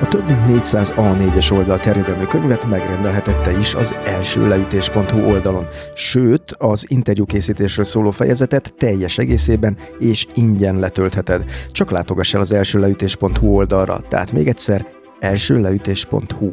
A 0.00 0.08
több 0.08 0.26
mint 0.26 0.46
400 0.46 0.94
A4-es 0.96 1.52
oldal 1.52 1.78
terjedelmű 1.78 2.24
könyvet 2.24 2.68
megrendelhetette 2.68 3.58
is 3.58 3.74
az 3.74 3.94
első 4.04 4.48
leütés.hu 4.48 5.30
oldalon, 5.30 5.66
sőt, 5.94 6.54
az 6.58 6.90
interjúkészítésről 6.90 7.84
szóló 7.84 8.10
fejezetet 8.10 8.74
teljes 8.78 9.18
egészében 9.18 9.76
és 9.98 10.26
ingyen 10.34 10.78
letöltheted. 10.78 11.44
Csak 11.70 11.90
látogass 11.90 12.34
el 12.34 12.40
az 12.40 12.52
első 12.52 12.78
leütés.hu 12.78 13.46
oldalra, 13.46 14.00
tehát 14.08 14.32
még 14.32 14.48
egyszer 14.48 14.86
elsőleütés.hu. 15.20 16.50